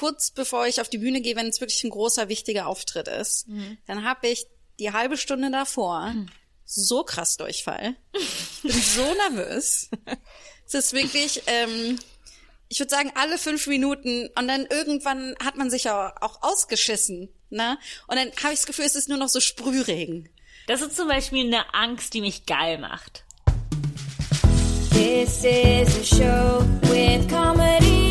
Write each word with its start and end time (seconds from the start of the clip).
kurz 0.00 0.30
bevor 0.30 0.66
ich 0.66 0.80
auf 0.80 0.88
die 0.88 0.96
Bühne 0.96 1.20
gehe, 1.20 1.36
wenn 1.36 1.48
es 1.48 1.60
wirklich 1.60 1.84
ein 1.84 1.90
großer, 1.90 2.30
wichtiger 2.30 2.68
Auftritt 2.68 3.06
ist, 3.06 3.48
mhm. 3.48 3.76
dann 3.86 4.02
habe 4.02 4.28
ich 4.28 4.46
die 4.78 4.92
halbe 4.92 5.18
Stunde 5.18 5.50
davor 5.50 6.06
mhm. 6.06 6.26
so 6.64 7.04
krass 7.04 7.36
Durchfall. 7.36 7.96
Ich 8.14 8.62
bin 8.62 8.72
so 8.72 9.04
nervös. 9.30 9.90
es 10.66 10.72
ist 10.72 10.94
wirklich, 10.94 11.42
ähm, 11.48 11.98
ich 12.70 12.78
würde 12.78 12.88
sagen, 12.88 13.12
alle 13.14 13.36
fünf 13.36 13.66
Minuten 13.66 14.30
und 14.38 14.48
dann 14.48 14.64
irgendwann 14.70 15.34
hat 15.44 15.58
man 15.58 15.68
sich 15.68 15.84
ja 15.84 16.14
auch 16.22 16.42
ausgeschissen. 16.42 17.28
Ne? 17.50 17.78
Und 18.06 18.16
dann 18.16 18.32
habe 18.42 18.54
ich 18.54 18.60
das 18.60 18.66
Gefühl, 18.66 18.86
es 18.86 18.94
ist 18.94 19.10
nur 19.10 19.18
noch 19.18 19.28
so 19.28 19.40
Sprühregen. 19.40 20.30
Das 20.66 20.80
ist 20.80 20.96
zum 20.96 21.08
Beispiel 21.08 21.44
eine 21.44 21.74
Angst, 21.74 22.14
die 22.14 22.22
mich 22.22 22.46
geil 22.46 22.78
macht. 22.78 23.24
This 24.92 25.44
is 25.44 25.94
a 25.98 26.04
show 26.04 26.64
with 26.88 27.28
comedy, 27.28 28.09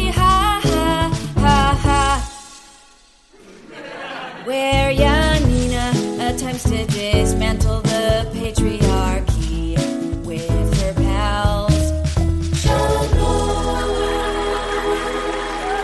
Where 4.49 4.91
Janina 4.91 5.91
attempts 6.27 6.63
to 6.63 6.83
dismantle 6.87 7.81
the 7.81 8.25
patriarchy 8.33 9.77
with 10.25 10.81
her 10.81 10.93
pals. 10.95 11.91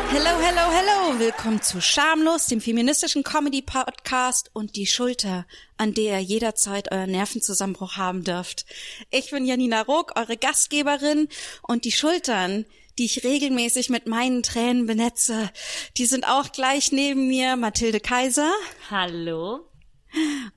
Hello, 0.09 0.39
hello, 0.39 0.71
hello. 0.71 1.19
Willkommen 1.19 1.61
zu 1.61 1.79
Schamlos, 1.79 2.47
dem 2.47 2.59
feministischen 2.59 3.23
Comedy-Podcast 3.23 4.49
und 4.53 4.75
die 4.75 4.87
Schulter, 4.87 5.45
an 5.77 5.93
der 5.93 6.21
ihr 6.21 6.21
jederzeit 6.21 6.91
euren 6.91 7.11
Nervenzusammenbruch 7.11 7.97
haben 7.97 8.23
dürft. 8.23 8.65
Ich 9.11 9.29
bin 9.29 9.45
Janina 9.45 9.83
Ruck, 9.83 10.13
eure 10.15 10.37
Gastgeberin 10.37 11.27
und 11.61 11.85
die 11.85 11.91
Schultern, 11.91 12.65
die 12.97 13.05
ich 13.05 13.23
regelmäßig 13.23 13.89
mit 13.89 14.07
meinen 14.07 14.43
Tränen 14.43 14.85
benetze, 14.85 15.49
die 15.97 16.05
sind 16.05 16.27
auch 16.27 16.51
gleich 16.51 16.91
neben 16.91 17.27
mir 17.27 17.55
Mathilde 17.55 17.99
Kaiser. 17.99 18.51
Hallo. 18.89 19.67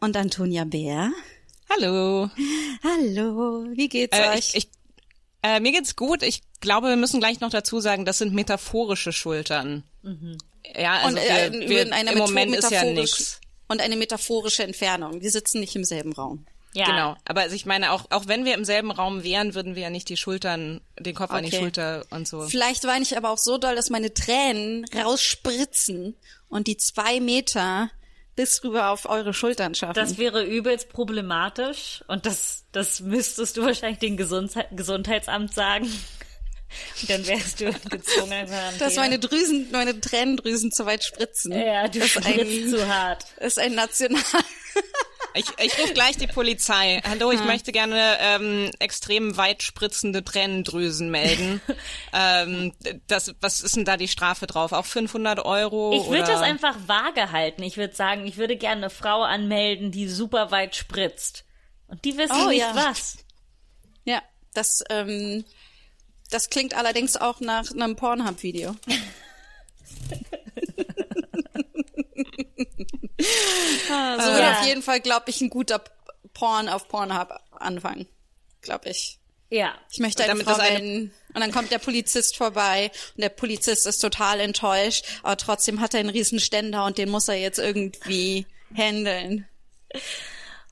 Und 0.00 0.16
Antonia 0.16 0.64
Bär. 0.64 1.10
Hallo. 1.68 2.30
Hallo. 2.82 3.66
Wie 3.74 3.88
geht's 3.88 4.16
äh, 4.16 4.28
euch? 4.30 4.54
Ich, 4.54 4.54
ich, 4.54 4.68
äh, 5.42 5.60
mir 5.60 5.72
geht's 5.72 5.96
gut. 5.96 6.22
Ich 6.22 6.42
glaube, 6.60 6.88
wir 6.88 6.96
müssen 6.96 7.20
gleich 7.20 7.40
noch 7.40 7.50
dazu 7.50 7.80
sagen, 7.80 8.04
das 8.04 8.18
sind 8.18 8.34
metaphorische 8.34 9.12
Schultern. 9.12 9.84
Mhm. 10.02 10.38
Ja, 10.76 10.98
also 10.98 11.08
und, 11.08 11.16
äh, 11.16 11.52
wir, 11.52 11.68
wir, 11.68 12.12
im 12.12 12.18
Moment 12.18 12.54
ist 12.54 12.70
ja 12.70 12.84
nix. 12.84 13.40
Und 13.68 13.80
eine 13.80 13.96
metaphorische 13.96 14.62
Entfernung. 14.62 15.20
Wir 15.20 15.30
sitzen 15.30 15.60
nicht 15.60 15.76
im 15.76 15.84
selben 15.84 16.12
Raum. 16.12 16.46
Ja. 16.74 16.86
Genau. 16.86 17.16
Aber 17.24 17.42
also 17.42 17.54
ich 17.54 17.66
meine, 17.66 17.92
auch, 17.92 18.06
auch 18.10 18.26
wenn 18.26 18.44
wir 18.44 18.54
im 18.54 18.64
selben 18.64 18.90
Raum 18.90 19.24
wären, 19.24 19.54
würden 19.54 19.74
wir 19.74 19.82
ja 19.82 19.90
nicht 19.90 20.08
die 20.08 20.16
Schultern, 20.16 20.80
den 20.98 21.14
Kopf 21.14 21.30
okay. 21.30 21.38
an 21.38 21.44
die 21.44 21.56
Schulter 21.56 22.04
und 22.10 22.28
so. 22.28 22.42
Vielleicht 22.42 22.84
weine 22.84 23.02
ich 23.02 23.16
aber 23.16 23.30
auch 23.30 23.38
so 23.38 23.58
doll, 23.58 23.74
dass 23.74 23.90
meine 23.90 24.12
Tränen 24.12 24.84
rausspritzen 24.94 26.14
und 26.48 26.66
die 26.66 26.76
zwei 26.76 27.20
Meter 27.20 27.90
bis 28.36 28.62
rüber 28.62 28.90
auf 28.90 29.08
eure 29.08 29.34
Schultern 29.34 29.74
schaffen. 29.74 29.94
Das 29.94 30.16
wäre 30.16 30.44
übelst 30.44 30.90
problematisch 30.90 32.04
und 32.06 32.24
das, 32.24 32.64
das 32.70 33.00
müsstest 33.00 33.56
du 33.56 33.62
wahrscheinlich 33.62 33.98
dem 33.98 34.16
Gesundheit, 34.16 34.68
Gesundheitsamt 34.70 35.52
sagen. 35.52 35.86
Und 35.86 36.00
dann 37.10 37.26
wärst 37.26 37.60
du 37.60 37.72
gezwungen. 37.90 38.46
Dass 38.78 38.94
meine 38.94 39.18
Drüsen, 39.18 39.72
meine 39.72 40.00
Tränendrüsen 40.00 40.70
zu 40.70 40.86
weit 40.86 41.02
spritzen. 41.02 41.50
Ja, 41.50 41.88
du 41.88 42.00
spritzt 42.06 42.28
ein, 42.28 42.68
zu 42.68 42.86
hart. 42.86 43.24
Ist 43.38 43.58
ein 43.58 43.74
National. 43.74 44.22
Ich, 45.34 45.46
ich 45.58 45.78
rufe 45.78 45.92
gleich 45.92 46.16
die 46.16 46.26
Polizei. 46.26 47.00
Hallo, 47.08 47.30
ich 47.30 47.40
hm. 47.40 47.46
möchte 47.46 47.72
gerne 47.72 48.18
ähm, 48.20 48.70
extrem 48.78 49.36
weit 49.36 49.62
spritzende 49.62 50.24
Tränendrüsen 50.24 51.10
melden. 51.10 51.60
ähm, 52.12 52.72
das, 53.06 53.34
was 53.40 53.60
ist 53.60 53.76
denn 53.76 53.84
da 53.84 53.96
die 53.96 54.08
Strafe 54.08 54.46
drauf? 54.46 54.72
Auch 54.72 54.86
500 54.86 55.44
Euro? 55.44 55.92
Ich 55.92 56.08
würde 56.08 56.26
das 56.26 56.40
einfach 56.40 56.76
vage 56.86 57.30
halten. 57.30 57.62
Ich 57.62 57.76
würde 57.76 57.94
sagen, 57.94 58.26
ich 58.26 58.36
würde 58.36 58.56
gerne 58.56 58.82
eine 58.82 58.90
Frau 58.90 59.22
anmelden, 59.22 59.92
die 59.92 60.08
super 60.08 60.50
weit 60.50 60.76
spritzt. 60.76 61.44
Und 61.86 62.04
die 62.04 62.16
wissen 62.16 62.36
oh, 62.44 62.48
nicht 62.48 62.60
ja. 62.60 62.74
was. 62.74 63.18
Ja, 64.04 64.22
das, 64.54 64.82
ähm, 64.90 65.44
das 66.30 66.50
klingt 66.50 66.74
allerdings 66.74 67.16
auch 67.16 67.40
nach 67.40 67.70
einem 67.70 67.96
Pornhub-Video. 67.96 68.74
ah, 73.90 74.20
so 74.20 74.30
äh, 74.30 74.34
wird 74.34 74.56
auf 74.56 74.66
jeden 74.66 74.82
Fall, 74.82 75.00
glaube 75.00 75.30
ich, 75.30 75.40
ein 75.40 75.50
guter 75.50 75.82
Porn 76.34 76.68
auf 76.68 76.88
Pornhub 76.88 77.32
anfangen. 77.52 78.06
Glaube 78.60 78.90
ich. 78.90 79.18
Ja. 79.50 79.74
Ich 79.90 79.98
möchte 79.98 80.24
eine 80.24 80.36
Frau 80.44 80.56
melden. 80.56 81.12
Und 81.34 81.40
dann 81.40 81.52
kommt 81.52 81.70
der 81.70 81.78
Polizist 81.78 82.36
vorbei 82.36 82.90
und 83.14 83.22
der 83.22 83.30
Polizist 83.30 83.86
ist 83.86 84.00
total 84.00 84.40
enttäuscht, 84.40 85.06
aber 85.22 85.36
trotzdem 85.36 85.80
hat 85.80 85.94
er 85.94 86.00
einen 86.00 86.10
riesen 86.10 86.40
Ständer 86.40 86.84
und 86.84 86.98
den 86.98 87.08
muss 87.08 87.28
er 87.28 87.36
jetzt 87.36 87.58
irgendwie 87.58 88.46
handeln. 88.74 89.46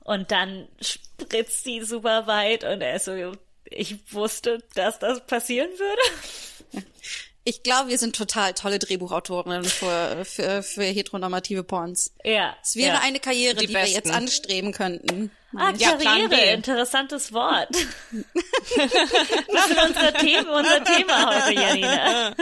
Und 0.03 0.31
dann 0.31 0.67
spritzt 0.79 1.65
die 1.65 1.81
super 1.81 2.27
weit 2.27 2.63
und 2.63 2.81
er 2.81 2.95
ist 2.95 3.05
so, 3.05 3.33
ich 3.65 4.13
wusste, 4.13 4.63
dass 4.75 4.99
das 4.99 5.25
passieren 5.25 5.69
würde. 5.77 6.85
Ich 7.47 7.63
glaube, 7.63 7.89
wir 7.89 7.97
sind 7.97 8.13
total 8.13 8.53
tolle 8.53 8.77
Drehbuchautorinnen 8.77 9.63
für, 9.63 10.25
für, 10.25 10.61
für 10.61 10.83
heteronormative 10.83 11.63
Porns. 11.63 12.13
Ja. 12.25 12.57
Es 12.61 12.75
wäre 12.75 12.95
ja. 12.95 13.01
eine 13.01 13.21
Karriere, 13.21 13.55
die, 13.55 13.67
die 13.67 13.73
wir 13.73 13.85
jetzt 13.85 14.11
anstreben 14.11 14.73
könnten. 14.73 15.31
Ah, 15.55 15.71
ja, 15.77 15.95
Karriere, 15.95 16.51
interessantes 16.51 17.31
Wort. 17.31 17.69
Was 18.11 19.69
ist 19.69 19.81
unser 19.81 20.13
Thema, 20.15 20.57
unser 20.57 20.83
Thema 20.83 21.45
heute, 21.45 21.53
Janina? 21.53 22.35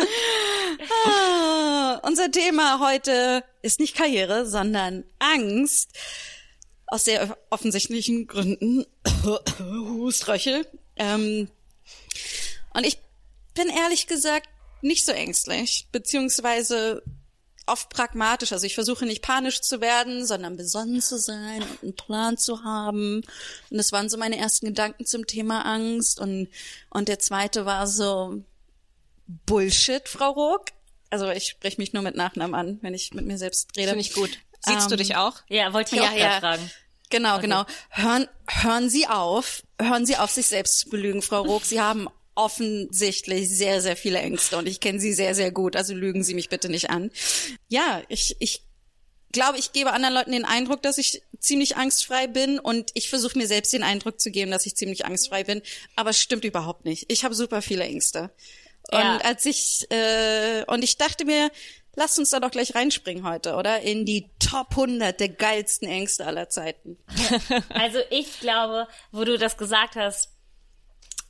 Ah, 1.05 1.99
unser 2.01 2.31
Thema 2.31 2.79
heute 2.79 3.43
ist 3.61 3.79
nicht 3.79 3.95
Karriere, 3.95 4.47
sondern 4.47 5.03
Angst. 5.19 5.91
Aus 6.87 7.03
sehr 7.03 7.37
offensichtlichen 7.51 8.25
Gründen. 8.25 8.87
Huströchel. 9.59 10.66
Ähm, 10.95 11.47
und 12.73 12.87
ich 12.87 12.97
bin 13.53 13.69
ehrlich 13.69 14.07
gesagt 14.07 14.49
nicht 14.85 15.06
so 15.06 15.12
ängstlich, 15.12 15.88
beziehungsweise 15.91 17.03
oft 17.68 17.90
pragmatisch. 17.90 18.53
Also 18.53 18.66
ich 18.66 18.75
versuche 18.75 19.06
nicht 19.06 19.22
panisch 19.22 19.62
zu 19.62 19.81
werden, 19.81 20.25
sondern 20.25 20.56
besonnen 20.56 21.01
zu 21.01 21.18
sein 21.18 21.63
und 21.63 21.84
einen 21.84 21.96
Plan 21.96 22.38
zu 22.38 22.63
haben. 22.63 23.23
Und 23.69 23.78
das 23.78 23.91
waren 23.91 24.09
so 24.09 24.18
meine 24.18 24.38
ersten 24.38 24.68
Gedanken 24.68 25.06
zum 25.06 25.25
Thema 25.25 25.66
Angst. 25.66 26.19
Und, 26.19 26.50
und 26.90 27.07
der 27.07 27.19
zweite 27.19 27.66
war 27.66 27.88
so 27.88 28.44
Bullshit, 29.28 30.07
Frau 30.07 30.31
Ruck. 30.31 30.66
Also 31.09 31.29
ich 31.29 31.47
spreche 31.47 31.79
mich 31.79 31.94
nur 31.94 32.03
mit 32.03 32.16
Nachnamen 32.16 32.56
an, 32.56 32.79
wenn 32.81 32.94
ich 32.94 33.13
mit 33.13 33.25
mir 33.25 33.38
selbst 33.38 33.75
rede. 33.78 33.90
Finde 33.90 34.02
ich 34.02 34.13
gut. 34.13 34.38
Siehst 34.62 34.84
ähm, 34.84 34.90
du 34.90 34.97
dich 34.97 35.16
auch? 35.16 35.41
Ja, 35.47 35.73
wollte 35.73 35.96
ich 35.96 36.02
ja, 36.02 36.09
auch 36.09 36.16
ja. 36.16 36.40
fragen. 36.40 36.72
Genau, 37.09 37.34
okay. 37.34 37.44
genau. 37.44 37.66
Hören, 37.90 38.28
hören 38.47 38.90
Sie 38.90 39.07
auf, 39.07 39.63
hören 39.79 40.06
Sie 40.06 40.17
auf, 40.17 40.31
sich 40.31 40.47
selbst 40.47 40.79
zu 40.79 40.90
belügen, 40.90 41.22
Frau 41.22 41.41
Ruck. 41.44 41.63
Sie 41.63 41.79
haben 41.79 42.09
offensichtlich 42.35 43.50
sehr, 43.50 43.81
sehr 43.81 43.96
viele 43.96 44.19
Ängste 44.19 44.57
und 44.57 44.68
ich 44.68 44.79
kenne 44.79 45.00
sie 45.00 45.13
sehr, 45.13 45.34
sehr 45.34 45.51
gut. 45.51 45.75
Also 45.75 45.94
lügen 45.94 46.23
Sie 46.23 46.34
mich 46.34 46.50
bitte 46.50 46.69
nicht 46.69 46.90
an. 46.90 47.09
Ja, 47.69 48.01
ich, 48.09 48.35
ich 48.40 48.63
glaube, 49.31 49.57
ich 49.57 49.72
gebe 49.72 49.94
anderen 49.94 50.13
Leuten 50.13 50.31
den 50.31 50.46
Eindruck, 50.46 50.81
dass 50.81 50.97
ich 50.97 51.23
ziemlich 51.40 51.78
angstfrei 51.78 52.28
bin 52.28 52.59
und 52.59 52.91
ich 52.94 53.09
versuche 53.09 53.38
mir 53.38 53.47
selbst 53.47 53.73
den 53.73 53.84
Eindruck 53.84 54.19
zu 54.19 54.31
geben, 54.31 54.51
dass 54.51 54.66
ich 54.66 54.75
ziemlich 54.75 55.06
angstfrei 55.06 55.44
bin. 55.44 55.62
Aber 55.96 56.09
es 56.12 56.19
stimmt 56.19 56.46
überhaupt 56.46 56.85
nicht. 56.85 57.06
Ich 57.12 57.23
habe 57.23 57.35
super 57.35 57.62
viele 57.62 57.84
Ängste. 57.84 58.31
Und 58.91 59.00
ja. 59.00 59.17
als 59.23 59.46
ich 59.46 59.88
äh, 59.90 60.63
und 60.67 60.84
ich 60.84 60.97
dachte 60.97 61.25
mir, 61.25 61.50
Lass 61.96 62.19
uns 62.19 62.29
da 62.29 62.40
doch 62.40 62.52
gleich 62.52 62.75
reinspringen 62.75 63.25
heute, 63.25 63.56
oder? 63.56 63.81
In 63.81 64.06
die 64.06 64.29
Top 64.40 64.72
100 64.72 65.17
der 65.17 65.29
geilsten 65.29 65.88
Ängste 65.88 66.25
aller 66.25 66.50
Zeiten. 66.50 66.97
Also 67.69 68.00
ich 68.09 68.40
glaube, 68.40 68.88
wo 69.12 69.23
du 69.23 69.38
das 69.38 69.57
gesagt 69.57 69.96
hast, 69.96 70.34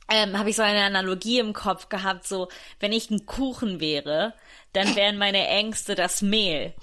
ähm, 0.08 0.38
habe 0.38 0.50
ich 0.50 0.56
so 0.56 0.62
eine 0.62 0.84
Analogie 0.84 1.38
im 1.38 1.52
Kopf 1.52 1.88
gehabt, 1.88 2.26
so 2.26 2.48
wenn 2.80 2.92
ich 2.92 3.10
ein 3.10 3.26
Kuchen 3.26 3.80
wäre, 3.80 4.34
dann 4.72 4.94
wären 4.94 5.18
meine 5.18 5.46
Ängste 5.46 5.94
das 5.94 6.22
Mehl. 6.22 6.74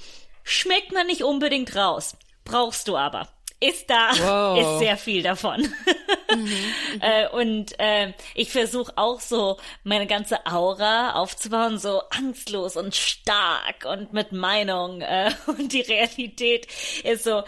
Schmeckt 0.44 0.92
man 0.92 1.08
nicht 1.08 1.24
unbedingt 1.24 1.75
raus, 1.75 2.18
brauchst 2.44 2.88
du 2.88 2.98
aber. 2.98 3.30
Ist 3.60 3.90
da, 3.90 4.12
wow. 4.20 4.60
ist 4.60 4.80
sehr 4.80 4.98
viel 4.98 5.24
davon. 5.24 5.62
Mhm. 6.36 6.74
äh, 7.02 7.30
und 7.30 7.80
äh, 7.80 8.14
ich 8.36 8.52
versuche 8.52 8.92
auch 8.98 9.22
so 9.22 9.58
meine 9.84 10.06
ganze 10.06 10.46
Aura 10.46 11.14
aufzubauen, 11.14 11.78
so 11.78 12.02
angstlos 12.10 12.76
und 12.76 12.94
stark 12.94 13.86
und 13.86 14.12
mit 14.12 14.34
Meinung. 14.34 15.00
Äh, 15.02 15.31
und 15.48 15.72
die 15.72 15.81
Realität 15.81 16.68
ist 17.04 17.24
so, 17.24 17.44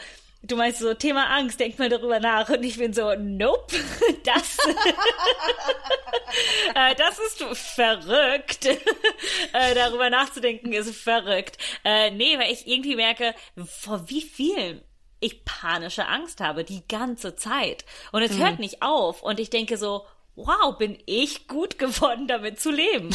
Du 0.47 0.56
meinst 0.56 0.80
so, 0.80 0.94
Thema 0.94 1.36
Angst, 1.36 1.59
denk 1.59 1.80
mal 1.80 1.89
darüber 1.89 2.19
nach. 2.19 2.50
Und 2.50 2.63
ich 2.63 2.77
bin 2.77 2.94
so, 2.94 3.15
nope, 3.15 3.75
das, 4.24 4.57
äh, 6.75 6.95
das 6.95 7.19
ist 7.19 7.44
verrückt. 7.57 8.65
äh, 8.65 9.74
darüber 9.74 10.09
nachzudenken 10.09 10.74
ist 10.74 10.95
verrückt. 10.95 11.57
Äh, 11.83 12.12
nee, 12.12 12.38
weil 12.38 12.51
ich 12.51 12.68
irgendwie 12.68 12.95
merke, 12.95 13.33
vor 13.65 14.09
wie 14.09 14.21
viel 14.21 14.83
ich 15.19 15.45
panische 15.45 16.07
Angst 16.07 16.42
habe, 16.42 16.63
die 16.63 16.88
ganze 16.88 17.36
Zeit. 17.36 17.86
Und 18.12 18.21
es 18.21 18.33
mhm. 18.33 18.44
hört 18.44 18.59
nicht 18.59 18.83
auf. 18.83 19.24
Und 19.24 19.39
ich 19.39 19.50
denke 19.50 19.77
so, 19.77 20.06
wow, 20.36 20.77
bin 20.77 21.01
ich 21.07 21.47
gut 21.47 21.80
geworden, 21.80 22.27
damit 22.27 22.59
zu 22.59 22.69
leben. 22.69 23.09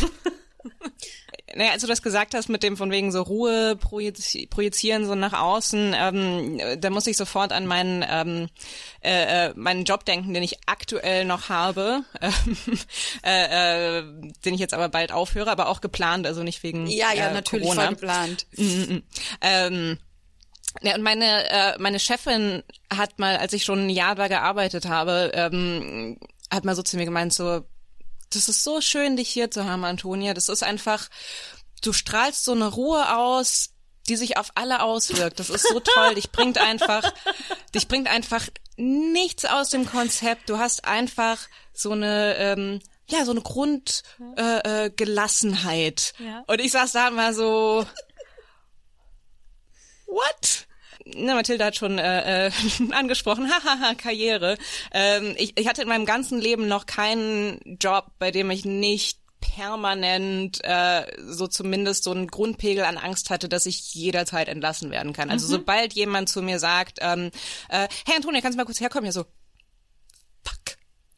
Naja, 1.54 1.72
als 1.72 1.82
du 1.82 1.88
das 1.88 2.02
gesagt 2.02 2.34
hast 2.34 2.48
mit 2.48 2.62
dem 2.62 2.76
von 2.76 2.90
wegen 2.90 3.12
so 3.12 3.22
Ruhe 3.22 3.76
projiz 3.76 4.36
projizieren 4.48 5.06
so 5.06 5.14
nach 5.14 5.32
außen, 5.32 5.94
ähm, 5.96 6.60
da 6.78 6.90
muss 6.90 7.06
ich 7.06 7.16
sofort 7.16 7.52
an 7.52 7.66
meinen 7.66 8.04
ähm, 8.08 8.48
äh, 9.02 9.48
äh 9.48 9.52
meinen 9.56 9.84
Job 9.84 10.04
denken, 10.04 10.34
den 10.34 10.42
ich 10.42 10.58
aktuell 10.66 11.24
noch 11.24 11.48
habe, 11.48 12.02
äh, 13.24 13.98
äh, 13.98 14.04
den 14.44 14.54
ich 14.54 14.60
jetzt 14.60 14.74
aber 14.74 14.88
bald 14.88 15.12
aufhöre, 15.12 15.50
aber 15.50 15.68
auch 15.68 15.80
geplant, 15.80 16.26
also 16.26 16.42
nicht 16.42 16.62
wegen 16.62 16.86
Ja, 16.86 17.12
ja, 17.14 17.28
äh, 17.28 17.34
natürlich 17.34 17.66
Corona. 17.66 17.86
voll 17.86 17.94
geplant. 17.94 18.46
Mm, 18.56 18.62
mm. 18.62 19.02
Ähm, 19.40 19.98
ja, 20.82 20.94
und 20.94 21.02
meine, 21.02 21.50
äh, 21.50 21.78
meine 21.78 21.98
Chefin 21.98 22.62
hat 22.94 23.18
mal, 23.18 23.36
als 23.36 23.52
ich 23.52 23.64
schon 23.64 23.86
ein 23.86 23.90
Jahr 23.90 24.14
da 24.14 24.28
gearbeitet 24.28 24.86
habe, 24.86 25.32
ähm, 25.34 26.18
hat 26.50 26.64
mal 26.64 26.76
so 26.76 26.82
zu 26.82 26.96
mir 26.96 27.04
gemeint, 27.04 27.32
so, 27.32 27.64
das 28.30 28.48
ist 28.48 28.64
so 28.64 28.80
schön, 28.80 29.16
dich 29.16 29.28
hier 29.28 29.50
zu 29.50 29.64
haben, 29.64 29.84
Antonia. 29.84 30.34
Das 30.34 30.48
ist 30.48 30.62
einfach, 30.62 31.08
du 31.82 31.92
strahlst 31.92 32.44
so 32.44 32.52
eine 32.52 32.68
Ruhe 32.68 33.16
aus, 33.16 33.70
die 34.08 34.16
sich 34.16 34.36
auf 34.36 34.50
alle 34.54 34.82
auswirkt. 34.82 35.40
Das 35.40 35.50
ist 35.50 35.68
so 35.68 35.80
toll. 35.80 36.14
Dich 36.14 36.30
bringt 36.30 36.58
einfach, 36.58 37.12
dich 37.74 37.88
bringt 37.88 38.08
einfach 38.08 38.48
nichts 38.76 39.44
aus 39.44 39.70
dem 39.70 39.86
Konzept. 39.86 40.48
Du 40.48 40.58
hast 40.58 40.84
einfach 40.84 41.38
so 41.72 41.92
eine, 41.92 42.36
ähm, 42.36 42.80
ja, 43.08 43.24
so 43.24 43.32
eine 43.32 43.42
Grundgelassenheit. 43.42 44.66
Äh, 44.66 44.86
äh, 44.86 44.90
Gelassenheit. 44.90 46.14
Ja. 46.18 46.44
Und 46.46 46.60
ich 46.60 46.72
saß 46.72 46.92
da 46.92 47.10
mal 47.10 47.34
so, 47.34 47.86
what? 50.06 50.66
Na, 51.06 51.34
Mathilde 51.34 51.64
hat 51.64 51.76
schon 51.76 51.98
äh, 51.98 52.48
äh, 52.48 52.50
angesprochen, 52.92 53.50
hahaha, 53.50 53.94
Karriere. 53.94 54.56
Ähm, 54.92 55.34
ich, 55.38 55.58
ich 55.58 55.68
hatte 55.68 55.82
in 55.82 55.88
meinem 55.88 56.06
ganzen 56.06 56.40
Leben 56.40 56.68
noch 56.68 56.86
keinen 56.86 57.60
Job, 57.80 58.06
bei 58.18 58.30
dem 58.30 58.50
ich 58.50 58.64
nicht 58.64 59.20
permanent 59.40 60.62
äh, 60.62 61.06
so 61.26 61.46
zumindest 61.46 62.04
so 62.04 62.12
einen 62.12 62.26
Grundpegel 62.26 62.84
an 62.84 62.98
Angst 62.98 63.30
hatte, 63.30 63.48
dass 63.48 63.66
ich 63.66 63.94
jederzeit 63.94 64.48
entlassen 64.48 64.90
werden 64.90 65.12
kann. 65.12 65.30
Also 65.30 65.46
sobald 65.46 65.94
jemand 65.94 66.28
zu 66.28 66.42
mir 66.42 66.58
sagt, 66.58 66.98
ähm, 67.00 67.30
äh, 67.68 67.88
hey 68.06 68.16
Antonia, 68.16 68.40
kannst 68.40 68.56
du 68.56 68.58
mal 68.58 68.66
kurz 68.66 68.80
herkommen? 68.80 69.06
Ja 69.06 69.12
so, 69.12 69.24
fuck. 70.44 70.76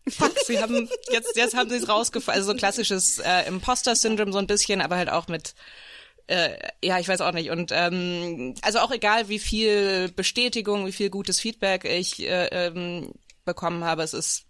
Fuck, 0.08 0.38
sie 0.46 0.60
haben 0.60 0.88
jetzt 1.10 1.36
jetzt 1.36 1.56
haben 1.56 1.70
sie 1.70 1.76
es 1.76 1.88
rausgefunden. 1.88 2.40
Also 2.40 2.52
so 2.52 2.56
klassisches 2.56 3.18
äh, 3.18 3.46
Imposter-Syndrom 3.48 4.32
so 4.32 4.38
ein 4.38 4.46
bisschen, 4.46 4.80
aber 4.80 4.96
halt 4.96 5.10
auch 5.10 5.28
mit 5.28 5.54
äh, 6.26 6.56
ja, 6.82 6.98
ich 6.98 7.08
weiß 7.08 7.20
auch 7.20 7.32
nicht. 7.32 7.50
Und 7.50 7.70
ähm, 7.72 8.54
also 8.62 8.78
auch 8.80 8.90
egal, 8.90 9.28
wie 9.28 9.38
viel 9.38 10.10
Bestätigung, 10.10 10.86
wie 10.86 10.92
viel 10.92 11.10
gutes 11.10 11.40
Feedback 11.40 11.84
ich 11.84 12.20
äh, 12.20 12.46
ähm, 12.46 13.12
bekommen 13.44 13.84
habe, 13.84 14.02
es 14.02 14.14
ist 14.14 14.44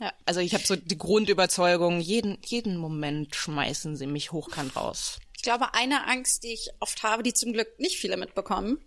Ja. 0.00 0.12
also 0.26 0.40
ich 0.40 0.54
habe 0.54 0.66
so 0.66 0.76
die 0.76 0.98
Grundüberzeugung, 0.98 2.00
jeden 2.00 2.38
jeden 2.44 2.76
Moment 2.76 3.34
schmeißen 3.34 3.96
sie 3.96 4.06
mich 4.06 4.32
hochkant 4.32 4.76
raus. 4.76 5.18
Ich 5.36 5.42
glaube, 5.42 5.74
eine 5.74 6.06
Angst, 6.06 6.44
die 6.44 6.52
ich 6.52 6.70
oft 6.80 7.02
habe, 7.02 7.22
die 7.22 7.34
zum 7.34 7.52
Glück 7.52 7.78
nicht 7.78 7.96
viele 7.96 8.16
mitbekommen, 8.16 8.78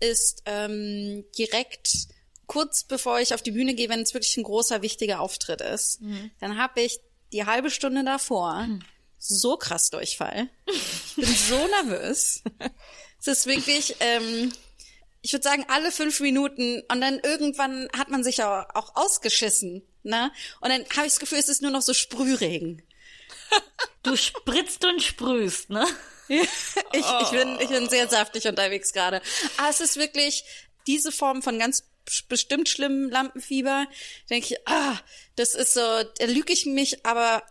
ist 0.00 0.42
ähm, 0.46 1.24
direkt 1.38 2.08
kurz 2.46 2.84
bevor 2.84 3.20
ich 3.20 3.32
auf 3.32 3.42
die 3.42 3.52
Bühne 3.52 3.74
gehe, 3.74 3.88
wenn 3.88 4.00
es 4.00 4.12
wirklich 4.12 4.36
ein 4.36 4.42
großer, 4.42 4.82
wichtiger 4.82 5.20
Auftritt 5.20 5.60
ist, 5.62 6.00
dann 6.40 6.58
habe 6.58 6.82
ich 6.82 7.00
die 7.32 7.46
halbe 7.46 7.70
Stunde 7.70 8.04
davor 8.04 8.66
so 9.26 9.56
krass 9.56 9.90
Durchfall. 9.90 10.48
Ich 10.66 11.16
bin 11.16 11.34
so 11.34 11.66
nervös. 11.84 12.42
Es 13.20 13.26
ist 13.26 13.46
wirklich, 13.46 13.96
ähm, 14.00 14.52
ich 15.22 15.32
würde 15.32 15.42
sagen, 15.42 15.64
alle 15.68 15.90
fünf 15.90 16.20
Minuten 16.20 16.82
und 16.90 17.00
dann 17.00 17.20
irgendwann 17.20 17.88
hat 17.96 18.10
man 18.10 18.22
sich 18.22 18.38
ja 18.38 18.68
auch 18.74 18.94
ausgeschissen. 18.96 19.82
Ne? 20.02 20.30
Und 20.60 20.68
dann 20.68 20.84
habe 20.96 21.06
ich 21.06 21.14
das 21.14 21.20
Gefühl, 21.20 21.38
es 21.38 21.48
ist 21.48 21.62
nur 21.62 21.70
noch 21.70 21.82
so 21.82 21.94
Sprühregen. 21.94 22.82
Du 24.02 24.16
spritzt 24.16 24.84
und 24.84 25.02
sprühst, 25.02 25.70
ne? 25.70 25.86
Ich, 26.28 26.40
ich, 26.92 27.30
bin, 27.30 27.58
ich 27.60 27.68
bin 27.68 27.88
sehr 27.88 28.08
saftig 28.08 28.46
unterwegs 28.46 28.92
gerade. 28.92 29.22
Aber 29.56 29.70
es 29.70 29.80
ist 29.80 29.96
wirklich 29.96 30.44
diese 30.86 31.12
Form 31.12 31.42
von 31.42 31.58
ganz 31.58 31.84
bestimmt 32.28 32.68
schlimmem 32.68 33.10
Lampenfieber. 33.10 33.86
Denke 34.28 34.54
ich, 34.54 34.68
ah, 34.68 34.98
das 35.36 35.54
ist 35.54 35.74
so, 35.74 35.80
da 35.80 36.24
lüge 36.26 36.52
ich 36.52 36.66
mich 36.66 37.06
aber 37.06 37.42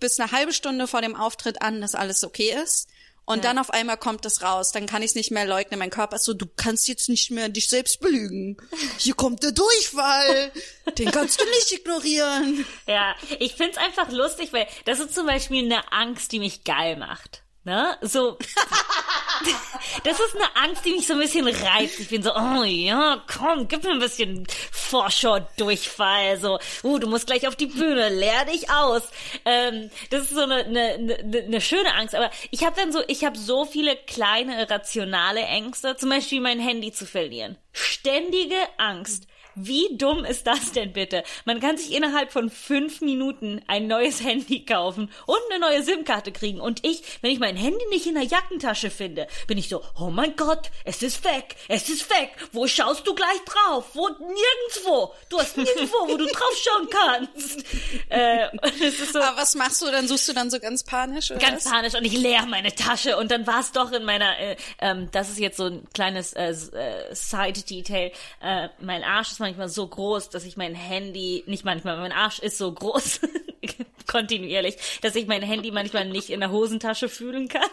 bis 0.00 0.18
eine 0.18 0.32
halbe 0.32 0.52
Stunde 0.52 0.86
vor 0.86 1.02
dem 1.02 1.16
Auftritt 1.16 1.62
an, 1.62 1.80
dass 1.80 1.94
alles 1.94 2.24
okay 2.24 2.54
ist. 2.62 2.88
Und 3.28 3.44
dann 3.44 3.58
auf 3.58 3.68
einmal 3.68 3.98
kommt 3.98 4.24
es 4.24 4.40
raus, 4.40 4.72
dann 4.72 4.86
kann 4.86 5.02
ich 5.02 5.10
es 5.10 5.14
nicht 5.14 5.30
mehr 5.30 5.44
leugnen. 5.44 5.78
Mein 5.78 5.90
Körper 5.90 6.16
ist 6.16 6.24
so, 6.24 6.32
du 6.32 6.46
kannst 6.56 6.88
jetzt 6.88 7.10
nicht 7.10 7.30
mehr 7.30 7.50
dich 7.50 7.68
selbst 7.68 8.00
belügen. 8.00 8.56
Hier 8.98 9.12
kommt 9.12 9.42
der 9.42 9.52
Durchfall. 9.52 10.50
Den 10.96 11.10
kannst 11.10 11.38
du 11.38 11.44
nicht 11.44 11.72
ignorieren. 11.72 12.64
Ja, 12.86 13.14
ich 13.38 13.54
find's 13.54 13.76
einfach 13.76 14.10
lustig, 14.10 14.54
weil 14.54 14.66
das 14.86 14.98
ist 14.98 15.14
zum 15.14 15.26
Beispiel 15.26 15.62
eine 15.62 15.92
Angst, 15.92 16.32
die 16.32 16.38
mich 16.38 16.64
geil 16.64 16.96
macht. 16.96 17.42
Ne? 17.68 17.98
So. 18.00 18.38
Das 20.02 20.18
ist 20.18 20.34
eine 20.34 20.56
Angst, 20.56 20.84
die 20.86 20.92
mich 20.92 21.06
so 21.06 21.12
ein 21.12 21.20
bisschen 21.20 21.46
reizt. 21.46 22.00
Ich 22.00 22.08
bin 22.08 22.22
so, 22.22 22.34
oh 22.34 22.64
ja, 22.64 23.22
komm, 23.26 23.68
gib 23.68 23.84
mir 23.84 23.90
ein 23.90 23.98
bisschen 23.98 24.46
Vorschau-Durchfall. 24.72 26.38
So, 26.40 26.58
uh, 26.82 26.98
du 26.98 27.06
musst 27.08 27.26
gleich 27.26 27.46
auf 27.46 27.54
die 27.54 27.66
Bühne, 27.66 28.08
leer 28.08 28.46
dich 28.46 28.70
aus. 28.70 29.02
Ähm, 29.44 29.90
das 30.10 30.22
ist 30.22 30.30
so 30.30 30.40
eine, 30.40 30.64
eine, 30.64 30.94
eine, 30.94 31.38
eine 31.44 31.60
schöne 31.60 31.94
Angst. 31.94 32.14
Aber 32.14 32.30
ich 32.50 32.64
habe 32.64 32.74
dann 32.80 32.90
so, 32.90 33.02
ich 33.06 33.24
habe 33.24 33.38
so 33.38 33.66
viele 33.66 33.96
kleine 33.96 34.60
irrationale 34.60 35.42
Ängste, 35.42 35.96
zum 35.96 36.08
Beispiel 36.08 36.40
mein 36.40 36.60
Handy 36.60 36.90
zu 36.90 37.04
verlieren. 37.04 37.58
Ständige 37.72 38.56
Angst. 38.78 39.26
Wie 39.60 39.88
dumm 39.96 40.24
ist 40.24 40.46
das 40.46 40.72
denn 40.72 40.92
bitte? 40.92 41.24
Man 41.44 41.60
kann 41.60 41.76
sich 41.76 41.92
innerhalb 41.92 42.32
von 42.32 42.50
fünf 42.50 43.00
Minuten 43.00 43.60
ein 43.66 43.86
neues 43.86 44.22
Handy 44.24 44.64
kaufen 44.64 45.10
und 45.26 45.38
eine 45.50 45.60
neue 45.60 45.82
SIM-Karte 45.82 46.32
kriegen. 46.32 46.60
Und 46.60 46.84
ich, 46.84 47.02
wenn 47.22 47.30
ich 47.30 47.38
mein 47.38 47.56
Handy 47.56 47.84
nicht 47.90 48.06
in 48.06 48.14
der 48.14 48.24
Jackentasche 48.24 48.90
finde, 48.90 49.26
bin 49.46 49.58
ich 49.58 49.68
so, 49.68 49.82
oh 49.98 50.10
mein 50.10 50.36
Gott, 50.36 50.70
es 50.84 51.02
ist 51.02 51.24
weg, 51.24 51.56
es 51.68 51.88
ist 51.88 52.08
weg. 52.10 52.30
Wo 52.52 52.66
schaust 52.66 53.06
du 53.06 53.14
gleich 53.14 53.40
drauf? 53.44 53.84
Wo? 53.94 54.08
Nirgendwo. 54.08 55.14
Du 55.28 55.38
hast 55.38 55.56
nirgendwo, 55.56 56.08
wo 56.08 56.16
du 56.16 56.26
drauf 56.26 56.56
schauen 56.62 56.88
kannst. 56.90 57.64
Äh, 58.10 58.48
und 58.52 58.80
es 58.80 59.00
ist 59.00 59.12
so, 59.12 59.20
Aber 59.20 59.36
was 59.36 59.54
machst 59.54 59.82
du? 59.82 59.86
Dann 59.90 60.08
suchst 60.08 60.28
du 60.28 60.32
dann 60.32 60.50
so 60.50 60.58
ganz 60.58 60.82
panisch? 60.82 61.30
Oder 61.30 61.40
ganz 61.40 61.64
was? 61.64 61.72
panisch 61.72 61.94
und 61.94 62.04
ich 62.04 62.12
leer 62.12 62.46
meine 62.46 62.74
Tasche 62.74 63.16
und 63.16 63.30
dann 63.30 63.46
war 63.46 63.60
es 63.60 63.72
doch 63.72 63.92
in 63.92 64.04
meiner, 64.04 64.38
äh, 64.38 64.56
ähm, 64.80 65.08
das 65.12 65.28
ist 65.28 65.38
jetzt 65.38 65.56
so 65.56 65.66
ein 65.66 65.86
kleines 65.92 66.32
äh, 66.32 66.50
äh, 66.50 67.14
Side-Detail, 67.14 68.12
äh, 68.40 68.68
mein 68.80 69.02
Arsch 69.02 69.32
ist 69.32 69.40
manchmal 69.48 69.68
so 69.70 69.86
groß, 69.86 70.28
dass 70.28 70.44
ich 70.44 70.58
mein 70.58 70.74
Handy, 70.74 71.42
nicht 71.46 71.64
manchmal, 71.64 71.96
mein 71.96 72.12
Arsch 72.12 72.38
ist 72.38 72.58
so 72.58 72.70
groß, 72.70 73.20
kontinuierlich, 74.06 74.76
dass 75.00 75.16
ich 75.16 75.26
mein 75.26 75.42
Handy 75.42 75.70
manchmal 75.70 76.06
nicht 76.06 76.28
in 76.28 76.40
der 76.40 76.50
Hosentasche 76.50 77.08
fühlen 77.08 77.48
kann. 77.48 77.70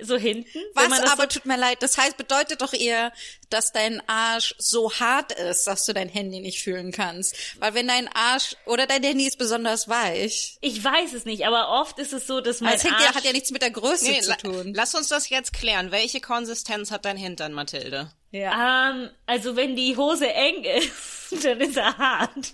So 0.00 0.16
hinten. 0.16 0.58
wenn 0.74 0.88
man 0.90 0.92
Was 0.92 1.00
das 1.00 1.10
aber 1.12 1.22
so, 1.22 1.28
tut 1.28 1.46
mir 1.46 1.56
leid, 1.56 1.78
das 1.82 1.98
heißt, 1.98 2.16
bedeutet 2.16 2.62
doch 2.62 2.72
eher, 2.72 3.12
dass 3.50 3.72
dein 3.72 4.00
Arsch 4.08 4.54
so 4.58 4.92
hart 4.92 5.32
ist, 5.32 5.66
dass 5.66 5.84
du 5.86 5.92
dein 5.92 6.08
Handy 6.08 6.40
nicht 6.40 6.62
fühlen 6.62 6.92
kannst. 6.92 7.34
Weil 7.58 7.74
wenn 7.74 7.88
dein 7.88 8.06
Arsch 8.08 8.54
oder 8.64 8.86
dein 8.86 9.02
Handy 9.02 9.26
ist 9.26 9.38
besonders 9.38 9.88
weich. 9.88 10.58
ich 10.60 10.82
weiß 10.84 11.12
es 11.14 11.24
nicht, 11.24 11.46
aber 11.46 11.80
oft 11.80 11.98
ist 11.98 12.12
es 12.12 12.26
so, 12.26 12.40
dass 12.40 12.60
mein 12.60 12.74
Das 12.74 12.84
hängt 12.84 12.94
Arsch... 12.94 13.04
ja, 13.06 13.14
hat 13.14 13.24
ja 13.24 13.32
nichts 13.32 13.50
mit 13.50 13.62
der 13.62 13.70
Größe 13.72 14.04
Nee, 14.04 14.20
zu 14.20 14.30
la 14.30 14.36
tun. 14.36 14.72
lass 14.74 14.94
uns 14.94 15.08
das 15.08 15.28
jetzt 15.30 15.52
klären. 15.52 15.90
Welche 15.90 16.20
Konsistenz 16.20 16.90
hat 16.90 17.04
dein 17.04 17.16
Hintern, 17.16 17.52
Mathilde? 17.52 18.12
Ja. 18.30 18.90
ähm, 18.90 19.10
also 19.26 19.56
wenn 19.56 19.74
die 19.74 19.96
Hose 19.96 20.32
eng 20.32 20.62
ist, 20.64 20.92
dann 21.44 21.60
ist 21.60 21.76
er 21.76 21.96
hart. 21.98 22.52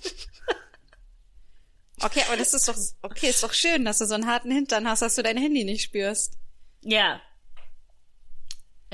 Okay, 2.03 2.23
aber 2.27 2.37
das 2.37 2.53
ist 2.55 2.69
doch, 2.69 2.77
okay, 3.03 3.29
ist 3.31 3.43
doch 3.43 3.53
schön, 3.53 3.85
dass 3.85 3.99
du 3.99 4.07
so 4.07 4.15
einen 4.15 4.27
harten 4.27 4.51
Hintern 4.51 4.89
hast, 4.89 5.01
dass 5.03 5.15
du 5.15 5.23
dein 5.23 5.37
Handy 5.37 5.65
nicht 5.65 5.83
spürst. 5.83 6.35
Ja. 6.83 7.21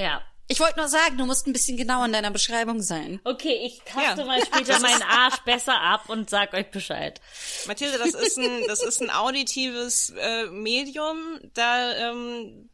Ja. 0.00 0.22
Ich 0.48 0.58
wollte 0.58 0.78
nur 0.80 0.88
sagen, 0.88 1.16
du 1.16 1.26
musst 1.26 1.46
ein 1.46 1.52
bisschen 1.52 1.76
genauer 1.76 2.06
in 2.06 2.12
deiner 2.12 2.32
Beschreibung 2.32 2.82
sein. 2.82 3.20
Okay, 3.22 3.60
ich 3.66 3.82
taste 3.84 4.22
Ja. 4.22 4.26
mal 4.26 4.40
später 4.44 4.80
meinen 4.80 5.02
Arsch 5.02 5.38
besser 5.44 5.80
ab 5.80 6.08
und 6.08 6.28
sag 6.28 6.52
euch 6.54 6.70
Bescheid. 6.72 7.20
Mathilde, 7.66 7.98
das 7.98 8.14
ist 8.14 8.36
ein, 8.36 8.64
das 8.66 8.82
ist 8.82 9.00
ein 9.00 9.10
auditives 9.10 10.10
äh, 10.18 10.46
Medium. 10.46 11.38
Da, 11.54 11.92
ähm, 12.10 12.68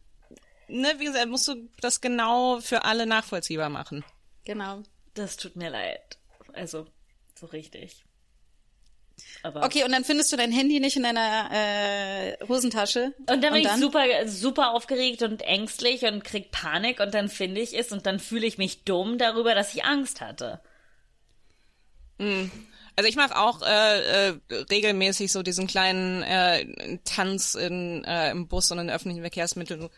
ne, 0.68 0.95
wie 0.99 1.04
gesagt, 1.04 1.28
musst 1.28 1.49
du 1.49 1.68
das 1.83 2.00
genau 2.00 2.61
für 2.61 2.85
alle 2.85 3.04
nachvollziehbar 3.06 3.68
machen. 3.68 4.04
Genau. 4.45 4.83
Das 5.12 5.37
tut 5.37 5.56
mir 5.56 5.68
leid. 5.68 6.18
Also, 6.54 6.87
so 7.35 7.45
richtig. 7.47 8.05
Aber 9.42 9.64
Okay, 9.64 9.85
und 9.85 9.92
dann 9.92 10.04
findest 10.04 10.32
du 10.32 10.37
dein 10.37 10.52
Handy 10.52 10.80
nicht 10.80 10.96
in 10.96 11.02
deiner 11.02 11.50
äh, 11.52 12.37
Hosentasche. 12.46 13.14
Und 13.28 13.42
dann 13.42 13.52
bin 13.52 13.62
ich 13.62 13.70
super, 13.73 14.04
super 14.26 14.73
aufgeregt 14.73 15.23
und 15.23 15.42
ängstlich 15.42 16.02
und 16.02 16.25
krieg 16.25 16.50
Panik 16.50 17.00
und 17.00 17.14
dann 17.14 17.28
finde 17.28 17.61
ich 17.61 17.78
es 17.78 17.92
und 17.92 18.06
dann 18.06 18.18
fühle 18.18 18.46
ich 18.46 18.58
mich 18.58 18.85
dumm 18.85 19.18
darüber, 19.18 19.54
dass 19.54 19.75
ich 19.75 19.85
Angst 19.85 20.20
hatte. 20.20 20.61
Also 22.96 23.08
ich 23.11 23.16
mache 23.16 23.37
auch 23.37 23.61
äh, 23.62 24.28
äh, 24.30 24.38
regelmäßig 24.70 25.30
so 25.30 25.42
diesen 25.42 25.66
kleinen 25.66 26.23
äh, 26.23 26.99
Tanz 27.04 27.54
in, 27.54 28.04
äh, 28.04 28.30
im 28.30 28.49
Bus 28.49 28.70
und 28.70 28.78
in 28.78 28.88
öffentlichen 28.88 29.20
Verkehrsmitteln. 29.20 29.90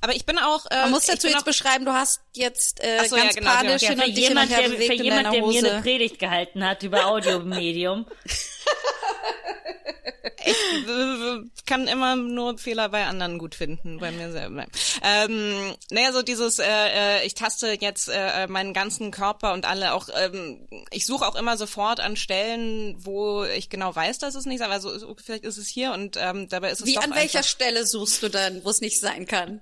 Aber 0.00 0.14
ich 0.14 0.24
bin 0.24 0.38
auch. 0.38 0.66
Äh, 0.70 0.82
Man 0.82 0.90
muss 0.92 1.06
dazu 1.06 1.26
jetzt 1.26 1.38
auch, 1.38 1.42
beschreiben, 1.42 1.84
du 1.84 1.92
hast 1.92 2.20
jetzt 2.34 2.82
äh, 2.82 3.04
so, 3.08 3.16
ja, 3.16 3.24
ganz 3.24 3.36
genau, 3.36 3.50
panisch 3.50 3.82
genau. 3.82 4.02
hin 4.04 4.14
für 4.14 4.20
jemand, 4.20 4.50
der, 4.50 4.70
für 4.70 4.94
jemand, 4.94 5.34
der 5.34 5.46
mir 5.46 5.58
eine 5.58 5.82
Predigt 5.82 6.18
gehalten 6.18 6.64
hat 6.64 6.82
über 6.82 7.06
Audiomedium. 7.06 8.06
ich 10.44 11.64
kann 11.66 11.86
immer 11.86 12.16
nur 12.16 12.58
Fehler 12.58 12.88
bei 12.88 13.06
anderen 13.06 13.38
gut 13.38 13.54
finden, 13.54 13.98
bei 13.98 14.10
mir 14.10 14.30
selber. 14.30 14.66
Ähm, 15.02 15.74
naja, 15.90 16.12
so 16.12 16.22
dieses, 16.22 16.58
äh, 16.58 16.64
äh, 16.66 17.26
ich 17.26 17.34
taste 17.34 17.76
jetzt 17.80 18.08
äh, 18.08 18.46
meinen 18.46 18.72
ganzen 18.72 19.10
Körper 19.10 19.52
und 19.52 19.66
alle 19.66 19.94
auch, 19.94 20.08
ähm, 20.14 20.66
ich 20.90 21.06
suche 21.06 21.26
auch 21.26 21.34
immer 21.34 21.56
sofort 21.56 22.00
an 22.00 22.16
Stellen, 22.16 22.96
wo 23.04 23.44
ich 23.44 23.68
genau 23.68 23.94
weiß, 23.94 24.18
dass 24.18 24.34
es 24.34 24.46
nicht, 24.46 24.62
aber 24.62 24.80
so, 24.80 25.16
vielleicht 25.22 25.44
ist 25.44 25.58
es 25.58 25.68
hier 25.68 25.92
und 25.92 26.16
ähm, 26.18 26.48
dabei 26.48 26.70
ist 26.70 26.80
es 26.80 26.86
Wie 26.86 26.94
doch 26.94 27.02
an 27.02 27.14
welcher 27.14 27.38
einfach, 27.38 27.50
Stelle 27.50 27.86
suchst 27.86 28.22
du 28.22 28.28
dann, 28.28 28.64
wo 28.64 28.70
es 28.70 28.80
nicht 28.80 29.00
sein 29.00 29.26
kann? 29.26 29.60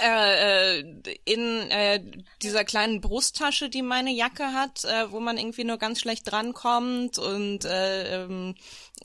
Äh, 0.00 0.78
äh, 0.80 0.84
in 1.24 1.70
äh, 1.70 2.00
dieser 2.42 2.64
kleinen 2.64 3.00
Brusttasche, 3.00 3.68
die 3.68 3.82
meine 3.82 4.10
Jacke 4.10 4.52
hat, 4.52 4.84
äh, 4.84 5.10
wo 5.12 5.20
man 5.20 5.38
irgendwie 5.38 5.64
nur 5.64 5.78
ganz 5.78 6.00
schlecht 6.00 6.30
drankommt 6.30 7.18
und 7.18 7.64
äh, 7.64 8.22
ähm, 8.24 8.54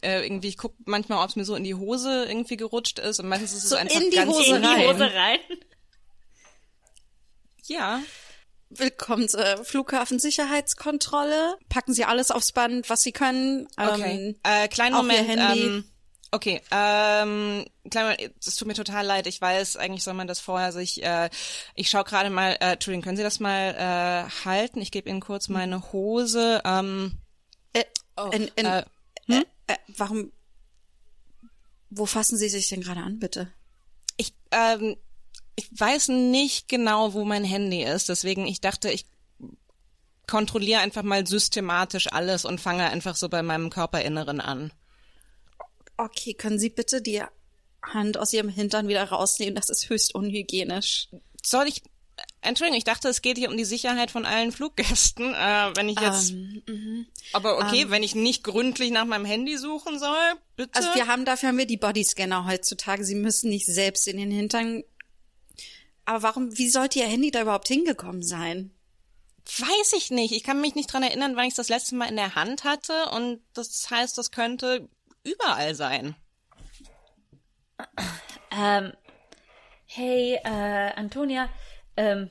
äh, 0.01 0.23
irgendwie 0.25 0.47
ich 0.47 0.57
guck 0.57 0.73
manchmal, 0.85 1.23
ob 1.23 1.29
es 1.29 1.35
mir 1.35 1.45
so 1.45 1.55
in 1.55 1.63
die 1.63 1.75
Hose 1.75 2.25
irgendwie 2.25 2.57
gerutscht 2.57 2.99
ist 2.99 3.19
und 3.19 3.29
meistens 3.29 3.53
ist 3.53 3.63
es 3.65 3.69
So 3.69 3.75
einfach 3.75 3.99
in 3.99 4.09
die 4.09 4.15
ganz 4.17 4.31
Hose 4.33 4.55
In 4.55 4.61
die 4.61 4.67
rein. 4.67 4.87
Hose 4.87 5.13
rein. 5.13 5.39
Ja, 7.65 8.01
Willkommen 8.69 9.29
zur 9.29 9.63
Flughafensicherheitskontrolle. 9.63 11.57
Packen 11.69 11.93
Sie 11.93 12.03
alles 12.03 12.31
aufs 12.31 12.51
Band, 12.51 12.89
was 12.89 13.01
Sie 13.01 13.13
können. 13.13 13.67
okay. 13.77 14.35
Ähm, 14.35 14.35
äh, 14.43 14.67
kleinen 14.67 14.93
auch 14.95 15.03
Ihr 15.03 15.23
Moment. 15.23 15.29
Handy. 15.29 15.61
Ähm, 15.63 15.85
okay, 16.31 16.61
ähm, 16.71 17.65
Moment, 17.93 18.31
es 18.45 18.55
tut 18.55 18.67
mir 18.67 18.73
total 18.73 19.05
leid. 19.05 19.27
Ich 19.27 19.39
weiß, 19.39 19.77
eigentlich 19.77 20.03
soll 20.03 20.13
man 20.13 20.27
das 20.27 20.39
vorher 20.39 20.71
sich. 20.71 21.03
Äh, 21.03 21.29
ich 21.75 21.89
schaue 21.89 22.03
gerade 22.03 22.29
mal. 22.29 22.57
Äh, 22.59 22.73
Entschuldigung, 22.73 23.03
können 23.03 23.17
Sie 23.17 23.23
das 23.23 23.39
mal 23.39 23.75
äh, 23.75 24.45
halten? 24.45 24.81
Ich 24.81 24.91
gebe 24.91 25.09
Ihnen 25.09 25.21
kurz 25.21 25.47
meine 25.47 25.91
Hose. 25.91 26.61
Ähm, 26.65 27.17
äh, 27.73 27.83
in, 28.31 28.49
in, 28.55 28.65
äh, 28.65 28.83
äh, 29.27 29.43
äh, 29.67 29.75
warum? 29.95 30.31
Wo 31.89 32.05
fassen 32.05 32.37
Sie 32.37 32.49
sich 32.49 32.67
denn 32.67 32.81
gerade 32.81 33.01
an, 33.01 33.19
bitte? 33.19 33.51
Ich, 34.17 34.33
ähm, 34.51 34.97
ich 35.55 35.69
weiß 35.71 36.09
nicht 36.09 36.67
genau, 36.67 37.13
wo 37.13 37.23
mein 37.23 37.43
Handy 37.43 37.83
ist, 37.83 38.09
deswegen 38.09 38.45
ich 38.45 38.61
dachte, 38.61 38.91
ich 38.91 39.05
kontrolliere 40.27 40.81
einfach 40.81 41.03
mal 41.03 41.25
systematisch 41.25 42.11
alles 42.11 42.43
und 42.43 42.59
fange 42.59 42.89
einfach 42.89 43.15
so 43.15 43.29
bei 43.29 43.41
meinem 43.41 43.69
Körperinneren 43.69 44.41
an. 44.41 44.73
Okay, 45.97 46.33
können 46.33 46.59
Sie 46.59 46.69
bitte 46.69 47.01
die 47.01 47.21
Hand 47.81 48.17
aus 48.17 48.33
Ihrem 48.33 48.49
Hintern 48.49 48.87
wieder 48.87 49.03
rausnehmen? 49.03 49.55
Das 49.55 49.69
ist 49.69 49.89
höchst 49.89 50.13
unhygienisch. 50.13 51.09
Soll 51.43 51.67
ich 51.67 51.81
Entschuldigung, 52.41 52.77
ich 52.77 52.83
dachte, 52.83 53.09
es 53.09 53.21
geht 53.21 53.37
hier 53.37 53.49
um 53.49 53.57
die 53.57 53.65
Sicherheit 53.65 54.09
von 54.09 54.25
allen 54.25 54.51
Fluggästen. 54.51 55.33
Äh, 55.33 55.71
wenn 55.75 55.89
ich 55.89 55.99
jetzt, 55.99 56.31
Ähm, 56.31 57.07
aber 57.33 57.57
okay, 57.57 57.89
wenn 57.89 58.03
ich 58.03 58.15
nicht 58.15 58.43
gründlich 58.43 58.91
nach 58.91 59.05
meinem 59.05 59.25
Handy 59.25 59.57
suchen 59.57 59.99
soll, 59.99 60.33
bitte. 60.55 60.75
Also 60.75 60.89
wir 60.95 61.07
haben 61.07 61.25
dafür 61.25 61.49
haben 61.49 61.57
wir 61.57 61.67
die 61.67 61.77
Bodyscanner 61.77 62.45
heutzutage. 62.45 63.03
Sie 63.03 63.15
müssen 63.15 63.49
nicht 63.49 63.65
selbst 63.65 64.07
in 64.07 64.17
den 64.17 64.31
Hintern. 64.31 64.83
Aber 66.05 66.23
warum? 66.23 66.57
Wie 66.57 66.69
sollte 66.69 66.99
Ihr 66.99 67.07
Handy 67.07 67.31
da 67.31 67.41
überhaupt 67.41 67.67
hingekommen 67.67 68.23
sein? 68.23 68.71
Weiß 69.45 69.93
ich 69.95 70.11
nicht. 70.11 70.33
Ich 70.33 70.43
kann 70.43 70.61
mich 70.61 70.75
nicht 70.75 70.91
dran 70.91 71.03
erinnern, 71.03 71.35
wann 71.35 71.47
ich 71.47 71.53
das 71.53 71.69
letzte 71.69 71.95
Mal 71.95 72.09
in 72.09 72.15
der 72.15 72.35
Hand 72.35 72.63
hatte 72.63 73.09
und 73.11 73.41
das 73.53 73.89
heißt, 73.89 74.17
das 74.17 74.31
könnte 74.31 74.87
überall 75.27 75.75
sein. 75.75 76.15
Ähm, 78.51 78.93
hey, 79.85 80.35
äh, 80.43 80.91
Antonia, 80.95 81.49
ähm, 81.95 82.29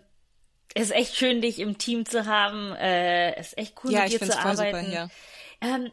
es 0.75 0.85
ist 0.85 0.91
echt 0.95 1.17
schön, 1.17 1.41
dich 1.41 1.59
im 1.59 1.79
Team 1.79 2.05
zu 2.07 2.26
haben. 2.26 2.73
Äh, 2.76 3.35
es 3.37 3.49
ist 3.49 3.59
echt 3.59 3.85
cool, 3.85 3.93
Ja, 3.93 4.03
mit 4.03 4.12
dir 4.12 4.19
zu 4.21 4.26
voll 4.33 4.33
super 4.35 4.50
arbeiten. 4.50 4.91
hier. 4.91 5.11
Ähm, 5.61 5.93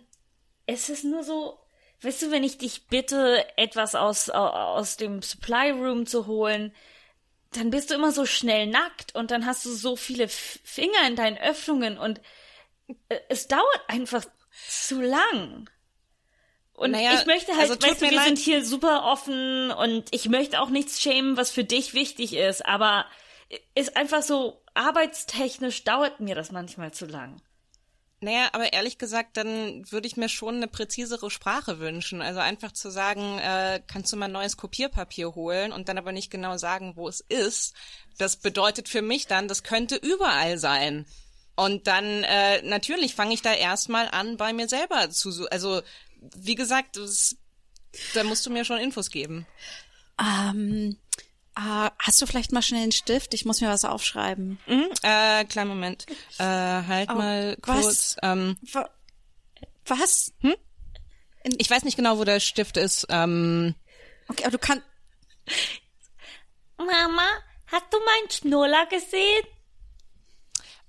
es 0.65 0.89
ist 0.89 1.03
nur 1.03 1.23
so, 1.23 1.59
weißt 2.01 2.23
du, 2.23 2.31
wenn 2.31 2.43
ich 2.43 2.57
dich 2.57 2.87
bitte, 2.87 3.45
etwas 3.57 3.95
aus, 3.95 4.29
au- 4.29 4.35
aus 4.49 4.97
dem 4.97 5.21
Supply 5.21 5.71
Room 5.71 6.05
zu 6.05 6.25
holen, 6.27 6.73
dann 7.51 7.69
bist 7.69 7.91
du 7.91 7.95
immer 7.95 8.11
so 8.11 8.25
schnell 8.25 8.67
nackt 8.67 9.13
und 9.15 9.29
dann 9.29 9.45
hast 9.45 9.63
du 9.65 9.69
so 9.71 9.95
viele 9.95 10.27
Finger 10.27 11.07
in 11.07 11.15
deinen 11.15 11.37
Öffnungen 11.37 11.97
und 11.97 12.19
äh, 13.09 13.19
es 13.29 13.47
dauert 13.47 13.81
einfach 13.87 14.25
zu 14.67 15.01
lang. 15.01 15.69
Und 16.73 16.91
Naja, 16.91 17.13
ich 17.19 17.25
möchte 17.25 17.51
halt, 17.51 17.69
also 17.69 17.81
weißt 17.81 18.01
du, 18.01 18.05
wir 18.05 18.11
leid. 18.13 18.25
sind 18.25 18.39
hier 18.39 18.65
super 18.65 19.05
offen 19.05 19.71
und 19.71 20.05
ich 20.11 20.27
möchte 20.29 20.59
auch 20.59 20.69
nichts 20.69 21.01
schämen, 21.01 21.37
was 21.37 21.51
für 21.51 21.63
dich 21.63 21.93
wichtig 21.93 22.33
ist, 22.33 22.65
aber 22.65 23.05
ist 23.75 23.95
einfach 23.95 24.23
so, 24.23 24.63
arbeitstechnisch 24.73 25.83
dauert 25.83 26.19
mir 26.19 26.35
das 26.35 26.51
manchmal 26.51 26.91
zu 26.91 27.05
lang. 27.05 27.41
Naja, 28.21 28.47
aber 28.53 28.71
ehrlich 28.71 28.97
gesagt, 28.97 29.35
dann 29.35 29.83
würde 29.91 30.07
ich 30.07 30.15
mir 30.15 30.29
schon 30.29 30.55
eine 30.55 30.69
präzisere 30.69 31.29
Sprache 31.29 31.79
wünschen. 31.79 32.21
Also 32.21 32.39
einfach 32.39 32.71
zu 32.71 32.89
sagen, 32.89 33.37
äh, 33.39 33.81
kannst 33.85 34.13
du 34.13 34.17
mal 34.17 34.29
neues 34.29 34.55
Kopierpapier 34.55 35.35
holen 35.35 35.73
und 35.73 35.89
dann 35.89 35.97
aber 35.97 36.13
nicht 36.13 36.31
genau 36.31 36.57
sagen, 36.57 36.93
wo 36.95 37.09
es 37.09 37.19
ist. 37.19 37.75
Das 38.17 38.37
bedeutet 38.37 38.87
für 38.87 39.01
mich 39.01 39.27
dann, 39.27 39.49
das 39.49 39.63
könnte 39.63 39.97
überall 39.97 40.57
sein. 40.57 41.05
Und 41.55 41.87
dann, 41.87 42.23
äh, 42.23 42.61
natürlich 42.61 43.13
fange 43.13 43.33
ich 43.33 43.41
da 43.41 43.53
erstmal 43.53 44.07
an, 44.07 44.37
bei 44.37 44.53
mir 44.53 44.69
selber 44.69 45.09
zu, 45.09 45.45
also, 45.51 45.81
wie 46.35 46.55
gesagt, 46.55 46.97
das, 46.97 47.35
da 48.13 48.23
musst 48.23 48.45
du 48.45 48.49
mir 48.49 48.65
schon 48.65 48.79
Infos 48.79 49.09
geben. 49.09 49.45
Ähm, 50.19 50.97
äh, 51.55 51.89
hast 51.99 52.21
du 52.21 52.25
vielleicht 52.25 52.51
mal 52.51 52.61
schnell 52.61 52.83
einen 52.83 52.91
Stift? 52.91 53.33
Ich 53.33 53.45
muss 53.45 53.61
mir 53.61 53.69
was 53.69 53.85
aufschreiben. 53.85 54.59
Mhm, 54.67 54.87
äh, 55.03 55.45
kleinen 55.45 55.69
Moment. 55.69 56.05
Äh, 56.37 56.43
halt 56.43 57.09
mal 57.09 57.57
was? 57.61 57.81
kurz. 57.83 58.15
Ähm, 58.23 58.57
Wa- 58.71 58.89
Was? 59.85 60.31
ich 61.43 61.69
weiß 61.69 61.83
nicht 61.83 61.95
genau, 61.97 62.17
wo 62.17 62.23
der 62.23 62.39
Stift 62.39 62.77
ist. 62.77 63.05
Ähm, 63.09 63.75
Okay, 64.29 64.43
aber 64.43 64.51
du 64.51 64.57
kannst. 64.59 64.83
Mama, 66.77 67.27
hast 67.67 67.85
du 67.91 67.97
meinen 67.99 68.31
Schnuller 68.31 68.85
gesehen? 68.87 69.43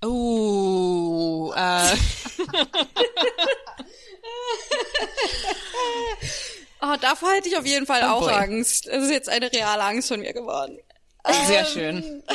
Oh, 0.01 1.53
äh, 1.55 1.95
Oh, 6.81 6.95
davor 7.01 7.31
hätte 7.31 7.49
ich 7.49 7.57
auf 7.57 7.65
jeden 7.65 7.85
Fall 7.85 8.01
Oh 8.03 8.07
auch 8.13 8.21
boy. 8.21 8.33
Angst. 8.33 8.87
Es 8.87 9.03
ist 9.05 9.11
jetzt 9.11 9.29
eine 9.29 9.51
reale 9.51 9.83
Angst 9.83 10.07
von 10.09 10.19
mir 10.19 10.33
geworden. 10.33 10.79
sehr 11.47 11.65
schön. 11.65 12.23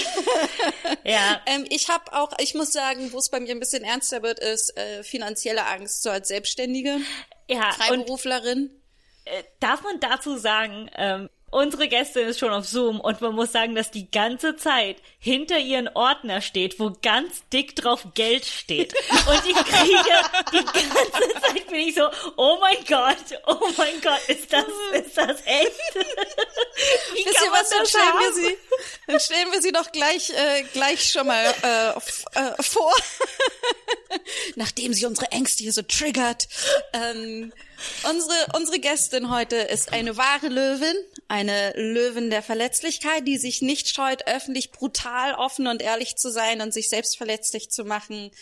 Ja, 1.05 1.41
Ähm, 1.47 1.65
ich 1.71 1.89
habe 1.89 2.13
auch, 2.13 2.33
ich 2.39 2.55
muss 2.55 2.73
sagen, 2.73 3.13
wo 3.13 3.19
es 3.19 3.31
bei 3.31 3.41
mir 3.41 3.51
ein 3.53 3.61
bisschen 3.61 3.85
ernster 3.85 4.23
wird, 4.23 4.39
ist 4.41 4.77
äh, 4.77 5.03
finanzielle 5.03 5.65
Angst, 5.67 6.03
so 6.03 6.11
als 6.11 6.29
Selbstständige, 6.29 6.99
ja, 7.49 7.69
und 7.69 7.75
Freiberuflerin. 7.75 8.71
äh, 9.25 9.43
darf 9.61 9.83
man 9.83 9.99
dazu 10.01 10.37
sagen, 10.37 10.91
ähm, 10.97 11.31
unsere 11.51 11.89
Gästin 11.89 12.29
ist 12.29 12.39
schon 12.39 12.53
auf 12.53 12.67
Zoom 12.67 13.01
und 13.01 13.21
man 13.21 13.35
muss 13.35 13.53
sagen, 13.53 13.75
dass 13.75 13.91
die 13.91 14.11
ganze 14.11 14.57
Zeit 14.57 14.97
hinter 15.19 15.59
ihren 15.59 15.89
Ordner 15.89 16.41
steht, 16.41 16.79
wo 16.79 16.93
ganz 17.03 17.43
dick 17.53 17.77
drauf 17.77 18.07
Geld 18.15 18.45
steht. 18.45 18.95
Und 19.11 19.47
ich 19.47 19.57
kriege 19.57 20.21
die 20.53 20.65
ganze 20.65 21.41
Zeit 21.41 21.67
bin 21.71 21.81
ich 21.81 21.95
so, 21.95 22.09
oh 22.37 22.59
mein 22.61 22.85
Gott, 22.87 23.17
oh 23.47 23.69
mein 23.77 24.01
Gott, 24.01 24.21
ist 24.29 24.53
das, 24.53 24.65
ist 24.93 25.17
das 25.17 25.41
echt? 25.47 25.95
Wie 25.95 27.25
Wisst 27.25 27.45
ihr 27.45 27.53
was, 27.53 27.71
dann 27.71 27.87
stellen 27.87 28.19
wir 28.19 28.33
sie, 28.33 28.59
dann 29.07 29.21
stellen 29.21 29.53
wir 29.53 29.63
sie 29.63 29.73
doch 29.73 29.91
gleich, 29.93 30.31
äh, 30.31 30.63
gleich 30.73 31.11
schon 31.11 31.27
mal 31.27 31.55
äh, 31.63 31.91
äh, 32.39 32.63
vor, 32.63 32.93
nachdem 34.57 34.93
sie 34.93 35.07
unsere 35.07 35.31
Ängste 35.33 35.63
hier 35.63 35.73
so 35.73 35.83
triggert. 35.83 36.49
Ähm, 36.93 37.53
unsere, 38.09 38.47
unsere 38.55 38.79
Gästin 38.79 39.31
heute 39.31 39.57
ist 39.57 39.93
eine 39.93 40.17
wahre 40.17 40.49
Löwin, 40.49 40.97
eine 41.31 41.73
Löwin 41.77 42.29
der 42.29 42.43
Verletzlichkeit, 42.43 43.27
die 43.29 43.39
sich 43.39 43.63
nicht 43.63 43.89
scheut, 43.89 44.27
öffentlich 44.27 44.73
brutal 44.73 45.35
offen 45.35 45.69
und 45.69 45.81
ehrlich 45.81 46.17
zu 46.17 46.29
sein 46.29 46.61
und 46.61 46.75
sich 46.75 46.89
selbst 46.89 47.17
verletzlich 47.17 47.71
zu 47.71 47.85
machen. 47.85 48.33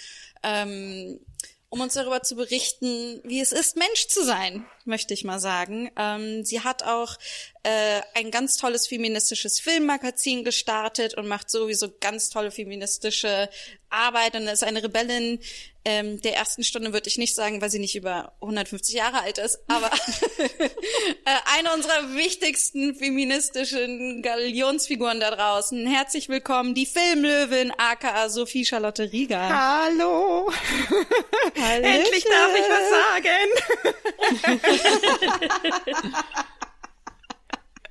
Ähm, 0.43 1.21
um 1.69 1.83
uns 1.83 1.93
darüber 1.93 2.23
zu 2.23 2.35
berichten, 2.35 3.21
wie 3.25 3.41
es 3.41 3.53
ist, 3.53 3.77
Mensch 3.77 4.09
zu 4.09 4.25
sein, 4.25 4.65
möchte 4.87 5.13
ich 5.13 5.23
mal 5.23 5.39
sagen. 5.39 5.91
Ähm, 5.99 6.47
sie 6.47 6.61
hat 6.61 6.83
auch 6.83 7.17
äh, 7.63 8.01
ein 8.15 8.31
ganz 8.31 8.57
tolles 8.57 8.87
feministisches 8.87 9.61
Filmmagazin 9.61 10.45
gestartet 10.45 11.13
und 11.13 11.29
macht 11.29 11.51
sowieso 11.51 11.91
ganz 12.01 12.31
tolle 12.31 12.51
feministische 12.51 13.51
Arbeit 13.91 14.35
und 14.35 14.47
ist 14.47 14.65
eine 14.65 14.83
Rebellin 14.83 15.41
ähm, 15.89 16.21
der 16.21 16.37
ersten 16.37 16.65
Stunde, 16.65 16.93
würde 16.93 17.09
ich 17.09 17.17
nicht 17.17 17.35
sagen, 17.35 17.63
weil 17.63 17.71
sie 17.71 17.79
nicht 17.79 17.97
über 17.97 18.35
150 18.43 18.95
Jahre 18.95 19.23
alt 19.23 19.39
ist, 19.39 19.59
aber 19.69 19.87
äh, 20.39 20.69
eine 21.57 21.73
unserer 21.73 22.15
wichtigsten 22.15 22.95
feministischen 22.95 24.21
Galionsfiguren 24.21 25.19
da 25.19 25.31
draußen. 25.31 25.87
Herzlich 25.87 26.29
willkommen, 26.29 26.75
die 26.75 26.85
Filmlöwin, 26.85 27.73
aka 27.79 28.29
Sophie 28.29 28.67
Charlotte 28.67 29.11
Rieger. 29.11 29.49
Hallo. 29.49 30.53
Endlich 31.55 32.25
darf 32.25 32.55
ich 32.55 32.67
was 32.69 32.91
sagen. 33.01 33.49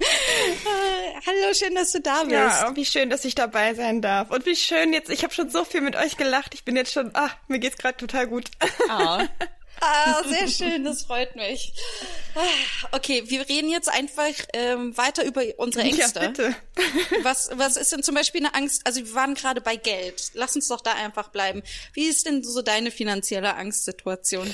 Hallo, 1.26 1.54
schön, 1.54 1.76
dass 1.76 1.92
du 1.92 2.02
da 2.02 2.24
bist. 2.24 2.32
Ja, 2.32 2.76
wie 2.76 2.86
schön, 2.86 3.10
dass 3.10 3.26
ich 3.26 3.36
dabei 3.36 3.74
sein 3.74 4.02
darf. 4.02 4.32
Und 4.32 4.46
wie 4.46 4.56
schön 4.56 4.94
jetzt, 4.94 5.10
ich 5.10 5.24
habe 5.24 5.34
schon 5.34 5.50
so 5.50 5.66
viel 5.66 5.82
mit 5.82 5.96
euch 5.96 6.18
gelacht. 6.18 6.54
Ich 6.54 6.64
bin 6.64 6.76
jetzt 6.76 6.94
schon, 6.94 7.12
ah, 7.16 7.30
mir 7.48 7.60
geht's 7.60 7.78
gerade 7.78 7.98
total 7.98 8.28
gut. 8.28 8.50
Ah. 8.90 9.26
Ah, 9.80 10.24
sehr 10.24 10.48
schön, 10.48 10.86
das 10.86 11.04
freut 11.04 11.36
mich. 11.36 11.72
Okay, 12.92 13.24
wir 13.28 13.48
reden 13.48 13.70
jetzt 13.70 13.90
einfach 13.90 14.34
ähm, 14.54 14.98
weiter 14.98 15.24
über 15.24 15.44
unsere 15.58 15.84
Ängste. 15.86 16.20
Ja, 16.20 16.28
bitte. 16.28 16.56
Was, 17.22 17.50
was 17.54 17.78
ist 17.78 17.92
denn 17.92 18.04
zum 18.04 18.16
Beispiel 18.16 18.44
eine 18.44 18.56
Angst? 18.56 18.82
Also 18.86 19.02
wir 19.02 19.14
waren 19.14 19.36
gerade 19.36 19.62
bei 19.62 19.76
Geld. 19.76 20.32
Lass 20.34 20.56
uns 20.56 20.68
doch 20.68 20.82
da 20.82 20.94
einfach 20.94 21.30
bleiben. 21.30 21.62
Wie 21.94 22.06
ist 22.06 22.26
denn 22.26 22.44
so 22.44 22.62
deine 22.62 22.92
finanzielle 22.92 23.56
Angstsituation? 23.56 24.52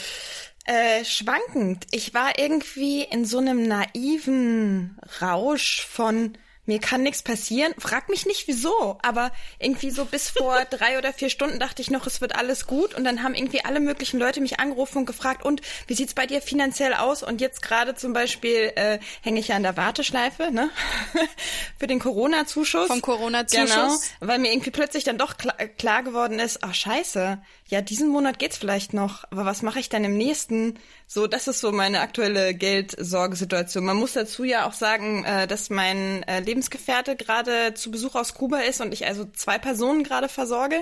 Äh, 0.65 1.03
schwankend. 1.03 1.87
Ich 1.91 2.13
war 2.13 2.39
irgendwie 2.39 3.03
in 3.03 3.25
so 3.25 3.39
einem 3.39 3.67
naiven 3.67 4.97
Rausch 5.21 5.85
von 5.85 6.37
mir 6.65 6.79
kann 6.79 7.03
nichts 7.03 7.23
passieren. 7.23 7.73
Frag 7.77 8.09
mich 8.09 8.25
nicht 8.25 8.47
wieso, 8.47 8.97
aber 9.01 9.31
irgendwie 9.59 9.91
so 9.91 10.05
bis 10.05 10.29
vor 10.29 10.63
drei 10.69 10.97
oder 10.97 11.13
vier 11.13 11.29
Stunden 11.29 11.59
dachte 11.59 11.81
ich 11.81 11.91
noch, 11.91 12.07
es 12.07 12.21
wird 12.21 12.35
alles 12.35 12.67
gut. 12.67 12.93
Und 12.93 13.03
dann 13.03 13.23
haben 13.23 13.35
irgendwie 13.35 13.65
alle 13.65 13.79
möglichen 13.79 14.19
Leute 14.19 14.41
mich 14.41 14.59
angerufen 14.59 14.99
und 14.99 15.05
gefragt, 15.05 15.43
und 15.43 15.61
wie 15.87 15.93
sieht's 15.93 16.13
bei 16.13 16.25
dir 16.25 16.41
finanziell 16.41 16.93
aus? 16.93 17.23
Und 17.23 17.41
jetzt 17.41 17.61
gerade 17.61 17.95
zum 17.95 18.13
Beispiel 18.13 18.71
äh, 18.75 18.99
hänge 19.21 19.39
ich 19.39 19.49
ja 19.49 19.55
an 19.55 19.63
der 19.63 19.77
Warteschleife, 19.77 20.51
ne? 20.51 20.69
Für 21.79 21.87
den 21.87 21.99
Corona-Zuschuss. 21.99 22.87
Vom 22.87 23.01
Corona-Zuschuss? 23.01 23.69
Genau, 23.69 23.97
weil 24.19 24.39
mir 24.39 24.51
irgendwie 24.51 24.71
plötzlich 24.71 25.03
dann 25.03 25.17
doch 25.17 25.37
klar, 25.37 25.55
klar 25.77 26.03
geworden 26.03 26.39
ist, 26.39 26.63
ach 26.63 26.73
scheiße, 26.73 27.41
ja, 27.67 27.81
diesen 27.81 28.09
Monat 28.09 28.39
geht's 28.39 28.57
vielleicht 28.57 28.93
noch, 28.93 29.23
aber 29.31 29.45
was 29.45 29.61
mache 29.61 29.79
ich 29.79 29.89
dann 29.89 30.03
im 30.03 30.15
nächsten? 30.17 30.79
So, 31.13 31.27
das 31.27 31.47
ist 31.47 31.59
so 31.59 31.71
meine 31.71 31.99
aktuelle 31.99 32.55
Geldsorgesituation. 32.55 33.85
Man 33.85 33.97
muss 33.97 34.13
dazu 34.13 34.43
ja 34.43 34.67
auch 34.67 34.73
sagen, 34.73 35.23
äh, 35.25 35.45
dass 35.45 35.69
mein 35.69 36.23
äh, 36.23 36.39
Lebensgefährte 36.39 37.15
gerade 37.15 37.75
zu 37.75 37.91
Besuch 37.91 38.15
aus 38.15 38.33
Kuba 38.33 38.61
ist 38.61 38.81
und 38.81 38.91
ich 38.91 39.05
also 39.05 39.25
zwei 39.25 39.59
Personen 39.59 40.03
gerade 40.03 40.27
versorge. 40.27 40.81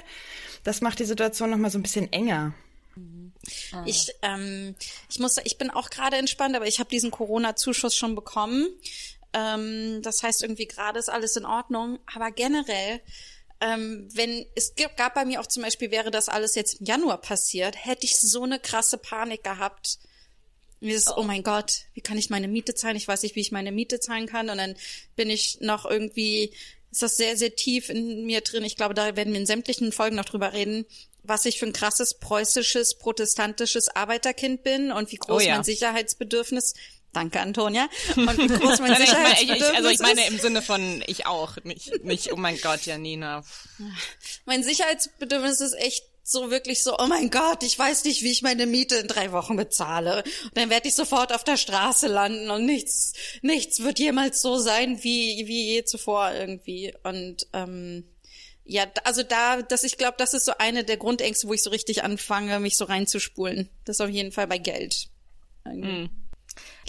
Das 0.63 0.79
macht 0.79 1.00
die 1.00 1.03
Situation 1.03 1.50
noch 1.50 1.57
mal 1.57 1.69
so 1.69 1.77
ein 1.77 1.81
bisschen 1.81 2.13
enger. 2.13 2.53
Ich, 3.85 4.13
ähm, 4.21 4.73
ich 5.09 5.19
muss, 5.19 5.35
ich 5.43 5.57
bin 5.57 5.69
auch 5.69 5.89
gerade 5.89 6.15
entspannt, 6.15 6.55
aber 6.55 6.65
ich 6.65 6.79
habe 6.79 6.89
diesen 6.89 7.11
Corona-Zuschuss 7.11 7.97
schon 7.97 8.15
bekommen. 8.15 8.69
Ähm, 9.33 10.00
das 10.01 10.23
heißt, 10.23 10.43
irgendwie 10.43 10.67
gerade 10.67 10.97
ist 10.97 11.09
alles 11.09 11.35
in 11.35 11.43
Ordnung. 11.43 12.00
Aber 12.15 12.31
generell, 12.31 13.01
ähm, 13.59 14.07
wenn 14.13 14.45
es 14.55 14.75
gab 14.95 15.13
bei 15.13 15.25
mir 15.25 15.41
auch 15.41 15.47
zum 15.47 15.63
Beispiel, 15.63 15.91
wäre 15.91 16.09
das 16.09 16.29
alles 16.29 16.55
jetzt 16.55 16.79
im 16.79 16.85
Januar 16.85 17.19
passiert, 17.19 17.75
hätte 17.83 18.05
ich 18.05 18.17
so 18.17 18.43
eine 18.43 18.61
krasse 18.61 18.97
Panik 18.97 19.43
gehabt. 19.43 20.00
Ist, 20.81 21.09
oh. 21.09 21.17
oh 21.17 21.23
mein 21.23 21.43
Gott, 21.43 21.83
wie 21.93 22.01
kann 22.01 22.17
ich 22.17 22.29
meine 22.29 22.47
Miete 22.47 22.73
zahlen? 22.73 22.95
Ich 22.95 23.07
weiß 23.07 23.23
nicht, 23.23 23.35
wie 23.35 23.41
ich 23.41 23.51
meine 23.51 23.71
Miete 23.71 24.00
zahlen 24.00 24.25
kann. 24.25 24.50
Und 24.50 24.57
dann 24.57 24.75
bin 25.15 25.29
ich 25.29 25.59
noch 25.61 25.85
irgendwie, 25.85 26.51
ist 26.91 27.03
das 27.03 27.17
sehr, 27.17 27.38
sehr 27.38 27.55
tief 27.55 27.89
in 27.89 28.25
mir 28.25 28.41
drin. 28.41 28.65
Ich 28.65 28.75
glaube, 28.75 28.95
da 28.95 29.15
werden 29.15 29.31
wir 29.31 29.39
in 29.39 29.45
sämtlichen 29.45 29.91
Folgen 29.91 30.15
noch 30.15 30.25
drüber 30.25 30.53
reden, 30.53 30.85
was 31.23 31.45
ich 31.45 31.59
für 31.59 31.67
ein 31.67 31.73
krasses 31.73 32.15
preußisches, 32.15 32.97
protestantisches 32.97 33.89
Arbeiterkind 33.89 34.63
bin 34.63 34.91
und 34.91 35.11
wie 35.11 35.17
groß 35.17 35.43
Oh 35.43 35.45
ja. 35.45 35.55
mein 35.55 35.63
Sicherheitsbedürfnis 35.63 36.73
Danke, 37.13 37.41
Antonia. 37.41 37.89
Und 38.15 38.38
wie 38.38 38.47
groß 38.47 38.79
mein 38.79 38.93
ich, 38.93 39.00
Sicherheitsbedürfnis 39.00 39.69
ich, 39.69 39.75
also 39.75 39.89
ich 39.89 40.00
meine 40.00 40.21
ist. 40.21 40.29
im 40.29 40.39
Sinne 40.39 40.61
von 40.61 41.03
ich 41.07 41.25
auch, 41.25 41.57
nicht, 41.63 42.05
nicht 42.05 42.31
oh 42.31 42.38
mein 42.38 42.57
Gott, 42.61 42.85
Janina. 42.85 43.43
Mein 44.45 44.63
Sicherheitsbedürfnis 44.63 45.59
ist 45.59 45.73
echt 45.73 46.05
so 46.31 46.50
wirklich 46.50 46.83
so, 46.83 46.97
oh 46.97 47.07
mein 47.07 47.29
Gott, 47.29 47.63
ich 47.63 47.77
weiß 47.77 48.05
nicht, 48.05 48.23
wie 48.23 48.31
ich 48.31 48.41
meine 48.41 48.65
Miete 48.65 48.95
in 48.95 49.07
drei 49.07 49.31
Wochen 49.31 49.55
bezahle. 49.55 50.23
Und 50.43 50.57
dann 50.57 50.69
werde 50.69 50.88
ich 50.88 50.95
sofort 50.95 51.33
auf 51.33 51.43
der 51.43 51.57
Straße 51.57 52.07
landen 52.07 52.50
und 52.50 52.65
nichts, 52.65 53.13
nichts 53.41 53.81
wird 53.81 54.00
jemals 54.00 54.41
so 54.41 54.57
sein 54.57 55.03
wie, 55.03 55.47
wie 55.47 55.73
je 55.73 55.83
zuvor 55.83 56.31
irgendwie. 56.31 56.93
Und 57.03 57.47
ähm, 57.53 58.05
ja, 58.63 58.85
also 59.03 59.23
da, 59.23 59.61
das, 59.61 59.83
ich 59.83 59.97
glaube, 59.97 60.15
das 60.17 60.33
ist 60.33 60.45
so 60.45 60.53
eine 60.57 60.83
der 60.83 60.97
Grundängste, 60.97 61.47
wo 61.47 61.53
ich 61.53 61.63
so 61.63 61.69
richtig 61.69 62.03
anfange, 62.03 62.59
mich 62.59 62.77
so 62.77 62.85
reinzuspulen. 62.85 63.69
Das 63.85 64.01
auf 64.01 64.09
jeden 64.09 64.31
Fall 64.31 64.47
bei 64.47 64.57
Geld. 64.57 65.09
Irgendwie. 65.65 66.09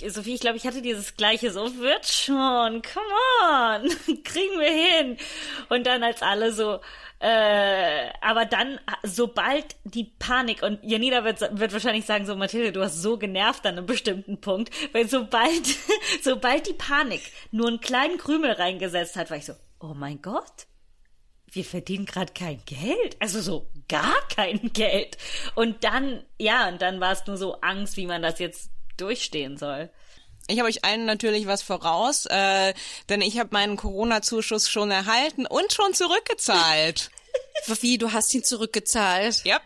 Sophie, 0.09 0.35
ich 0.35 0.41
glaube, 0.41 0.57
ich 0.57 0.67
hatte 0.67 0.83
dieses 0.83 1.17
gleiche, 1.17 1.51
so 1.51 1.77
wird 1.79 2.07
schon, 2.07 2.83
come 2.83 3.05
on, 3.43 3.89
kriegen 4.25 4.59
wir 4.59 4.71
hin. 4.71 5.17
Und 5.69 5.87
dann 5.87 6.03
als 6.03 6.23
alle 6.23 6.53
so, 6.53 6.81
äh, 7.19 8.11
aber 8.21 8.45
dann, 8.45 8.81
sobald 9.03 9.77
die 9.85 10.13
Panik, 10.19 10.63
und 10.63 10.81
Janina 10.83 11.25
wird, 11.25 11.41
wird 11.59 11.73
wahrscheinlich 11.73 12.05
sagen, 12.05 12.27
so, 12.27 12.35
Mathilde, 12.37 12.73
du 12.73 12.83
hast 12.83 13.01
so 13.01 13.17
genervt 13.17 13.65
an 13.67 13.77
einem 13.77 13.87
bestimmten 13.87 14.41
Punkt, 14.41 14.71
weil 14.93 15.09
sobald, 15.09 15.67
sobald 16.23 16.67
die 16.67 16.75
Panik 16.75 17.23
nur 17.51 17.69
einen 17.69 17.81
kleinen 17.81 18.19
Krümel 18.19 18.53
reingesetzt 18.53 19.17
hat, 19.17 19.31
war 19.31 19.37
ich 19.37 19.47
so, 19.47 19.55
oh 19.81 19.95
mein 19.95 20.21
Gott, 20.21 20.67
wir 21.53 21.65
verdienen 21.65 22.07
gerade 22.07 22.33
kein 22.33 22.63
Geld. 22.65 23.17
Also 23.21 23.41
so 23.41 23.71
gar 23.89 24.17
kein 24.35 24.73
Geld. 24.73 25.19
Und 25.55 25.85
dann, 25.85 26.25
ja, 26.39 26.69
und 26.69 26.81
dann 26.83 27.01
war 27.01 27.13
es 27.13 27.27
nur 27.27 27.37
so 27.37 27.61
Angst, 27.61 27.97
wie 27.97 28.07
man 28.07 28.23
das 28.23 28.39
jetzt 28.39 28.71
durchstehen 29.03 29.57
soll. 29.57 29.91
Ich 30.49 30.59
habe 30.59 30.69
euch 30.69 30.85
allen 30.85 31.05
natürlich 31.05 31.47
was 31.47 31.63
voraus, 31.63 32.27
äh, 32.27 32.75
denn 33.09 33.21
ich 33.21 33.39
habe 33.39 33.51
meinen 33.53 33.77
Corona-Zuschuss 33.77 34.69
schon 34.69 34.91
erhalten 34.91 35.47
und 35.47 35.73
schon 35.73 35.95
zurückgezahlt. 35.95 37.11
Wie, 37.81 37.99
du 37.99 38.13
hast 38.13 38.35
ihn 38.35 38.45
zurückgezahlt? 38.45 39.43
ja. 39.45 39.61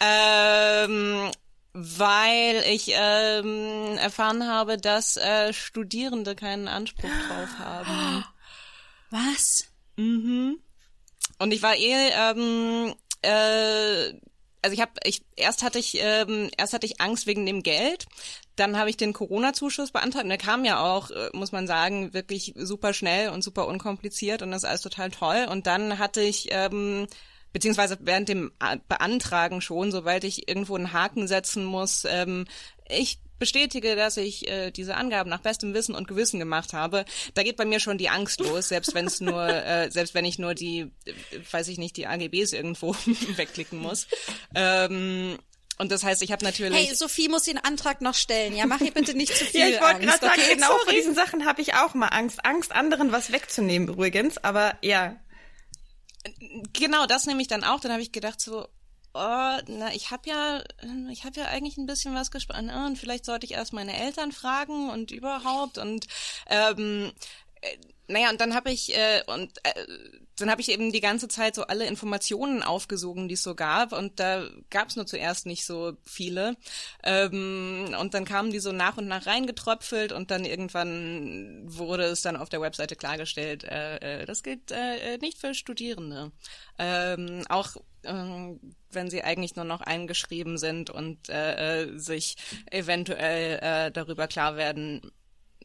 Ähm, 0.00 1.30
weil 1.72 2.62
ich 2.68 2.92
ähm, 2.94 3.98
erfahren 3.98 4.46
habe, 4.46 4.78
dass 4.78 5.16
äh, 5.16 5.52
Studierende 5.52 6.34
keinen 6.34 6.68
Anspruch 6.68 7.10
drauf 7.28 7.58
haben. 7.58 8.24
Was? 9.10 9.64
Und 11.38 11.52
ich 11.52 11.62
war 11.62 11.76
eh, 11.76 12.10
ähm, 12.10 12.94
äh, 13.22 14.12
also 14.62 14.74
ich 14.74 14.80
habe, 14.80 14.92
ich 15.04 15.22
erst 15.36 15.62
hatte 15.62 15.78
ich, 15.78 15.98
ähm, 16.00 16.50
erst 16.56 16.72
hatte 16.72 16.86
ich 16.86 17.00
Angst 17.00 17.26
wegen 17.26 17.46
dem 17.46 17.62
Geld. 17.62 18.06
Dann 18.58 18.76
habe 18.76 18.90
ich 18.90 18.96
den 18.96 19.12
Corona-Zuschuss 19.12 19.90
beantragt. 19.92 20.24
Und 20.24 20.30
der 20.30 20.38
kam 20.38 20.64
ja 20.64 20.80
auch, 20.80 21.10
äh, 21.10 21.30
muss 21.32 21.52
man 21.52 21.66
sagen, 21.66 22.12
wirklich 22.12 22.54
super 22.56 22.92
schnell 22.92 23.30
und 23.30 23.42
super 23.44 23.66
unkompliziert 23.66 24.42
und 24.42 24.50
das 24.50 24.62
ist 24.64 24.68
alles 24.68 24.80
total 24.82 25.10
toll. 25.10 25.46
Und 25.50 25.66
dann 25.66 25.98
hatte 25.98 26.20
ich 26.20 26.48
ähm, 26.50 27.06
beziehungsweise 27.52 27.98
während 28.00 28.28
dem 28.28 28.52
A- 28.58 28.76
Beantragen 28.88 29.60
schon, 29.60 29.90
sobald 29.92 30.24
ich 30.24 30.48
irgendwo 30.48 30.76
einen 30.76 30.92
Haken 30.92 31.28
setzen 31.28 31.64
muss, 31.64 32.04
ähm, 32.08 32.46
ich 32.88 33.20
bestätige, 33.38 33.94
dass 33.94 34.16
ich 34.16 34.48
äh, 34.48 34.72
diese 34.72 34.96
Angaben 34.96 35.30
nach 35.30 35.40
bestem 35.42 35.72
Wissen 35.72 35.94
und 35.94 36.08
Gewissen 36.08 36.40
gemacht 36.40 36.72
habe, 36.72 37.04
da 37.34 37.44
geht 37.44 37.56
bei 37.56 37.64
mir 37.64 37.78
schon 37.78 37.96
die 37.96 38.08
Angst 38.08 38.40
los, 38.40 38.68
selbst 38.68 38.94
wenn 38.94 39.06
es 39.06 39.20
nur, 39.20 39.46
äh, 39.48 39.90
selbst 39.92 40.14
wenn 40.14 40.24
ich 40.24 40.40
nur 40.40 40.54
die, 40.54 40.90
äh, 41.04 41.12
weiß 41.52 41.68
ich 41.68 41.78
nicht, 41.78 41.96
die 41.96 42.08
AGBs 42.08 42.52
irgendwo 42.52 42.94
wegklicken 43.36 43.78
muss. 43.78 44.08
Ähm, 44.56 45.38
und 45.78 45.90
das 45.92 46.02
heißt, 46.04 46.22
ich 46.22 46.32
habe 46.32 46.44
natürlich 46.44 46.74
Hey, 46.88 46.94
Sophie 46.94 47.28
muss 47.28 47.44
den 47.44 47.58
Antrag 47.58 48.00
noch 48.00 48.14
stellen. 48.14 48.54
Ja, 48.56 48.66
mach 48.66 48.80
ihr 48.80 48.92
bitte 48.92 49.14
nicht 49.14 49.36
zu 49.36 49.44
viel 49.46 49.60
Ja, 49.60 49.66
ich 49.68 49.80
wollte 49.80 50.00
gerade 50.00 50.18
sagen, 50.18 50.40
okay? 50.40 50.54
genau 50.54 50.68
vor 50.68 50.80
Sorry. 50.84 50.96
diesen 50.96 51.14
Sachen 51.14 51.44
habe 51.46 51.60
ich 51.62 51.74
auch 51.74 51.94
mal 51.94 52.08
Angst. 52.08 52.44
Angst, 52.44 52.72
anderen 52.72 53.12
was 53.12 53.32
wegzunehmen 53.32 53.88
übrigens. 53.88 54.38
Aber 54.38 54.76
ja, 54.82 55.16
genau 56.72 57.06
das 57.06 57.26
nehme 57.26 57.40
ich 57.42 57.48
dann 57.48 57.64
auch. 57.64 57.80
Dann 57.80 57.92
habe 57.92 58.02
ich 58.02 58.12
gedacht 58.12 58.40
so, 58.40 58.68
oh, 59.14 59.58
na, 59.66 59.94
ich 59.94 60.10
habe 60.10 60.28
ja, 60.28 60.62
ich 61.10 61.24
habe 61.24 61.40
ja 61.40 61.46
eigentlich 61.46 61.76
ein 61.76 61.86
bisschen 61.86 62.14
was 62.14 62.30
gespart. 62.30 62.60
Na, 62.62 62.86
Und 62.86 62.98
vielleicht 62.98 63.24
sollte 63.24 63.46
ich 63.46 63.52
erst 63.52 63.72
meine 63.72 63.96
Eltern 63.98 64.32
fragen 64.32 64.90
und 64.90 65.10
überhaupt 65.10 65.78
und 65.78 66.06
ähm, 66.48 67.12
äh, 67.60 67.76
naja, 68.08 68.30
und 68.30 68.40
dann 68.40 68.54
habe 68.54 68.70
ich 68.70 68.96
äh, 68.96 69.22
und 69.26 69.52
äh, 69.64 69.84
dann 70.40 70.50
habe 70.50 70.60
ich 70.60 70.70
eben 70.70 70.92
die 70.92 71.00
ganze 71.00 71.28
Zeit 71.28 71.54
so 71.54 71.62
alle 71.64 71.86
Informationen 71.86 72.62
aufgesogen, 72.62 73.28
die 73.28 73.34
es 73.34 73.42
so 73.42 73.54
gab. 73.54 73.92
Und 73.92 74.20
da 74.20 74.48
gab 74.70 74.88
es 74.88 74.96
nur 74.96 75.06
zuerst 75.06 75.46
nicht 75.46 75.64
so 75.64 75.96
viele. 76.04 76.56
Ähm, 77.02 77.94
und 78.00 78.14
dann 78.14 78.24
kamen 78.24 78.50
die 78.50 78.60
so 78.60 78.72
nach 78.72 78.96
und 78.96 79.08
nach 79.08 79.26
reingetröpfelt 79.26 80.12
und 80.12 80.30
dann 80.30 80.44
irgendwann 80.44 81.62
wurde 81.64 82.04
es 82.04 82.22
dann 82.22 82.36
auf 82.36 82.48
der 82.48 82.60
Webseite 82.60 82.96
klargestellt, 82.96 83.64
äh, 83.64 84.22
äh, 84.22 84.26
das 84.26 84.42
gilt 84.42 84.70
äh, 84.70 85.18
nicht 85.18 85.38
für 85.38 85.54
Studierende. 85.54 86.32
Ähm, 86.78 87.44
auch 87.48 87.76
ähm, 88.04 88.60
wenn 88.90 89.10
sie 89.10 89.22
eigentlich 89.22 89.56
nur 89.56 89.64
noch 89.64 89.80
eingeschrieben 89.80 90.56
sind 90.56 90.90
und 90.90 91.28
äh, 91.28 91.82
äh, 91.82 91.98
sich 91.98 92.36
eventuell 92.70 93.58
äh, 93.60 93.90
darüber 93.90 94.28
klar 94.28 94.56
werden 94.56 95.02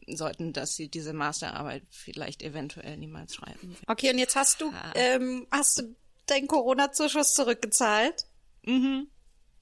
sollten, 0.08 0.54
dass 0.54 0.76
sie 0.76 0.90
diese 0.90 1.14
Masterarbeit 1.14 1.84
vielleicht 1.90 2.42
eventuell 2.44 2.98
niemals 2.98 3.36
schreiben. 3.36 3.76
Okay, 3.88 4.12
und 4.12 4.18
jetzt 4.18 4.36
hast 4.36 4.62
du, 4.62 4.72
ähm, 4.96 5.48
hast 5.52 5.80
du 5.80 5.96
deinen 6.26 6.48
Corona-Zuschuss 6.48 7.34
zurückgezahlt? 7.34 8.26
Mhm. 8.66 9.08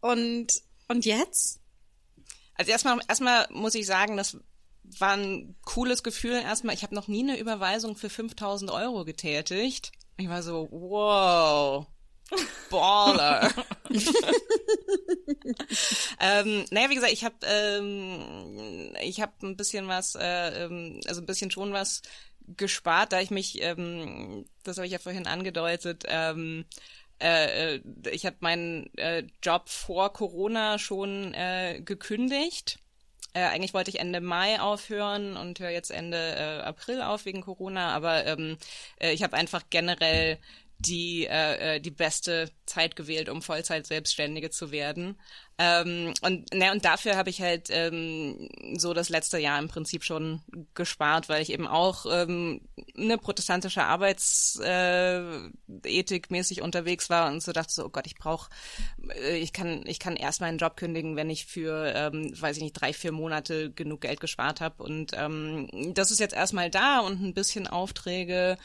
Und, 0.01 0.47
und 0.87 1.05
jetzt? 1.05 1.59
Also 2.55 2.71
erstmal, 2.71 2.99
erstmal 3.07 3.47
muss 3.51 3.75
ich 3.75 3.85
sagen, 3.85 4.17
das 4.17 4.37
war 4.83 5.13
ein 5.13 5.55
cooles 5.63 6.03
Gefühl. 6.03 6.33
Erstmal, 6.33 6.75
ich 6.75 6.83
habe 6.83 6.95
noch 6.95 7.07
nie 7.07 7.23
eine 7.23 7.39
Überweisung 7.39 7.95
für 7.95 8.09
5000 8.09 8.71
Euro 8.71 9.05
getätigt. 9.05 9.91
Ich 10.17 10.29
war 10.29 10.43
so, 10.43 10.67
wow, 10.71 11.87
Baller. 12.69 13.51
ähm, 16.19 16.65
naja, 16.71 16.89
wie 16.89 16.95
gesagt, 16.95 17.13
ich 17.13 17.23
habe 17.23 17.35
ähm, 17.43 18.95
ich 19.01 19.21
habe 19.21 19.33
ein 19.43 19.57
bisschen 19.57 19.87
was, 19.87 20.15
äh, 20.15 20.63
ähm, 20.65 20.99
also 21.07 21.21
ein 21.21 21.25
bisschen 21.25 21.51
schon 21.51 21.73
was 21.73 22.01
gespart, 22.57 23.13
da 23.13 23.21
ich 23.21 23.31
mich, 23.31 23.61
ähm, 23.61 24.45
das 24.63 24.77
habe 24.77 24.85
ich 24.85 24.93
ja 24.93 24.99
vorhin 24.99 25.27
angedeutet, 25.27 26.03
ähm, 26.07 26.65
äh, 27.21 27.75
äh 27.75 27.81
ich 28.11 28.25
habe 28.25 28.37
meinen 28.39 28.95
äh, 28.97 29.23
Job 29.43 29.69
vor 29.69 30.13
Corona 30.13 30.79
schon 30.79 31.33
äh, 31.33 31.81
gekündigt. 31.83 32.79
Äh, 33.33 33.43
eigentlich 33.43 33.73
wollte 33.73 33.89
ich 33.89 33.99
Ende 33.99 34.19
Mai 34.19 34.59
aufhören 34.59 35.37
und 35.37 35.59
höre 35.59 35.69
jetzt 35.69 35.89
Ende 35.91 36.17
äh, 36.17 36.61
April 36.63 37.01
auf 37.01 37.25
wegen 37.25 37.41
Corona, 37.41 37.95
aber 37.95 38.25
ähm, 38.25 38.57
äh, 38.99 39.13
ich 39.13 39.23
habe 39.23 39.37
einfach 39.37 39.63
generell 39.69 40.37
die 40.85 41.27
äh, 41.27 41.75
äh, 41.75 41.79
die 41.79 41.91
beste 41.91 42.51
Zeit 42.65 42.95
gewählt, 42.95 43.29
um 43.29 43.41
Vollzeit 43.41 43.85
Selbstständige 43.85 44.49
zu 44.49 44.71
werden. 44.71 45.19
Ähm, 45.57 46.13
und 46.21 46.53
ne, 46.53 46.71
und 46.71 46.85
dafür 46.85 47.17
habe 47.17 47.29
ich 47.29 47.41
halt 47.41 47.67
ähm, 47.69 48.49
so 48.77 48.93
das 48.93 49.09
letzte 49.09 49.37
Jahr 49.37 49.59
im 49.59 49.67
Prinzip 49.67 50.03
schon 50.03 50.41
gespart, 50.73 51.29
weil 51.29 51.41
ich 51.41 51.51
eben 51.51 51.67
auch 51.67 52.05
ähm, 52.09 52.61
eine 52.97 53.17
protestantische 53.17 53.83
Arbeitsethik 53.83 54.65
äh, 55.83 56.29
mäßig 56.29 56.61
unterwegs 56.61 57.09
war 57.09 57.31
und 57.31 57.43
so 57.43 57.51
dachte 57.51 57.73
so, 57.73 57.85
oh 57.85 57.89
Gott, 57.89 58.07
ich 58.07 58.15
brauche, 58.15 58.49
äh, 59.15 59.37
ich 59.37 59.53
kann, 59.53 59.83
ich 59.85 59.99
kann 59.99 60.15
erst 60.15 60.41
meinen 60.41 60.57
Job 60.57 60.77
kündigen, 60.77 61.15
wenn 61.15 61.29
ich 61.29 61.45
für, 61.45 61.93
ähm, 61.95 62.33
weiß 62.39 62.57
ich 62.57 62.63
nicht, 62.63 62.73
drei, 62.73 62.93
vier 62.93 63.11
Monate 63.11 63.71
genug 63.71 64.01
Geld 64.01 64.19
gespart 64.19 64.61
habe. 64.61 64.81
Und 64.81 65.11
ähm, 65.13 65.67
das 65.93 66.09
ist 66.09 66.19
jetzt 66.19 66.33
erstmal 66.33 66.71
da 66.71 66.99
und 67.01 67.21
ein 67.21 67.33
bisschen 67.33 67.67
Aufträge 67.67 68.57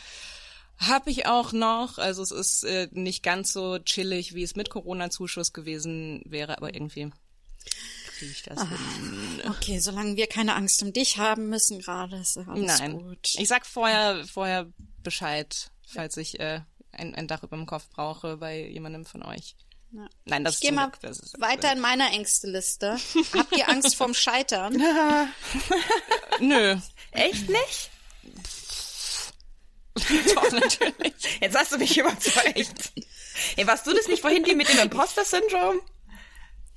habe 0.78 1.10
ich 1.10 1.26
auch 1.26 1.52
noch. 1.52 1.98
Also 1.98 2.22
es 2.22 2.30
ist 2.30 2.64
äh, 2.64 2.88
nicht 2.92 3.22
ganz 3.22 3.52
so 3.52 3.78
chillig, 3.78 4.34
wie 4.34 4.42
es 4.42 4.56
mit 4.56 4.70
Corona-Zuschuss 4.70 5.52
gewesen 5.52 6.22
wäre, 6.26 6.56
aber 6.56 6.74
irgendwie 6.74 7.10
kriege 8.18 8.32
ich 8.32 8.42
das 8.42 8.60
hin. 8.60 9.42
Okay, 9.48 9.78
solange 9.78 10.16
wir 10.16 10.26
keine 10.26 10.54
Angst 10.54 10.82
um 10.82 10.92
dich 10.92 11.18
haben 11.18 11.48
müssen 11.48 11.80
gerade, 11.80 12.16
ist 12.16 12.38
alles 12.38 12.78
Nein. 12.78 12.98
gut. 12.98 13.34
Ich 13.38 13.48
sag 13.48 13.66
vorher, 13.66 14.24
vorher 14.26 14.66
Bescheid, 15.02 15.70
falls 15.86 16.16
ich 16.16 16.40
äh, 16.40 16.60
ein, 16.92 17.14
ein 17.14 17.28
Dach 17.28 17.42
über 17.42 17.56
dem 17.56 17.66
Kopf 17.66 17.88
brauche 17.90 18.38
bei 18.38 18.66
jemandem 18.68 19.04
von 19.04 19.22
euch. 19.22 19.56
Ja. 19.92 20.08
Nein, 20.24 20.44
das 20.44 20.54
ich 20.54 20.60
gehe 20.60 20.72
mal 20.72 20.90
das 21.00 21.20
ist, 21.20 21.40
weiter 21.40 21.72
in 21.72 21.80
meiner 21.80 22.10
Ängste-Liste. 22.12 22.98
Habt 23.34 23.56
ihr 23.56 23.68
Angst 23.68 23.94
vorm 23.94 24.14
Scheitern? 24.14 24.76
Nö. 26.40 26.76
Echt 27.12 27.48
nicht? 27.48 27.90
Doch, 30.34 30.52
natürlich. 30.52 31.14
Jetzt 31.40 31.56
hast 31.56 31.72
du 31.72 31.78
mich 31.78 31.96
überzeugt. 31.96 32.92
Ey, 33.56 33.66
warst 33.66 33.86
du 33.86 33.92
das 33.92 34.08
nicht 34.08 34.20
vorhin 34.20 34.44
wie 34.46 34.54
mit 34.54 34.68
dem 34.68 34.78
Imposter-Syndrom? 34.78 35.80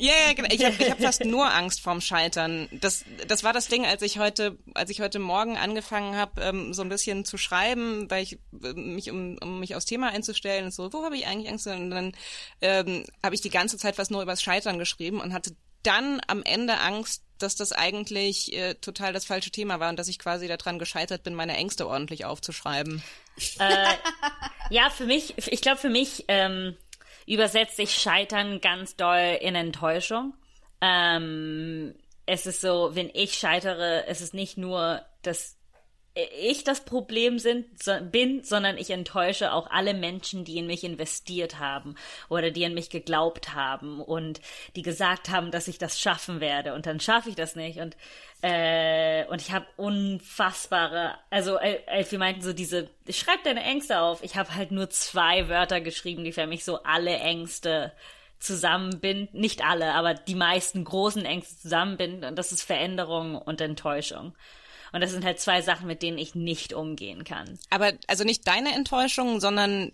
Ja, 0.01 0.13
yeah, 0.13 0.33
genau. 0.33 0.47
Ich 0.49 0.63
habe 0.63 0.75
ich 0.79 0.89
hab 0.89 1.01
fast 1.01 1.25
nur 1.25 1.53
Angst 1.53 1.81
vorm 1.81 1.99
Scheitern. 1.99 2.69
Das, 2.71 3.03
das 3.27 3.43
war 3.43 3.51
das 3.51 3.67
Ding, 3.67 3.85
als 3.85 4.01
ich 4.01 4.17
heute, 4.17 4.57
als 4.73 4.89
ich 4.89 5.01
heute 5.01 5.19
Morgen 5.19 5.57
angefangen 5.57 6.15
habe, 6.15 6.39
ähm, 6.41 6.73
so 6.73 6.83
ein 6.83 6.87
bisschen 6.87 7.25
zu 7.25 7.37
schreiben, 7.37 8.09
weil 8.09 8.23
ich 8.23 8.39
äh, 8.63 8.73
mich 8.73 9.11
um, 9.11 9.37
um 9.41 9.59
mich 9.59 9.75
aufs 9.75 9.85
Thema 9.85 10.07
einzustellen 10.07 10.65
und 10.65 10.73
so, 10.73 10.93
wo 10.93 11.03
habe 11.03 11.17
ich 11.17 11.27
eigentlich 11.27 11.49
Angst? 11.49 11.67
Und 11.67 11.89
dann 11.89 12.13
ähm, 12.61 13.03
habe 13.21 13.35
ich 13.35 13.41
die 13.41 13.49
ganze 13.49 13.77
Zeit 13.77 13.97
fast 13.97 14.09
nur 14.09 14.21
übers 14.21 14.41
Scheitern 14.41 14.79
geschrieben 14.79 15.19
und 15.19 15.33
hatte 15.33 15.53
dann 15.83 16.21
am 16.27 16.43
Ende 16.43 16.77
Angst, 16.79 17.23
dass 17.39 17.55
das 17.55 17.71
eigentlich 17.71 18.53
äh, 18.53 18.75
total 18.75 19.13
das 19.13 19.25
falsche 19.25 19.51
Thema 19.51 19.79
war 19.79 19.89
und 19.89 19.97
dass 19.97 20.07
ich 20.07 20.19
quasi 20.19 20.47
daran 20.47 20.79
gescheitert 20.79 21.23
bin, 21.23 21.33
meine 21.33 21.55
Ängste 21.55 21.87
ordentlich 21.87 22.25
aufzuschreiben. 22.25 23.03
Äh, 23.59 23.93
ja, 24.69 24.89
für 24.89 25.05
mich, 25.05 25.35
ich 25.37 25.61
glaube, 25.61 25.77
für 25.77 25.89
mich 25.89 26.25
ähm, 26.27 26.75
übersetzt 27.25 27.75
sich 27.75 27.93
Scheitern 27.93 28.61
ganz 28.61 28.95
doll 28.95 29.37
in 29.41 29.55
Enttäuschung. 29.55 30.33
Ähm, 30.81 31.95
es 32.25 32.45
ist 32.45 32.61
so, 32.61 32.91
wenn 32.93 33.09
ich 33.13 33.33
scheitere, 33.33 34.05
es 34.07 34.21
ist 34.21 34.33
nicht 34.33 34.57
nur 34.57 35.01
das 35.21 35.58
ich 36.15 36.63
das 36.63 36.81
Problem 36.85 37.39
sind, 37.39 37.81
so, 37.81 37.93
bin, 38.01 38.43
sondern 38.43 38.77
ich 38.77 38.89
enttäusche 38.89 39.53
auch 39.53 39.69
alle 39.69 39.93
Menschen, 39.93 40.43
die 40.43 40.57
in 40.57 40.67
mich 40.67 40.83
investiert 40.83 41.59
haben 41.59 41.95
oder 42.29 42.51
die 42.51 42.65
an 42.65 42.73
mich 42.73 42.89
geglaubt 42.89 43.53
haben 43.53 44.01
und 44.01 44.41
die 44.75 44.81
gesagt 44.81 45.29
haben, 45.29 45.51
dass 45.51 45.67
ich 45.67 45.77
das 45.77 45.99
schaffen 45.99 46.41
werde 46.41 46.73
und 46.73 46.85
dann 46.85 46.99
schaffe 46.99 47.29
ich 47.29 47.35
das 47.35 47.55
nicht 47.55 47.79
und 47.79 47.95
äh, 48.41 49.25
und 49.25 49.41
ich 49.41 49.51
habe 49.51 49.65
unfassbare, 49.75 51.15
also 51.29 51.57
äh, 51.57 51.79
als 51.87 52.11
wir 52.11 52.19
meinten 52.19 52.41
so 52.41 52.53
diese, 52.53 52.89
schreib 53.09 53.43
deine 53.43 53.61
Ängste 53.63 53.99
auf. 53.99 54.23
Ich 54.23 54.37
habe 54.37 54.55
halt 54.55 54.71
nur 54.71 54.89
zwei 54.89 55.49
Wörter 55.49 55.81
geschrieben, 55.81 56.23
die 56.23 56.31
für 56.31 56.47
mich 56.47 56.63
so 56.63 56.81
alle 56.83 57.17
Ängste 57.17 57.91
zusammenbinden, 58.39 59.37
nicht 59.37 59.65
alle, 59.65 59.93
aber 59.93 60.13
die 60.13 60.35
meisten 60.35 60.85
großen 60.85 61.25
Ängste 61.25 61.57
zusammenbinden 61.59 62.23
und 62.23 62.37
das 62.37 62.53
ist 62.53 62.63
Veränderung 62.63 63.35
und 63.35 63.59
Enttäuschung. 63.59 64.33
Und 64.91 65.01
das 65.01 65.11
sind 65.11 65.23
halt 65.23 65.39
zwei 65.39 65.61
Sachen, 65.61 65.87
mit 65.87 66.01
denen 66.01 66.17
ich 66.17 66.35
nicht 66.35 66.73
umgehen 66.73 67.23
kann. 67.23 67.59
Aber 67.69 67.93
also 68.07 68.23
nicht 68.23 68.47
deine 68.47 68.73
Enttäuschung, 68.73 69.39
sondern 69.39 69.91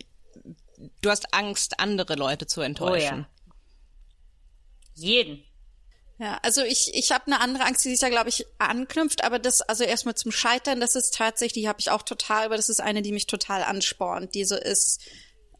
du 1.01 1.09
hast 1.09 1.33
Angst, 1.33 1.79
andere 1.79 2.15
Leute 2.15 2.47
zu 2.47 2.61
enttäuschen. 2.61 3.25
Oh 3.25 3.43
ja. 3.43 3.53
Jeden. 4.95 5.43
Ja, 6.17 6.39
also 6.43 6.63
ich, 6.63 6.93
ich 6.93 7.11
habe 7.11 7.25
eine 7.27 7.41
andere 7.41 7.65
Angst, 7.65 7.83
die 7.83 7.89
sich 7.89 7.99
da, 7.99 8.07
glaube 8.07 8.29
ich, 8.29 8.45
anknüpft, 8.57 9.25
aber 9.25 9.37
das, 9.37 9.61
also 9.61 9.83
erstmal 9.83 10.15
zum 10.15 10.31
Scheitern, 10.31 10.79
das 10.79 10.95
ist 10.95 11.13
tatsächlich, 11.13 11.63
die 11.63 11.67
habe 11.67 11.81
ich 11.81 11.89
auch 11.89 12.03
total, 12.03 12.45
aber 12.45 12.55
das 12.55 12.69
ist 12.69 12.79
eine, 12.79 13.01
die 13.01 13.11
mich 13.11 13.27
total 13.27 13.63
anspornt, 13.63 14.33
die 14.33 14.45
so 14.45 14.55
ist, 14.55 15.01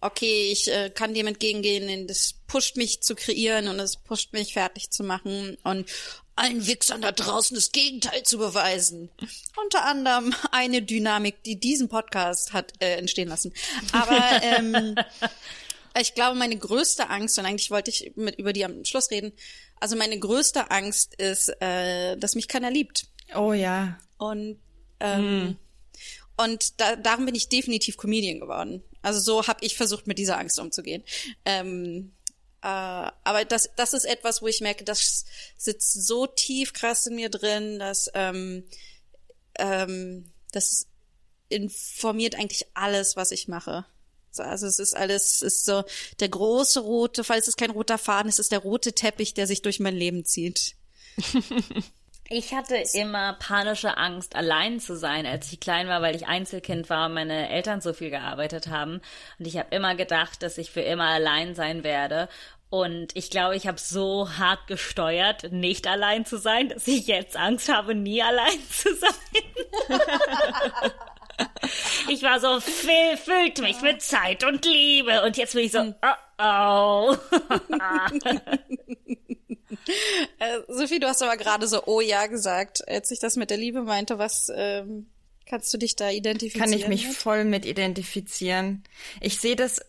okay, 0.06 0.52
ich 0.52 0.72
äh, 0.72 0.90
kann 0.90 1.14
dem 1.14 1.28
entgegengehen, 1.28 2.08
das 2.08 2.36
pusht 2.48 2.78
mich 2.78 3.02
zu 3.02 3.16
kreieren 3.16 3.68
und 3.68 3.80
es 3.80 3.98
pusht 3.98 4.34
mich 4.34 4.54
fertig 4.54 4.92
zu 4.92 5.04
machen 5.04 5.58
und 5.64 5.90
allen 6.36 6.68
Wichsern 6.68 7.02
da 7.02 7.12
draußen 7.12 7.56
das 7.56 7.72
Gegenteil 7.72 8.24
zu 8.24 8.38
beweisen. 8.38 9.10
Unter 9.56 9.86
anderem 9.86 10.34
eine 10.52 10.82
Dynamik, 10.82 11.44
die 11.44 11.60
diesen 11.60 11.88
Podcast 11.88 12.54
hat 12.54 12.74
äh, 12.80 12.98
entstehen 12.98 13.30
lassen. 13.30 13.54
Aber 13.94 14.20
ähm, 14.42 14.96
ich 16.00 16.14
glaube, 16.14 16.38
meine 16.38 16.58
größte 16.58 17.10
Angst, 17.10 17.40
und 17.40 17.46
eigentlich 17.46 17.72
wollte 17.72 17.90
ich 17.90 18.12
mit 18.16 18.36
über 18.38 18.54
die 18.54 18.66
am 18.66 18.84
Schluss 18.84 19.12
reden, 19.12 19.32
also 19.80 19.96
meine 19.96 20.20
größte 20.20 20.72
Angst 20.72 21.16
ist, 21.16 21.50
äh, 21.62 22.18
dass 22.18 22.36
mich 22.36 22.48
keiner 22.48 22.70
liebt. 22.70 23.08
Oh 23.34 23.54
ja. 23.54 23.98
Und 24.18 24.60
ähm, 25.00 25.44
mm. 25.44 25.58
und 26.38 26.80
da, 26.80 26.96
darum 26.96 27.26
bin 27.26 27.36
ich 27.36 27.50
definitiv 27.50 27.98
Comedian 27.98 28.40
geworden. 28.40 28.84
Also 29.06 29.20
so 29.20 29.48
habe 29.48 29.64
ich 29.64 29.78
versucht, 29.78 30.08
mit 30.08 30.18
dieser 30.18 30.40
Angst 30.40 30.60
umzugehen. 30.60 31.04
Ähm, 31.46 32.12
äh, 32.62 32.68
aber 32.68 33.46
das, 33.48 33.70
das 33.76 33.94
ist 33.94 34.06
etwas, 34.06 34.42
wo 34.42 34.48
ich 34.48 34.62
merke, 34.62 34.84
das 34.84 35.26
sitzt 35.58 36.08
so 36.08 36.26
tief 36.26 36.74
krass 36.74 37.06
in 37.06 37.16
mir 37.16 37.30
drin, 37.30 37.78
dass 37.78 38.10
ähm, 38.16 38.64
ähm, 39.60 40.34
das 40.52 40.88
informiert 41.50 42.34
eigentlich 42.34 42.66
alles, 42.74 43.16
was 43.16 43.30
ich 43.30 43.48
mache. 43.48 43.86
Also 44.38 44.66
es 44.66 44.80
ist 44.80 44.96
alles, 44.96 45.36
es 45.36 45.42
ist 45.44 45.66
so 45.66 45.84
der 46.20 46.30
große 46.30 46.80
rote, 46.80 47.24
falls 47.24 47.48
es 47.48 47.58
kein 47.58 47.70
roter 47.70 48.00
Faden 48.00 48.28
ist, 48.28 48.40
ist 48.40 48.52
der 48.52 48.60
rote 48.60 48.94
Teppich, 48.94 49.36
der 49.36 49.46
sich 49.46 49.62
durch 49.62 49.80
mein 49.80 49.96
Leben 49.96 50.26
zieht. 50.26 50.76
Ich 52.28 52.56
hatte 52.56 52.84
immer 52.94 53.34
panische 53.34 53.98
Angst, 53.98 54.36
allein 54.36 54.80
zu 54.80 54.98
sein, 54.98 55.28
als 55.28 55.54
ich 55.54 55.60
klein 55.60 55.88
war, 55.88 56.02
weil 56.02 56.16
ich 56.16 56.26
Einzelkind 56.26 56.90
war 56.90 57.06
und 57.06 57.14
meine 57.14 57.50
Eltern 57.50 57.82
so 57.82 57.94
viel 57.94 58.10
gearbeitet 58.10 58.68
haben. 58.68 59.02
Und 59.38 59.46
ich 59.46 59.58
habe 59.58 59.76
immer 59.76 59.94
gedacht, 59.94 60.42
dass 60.42 60.58
ich 60.58 60.72
für 60.72 60.82
immer 60.82 61.06
allein 61.06 61.54
sein 61.54 61.84
werde. 61.84 62.28
Und 62.72 63.16
ich 63.16 63.30
glaube, 63.30 63.56
ich 63.56 63.68
habe 63.68 63.80
so 63.80 64.28
hart 64.38 64.66
gesteuert, 64.66 65.52
nicht 65.52 65.88
allein 65.88 66.26
zu 66.26 66.38
sein, 66.38 66.70
dass 66.70 66.88
ich 66.88 67.06
jetzt 67.06 67.38
Angst 67.38 67.72
habe, 67.72 67.94
nie 67.94 68.24
allein 68.24 68.60
zu 68.72 68.90
sein. 68.96 70.02
ich 72.10 72.24
war 72.24 72.40
so, 72.40 72.60
füll, 72.60 73.18
füllt 73.18 73.62
mich 73.62 73.82
mit 73.82 74.02
Zeit 74.02 74.44
und 74.44 74.66
Liebe. 74.66 75.24
Und 75.24 75.38
jetzt 75.38 75.54
bin 75.54 75.66
ich 75.66 75.72
so, 75.72 75.80
oh 75.80 76.40
oh. 76.40 77.16
äh, 80.40 80.60
Sophie, 80.68 81.00
du 81.00 81.08
hast 81.08 81.22
aber 81.22 81.38
gerade 81.38 81.68
so, 81.68 81.84
oh 81.86 82.02
ja 82.02 82.28
gesagt, 82.28 82.88
als 82.88 83.12
ich 83.12 83.20
das 83.20 83.36
mit 83.36 83.50
der 83.50 83.58
Liebe 83.58 83.82
meinte, 83.82 84.18
was 84.18 84.52
ähm, 84.54 85.08
kannst 85.46 85.74
du 85.74 85.78
dich 85.78 85.96
da 85.96 86.10
identifizieren? 86.10 86.70
Kann 86.70 86.80
ich 86.80 86.88
mich 86.88 87.08
mit? 87.08 87.16
voll 87.16 87.46
mit 87.46 87.66
identifizieren. 87.66 88.84
Ich 89.22 89.40
sehe 89.40 89.56
das 89.56 89.82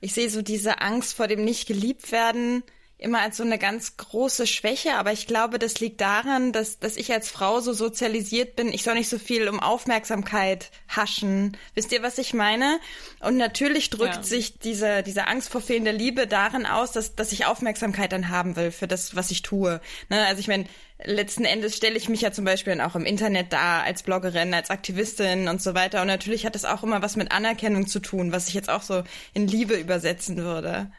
ich 0.00 0.12
sehe 0.12 0.28
so 0.28 0.42
diese 0.42 0.82
Angst 0.82 1.14
vor 1.14 1.28
dem 1.28 1.44
nicht 1.44 1.66
geliebt 1.66 2.12
werden 2.12 2.62
immer 3.04 3.20
als 3.20 3.36
so 3.36 3.44
eine 3.44 3.58
ganz 3.58 3.96
große 3.96 4.46
Schwäche, 4.46 4.94
aber 4.94 5.12
ich 5.12 5.26
glaube, 5.26 5.58
das 5.58 5.78
liegt 5.78 6.00
daran, 6.00 6.52
dass, 6.52 6.78
dass 6.78 6.96
ich 6.96 7.12
als 7.12 7.28
Frau 7.30 7.60
so 7.60 7.72
sozialisiert 7.72 8.56
bin, 8.56 8.72
ich 8.72 8.82
soll 8.82 8.94
nicht 8.94 9.10
so 9.10 9.18
viel 9.18 9.48
um 9.48 9.60
Aufmerksamkeit 9.60 10.70
haschen. 10.88 11.56
Wisst 11.74 11.92
ihr, 11.92 12.02
was 12.02 12.18
ich 12.18 12.34
meine? 12.34 12.80
Und 13.20 13.36
natürlich 13.36 13.90
drückt 13.90 14.16
ja. 14.16 14.22
sich 14.22 14.58
diese, 14.58 15.02
diese 15.02 15.28
Angst 15.28 15.50
vor 15.50 15.60
fehlender 15.60 15.92
Liebe 15.92 16.26
darin 16.26 16.66
aus, 16.66 16.92
dass, 16.92 17.14
dass 17.14 17.32
ich 17.32 17.46
Aufmerksamkeit 17.46 18.10
dann 18.10 18.30
haben 18.30 18.56
will 18.56 18.70
für 18.70 18.88
das, 18.88 19.14
was 19.14 19.30
ich 19.30 19.42
tue. 19.42 19.80
Ne? 20.08 20.26
Also 20.26 20.40
ich 20.40 20.48
meine, 20.48 20.64
letzten 21.04 21.44
Endes 21.44 21.76
stelle 21.76 21.96
ich 21.96 22.08
mich 22.08 22.22
ja 22.22 22.32
zum 22.32 22.44
Beispiel 22.44 22.74
dann 22.74 22.86
auch 22.86 22.96
im 22.96 23.04
Internet 23.04 23.52
da 23.52 23.82
als 23.82 24.02
Bloggerin, 24.02 24.54
als 24.54 24.70
Aktivistin 24.70 25.48
und 25.48 25.60
so 25.60 25.74
weiter. 25.74 26.00
Und 26.00 26.06
natürlich 26.06 26.46
hat 26.46 26.54
das 26.54 26.64
auch 26.64 26.82
immer 26.82 27.02
was 27.02 27.16
mit 27.16 27.32
Anerkennung 27.32 27.86
zu 27.86 28.00
tun, 28.00 28.32
was 28.32 28.48
ich 28.48 28.54
jetzt 28.54 28.70
auch 28.70 28.82
so 28.82 29.02
in 29.34 29.46
Liebe 29.46 29.74
übersetzen 29.74 30.38
würde. 30.38 30.90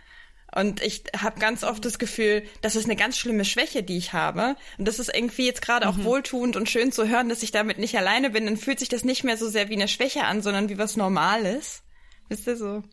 Und 0.56 0.82
ich 0.82 1.04
habe 1.22 1.40
ganz 1.40 1.64
oft 1.66 1.84
das 1.84 2.00
Gefühl, 2.00 2.44
das 2.62 2.78
ist 2.78 2.86
eine 2.86 2.96
ganz 2.96 3.18
schlimme 3.18 3.44
Schwäche, 3.44 3.84
die 3.84 3.98
ich 3.98 4.14
habe. 4.14 4.56
Und 4.78 4.88
das 4.88 5.00
ist 5.00 5.14
irgendwie 5.14 5.46
jetzt 5.46 5.62
gerade 5.62 5.88
auch 5.88 5.98
mhm. 5.98 6.06
wohltuend 6.06 6.56
und 6.56 6.70
schön 6.70 6.94
zu 6.94 7.08
hören, 7.10 7.28
dass 7.28 7.44
ich 7.44 7.52
damit 7.52 7.78
nicht 7.78 7.98
alleine 7.98 8.30
bin. 8.30 8.46
Dann 8.46 8.56
fühlt 8.56 8.80
sich 8.80 8.88
das 8.88 9.04
nicht 9.04 9.26
mehr 9.26 9.36
so 9.36 9.50
sehr 9.50 9.68
wie 9.68 9.74
eine 9.74 9.90
Schwäche 9.90 10.24
an, 10.24 10.42
sondern 10.42 10.70
wie 10.70 10.78
was 10.78 10.96
Normales. 10.96 11.84
Wisst 12.30 12.48
ihr 12.48 12.56
so? 12.56 12.84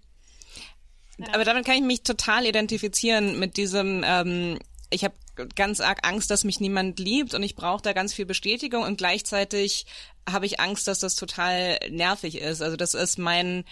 Aber 1.33 1.44
damit 1.44 1.64
kann 1.64 1.77
ich 1.77 1.83
mich 1.83 2.03
total 2.03 2.46
identifizieren 2.46 3.38
mit 3.38 3.57
diesem, 3.57 4.03
ähm, 4.05 4.59
ich 4.90 5.05
habe 5.05 5.14
ganz 5.55 5.81
arg 5.81 6.07
Angst, 6.07 6.31
dass 6.31 6.42
mich 6.42 6.59
niemand 6.59 6.98
liebt 6.98 7.33
und 7.33 7.44
ich 7.44 7.55
brauche 7.55 7.83
da 7.83 7.92
ganz 7.92 8.12
viel 8.12 8.27
Bestätigung 8.27 8.83
und 8.83 8.98
gleichzeitig 8.98 9.87
habe 10.29 10.46
ich 10.46 10.59
Angst, 10.59 10.88
dass 10.88 10.98
das 10.98 11.14
total 11.14 11.79
nervig 11.90 12.38
ist. 12.38 12.61
Also 12.61 12.77
das 12.77 12.94
ist 12.94 13.18
mein 13.18 13.64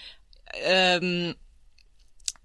ähm, 0.63 1.35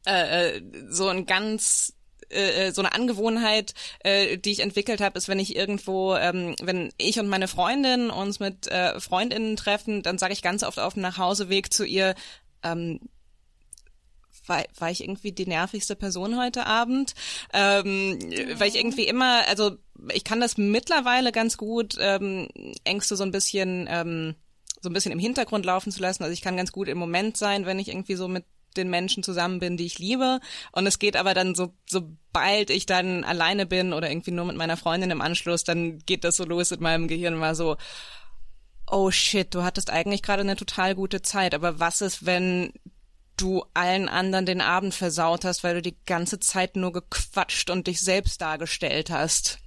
äh, 0.05 0.57
äh 0.57 0.61
so 0.89 1.07
ein 1.07 1.25
ganz 1.25 1.95
äh, 2.29 2.67
äh, 2.67 2.71
so 2.71 2.81
eine 2.81 2.93
Angewohnheit, 2.93 3.73
äh, 3.99 4.37
die 4.37 4.51
ich 4.51 4.59
entwickelt 4.59 5.01
habe, 5.01 5.17
ist, 5.17 5.27
wenn 5.27 5.39
ich 5.39 5.55
irgendwo, 5.55 6.15
ähm, 6.15 6.55
wenn 6.61 6.91
ich 6.97 7.19
und 7.19 7.27
meine 7.27 7.47
Freundin 7.47 8.09
uns 8.09 8.39
mit 8.39 8.67
äh, 8.67 8.99
Freundinnen 8.99 9.55
treffen, 9.55 10.01
dann 10.01 10.17
sage 10.17 10.33
ich 10.33 10.41
ganz 10.41 10.63
oft 10.63 10.79
auf 10.79 10.93
dem 10.93 11.03
Nachhauseweg 11.03 11.71
zu 11.71 11.85
ihr, 11.85 12.15
ähm, 12.63 12.99
war, 14.47 14.63
war 14.77 14.91
ich 14.91 15.01
irgendwie 15.01 15.31
die 15.31 15.47
nervigste 15.47 15.95
Person 15.95 16.37
heute 16.37 16.65
Abend, 16.65 17.13
ähm, 17.53 18.19
ja. 18.29 18.59
weil 18.59 18.69
ich 18.69 18.75
irgendwie 18.75 19.07
immer, 19.07 19.47
also 19.47 19.77
ich 20.13 20.23
kann 20.23 20.39
das 20.39 20.57
mittlerweile 20.57 21.31
ganz 21.31 21.57
gut, 21.57 21.95
ähm, 21.99 22.47
Ängste 22.83 23.15
so 23.15 23.23
ein 23.23 23.31
bisschen, 23.31 23.87
ähm, 23.89 24.35
so 24.81 24.89
ein 24.89 24.93
bisschen 24.93 25.11
im 25.11 25.19
Hintergrund 25.19 25.65
laufen 25.65 25.91
zu 25.91 26.01
lassen. 26.01 26.23
Also 26.23 26.33
ich 26.33 26.41
kann 26.41 26.57
ganz 26.57 26.71
gut 26.71 26.87
im 26.87 26.97
Moment 26.97 27.37
sein, 27.37 27.65
wenn 27.65 27.79
ich 27.79 27.87
irgendwie 27.89 28.15
so 28.15 28.27
mit 28.27 28.45
den 28.77 28.89
Menschen 28.89 29.23
zusammen 29.23 29.59
bin, 29.59 29.77
die 29.77 29.85
ich 29.85 29.99
liebe. 29.99 30.39
Und 30.71 30.87
es 30.87 30.99
geht 30.99 31.15
aber 31.15 31.33
dann 31.33 31.55
so, 31.55 31.73
sobald 31.85 32.69
ich 32.69 32.85
dann 32.85 33.23
alleine 33.23 33.65
bin 33.65 33.93
oder 33.93 34.09
irgendwie 34.09 34.31
nur 34.31 34.45
mit 34.45 34.57
meiner 34.57 34.77
Freundin 34.77 35.11
im 35.11 35.21
Anschluss, 35.21 35.63
dann 35.63 35.99
geht 35.99 36.23
das 36.23 36.37
so 36.37 36.45
los 36.45 36.71
in 36.71 36.81
meinem 36.81 37.07
Gehirn 37.07 37.35
mal 37.35 37.55
so, 37.55 37.77
oh 38.89 39.11
shit, 39.11 39.53
du 39.53 39.63
hattest 39.63 39.89
eigentlich 39.89 40.21
gerade 40.21 40.41
eine 40.41 40.55
total 40.55 40.95
gute 40.95 41.21
Zeit, 41.21 41.53
aber 41.53 41.79
was 41.79 42.01
ist, 42.01 42.25
wenn 42.25 42.73
du 43.37 43.65
allen 43.73 44.07
anderen 44.07 44.45
den 44.45 44.61
Abend 44.61 44.93
versaut 44.93 45.43
hast, 45.43 45.63
weil 45.63 45.75
du 45.75 45.81
die 45.81 45.97
ganze 46.05 46.39
Zeit 46.39 46.75
nur 46.75 46.93
gequatscht 46.93 47.69
und 47.69 47.87
dich 47.87 48.01
selbst 48.01 48.41
dargestellt 48.41 49.09
hast. 49.09 49.59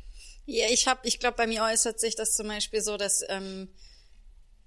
Ja, 0.47 0.66
ich 0.71 0.87
hab, 0.87 1.05
ich 1.05 1.21
glaube, 1.21 1.37
bei 1.37 1.47
mir 1.47 1.62
äußert 1.62 2.01
sich 2.01 2.16
das 2.16 2.35
zum 2.35 2.49
Beispiel 2.49 2.81
so, 2.81 2.97
dass 2.97 3.23
ähm, 3.29 3.68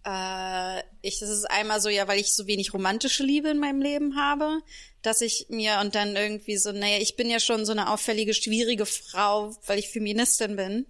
äh, 0.06 0.80
ich, 1.02 1.20
das 1.20 1.30
ist 1.30 1.46
einmal 1.46 1.82
so, 1.82 1.90
ja, 1.90 2.08
weil 2.08 2.20
ich 2.20 2.34
so 2.34 2.48
wenig 2.48 2.74
romantische 2.74 3.24
Liebe 3.24 3.50
in 3.50 3.60
meinem 3.60 3.82
Leben 3.82 4.16
habe, 4.16 4.60
dass 5.02 5.22
ich 5.22 5.48
mir 5.50 5.80
und 5.82 5.96
dann 5.96 6.16
irgendwie 6.16 6.58
so, 6.58 6.72
naja, 6.72 6.98
ich 7.00 7.16
bin 7.16 7.30
ja 7.30 7.40
schon 7.40 7.66
so 7.66 7.72
eine 7.72 7.90
auffällige, 7.90 8.34
schwierige 8.34 8.86
Frau, 8.86 9.56
weil 9.66 9.80
ich 9.80 9.90
Feministin 9.90 10.56
bin. 10.56 10.86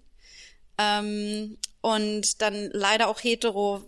Ähm, 0.77 1.57
und 1.81 2.41
dann 2.41 2.69
leider 2.71 3.07
auch 3.07 3.19
hetero. 3.23 3.83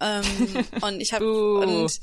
Ähm, 0.00 0.24
und 0.80 1.00
ich 1.00 1.12
habe 1.12 1.24
uh. 1.24 1.60
und 1.60 2.00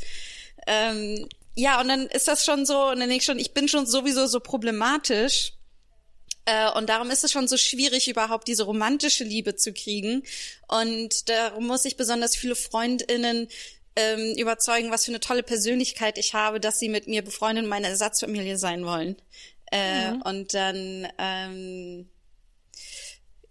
ähm, 0.68 1.28
ja, 1.56 1.82
und 1.82 1.90
dann 1.90 2.08
ist 2.08 2.28
das 2.28 2.46
schon 2.46 2.66
so, 2.66 2.90
und 2.90 3.00
dann 3.00 3.10
denke 3.10 3.18
ich 3.18 3.26
schon, 3.26 3.40
ich 3.40 3.54
bin 3.54 3.68
schon 3.68 3.86
sowieso 3.86 4.28
so 4.28 4.40
problematisch. 4.40 5.54
Äh, 6.50 6.72
und 6.72 6.90
darum 6.90 7.12
ist 7.12 7.24
es 7.24 7.32
schon 7.32 7.48
so 7.48 7.58
schwierig, 7.58 8.08
überhaupt 8.08 8.48
diese 8.48 8.64
romantische 8.64 9.24
Liebe 9.24 9.56
zu 9.56 9.72
kriegen. 9.72 10.24
Und 10.68 11.30
darum 11.30 11.68
muss 11.68 11.86
ich 11.86 11.96
besonders 11.96 12.36
viele 12.36 12.56
Freundinnen 12.56 13.48
ähm, 13.96 14.34
überzeugen, 14.36 14.90
was 14.90 15.06
für 15.06 15.12
eine 15.12 15.20
tolle 15.20 15.44
Persönlichkeit 15.44 16.18
ich 16.18 16.34
habe, 16.34 16.60
dass 16.60 16.80
sie 16.80 16.90
mit 16.90 17.08
mir 17.08 17.24
befreundet 17.24 17.66
und 17.66 17.70
meine 17.70 17.88
Ersatzfamilie 17.88 18.58
sein 18.58 18.84
wollen. 18.84 19.16
Äh, 19.72 20.12
mhm. 20.12 20.22
Und 20.24 20.54
dann, 20.56 21.08
ähm, 21.20 22.10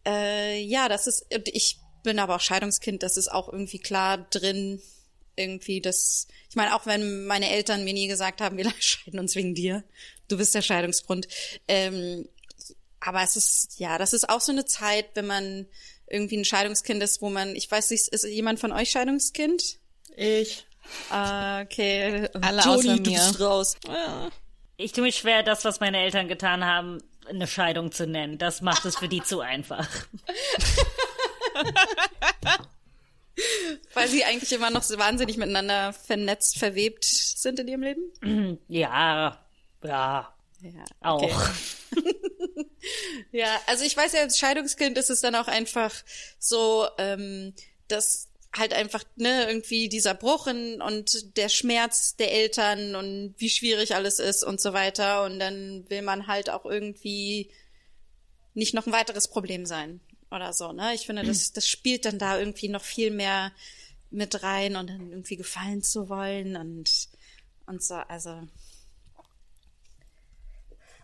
äh, 0.04 0.60
ja, 0.60 0.88
das 0.88 1.06
ist, 1.06 1.26
ich 1.44 1.78
bin 2.02 2.18
aber 2.18 2.34
auch 2.34 2.40
Scheidungskind, 2.40 3.04
das 3.04 3.16
ist 3.16 3.28
auch 3.28 3.48
irgendwie 3.48 3.78
klar 3.78 4.26
drin, 4.30 4.82
irgendwie 5.36 5.80
das, 5.80 6.26
ich 6.50 6.56
meine, 6.56 6.74
auch 6.74 6.84
wenn 6.86 7.26
meine 7.26 7.48
Eltern 7.50 7.84
mir 7.84 7.94
nie 7.94 8.08
gesagt 8.08 8.40
haben, 8.40 8.56
wir 8.56 8.72
scheiden 8.80 9.20
uns 9.20 9.36
wegen 9.36 9.54
dir, 9.54 9.84
du 10.26 10.36
bist 10.36 10.52
der 10.56 10.62
Scheidungsgrund. 10.62 11.28
Ähm, 11.68 12.28
aber 13.00 13.22
es 13.22 13.36
ist, 13.36 13.78
ja, 13.78 13.98
das 13.98 14.12
ist 14.12 14.28
auch 14.28 14.40
so 14.40 14.52
eine 14.52 14.64
Zeit, 14.64 15.10
wenn 15.14 15.26
man 15.26 15.66
irgendwie 16.06 16.38
ein 16.38 16.44
Scheidungskind 16.44 17.02
ist, 17.02 17.22
wo 17.22 17.30
man, 17.30 17.54
ich 17.54 17.70
weiß 17.70 17.90
nicht, 17.90 18.08
ist 18.08 18.24
jemand 18.24 18.60
von 18.60 18.72
euch 18.72 18.90
Scheidungskind? 18.90 19.78
Ich. 20.16 20.66
Ah, 21.10 21.60
okay. 21.62 22.28
Alle 22.40 22.62
Joni, 22.62 22.78
außer 22.78 22.92
mir. 22.96 23.02
du 23.02 23.10
bist 23.12 23.40
raus. 23.40 23.76
Ich 24.76 24.92
tue 24.92 25.02
mich 25.04 25.16
schwer, 25.16 25.42
das, 25.42 25.64
was 25.64 25.80
meine 25.80 25.98
Eltern 25.98 26.28
getan 26.28 26.64
haben, 26.64 27.02
eine 27.28 27.46
Scheidung 27.46 27.92
zu 27.92 28.06
nennen. 28.06 28.38
Das 28.38 28.62
macht 28.62 28.84
es 28.84 28.96
für 28.96 29.08
die 29.08 29.22
zu 29.22 29.40
einfach. 29.40 29.88
Weil 33.94 34.08
sie 34.08 34.24
eigentlich 34.24 34.52
immer 34.52 34.70
noch 34.70 34.82
so 34.82 34.98
wahnsinnig 34.98 35.36
miteinander 35.36 35.92
vernetzt, 35.92 36.58
verwebt 36.58 37.04
sind 37.04 37.60
in 37.60 37.68
ihrem 37.68 37.82
Leben? 37.82 38.58
Ja, 38.68 39.38
ja, 39.84 40.34
ja 40.60 40.84
auch. 41.00 41.22
Ja, 43.32 43.60
also 43.66 43.84
ich 43.84 43.96
weiß 43.96 44.12
ja, 44.12 44.20
als 44.20 44.38
Scheidungskind 44.38 44.96
ist 44.98 45.10
es 45.10 45.20
dann 45.20 45.34
auch 45.34 45.48
einfach 45.48 45.94
so, 46.38 46.88
ähm, 46.98 47.54
dass 47.88 48.28
halt 48.56 48.72
einfach, 48.72 49.04
ne, 49.16 49.46
irgendwie 49.46 49.88
dieser 49.88 50.14
Bruch 50.14 50.46
in, 50.46 50.80
und 50.80 51.36
der 51.36 51.48
Schmerz 51.48 52.16
der 52.16 52.32
Eltern 52.32 52.94
und 52.94 53.34
wie 53.38 53.50
schwierig 53.50 53.94
alles 53.94 54.18
ist 54.18 54.42
und 54.42 54.60
so 54.60 54.72
weiter. 54.72 55.24
Und 55.24 55.38
dann 55.38 55.88
will 55.88 56.02
man 56.02 56.26
halt 56.26 56.50
auch 56.50 56.64
irgendwie 56.64 57.50
nicht 58.54 58.74
noch 58.74 58.86
ein 58.86 58.92
weiteres 58.92 59.28
Problem 59.28 59.66
sein 59.66 60.00
oder 60.30 60.52
so, 60.52 60.72
ne? 60.72 60.94
Ich 60.94 61.06
finde, 61.06 61.22
das, 61.22 61.52
das 61.52 61.68
spielt 61.68 62.04
dann 62.04 62.18
da 62.18 62.38
irgendwie 62.38 62.68
noch 62.68 62.82
viel 62.82 63.10
mehr 63.10 63.52
mit 64.10 64.42
rein 64.42 64.76
und 64.76 64.88
dann 64.88 65.10
irgendwie 65.10 65.36
gefallen 65.36 65.82
zu 65.82 66.08
wollen 66.08 66.56
und, 66.56 67.08
und 67.66 67.82
so, 67.82 67.94
also. 67.94 68.42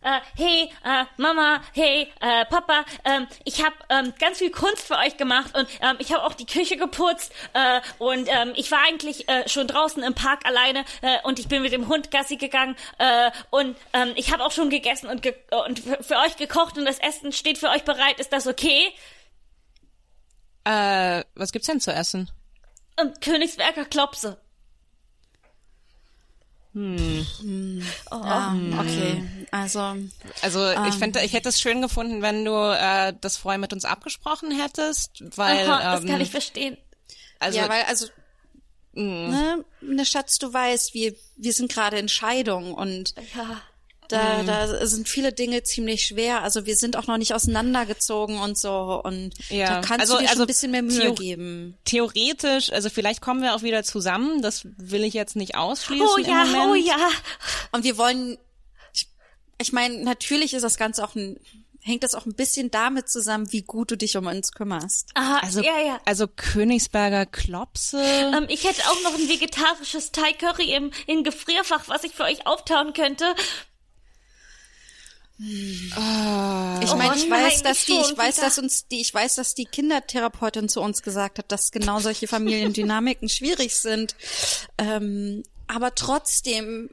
Uh, 0.05 0.21
hey, 0.37 0.71
uh, 0.85 1.05
Mama, 1.17 1.63
hey, 1.73 2.13
uh, 2.23 2.45
Papa, 2.51 2.85
ähm, 3.07 3.27
ich 3.45 3.65
habe 3.65 3.75
ähm, 3.89 4.13
ganz 4.19 4.39
viel 4.39 4.51
Kunst 4.51 4.83
für 4.83 4.99
euch 4.99 5.17
gemacht 5.17 5.57
und 5.57 5.67
ähm, 5.81 5.97
ich 5.99 6.13
habe 6.13 6.25
auch 6.25 6.35
die 6.35 6.45
Küche 6.45 6.77
geputzt 6.77 7.33
äh, 7.55 7.81
und 7.99 8.29
ähm, 8.29 8.53
ich 8.55 8.71
war 8.71 8.81
eigentlich 8.87 9.27
äh, 9.31 9.49
schon 9.49 9.67
draußen 9.67 10.03
im 10.03 10.13
Park 10.13 10.45
alleine 10.45 10.85
äh, 11.01 11.17
und 11.23 11.39
ich 11.39 11.49
bin 11.49 11.63
mit 11.63 11.73
dem 11.73 11.89
Hund 11.89 12.11
Gassi 12.11 12.37
gegangen 12.37 12.77
äh, 12.99 13.31
und 13.51 13.77
ähm, 13.95 14.13
ich 14.17 14.31
habe 14.31 14.45
auch 14.45 14.53
schon 14.53 14.69
gegessen 14.69 15.09
und, 15.09 15.23
ge 15.23 15.35
und 15.67 15.79
für 15.79 16.19
euch 16.19 16.37
gekocht 16.37 16.77
und 16.77 16.85
das 16.85 16.99
Essen 16.99 17.33
steht 17.33 17.57
für 17.57 17.71
euch 17.71 17.85
bereit. 17.85 18.21
Ist 18.21 18.33
das 18.35 18.47
okay? 18.47 18.93
Äh, 20.65 21.25
was 21.35 21.53
gibt's 21.53 21.69
denn 21.69 21.81
zu 21.81 21.93
essen? 21.93 22.31
Ähm, 22.99 23.15
Königsberger 23.21 23.87
Klopse. 23.87 24.39
Hm. 26.75 27.27
hm. 27.41 27.83
Oh, 28.11 28.21
ja, 28.25 28.57
okay. 28.81 29.23
Also, 29.55 29.95
also 30.43 30.69
ich 30.69 30.77
ähm, 30.77 30.93
fände, 30.93 31.23
ich 31.23 31.33
hätte 31.33 31.49
es 31.49 31.61
schön 31.61 31.81
gefunden, 31.81 32.23
wenn 32.23 32.45
du 32.45 32.51
äh, 32.53 33.15
das 33.21 33.37
vorher 33.37 33.61
mit 33.61 33.73
uns 33.73 33.85
abgesprochen 33.85 34.51
hättest, 34.51 35.23
weil 35.37 35.71
Aha, 35.71 35.95
ähm, 35.95 36.03
das 36.03 36.11
kann 36.11 36.21
ich 36.21 36.31
verstehen. 36.33 36.77
Also, 37.39 37.61
ja, 37.61 37.69
weil 37.69 37.85
also 37.85 38.09
hm. 38.95 39.31
ne, 39.31 39.65
ne 39.81 40.05
Schatz, 40.05 40.39
du 40.39 40.53
weißt, 40.53 40.95
wir 40.95 41.15
wir 41.37 41.53
sind 41.53 41.71
gerade 41.71 41.99
in 41.99 42.09
Scheidung 42.09 42.75
und 42.75 43.15
ja. 43.37 43.63
Da, 44.09 44.43
mhm. 44.43 44.47
da 44.47 44.87
sind 44.87 45.09
viele 45.09 45.33
Dinge 45.33 45.63
ziemlich 45.63 46.05
schwer. 46.05 46.43
Also 46.43 46.67
wir 46.67 46.77
sind 46.77 46.97
auch 46.97 47.07
noch 47.07 47.17
nicht 47.17 47.33
auseinandergezogen 47.33 48.39
und 48.39 48.59
so. 48.59 49.01
Und 49.03 49.33
ja. 49.49 49.67
da 49.67 49.81
kannst 49.81 50.01
also, 50.01 50.17
du 50.17 50.21
dir 50.21 50.29
also 50.29 50.35
schon 50.35 50.43
ein 50.43 50.47
bisschen 50.47 50.71
mehr 50.73 50.83
Mühe 50.83 50.99
Theo 50.99 51.15
geben. 51.15 51.79
Theoretisch, 51.87 52.71
also 52.71 52.91
vielleicht 52.91 53.23
kommen 53.23 53.41
wir 53.41 53.55
auch 53.55 53.63
wieder 53.63 53.83
zusammen. 53.83 54.43
Das 54.43 54.67
will 54.77 55.05
ich 55.05 55.15
jetzt 55.15 55.37
nicht 55.37 55.57
ausschließen. 55.57 56.07
Oh 56.07 56.19
ja, 56.19 56.45
oh 56.71 56.75
ja. 56.75 57.09
Und 57.73 57.85
wir 57.85 57.97
wollen, 57.97 58.37
ich, 59.59 59.73
meine, 59.73 60.03
natürlich 60.03 60.55
ist 60.55 60.63
das 60.63 60.77
Ganze 60.77 61.05
auch 61.05 61.15
ein 61.15 61.39
hängt 61.85 62.03
das 62.03 62.15
auch 62.15 62.25
ein 62.25 62.35
bisschen 62.35 62.71
damit 62.71 63.11
zusammen, 63.11 63.53
wie 63.53 63.61
gut 63.61 63.91
du 63.91 63.97
dich 63.97 64.17
um 64.17 64.27
uns 64.27 64.53
kümmerst. 64.53 65.11
Aha, 65.15 65.41
also, 65.43 65.61
ja, 65.61 65.79
ja. 65.79 66.01
Also 66.07 66.27
Königsberger 66.27 67.27
Klopse. 67.27 68.03
Ähm, 68.03 68.47
ich 68.49 68.65
hätte 68.65 68.83
auch 68.89 69.03
noch 69.03 69.15
ein 69.15 69.29
vegetarisches 69.29 70.11
Thai 70.11 70.33
Curry 70.33 70.73
im, 70.75 70.91
im 71.07 71.25
Gefrierfach, 71.25 71.87
was 71.89 72.03
ich 72.05 72.13
für 72.13 72.25
euch 72.25 72.47
auftauen 72.47 72.95
könnte. 72.95 73.35
Oh. 75.39 76.81
Ich 76.83 76.95
meine, 76.95 77.17
ich 77.17 77.29
weiß, 77.29 77.63
dass 77.63 77.85
die, 77.85 77.99
ich 78.01 78.17
weiß, 78.17 78.37
dass 78.37 78.59
uns 78.59 78.87
die, 78.87 79.01
ich 79.01 79.13
weiß, 79.13 79.35
dass 79.35 79.55
die 79.55 79.67
Kindertherapeutin 79.67 80.71
zu 80.71 80.81
uns 80.81 81.03
gesagt 81.03 81.39
hat, 81.39 81.53
dass 81.53 81.71
genau 81.71 81.99
solche 82.01 82.29
Familiendynamiken 82.29 83.29
schwierig 83.29 83.75
sind. 83.75 84.15
Ähm, 84.79 85.43
aber 85.67 85.95
trotzdem, 85.95 86.89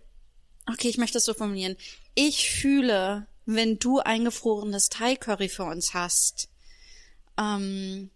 okay, 0.69 0.89
ich 0.89 0.97
möchte 0.97 1.19
es 1.19 1.25
so 1.25 1.33
formulieren. 1.33 1.77
Ich 2.13 2.49
fühle, 2.49 3.27
wenn 3.45 3.79
du 3.79 3.99
eingefrorenes 3.99 4.89
Thai 4.89 5.15
Curry 5.15 5.49
für 5.49 5.63
uns 5.63 5.93
hast, 5.93 6.49
ähm, 7.37 8.11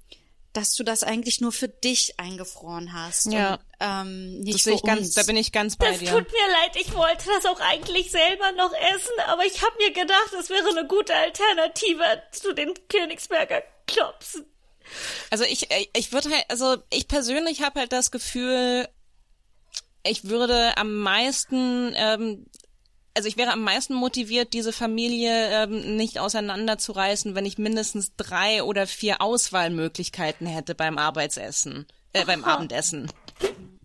dass 0.56 0.74
du 0.76 0.84
das 0.84 1.04
eigentlich 1.04 1.42
nur 1.42 1.52
für 1.52 1.68
dich 1.68 2.18
eingefroren 2.18 2.94
hast. 2.94 3.32
Ja. 3.32 3.56
Und, 3.56 3.62
ähm, 3.82 4.40
nicht 4.40 4.56
das 4.56 4.62
für 4.64 4.72
ich 4.72 4.84
ganz, 4.84 5.14
da 5.14 5.24
bin 5.24 5.36
ich 5.36 5.52
ganz 5.52 5.76
bei 5.76 5.90
das 5.90 6.00
dir. 6.00 6.06
Das 6.06 6.16
tut 6.16 6.32
mir 6.32 6.52
leid, 6.52 6.76
ich 6.76 6.94
wollte 6.94 7.26
das 7.28 7.46
auch 7.46 7.60
eigentlich 7.60 8.12
selber 8.12 8.52
noch 8.54 8.72
essen, 8.74 9.14
aber 9.28 9.46
ich 9.46 9.62
habe 9.62 9.76
mir 9.78 9.92
gedacht, 9.92 10.30
das 10.32 10.50
wäre 10.50 10.70
eine 10.70 10.88
gute 10.88 11.14
Alternative 11.14 12.04
zu 12.32 12.54
den 12.54 12.74
Königsberger 12.88 13.64
Klopsen. 13.86 14.46
Also 15.30 15.44
ich, 15.44 15.68
ich 15.94 16.12
würde 16.14 16.30
halt, 16.30 16.46
also 16.48 16.78
ich 16.90 17.08
persönlich 17.08 17.62
habe 17.62 17.82
halt 17.82 17.92
das 17.92 18.12
Gefühl, 18.12 18.88
ich 20.04 20.26
würde 20.26 20.78
am 20.78 20.96
meisten 21.00 21.94
ähm, 21.96 22.46
also 23.16 23.28
ich 23.28 23.38
wäre 23.38 23.52
am 23.52 23.62
meisten 23.62 23.94
motiviert, 23.96 24.54
diese 24.54 24.74
Familie 24.74 25.64
ähm, 25.64 25.96
nicht 25.96 26.20
auseinanderzureißen, 26.20 27.34
wenn 27.36 27.46
ich 27.46 27.58
mindestens 27.58 28.12
drei 28.18 28.62
oder 28.64 28.86
vier 28.88 29.22
Auswahlmöglichkeiten 29.22 30.46
hätte 30.48 30.76
beim 30.76 30.98
Arbeitsessen, 30.98 31.86
äh, 32.14 32.26
beim 32.26 32.44
Abendessen. 32.44 33.12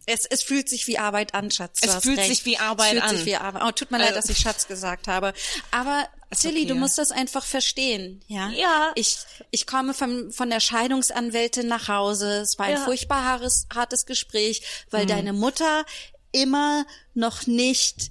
Es, 0.06 0.24
es 0.26 0.42
fühlt 0.42 0.68
sich 0.68 0.86
wie 0.88 0.98
Arbeit 0.98 1.34
an, 1.34 1.50
Schatz. 1.50 1.80
Du 1.80 1.88
Es 1.88 2.02
fühlt 2.02 2.18
recht. 2.18 2.28
sich 2.28 2.44
wie 2.44 2.58
Arbeit 2.58 2.86
es 2.94 2.98
fühlt 2.98 3.02
an. 3.04 3.16
Sich 3.16 3.26
wie 3.26 3.36
Arbeit. 3.36 3.62
Oh, 3.64 3.70
tut 3.70 3.90
mir 3.92 3.98
leid, 3.98 4.08
Also- 4.08 4.20
dass 4.28 4.30
ich 4.30 4.38
Schatz 4.38 4.66
gesagt 4.66 5.06
habe. 5.08 5.32
Aber 5.70 6.08
Tilly, 6.36 6.60
okay. 6.60 6.66
du 6.66 6.74
musst 6.74 6.98
das 6.98 7.10
einfach 7.12 7.44
verstehen, 7.44 8.20
ja? 8.26 8.50
Ja. 8.50 8.92
Ich, 8.94 9.18
ich 9.50 9.66
komme 9.66 9.94
von, 9.94 10.32
von 10.32 10.48
der 10.50 10.60
Scheidungsanwältin 10.60 11.68
nach 11.68 11.88
Hause. 11.88 12.40
Es 12.40 12.58
war 12.58 12.66
ein 12.66 12.72
Ja. 12.74 12.84
furchtbar 12.84 13.24
hartes, 13.24 13.66
hartes 13.72 14.06
Gespräch, 14.06 14.62
weil 14.90 15.04
Mhm. 15.04 15.08
deine 15.08 15.32
Mutter 15.32 15.84
immer 16.32 16.86
noch 17.14 17.46
nicht 17.46 18.10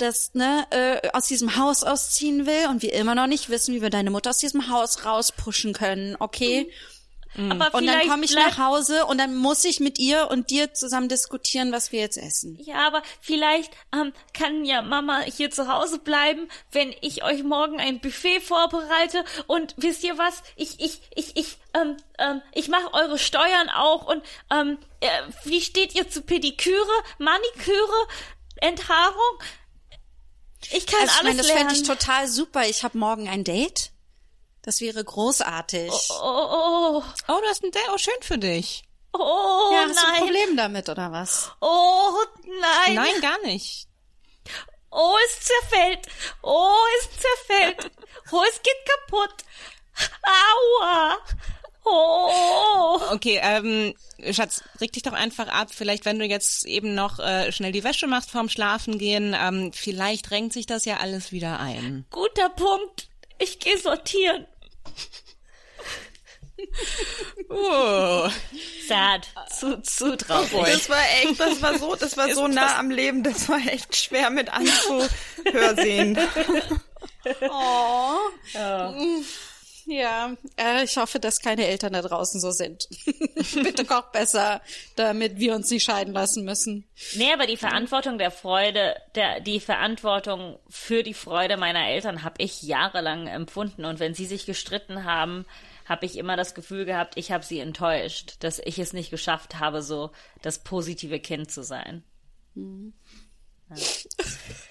das 0.00 0.34
ne 0.34 0.66
äh, 0.70 1.08
aus 1.12 1.26
diesem 1.26 1.56
Haus 1.56 1.82
ausziehen 1.82 2.46
will 2.46 2.68
und 2.68 2.82
wir 2.82 2.92
immer 2.92 3.14
noch 3.14 3.26
nicht 3.26 3.50
wissen, 3.50 3.74
wie 3.74 3.82
wir 3.82 3.90
deine 3.90 4.10
Mutter 4.10 4.30
aus 4.30 4.38
diesem 4.38 4.68
Haus 4.68 5.04
rauspushen 5.04 5.72
können, 5.72 6.16
okay? 6.18 6.70
Aber 7.36 7.72
Und 7.74 7.86
dann 7.86 8.08
komme 8.08 8.24
ich 8.24 8.34
nach 8.34 8.58
Hause 8.58 9.06
und 9.06 9.18
dann 9.18 9.36
muss 9.36 9.64
ich 9.64 9.78
mit 9.78 10.00
ihr 10.00 10.28
und 10.30 10.50
dir 10.50 10.74
zusammen 10.74 11.08
diskutieren, 11.08 11.70
was 11.70 11.92
wir 11.92 12.00
jetzt 12.00 12.16
essen. 12.16 12.58
Ja, 12.60 12.86
aber 12.86 13.02
vielleicht 13.20 13.72
ähm, 13.94 14.12
kann 14.34 14.64
ja 14.64 14.82
Mama 14.82 15.20
hier 15.20 15.50
zu 15.50 15.68
Hause 15.68 16.00
bleiben, 16.00 16.48
wenn 16.72 16.92
ich 17.00 17.22
euch 17.22 17.44
morgen 17.44 17.78
ein 17.78 18.00
Buffet 18.00 18.40
vorbereite. 18.40 19.24
Und 19.46 19.74
wisst 19.76 20.02
ihr 20.02 20.18
was? 20.18 20.42
Ich, 20.56 20.80
ich, 20.80 21.02
ich, 21.14 21.36
ich, 21.36 21.58
ähm, 21.74 21.96
ähm, 22.18 22.42
ich 22.52 22.68
mache 22.68 22.92
eure 22.94 23.18
Steuern 23.18 23.68
auch. 23.68 24.06
Und 24.06 24.22
ähm, 24.50 24.78
äh, 24.98 25.06
wie 25.44 25.60
steht 25.60 25.94
ihr 25.94 26.10
zu 26.10 26.22
Pediküre, 26.22 27.02
Maniküre, 27.18 28.08
Enthaarung? 28.56 29.38
Ich 30.70 30.86
kann 30.86 31.00
Also 31.00 31.12
ich 31.12 31.18
alles 31.20 31.22
meine, 31.24 31.36
das 31.38 31.46
fände 31.46 31.62
lernen. 31.72 31.74
ich 31.82 31.82
total 31.86 32.28
super. 32.28 32.66
Ich 32.66 32.82
habe 32.84 32.98
morgen 32.98 33.28
ein 33.28 33.44
Date. 33.44 33.90
Das 34.62 34.80
wäre 34.80 35.02
großartig. 35.02 35.90
oh, 36.10 36.14
oh, 36.22 37.02
Oh, 37.28 37.40
du 37.40 37.46
hast 37.48 37.62
ein 37.64 37.70
Date, 37.70 37.88
oh, 37.94 37.98
schön 37.98 38.12
für 38.20 38.38
dich. 38.38 38.84
oh, 39.14 39.70
ja, 39.72 39.84
hast 39.88 39.96
du 39.96 40.06
ein 40.06 40.12
nein. 40.12 40.20
Problem 40.22 40.56
damit 40.56 40.88
oder 40.88 41.10
was? 41.12 41.50
Oh, 41.60 42.12
nein. 42.60 42.94
Nein, 42.94 43.20
gar 43.22 43.40
nicht. 43.42 43.86
Oh, 44.90 45.16
es 45.26 45.40
zerfällt. 45.46 46.06
Oh, 46.42 46.76
es 46.98 47.08
zerfällt. 47.20 47.90
Oh, 48.32 48.42
es 48.48 48.60
geht 48.62 48.74
kaputt. 48.86 49.34
Aua. 50.22 51.16
Oh. 51.90 53.00
Okay, 53.12 53.40
ähm, 53.42 53.94
Schatz, 54.32 54.62
reg 54.80 54.92
dich 54.92 55.02
doch 55.02 55.12
einfach 55.12 55.48
ab. 55.48 55.68
Vielleicht, 55.70 56.04
wenn 56.04 56.18
du 56.18 56.24
jetzt 56.24 56.64
eben 56.66 56.94
noch 56.94 57.18
äh, 57.18 57.50
schnell 57.52 57.72
die 57.72 57.84
Wäsche 57.84 58.06
machst 58.06 58.30
vorm 58.30 58.48
Schlafen 58.48 58.98
gehen, 58.98 59.34
ähm, 59.38 59.72
vielleicht 59.72 60.30
renkt 60.30 60.52
sich 60.52 60.66
das 60.66 60.84
ja 60.84 60.98
alles 60.98 61.32
wieder 61.32 61.58
ein. 61.60 62.04
Guter 62.10 62.50
Punkt. 62.50 63.08
Ich 63.38 63.58
gehe 63.58 63.78
sortieren. 63.78 64.46
Oh. 67.48 68.28
Sad. 68.86 69.28
Zu, 69.58 69.80
zu 69.82 70.16
traurig. 70.16 70.74
Das 70.74 70.88
war 70.90 71.02
echt, 71.22 71.40
das 71.40 71.62
war 71.62 71.78
so, 71.78 71.96
das 71.96 72.16
war 72.16 72.32
so 72.34 72.48
nah 72.48 72.78
am 72.78 72.90
Leben, 72.90 73.22
das 73.22 73.48
war 73.48 73.58
echt 73.66 73.96
schwer 73.96 74.30
mit 74.30 74.50
anzuhörsehen. 74.52 76.18
Oh. 77.42 78.16
Ja, 78.54 78.94
äh, 80.56 80.84
ich 80.84 80.96
hoffe, 80.96 81.18
dass 81.18 81.40
keine 81.40 81.66
Eltern 81.66 81.92
da 81.92 82.02
draußen 82.02 82.40
so 82.40 82.50
sind. 82.50 82.88
Bitte 83.54 83.84
koch 83.84 84.10
besser, 84.12 84.60
damit 84.96 85.38
wir 85.38 85.54
uns 85.54 85.70
nicht 85.70 85.84
scheiden 85.84 86.14
lassen 86.14 86.44
müssen. 86.44 86.88
Nee, 87.14 87.32
aber 87.32 87.46
die 87.46 87.56
Verantwortung 87.56 88.18
der 88.18 88.30
Freude, 88.30 88.96
der, 89.14 89.40
die 89.40 89.60
Verantwortung 89.60 90.58
für 90.68 91.02
die 91.02 91.14
Freude 91.14 91.56
meiner 91.56 91.88
Eltern 91.88 92.22
habe 92.22 92.36
ich 92.38 92.62
jahrelang 92.62 93.26
empfunden. 93.26 93.84
Und 93.84 94.00
wenn 94.00 94.14
sie 94.14 94.26
sich 94.26 94.46
gestritten 94.46 95.04
haben, 95.04 95.44
habe 95.86 96.06
ich 96.06 96.16
immer 96.16 96.36
das 96.36 96.54
Gefühl 96.54 96.84
gehabt, 96.84 97.16
ich 97.16 97.32
habe 97.32 97.44
sie 97.44 97.58
enttäuscht, 97.58 98.36
dass 98.40 98.60
ich 98.60 98.78
es 98.78 98.92
nicht 98.92 99.10
geschafft 99.10 99.58
habe, 99.58 99.82
so 99.82 100.12
das 100.40 100.60
positive 100.60 101.18
Kind 101.18 101.50
zu 101.50 101.64
sein. 101.64 102.04
Ja. 102.54 103.76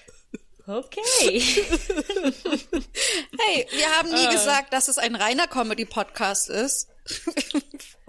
Okay. 0.70 1.40
Hey, 3.38 3.66
wir 3.70 3.90
haben 3.96 4.12
nie 4.12 4.28
gesagt, 4.28 4.72
dass 4.72 4.88
es 4.88 4.98
ein 4.98 5.14
reiner 5.16 5.46
Comedy-Podcast 5.48 6.48
ist. 6.50 6.88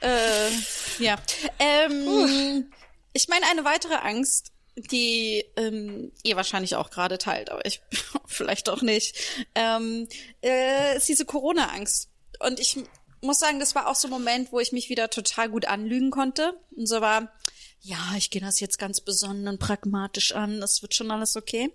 äh, 0.00 0.50
ja. 0.98 1.16
Ähm, 1.58 2.70
ich 3.12 3.28
meine, 3.28 3.46
eine 3.46 3.64
weitere 3.64 3.94
Angst, 3.94 4.52
die 4.76 5.44
ähm, 5.56 6.12
ihr 6.22 6.36
wahrscheinlich 6.36 6.76
auch 6.76 6.90
gerade 6.90 7.18
teilt, 7.18 7.50
aber 7.50 7.64
ich 7.64 7.80
vielleicht 8.26 8.68
auch 8.68 8.82
nicht, 8.82 9.16
ähm, 9.54 10.08
äh, 10.42 10.96
ist 10.96 11.08
diese 11.08 11.24
Corona-Angst. 11.24 12.10
Und 12.38 12.60
ich 12.60 12.78
muss 13.20 13.38
sagen, 13.40 13.58
das 13.58 13.74
war 13.74 13.88
auch 13.88 13.96
so 13.96 14.08
ein 14.08 14.12
Moment, 14.12 14.52
wo 14.52 14.60
ich 14.60 14.72
mich 14.72 14.90
wieder 14.90 15.10
total 15.10 15.48
gut 15.48 15.64
anlügen 15.66 16.10
konnte. 16.10 16.56
Und 16.76 16.86
so 16.86 17.00
war, 17.00 17.32
ja, 17.86 18.14
ich 18.16 18.30
gehe 18.30 18.40
das 18.40 18.58
jetzt 18.58 18.78
ganz 18.78 19.00
besonnen 19.00 19.46
und 19.46 19.60
pragmatisch 19.60 20.32
an, 20.32 20.60
das 20.60 20.82
wird 20.82 20.94
schon 20.94 21.12
alles 21.12 21.36
okay. 21.36 21.70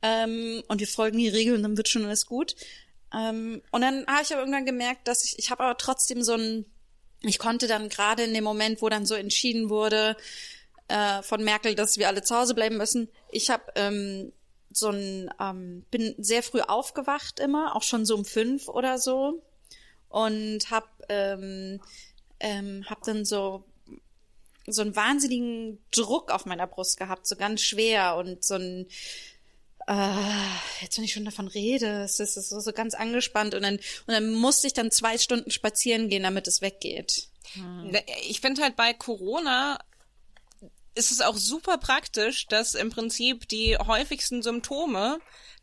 Ähm, 0.00 0.62
und 0.68 0.80
wir 0.80 0.86
folgen 0.86 1.18
die 1.18 1.28
Regeln, 1.28 1.62
dann 1.62 1.76
wird 1.76 1.88
schon 1.88 2.06
alles 2.06 2.24
gut. 2.24 2.56
Ähm, 3.12 3.60
und 3.70 3.82
dann 3.82 4.06
habe 4.06 4.22
ich 4.22 4.32
aber 4.32 4.40
irgendwann 4.40 4.64
gemerkt, 4.64 5.06
dass 5.06 5.24
ich, 5.24 5.38
ich 5.38 5.50
habe 5.50 5.64
aber 5.64 5.76
trotzdem 5.76 6.22
so 6.22 6.32
ein, 6.32 6.64
ich 7.20 7.38
konnte 7.38 7.66
dann 7.66 7.90
gerade 7.90 8.22
in 8.22 8.32
dem 8.32 8.44
Moment, 8.44 8.80
wo 8.80 8.88
dann 8.88 9.04
so 9.04 9.14
entschieden 9.14 9.68
wurde 9.68 10.16
äh, 10.88 11.22
von 11.22 11.44
Merkel, 11.44 11.74
dass 11.74 11.98
wir 11.98 12.08
alle 12.08 12.22
zu 12.22 12.34
Hause 12.34 12.54
bleiben 12.54 12.78
müssen, 12.78 13.08
ich 13.30 13.50
habe 13.50 13.64
ähm, 13.74 14.32
so 14.72 14.88
ein, 14.88 15.30
ähm, 15.38 15.84
bin 15.90 16.14
sehr 16.16 16.42
früh 16.42 16.62
aufgewacht 16.62 17.38
immer, 17.38 17.76
auch 17.76 17.82
schon 17.82 18.06
so 18.06 18.14
um 18.14 18.24
fünf 18.24 18.68
oder 18.68 18.98
so 18.98 19.42
und 20.08 20.70
hab 20.70 20.88
ähm, 21.10 21.82
ähm, 22.38 22.86
hab 22.88 23.02
dann 23.02 23.26
so 23.26 23.64
so 24.72 24.82
einen 24.82 24.96
wahnsinnigen 24.96 25.78
Druck 25.90 26.30
auf 26.30 26.46
meiner 26.46 26.66
Brust 26.66 26.96
gehabt, 26.96 27.26
so 27.26 27.36
ganz 27.36 27.62
schwer 27.62 28.16
und 28.16 28.44
so 28.44 28.54
ein 28.54 28.86
äh, 29.86 30.82
jetzt 30.82 30.96
wenn 30.96 31.04
ich 31.04 31.12
schon 31.12 31.24
davon 31.24 31.48
rede, 31.48 32.02
es 32.02 32.20
ist 32.20 32.34
so, 32.34 32.60
so 32.60 32.72
ganz 32.72 32.94
angespannt 32.94 33.54
und 33.54 33.62
dann 33.62 33.76
und 33.76 34.08
dann 34.08 34.32
musste 34.32 34.66
ich 34.66 34.72
dann 34.72 34.90
zwei 34.90 35.18
Stunden 35.18 35.50
spazieren 35.50 36.08
gehen, 36.08 36.22
damit 36.22 36.46
es 36.46 36.60
weggeht. 36.60 37.28
Ich 38.28 38.40
finde 38.40 38.62
halt 38.62 38.76
bei 38.76 38.92
Corona 38.92 39.78
ist 40.94 41.12
es 41.12 41.20
auch 41.20 41.36
super 41.36 41.78
praktisch, 41.78 42.46
dass 42.46 42.74
im 42.74 42.90
Prinzip 42.90 43.48
die 43.48 43.76
häufigsten 43.78 44.42
Symptome 44.42 45.18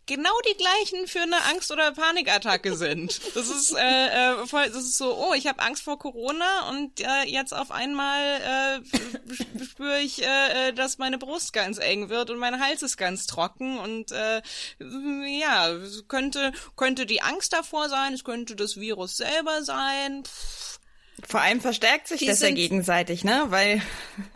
genau 0.07 0.33
die 0.49 0.57
gleichen 0.57 1.07
für 1.07 1.21
eine 1.21 1.43
Angst- 1.45 1.71
oder 1.71 1.91
Panikattacke 1.91 2.75
sind. 2.75 3.21
Das 3.35 3.49
ist, 3.49 3.73
äh, 3.73 4.07
äh, 4.07 4.47
voll, 4.47 4.65
das 4.67 4.83
ist 4.83 4.97
so, 4.97 5.15
oh, 5.15 5.33
ich 5.33 5.45
habe 5.45 5.61
Angst 5.61 5.83
vor 5.83 5.99
Corona 5.99 6.69
und 6.69 6.99
äh, 6.99 7.23
jetzt 7.27 7.53
auf 7.53 7.71
einmal 7.71 8.81
äh, 8.81 9.63
spüre 9.63 9.99
ich, 9.99 10.23
äh, 10.23 10.69
äh, 10.69 10.73
dass 10.73 10.97
meine 10.97 11.17
Brust 11.17 11.53
ganz 11.53 11.77
eng 11.77 12.09
wird 12.09 12.29
und 12.29 12.39
mein 12.39 12.59
Hals 12.59 12.81
ist 12.81 12.97
ganz 12.97 13.27
trocken 13.27 13.77
und 13.77 14.11
äh, 14.11 14.41
ja, 14.79 15.75
könnte 16.07 16.51
könnte 16.75 17.05
die 17.05 17.21
Angst 17.21 17.53
davor 17.53 17.89
sein, 17.89 18.13
es 18.13 18.23
könnte 18.23 18.55
das 18.55 18.77
Virus 18.77 19.17
selber 19.17 19.63
sein. 19.63 20.23
Pff, 20.23 20.76
Vor 21.25 21.41
allem 21.41 21.61
verstärkt 21.61 22.07
sich 22.07 22.19
Die 22.19 22.27
das 22.27 22.41
ja 22.41 22.51
gegenseitig, 22.51 23.23
ne? 23.23 23.45
Weil 23.47 23.81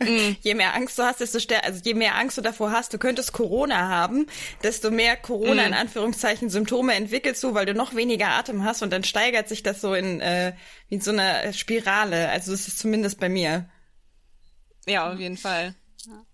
je 0.40 0.54
mehr 0.54 0.74
Angst 0.74 0.98
du 0.98 1.04
hast, 1.04 1.20
desto 1.20 1.38
stärker, 1.38 1.64
also 1.64 1.80
je 1.84 1.94
mehr 1.94 2.16
Angst 2.16 2.38
du 2.38 2.42
davor 2.42 2.72
hast, 2.72 2.92
du 2.92 2.98
könntest 2.98 3.32
Corona 3.32 3.88
haben, 3.88 4.26
desto 4.64 4.90
mehr 4.90 5.16
Corona 5.16 5.64
in 5.64 5.74
Anführungszeichen 5.74 6.50
Symptome 6.50 6.94
entwickelst 6.94 7.42
du, 7.44 7.54
weil 7.54 7.66
du 7.66 7.74
noch 7.74 7.94
weniger 7.94 8.28
Atem 8.30 8.64
hast 8.64 8.82
und 8.82 8.90
dann 8.90 9.04
steigert 9.04 9.48
sich 9.48 9.62
das 9.62 9.80
so 9.80 9.94
in 9.94 10.20
äh, 10.20 10.54
wie 10.88 10.96
in 10.96 11.00
so 11.00 11.12
einer 11.12 11.52
Spirale. 11.52 12.28
Also 12.30 12.50
das 12.50 12.66
ist 12.66 12.80
zumindest 12.80 13.20
bei 13.20 13.28
mir. 13.28 13.70
ja, 14.86 15.12
auf 15.12 15.18
jeden 15.18 15.36
Fall. 15.36 15.76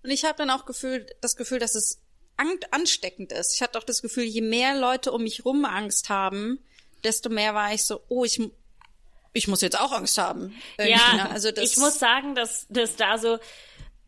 Und 0.02 0.10
ich 0.10 0.24
habe 0.24 0.38
dann 0.38 0.50
auch 0.50 0.64
Gefühl, 0.64 1.06
das 1.20 1.36
Gefühl, 1.36 1.58
dass 1.58 1.74
es 1.74 2.00
an 2.38 2.48
ansteckend 2.70 3.32
ist. 3.32 3.54
Ich 3.54 3.62
hatte 3.62 3.78
auch 3.78 3.84
das 3.84 4.00
Gefühl, 4.00 4.24
je 4.24 4.40
mehr 4.40 4.78
Leute 4.78 5.12
um 5.12 5.24
mich 5.24 5.44
rum 5.44 5.64
Angst 5.64 6.08
haben, 6.08 6.58
desto 7.04 7.28
mehr 7.28 7.54
war 7.54 7.74
ich 7.74 7.84
so, 7.84 8.00
oh, 8.08 8.24
ich, 8.24 8.40
ich 9.32 9.48
muss 9.48 9.60
jetzt 9.60 9.78
auch 9.78 9.92
Angst 9.92 10.18
haben. 10.18 10.54
Irgendwie, 10.78 10.98
Ja, 10.98 11.24
ne? 11.24 11.30
also 11.30 11.50
das, 11.50 11.64
ich 11.64 11.76
muss 11.76 11.98
sagen, 11.98 12.34
dass, 12.34 12.66
dass 12.68 12.96
da 12.96 13.18
so 13.18 13.38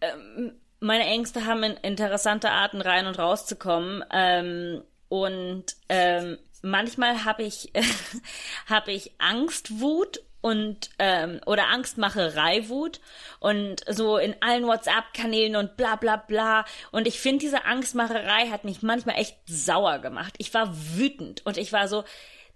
ähm, 0.01 0.53
meine 0.81 1.05
Ängste 1.05 1.47
haben 1.47 1.63
in 1.63 1.77
interessante 1.77 2.51
Arten 2.51 2.81
rein 2.81 3.07
und 3.07 3.19
rauszukommen. 3.19 4.05
Ähm, 4.11 4.83
und 5.09 5.65
ähm, 5.89 6.39
manchmal 6.63 7.25
habe 7.25 7.43
ich 7.43 7.73
habe 8.67 8.93
ich 8.93 9.13
Angstwut 9.19 10.21
und 10.41 10.91
ähm, 10.99 11.41
oder 11.45 11.69
Angstmacherei-Wut 11.69 13.01
und 13.41 13.85
so 13.89 14.17
in 14.17 14.35
allen 14.41 14.67
WhatsApp-Kanälen 14.67 15.57
und 15.57 15.77
bla 15.77 15.97
bla 15.97 16.17
bla. 16.17 16.65
Und 16.93 17.07
ich 17.07 17.21
finde, 17.21 17.41
diese 17.41 17.65
Angstmacherei 17.67 18.49
hat 18.49 18.65
mich 18.65 18.83
manchmal 18.83 19.17
echt 19.17 19.37
sauer 19.47 19.99
gemacht. 19.99 20.35
Ich 20.39 20.55
war 20.55 20.71
wütend 20.97 21.45
und 21.45 21.59
ich 21.59 21.73
war 21.73 21.89
so, 21.89 22.05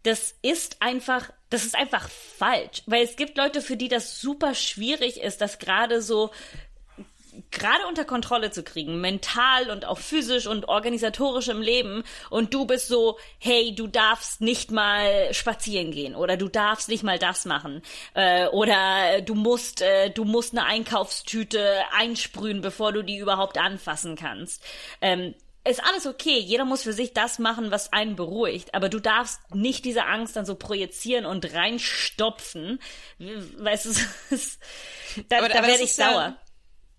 das 0.05 0.35
ist 0.43 0.81
einfach, 0.81 1.31
das 1.51 1.65
ist 1.65 1.75
einfach 1.75 2.09
falsch. 2.09 2.83
Weil 2.87 3.03
es 3.03 3.17
gibt 3.17 3.37
Leute, 3.37 3.61
für 3.61 3.77
die 3.77 3.89
das 3.89 4.21
super 4.21 4.55
schwierig 4.55 5.21
ist, 5.21 5.41
dass 5.41 5.59
gerade 5.59 6.01
so 6.01 6.31
gerade 7.51 7.87
unter 7.89 8.05
Kontrolle 8.05 8.51
zu 8.51 8.63
kriegen, 8.63 9.01
mental 9.01 9.71
und 9.71 9.85
auch 9.85 9.99
physisch 9.99 10.47
und 10.47 10.69
organisatorisch 10.69 11.49
im 11.49 11.63
Leben 11.63 12.05
und 12.31 12.55
du 12.55 12.65
bist 12.65 12.89
so, 12.89 13.19
hey, 13.39 13.75
du 13.75 13.87
darfst 13.87 14.41
nicht 14.41 14.71
mal 14.71 15.33
spazieren 15.33 15.91
gehen 15.91 16.15
oder 16.15 16.37
du 16.37 16.49
darfst 16.49 16.89
nicht 16.89 17.03
mal 17.03 17.19
das 17.19 17.45
machen 17.45 17.83
äh, 18.15 18.47
oder 18.49 19.21
du 19.21 19.35
musst 19.35 19.83
äh, 19.83 20.11
du 20.11 20.25
musst 20.25 20.53
eine 20.53 20.65
Einkaufstüte 20.65 21.83
einsprühen, 21.93 22.61
bevor 22.61 22.93
du 22.93 23.03
die 23.03 23.19
überhaupt 23.19 23.59
anfassen 23.59 24.17
kannst. 24.17 24.63
Ähm, 25.01 25.35
ist 25.67 25.83
alles 25.83 26.07
okay. 26.07 26.39
Jeder 26.39 26.65
muss 26.65 26.83
für 26.83 26.93
sich 26.93 27.13
das 27.15 27.39
machen, 27.39 27.71
was 27.71 27.93
einen 27.93 28.17
beruhigt. 28.17 28.75
Aber 28.75 28.89
du 28.89 29.01
darfst 29.01 29.41
nicht 29.55 29.85
diese 29.85 30.05
Angst 30.05 30.37
dann 30.37 30.45
so 30.45 30.55
projizieren 30.55 31.25
und 31.25 31.53
reinstopfen. 31.55 32.81
Weißt 33.19 33.87
du, 33.87 33.91
da, 35.29 35.39
aber, 35.39 35.49
da 35.49 35.59
aber 35.59 35.69
werde 35.69 35.83
ich 35.83 35.95
sauer. 35.95 36.07
Ja, 36.07 36.39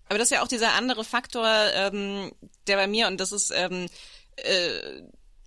aber 0.08 0.18
das 0.18 0.30
ist 0.30 0.36
ja 0.36 0.42
auch 0.42 0.48
dieser 0.48 0.72
andere 0.74 1.04
Faktor, 1.04 1.48
ähm, 1.74 2.32
der 2.66 2.76
bei 2.76 2.86
mir, 2.86 3.06
und 3.08 3.20
das 3.20 3.32
ist, 3.32 3.52
ähm, 3.54 3.88
äh, 4.36 5.02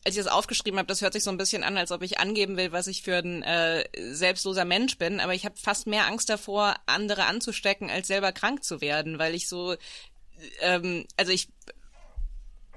als 0.05 0.15
ich 0.15 0.23
das 0.23 0.27
aufgeschrieben 0.27 0.79
habe, 0.79 0.87
das 0.87 1.01
hört 1.01 1.13
sich 1.13 1.23
so 1.23 1.29
ein 1.29 1.37
bisschen 1.37 1.63
an, 1.63 1.77
als 1.77 1.91
ob 1.91 2.01
ich 2.01 2.19
angeben 2.19 2.57
will, 2.57 2.71
was 2.71 2.87
ich 2.87 3.03
für 3.03 3.17
ein 3.17 3.43
äh, 3.43 3.85
selbstloser 4.13 4.65
Mensch 4.65 4.97
bin, 4.97 5.19
aber 5.19 5.33
ich 5.33 5.45
habe 5.45 5.55
fast 5.57 5.87
mehr 5.87 6.07
Angst 6.07 6.29
davor, 6.29 6.75
andere 6.85 7.25
anzustecken, 7.25 7.89
als 7.89 8.07
selber 8.07 8.31
krank 8.31 8.63
zu 8.63 8.81
werden, 8.81 9.19
weil 9.19 9.35
ich 9.35 9.47
so, 9.47 9.75
ähm, 10.61 11.05
also 11.15 11.31
ich 11.31 11.49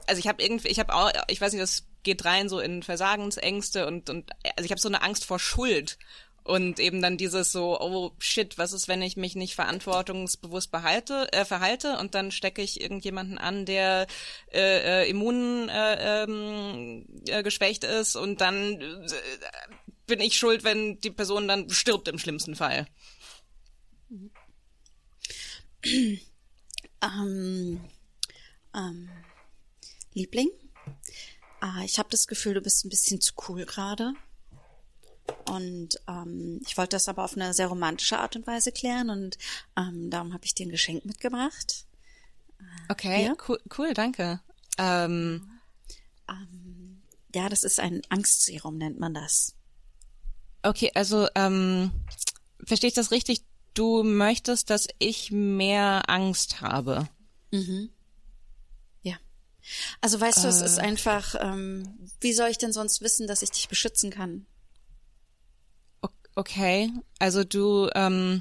also 0.06 0.18
ich 0.18 0.28
habe 0.28 0.42
irgendwie, 0.42 0.68
ich 0.68 0.78
habe 0.78 0.94
auch, 0.94 1.10
ich 1.28 1.40
weiß 1.40 1.52
nicht, 1.52 1.62
das 1.62 1.84
geht 2.02 2.24
rein 2.24 2.48
so 2.48 2.60
in 2.60 2.82
Versagensängste 2.82 3.86
und 3.86 4.10
und 4.10 4.30
also 4.56 4.64
ich 4.64 4.70
habe 4.70 4.80
so 4.80 4.88
eine 4.88 5.02
Angst 5.02 5.24
vor 5.24 5.38
Schuld 5.38 5.98
und 6.44 6.80
eben 6.80 7.00
dann 7.00 7.16
dieses 7.16 7.52
so, 7.52 7.80
oh 7.80 8.12
shit, 8.18 8.58
was 8.58 8.72
ist, 8.72 8.88
wenn 8.88 9.02
ich 9.02 9.16
mich 9.16 9.36
nicht 9.36 9.54
verantwortungsbewusst 9.54 10.72
behalte, 10.72 11.32
äh, 11.32 11.44
verhalte 11.44 11.98
und 11.98 12.14
dann 12.14 12.32
stecke 12.32 12.62
ich 12.62 12.80
irgendjemanden 12.80 13.38
an, 13.38 13.64
der 13.64 14.06
äh, 14.52 15.04
äh, 15.04 15.10
immun 15.10 15.68
äh, 15.68 16.24
ähm, 16.24 17.06
äh, 17.28 17.42
geschwächt 17.42 17.84
ist 17.84 18.16
und 18.16 18.40
dann 18.40 18.80
äh, 18.80 19.08
bin 20.06 20.20
ich 20.20 20.36
schuld, 20.36 20.64
wenn 20.64 21.00
die 21.00 21.10
Person 21.10 21.46
dann 21.46 21.70
stirbt 21.70 22.08
im 22.08 22.18
schlimmsten 22.18 22.56
Fall. 22.56 22.86
Ähm, 27.02 27.80
ähm, 28.74 29.10
Liebling, 30.14 30.50
äh, 31.62 31.84
ich 31.84 31.98
habe 31.98 32.08
das 32.10 32.26
Gefühl, 32.26 32.54
du 32.54 32.60
bist 32.60 32.84
ein 32.84 32.88
bisschen 32.90 33.20
zu 33.20 33.32
cool 33.48 33.64
gerade. 33.64 34.12
Und 35.48 36.00
ähm, 36.08 36.60
ich 36.66 36.76
wollte 36.76 36.96
das 36.96 37.08
aber 37.08 37.24
auf 37.24 37.36
eine 37.36 37.54
sehr 37.54 37.68
romantische 37.68 38.18
Art 38.18 38.34
und 38.36 38.46
Weise 38.46 38.72
klären 38.72 39.08
und 39.08 39.38
ähm, 39.76 40.10
darum 40.10 40.32
habe 40.34 40.44
ich 40.44 40.54
dir 40.54 40.66
ein 40.66 40.70
Geschenk 40.70 41.04
mitgebracht. 41.04 41.86
Okay, 42.88 43.26
Ja? 43.26 43.34
cool, 43.48 43.58
cool, 43.78 43.94
danke. 43.94 44.40
Ähm, 44.78 45.48
Ähm, 46.28 47.02
ja, 47.34 47.48
das 47.48 47.62
ist 47.64 47.78
ein 47.80 48.02
Angstserum, 48.08 48.76
nennt 48.78 48.98
man 48.98 49.14
das. 49.14 49.54
okay, 50.64 50.90
also 50.94 51.28
ähm, 51.34 51.90
verstehe 52.64 52.88
ich 52.88 52.94
das 52.94 53.10
richtig? 53.10 53.42
Du 53.74 54.02
möchtest, 54.02 54.70
dass 54.70 54.86
ich 54.98 55.30
mehr 55.30 56.02
Angst 56.08 56.60
habe. 56.60 57.08
Ja. 57.52 57.88
Also 60.00 60.20
weißt 60.20 60.44
du, 60.44 60.48
es 60.48 60.60
Äh. 60.60 60.64
ist 60.66 60.78
einfach, 60.78 61.34
ähm, 61.38 62.08
wie 62.20 62.32
soll 62.32 62.48
ich 62.50 62.58
denn 62.58 62.72
sonst 62.72 63.00
wissen, 63.00 63.26
dass 63.26 63.42
ich 63.42 63.50
dich 63.50 63.68
beschützen 63.68 64.10
kann? 64.10 64.46
Okay, 66.34 66.90
also 67.18 67.44
du, 67.44 67.90
ähm, 67.94 68.40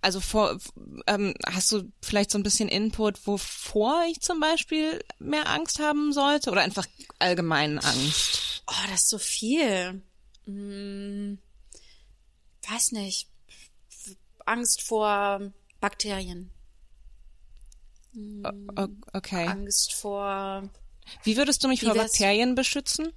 also 0.00 0.20
vor, 0.20 0.56
ähm, 1.08 1.34
hast 1.44 1.72
du 1.72 1.90
vielleicht 2.02 2.30
so 2.30 2.38
ein 2.38 2.44
bisschen 2.44 2.68
Input, 2.68 3.26
wovor 3.26 4.04
ich 4.08 4.20
zum 4.20 4.38
Beispiel 4.38 5.00
mehr 5.18 5.48
Angst 5.48 5.80
haben 5.80 6.12
sollte 6.12 6.50
oder 6.50 6.60
einfach 6.62 6.86
allgemein 7.18 7.80
Angst? 7.80 8.62
Oh, 8.68 8.86
das 8.90 9.00
ist 9.02 9.08
so 9.10 9.18
viel. 9.18 10.00
Hm, 10.44 11.38
weiß 12.68 12.92
nicht. 12.92 13.28
Angst 14.46 14.82
vor 14.82 15.40
Bakterien. 15.80 16.50
O 18.16 18.88
okay. 19.12 19.46
Angst 19.46 19.94
vor 19.94 20.68
Wie 21.22 21.36
würdest 21.36 21.62
du 21.62 21.68
mich 21.68 21.82
vor 21.82 21.94
Bakterien 21.94 22.54
beschützen? 22.54 23.12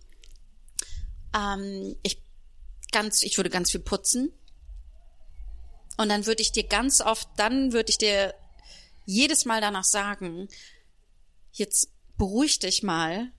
Ähm, 1.35 1.95
ich 2.03 2.21
ganz, 2.91 3.23
ich 3.23 3.37
würde 3.37 3.49
ganz 3.49 3.71
viel 3.71 3.81
putzen. 3.81 4.31
Und 5.97 6.09
dann 6.09 6.25
würde 6.25 6.41
ich 6.41 6.51
dir 6.51 6.63
ganz 6.63 7.01
oft, 7.01 7.27
dann 7.37 7.73
würde 7.73 7.89
ich 7.89 7.97
dir 7.97 8.33
jedes 9.05 9.45
Mal 9.45 9.61
danach 9.61 9.83
sagen, 9.83 10.47
jetzt 11.51 11.89
beruhig 12.17 12.59
dich 12.59 12.83
mal. 12.83 13.31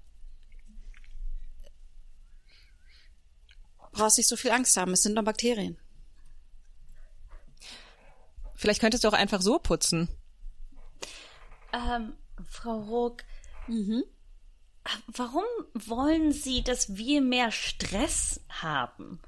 Brauchst 3.93 4.19
nicht 4.19 4.29
so 4.29 4.37
viel 4.37 4.51
Angst 4.51 4.77
haben, 4.77 4.93
es 4.93 5.03
sind 5.03 5.15
nur 5.15 5.25
Bakterien. 5.25 5.79
Vielleicht 8.57 8.81
könntest 8.81 9.05
du 9.05 9.09
auch 9.09 9.13
einfach 9.13 9.41
so 9.41 9.59
putzen. 9.59 10.09
Ähm, 11.75 12.15
Frau 12.49 12.81
Ruck, 12.83 13.25
warum 15.09 15.45
wollen 15.75 16.33
Sie, 16.33 16.63
dass 16.63 16.97
wir 16.97 17.21
mehr 17.21 17.51
Stress 17.51 18.41
haben? 18.49 19.21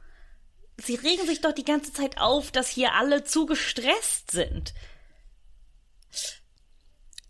Sie 0.79 0.95
regen 0.95 1.27
sich 1.27 1.41
doch 1.41 1.53
die 1.53 1.65
ganze 1.65 1.93
Zeit 1.93 2.19
auf, 2.19 2.53
dass 2.53 2.69
hier 2.69 2.93
alle 2.93 3.25
zu 3.25 3.47
gestresst 3.47 4.31
sind. 4.31 4.75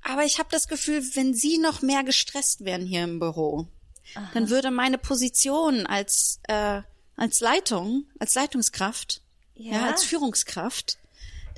Aber 0.02 0.24
ich 0.24 0.38
habe 0.38 0.48
das 0.50 0.68
Gefühl, 0.68 1.02
wenn 1.14 1.34
Sie 1.34 1.58
noch 1.58 1.82
mehr 1.82 2.04
gestresst 2.04 2.64
wären 2.64 2.84
hier 2.84 3.04
im 3.04 3.18
Büro, 3.18 3.68
dann 4.34 4.50
würde 4.50 4.70
meine 4.70 4.98
Position 4.98 5.86
als 5.86 6.40
äh, 6.44 6.82
als 7.16 7.40
Leitung, 7.40 8.04
als 8.18 8.34
Leitungskraft, 8.34 9.22
ja. 9.54 9.72
Ja? 9.72 9.86
als 9.86 10.04
Führungskraft, 10.04 10.98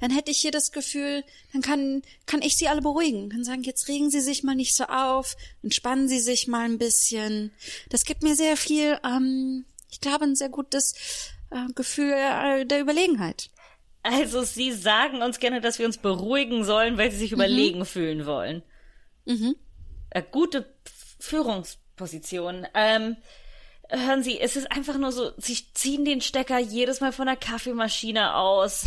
dann 0.01 0.11
hätte 0.11 0.31
ich 0.31 0.39
hier 0.39 0.51
das 0.51 0.73
Gefühl, 0.73 1.25
dann 1.53 1.63
kann 1.63 2.03
kann 2.27 2.43
ich 2.43 2.57
Sie 2.57 2.69
alle 2.69 2.83
beruhigen, 2.83 3.29
kann 3.29 3.45
sagen, 3.45 3.63
jetzt 3.63 3.89
regen 3.89 4.11
Sie 4.11 4.21
sich 4.21 4.43
mal 4.43 4.55
nicht 4.55 4.75
so 4.75 4.85
auf, 4.85 5.37
entspannen 5.63 6.09
Sie 6.09 6.21
sich 6.21 6.47
mal 6.49 6.65
ein 6.65 6.79
bisschen. 6.79 7.53
Das 7.89 8.05
gibt 8.05 8.23
mir 8.23 8.35
sehr 8.35 8.57
viel, 8.57 8.99
ähm, 9.05 9.65
ich 9.91 10.01
glaube, 10.01 10.25
ein 10.25 10.37
sehr 10.37 10.49
gutes 10.49 10.95
äh, 11.51 11.73
Gefühl 11.75 12.13
äh, 12.13 12.65
der 12.65 12.81
Überlegenheit. 12.81 13.51
Also 14.03 14.43
Sie 14.45 14.73
sagen 14.73 15.23
uns 15.23 15.39
gerne, 15.39 15.61
dass 15.61 15.79
wir 15.79 15.87
uns 15.87 15.99
beruhigen 15.99 16.65
sollen, 16.65 16.97
weil 16.99 17.11
Sie 17.11 17.19
sich 17.19 17.33
überlegen 17.33 17.85
fühlen 17.85 18.27
wollen. 18.27 18.63
Mhm. 19.27 19.57
Äh, 20.11 20.23
gute 20.31 20.73
Führungsposition. 21.19 22.67
Ähm, 22.75 23.17
hören 23.91 24.23
Sie, 24.23 24.39
es 24.39 24.57
ist 24.57 24.71
einfach 24.71 24.99
nur 24.99 25.13
so, 25.13 25.31
Sie 25.39 25.59
ziehen 25.75 26.05
den 26.05 26.21
Stecker 26.21 26.59
jedes 26.59 27.01
Mal 27.01 27.13
von 27.13 27.27
der 27.27 27.37
Kaffeemaschine 27.37 28.35
aus. 28.35 28.85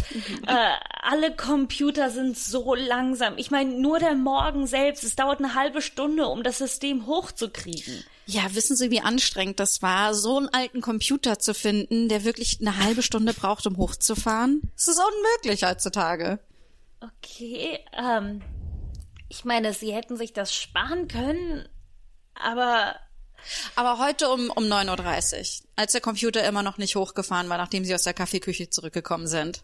Äh, 0.48 0.76
alle 1.02 1.36
Computer 1.36 2.10
sind 2.10 2.38
so 2.38 2.74
langsam. 2.76 3.38
Ich 3.38 3.52
meine, 3.52 3.74
nur 3.74 4.00
der 4.00 4.16
Morgen 4.16 4.68
selbst, 4.68 5.04
es 5.04 5.16
dauert 5.16 5.40
eine 5.40 5.56
halbe 5.56 5.82
Stunde, 5.82 6.28
um 6.28 6.44
das 6.44 6.58
System 6.58 7.06
hochzukriegen. 7.06 8.04
Ja, 8.26 8.54
wissen 8.54 8.76
Sie, 8.76 8.92
wie 8.92 9.02
anstrengend 9.02 9.60
das 9.60 9.82
war, 9.82 10.14
so 10.14 10.38
einen 10.38 10.50
alten 10.50 10.82
Computer 10.82 11.40
zu 11.40 11.54
finden, 11.54 12.10
der 12.10 12.24
wirklich 12.24 12.60
eine 12.62 12.78
halbe 12.78 13.02
Stunde 13.02 13.34
braucht, 13.34 13.68
um 13.68 13.78
hochzufahren? 13.78 14.62
Es 14.76 14.88
ist 14.88 15.00
unmöglich 15.00 15.64
heutzutage. 15.64 16.40
Okay, 17.02 17.80
ähm, 17.98 18.42
ich 19.30 19.46
meine, 19.46 19.74
Sie 19.74 19.94
hätten 19.94 20.18
sich 20.18 20.34
das 20.34 20.56
sparen 20.56 21.08
können, 21.08 21.68
aber 22.36 22.96
Aber 23.76 24.00
heute 24.00 24.30
um, 24.30 24.50
um 24.50 24.64
9.30 24.66 25.62
Uhr, 25.62 25.68
als 25.76 25.92
der 25.94 26.02
Computer 26.02 26.44
immer 26.48 26.64
noch 26.64 26.78
nicht 26.78 26.96
hochgefahren 26.96 27.50
war, 27.50 27.58
nachdem 27.58 27.86
Sie 27.86 27.96
aus 27.96 28.04
der 28.04 28.14
Kaffeeküche 28.14 28.70
zurückgekommen 28.70 29.28
sind. 29.28 29.64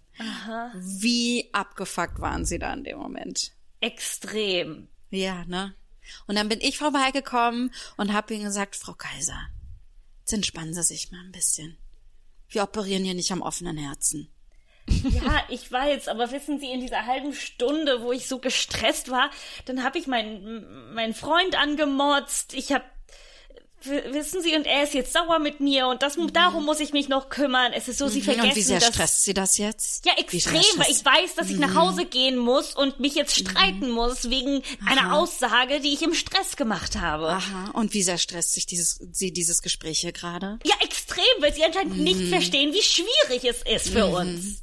Wie 0.75 1.49
abgefuckt 1.53 2.19
waren 2.19 2.45
Sie 2.45 2.59
da 2.59 2.73
in 2.73 2.83
dem 2.83 2.97
Moment? 2.97 3.51
extrem. 3.81 4.87
Ja, 5.09 5.45
ne? 5.45 5.75
Und 6.25 6.35
dann 6.35 6.49
bin 6.49 6.61
ich 6.61 6.77
vorbeigekommen 6.77 7.73
und 7.97 8.13
habe 8.13 8.33
ihnen 8.33 8.45
gesagt, 8.45 8.75
Frau 8.75 8.93
Kaiser, 8.93 9.49
jetzt 10.19 10.33
entspannen 10.33 10.73
Sie 10.73 10.83
sich 10.83 11.11
mal 11.11 11.19
ein 11.19 11.31
bisschen. 11.31 11.77
Wir 12.49 12.63
operieren 12.63 13.03
hier 13.03 13.13
nicht 13.13 13.31
am 13.31 13.41
offenen 13.41 13.77
Herzen. 13.77 14.29
Ja, 14.87 15.43
ich 15.49 15.69
weiß, 15.69 16.07
aber 16.07 16.31
wissen 16.31 16.61
Sie, 16.61 16.71
in 16.71 16.79
dieser 16.79 17.05
halben 17.05 17.33
Stunde, 17.33 18.01
wo 18.01 18.13
ich 18.13 18.27
so 18.27 18.39
gestresst 18.39 19.11
war, 19.11 19.29
dann 19.65 19.83
habe 19.83 19.99
ich 19.99 20.07
meinen 20.07 20.93
meinen 20.93 21.13
Freund 21.13 21.59
angemotzt. 21.59 22.53
Ich 22.53 22.71
habe 22.71 22.85
wissen 23.89 24.41
Sie, 24.41 24.55
und 24.55 24.65
er 24.65 24.83
ist 24.83 24.93
jetzt 24.93 25.13
sauer 25.13 25.39
mit 25.39 25.59
mir 25.59 25.87
und 25.87 26.01
das 26.01 26.17
darum 26.33 26.65
muss 26.65 26.79
ich 26.79 26.93
mich 26.93 27.07
noch 27.09 27.29
kümmern. 27.29 27.71
Es 27.73 27.87
ist 27.87 27.97
so, 27.99 28.07
Sie 28.07 28.21
vergessen 28.21 28.43
Mhm. 28.45 28.49
und 28.51 28.55
wie 28.57 28.61
sehr 28.63 28.79
dass 28.79 28.89
stresst 28.93 29.23
Sie 29.23 29.33
das 29.33 29.57
jetzt? 29.57 30.05
ja, 30.05 30.13
extrem, 30.17 30.61
weil 30.77 30.89
ich 30.91 31.03
weiß, 31.03 31.35
dass 31.35 31.49
ich 31.49 31.57
nach 31.57 31.69
Mhm. 31.73 31.77
Hause 31.77 32.05
gehen 32.05 32.37
muss 32.37 32.73
und 32.75 32.99
mich 32.99 33.15
jetzt 33.15 33.35
streiten 33.35 33.89
muss 33.89 34.29
wegen 34.29 34.61
einer 34.85 35.13
Aussage, 35.15 35.79
die 35.79 35.93
ich 35.93 36.01
im 36.01 36.13
Stress 36.13 36.55
gemacht 36.55 36.95
habe. 36.99 37.29
Aha, 37.29 37.71
und 37.73 37.93
wie 37.93 38.03
sehr 38.03 38.17
stresst 38.17 38.53
sich 38.53 38.65
dieses, 38.65 38.99
Sie 39.11 39.31
dieses 39.33 39.61
Gespräch 39.61 39.99
hier 39.99 40.11
gerade? 40.11 40.59
Ja, 40.65 40.75
extrem, 40.83 41.23
weil 41.39 41.53
sie 41.53 41.63
anscheinend 41.63 41.97
Mhm. 41.97 42.03
nicht 42.03 42.27
verstehen, 42.29 42.73
wie 42.73 42.81
schwierig 42.81 43.43
es 43.43 43.61
ist 43.63 43.89
für 43.93 44.05
uns. 44.07 44.61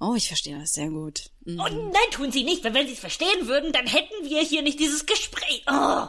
Oh, 0.00 0.14
ich 0.16 0.26
verstehe 0.26 0.58
das 0.58 0.72
sehr 0.72 0.88
gut. 0.88 1.30
Mhm. 1.44 1.60
Oh 1.60 1.68
nein, 1.68 2.10
tun 2.10 2.32
sie 2.32 2.42
nicht, 2.42 2.64
weil 2.64 2.74
wenn 2.74 2.86
sie 2.88 2.94
es 2.94 2.98
verstehen 2.98 3.46
würden, 3.46 3.72
dann 3.72 3.86
hätten 3.86 4.24
wir 4.28 4.42
hier 4.42 4.62
nicht 4.62 4.80
dieses 4.80 5.06
Gespräch. 5.06 5.62
Oh, 5.70 6.06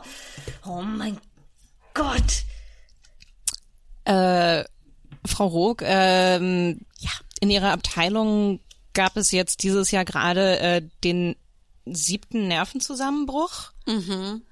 oh 0.66 0.82
mein 0.82 1.20
Gott. 1.94 2.44
Äh, 4.06 4.64
Frau 5.26 5.48
Rook, 5.48 5.82
ähm, 5.86 6.82
ja, 7.00 7.12
in 7.40 7.50
Ihrer 7.50 7.72
Abteilung 7.72 8.60
gab 8.94 9.16
es 9.18 9.32
jetzt 9.32 9.64
dieses 9.64 9.92
Jahr 9.92 10.06
gerade 10.06 10.60
äh, 10.60 10.82
den 11.04 11.36
siebten 11.86 12.48
Nervenzusammenbruch. 12.48 13.72
Mhm. 13.86 14.44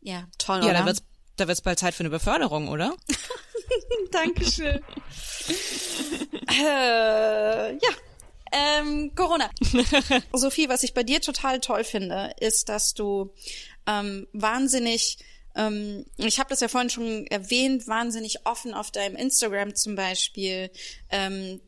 Ja, 0.00 0.26
toll, 0.38 0.58
Ja, 0.60 0.70
oder? 0.70 0.72
da 0.80 0.86
wird's, 0.86 1.02
da 1.36 1.48
wird's 1.48 1.60
bald 1.60 1.78
Zeit 1.78 1.94
für 1.94 2.00
eine 2.00 2.10
Beförderung, 2.10 2.68
oder? 2.68 2.94
Dankeschön. 4.10 4.80
äh, 6.50 7.72
ja. 7.72 7.78
Ähm, 8.52 9.12
Corona. 9.14 9.50
Sophie, 10.32 10.68
was 10.68 10.82
ich 10.84 10.94
bei 10.94 11.02
dir 11.02 11.20
total 11.20 11.60
toll 11.60 11.84
finde, 11.84 12.32
ist, 12.40 12.68
dass 12.68 12.94
du 12.94 13.34
ähm, 13.86 14.26
wahnsinnig, 14.32 15.18
ähm, 15.56 16.04
ich 16.16 16.38
habe 16.38 16.50
das 16.50 16.60
ja 16.60 16.68
vorhin 16.68 16.90
schon 16.90 17.26
erwähnt, 17.26 17.88
wahnsinnig 17.88 18.46
offen 18.46 18.74
auf 18.74 18.90
deinem 18.90 19.16
Instagram 19.16 19.74
zum 19.74 19.96
Beispiel. 19.96 20.70
Ähm, 21.10 21.60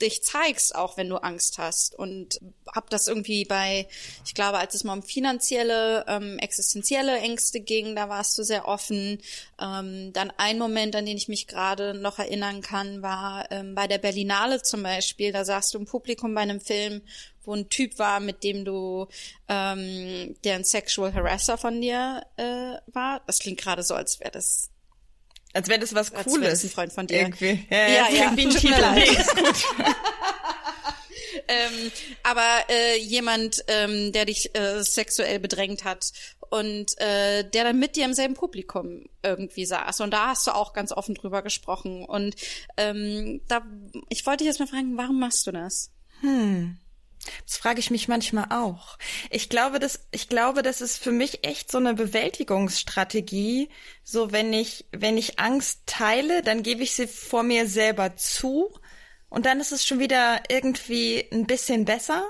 dich 0.00 0.22
zeigst, 0.22 0.74
auch 0.74 0.96
wenn 0.96 1.08
du 1.08 1.16
Angst 1.16 1.58
hast. 1.58 1.94
Und 1.94 2.40
hab 2.66 2.90
das 2.90 3.08
irgendwie 3.08 3.44
bei, 3.44 3.88
ich 4.24 4.34
glaube, 4.34 4.58
als 4.58 4.74
es 4.74 4.84
mal 4.84 4.94
um 4.94 5.02
finanzielle, 5.02 6.04
ähm, 6.08 6.38
existenzielle 6.38 7.18
Ängste 7.18 7.60
ging, 7.60 7.94
da 7.96 8.08
warst 8.08 8.36
du 8.38 8.42
sehr 8.42 8.66
offen. 8.66 9.18
Ähm, 9.60 10.12
dann 10.12 10.32
ein 10.36 10.58
Moment, 10.58 10.96
an 10.96 11.06
den 11.06 11.16
ich 11.16 11.28
mich 11.28 11.46
gerade 11.46 11.94
noch 11.94 12.18
erinnern 12.18 12.60
kann, 12.62 13.02
war 13.02 13.50
ähm, 13.50 13.74
bei 13.74 13.86
der 13.86 13.98
Berlinale 13.98 14.62
zum 14.62 14.82
Beispiel. 14.82 15.32
Da 15.32 15.44
saßt 15.44 15.74
du 15.74 15.78
im 15.78 15.86
Publikum 15.86 16.34
bei 16.34 16.42
einem 16.42 16.60
Film, 16.60 17.02
wo 17.44 17.54
ein 17.54 17.68
Typ 17.68 17.98
war, 17.98 18.20
mit 18.20 18.44
dem 18.44 18.64
du, 18.64 19.06
ähm, 19.48 20.36
der 20.44 20.56
ein 20.56 20.64
Sexual 20.64 21.14
Harasser 21.14 21.58
von 21.58 21.80
dir 21.80 22.26
äh, 22.36 22.76
war. 22.92 23.22
Das 23.26 23.38
klingt 23.38 23.60
gerade 23.60 23.82
so, 23.82 23.94
als 23.94 24.20
wäre 24.20 24.30
das 24.30 24.70
Als 25.52 25.68
wäre 25.68 25.80
das 25.80 25.94
was 25.94 26.12
Als 26.14 26.26
Cooles. 26.32 26.50
das 26.50 26.64
ein 26.64 26.70
Freund 26.70 26.92
von 26.92 27.06
dir. 27.06 27.20
Irgendwie. 27.20 27.66
Ja, 27.70 27.76
Ja, 27.78 27.88
ja, 27.88 28.08
ja, 28.10 28.36
wie 28.36 28.42
ein 28.46 28.50
Titel. 28.50 28.80
leid. 28.80 28.94
Nee, 28.96 29.16
ist 29.16 29.36
gut. 29.36 29.64
ähm, 31.48 31.90
aber 32.22 32.64
äh, 32.68 32.98
jemand, 32.98 33.64
ähm, 33.68 34.12
der 34.12 34.26
dich 34.26 34.54
äh, 34.56 34.82
sexuell 34.82 35.38
bedrängt 35.40 35.84
hat 35.84 36.12
und 36.50 36.98
äh, 37.00 37.44
der 37.48 37.64
dann 37.64 37.78
mit 37.78 37.96
dir 37.96 38.04
im 38.04 38.14
selben 38.14 38.34
Publikum 38.34 39.04
irgendwie 39.22 39.64
saß. 39.66 40.00
Und 40.00 40.12
da 40.12 40.28
hast 40.28 40.46
du 40.46 40.52
auch 40.52 40.72
ganz 40.72 40.92
offen 40.92 41.14
drüber 41.14 41.42
gesprochen. 41.42 42.04
Und 42.04 42.34
ähm, 42.76 43.40
da, 43.48 43.62
ich 44.08 44.26
wollte 44.26 44.38
dich 44.44 44.48
jetzt 44.48 44.60
mal 44.60 44.66
fragen, 44.66 44.96
warum 44.96 45.18
machst 45.20 45.46
du 45.46 45.52
das? 45.52 45.90
Das 47.46 47.56
frage 47.56 47.80
ich 47.80 47.90
mich 47.90 48.08
manchmal 48.08 48.46
auch. 48.50 48.98
Ich 49.30 49.48
glaube, 49.48 49.78
das, 49.78 50.06
ich 50.10 50.28
glaube, 50.28 50.62
das 50.62 50.80
ist 50.80 51.02
für 51.02 51.12
mich 51.12 51.46
echt 51.46 51.70
so 51.70 51.78
eine 51.78 51.94
Bewältigungsstrategie. 51.94 53.68
So, 54.04 54.32
wenn 54.32 54.52
ich, 54.52 54.86
wenn 54.92 55.18
ich 55.18 55.38
Angst 55.38 55.82
teile, 55.86 56.42
dann 56.42 56.62
gebe 56.62 56.82
ich 56.82 56.92
sie 56.92 57.06
vor 57.06 57.42
mir 57.42 57.66
selber 57.66 58.16
zu. 58.16 58.70
Und 59.28 59.46
dann 59.46 59.60
ist 59.60 59.72
es 59.72 59.86
schon 59.86 60.00
wieder 60.00 60.42
irgendwie 60.48 61.26
ein 61.32 61.46
bisschen 61.46 61.84
besser. 61.84 62.28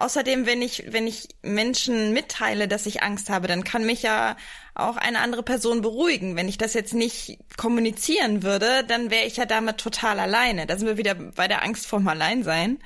Außerdem, 0.00 0.46
wenn 0.46 0.62
ich, 0.62 0.84
wenn 0.92 1.08
ich 1.08 1.28
Menschen 1.42 2.12
mitteile, 2.12 2.68
dass 2.68 2.86
ich 2.86 3.02
Angst 3.02 3.30
habe, 3.30 3.48
dann 3.48 3.64
kann 3.64 3.84
mich 3.84 4.02
ja 4.02 4.36
auch 4.74 4.96
eine 4.96 5.18
andere 5.18 5.42
Person 5.42 5.82
beruhigen. 5.82 6.36
Wenn 6.36 6.48
ich 6.48 6.56
das 6.56 6.72
jetzt 6.72 6.94
nicht 6.94 7.38
kommunizieren 7.56 8.44
würde, 8.44 8.84
dann 8.84 9.10
wäre 9.10 9.26
ich 9.26 9.36
ja 9.36 9.44
damit 9.44 9.78
total 9.78 10.20
alleine. 10.20 10.66
Da 10.66 10.78
sind 10.78 10.86
wir 10.86 10.98
wieder 10.98 11.14
bei 11.14 11.48
der 11.48 11.64
Angst 11.64 11.86
vorm 11.86 12.06
Alleinsein. 12.06 12.78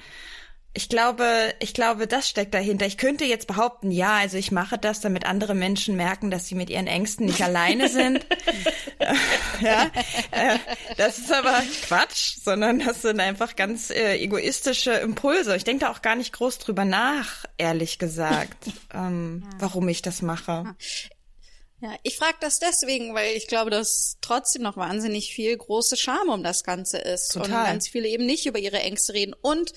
Ich 0.75 0.89
glaube, 0.89 1.55
ich 1.61 1.75
glaube, 1.75 2.07
das 2.07 2.29
steckt 2.29 2.55
dahinter. 2.55 2.87
Ich 2.87 2.97
könnte 2.97 3.27
jetzt 3.27 3.47
behaupten, 3.47 3.91
ja, 3.91 4.17
also 4.17 4.39
ich 4.39 4.53
mache 4.53 4.79
das, 4.79 5.01
damit 5.01 5.27
andere 5.27 5.55
Menschen 5.55 5.97
merken, 5.97 6.31
dass 6.31 6.47
sie 6.47 6.55
mit 6.55 6.71
ihren 6.71 6.87
Ängsten 6.87 7.27
nicht 7.27 7.43
alleine 7.43 7.91
sind. 7.91 8.25
ja, 9.61 9.91
äh, 10.31 10.59
das 10.97 11.19
ist 11.19 11.33
aber 11.33 11.63
Quatsch, 11.83 12.39
sondern 12.43 12.79
das 12.79 13.03
sind 13.03 13.21
einfach 13.21 13.55
ganz 13.55 13.91
äh, 13.91 14.17
egoistische 14.17 14.93
Impulse. 14.93 15.57
Ich 15.57 15.65
denke 15.65 15.85
da 15.85 15.93
auch 15.93 16.01
gar 16.01 16.15
nicht 16.15 16.33
groß 16.33 16.59
drüber 16.59 16.87
nach, 16.87 17.45
ehrlich 17.59 17.99
gesagt, 17.99 18.71
ähm, 18.95 19.45
warum 19.59 19.89
ich 19.89 20.01
das 20.01 20.23
mache. 20.23 20.75
Ja, 21.81 21.97
ich 22.05 22.17
frage 22.17 22.37
das 22.41 22.61
deswegen, 22.61 23.13
weil 23.13 23.37
ich 23.37 23.49
glaube, 23.49 23.71
dass 23.71 24.17
trotzdem 24.21 24.63
noch 24.63 24.77
wahnsinnig 24.77 25.35
viel 25.35 25.57
große 25.57 25.97
Scham 25.97 26.29
um 26.29 26.45
das 26.45 26.63
Ganze 26.63 26.97
ist. 26.99 27.37
Und 27.37 27.47
Total. 27.47 27.67
ganz 27.67 27.89
viele 27.89 28.07
eben 28.07 28.25
nicht 28.25 28.47
über 28.47 28.61
ihre 28.61 28.79
Ängste 28.79 29.15
reden. 29.15 29.35
Und 29.35 29.73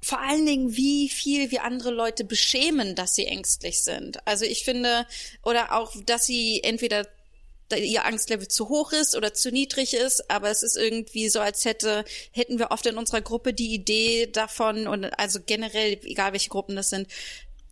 vor 0.00 0.20
allen 0.20 0.46
Dingen, 0.46 0.76
wie 0.76 1.08
viel 1.08 1.50
wir 1.50 1.64
andere 1.64 1.90
Leute 1.90 2.24
beschämen, 2.24 2.94
dass 2.94 3.14
sie 3.14 3.26
ängstlich 3.26 3.82
sind. 3.82 4.26
Also 4.26 4.44
ich 4.44 4.64
finde, 4.64 5.06
oder 5.42 5.72
auch, 5.72 5.94
dass 6.06 6.26
sie 6.26 6.62
entweder 6.62 7.06
ihr 7.76 8.04
Angstlevel 8.04 8.48
zu 8.48 8.68
hoch 8.68 8.92
ist 8.92 9.14
oder 9.14 9.34
zu 9.34 9.50
niedrig 9.50 9.94
ist, 9.94 10.30
aber 10.30 10.50
es 10.50 10.62
ist 10.62 10.76
irgendwie 10.76 11.28
so, 11.28 11.40
als 11.40 11.64
hätte, 11.64 12.04
hätten 12.32 12.58
wir 12.58 12.70
oft 12.70 12.86
in 12.86 12.96
unserer 12.96 13.20
Gruppe 13.20 13.52
die 13.52 13.74
Idee 13.74 14.26
davon 14.26 14.86
und 14.86 15.04
also 15.18 15.40
generell, 15.44 16.00
egal 16.04 16.32
welche 16.32 16.48
Gruppen 16.48 16.76
das 16.76 16.90
sind, 16.90 17.08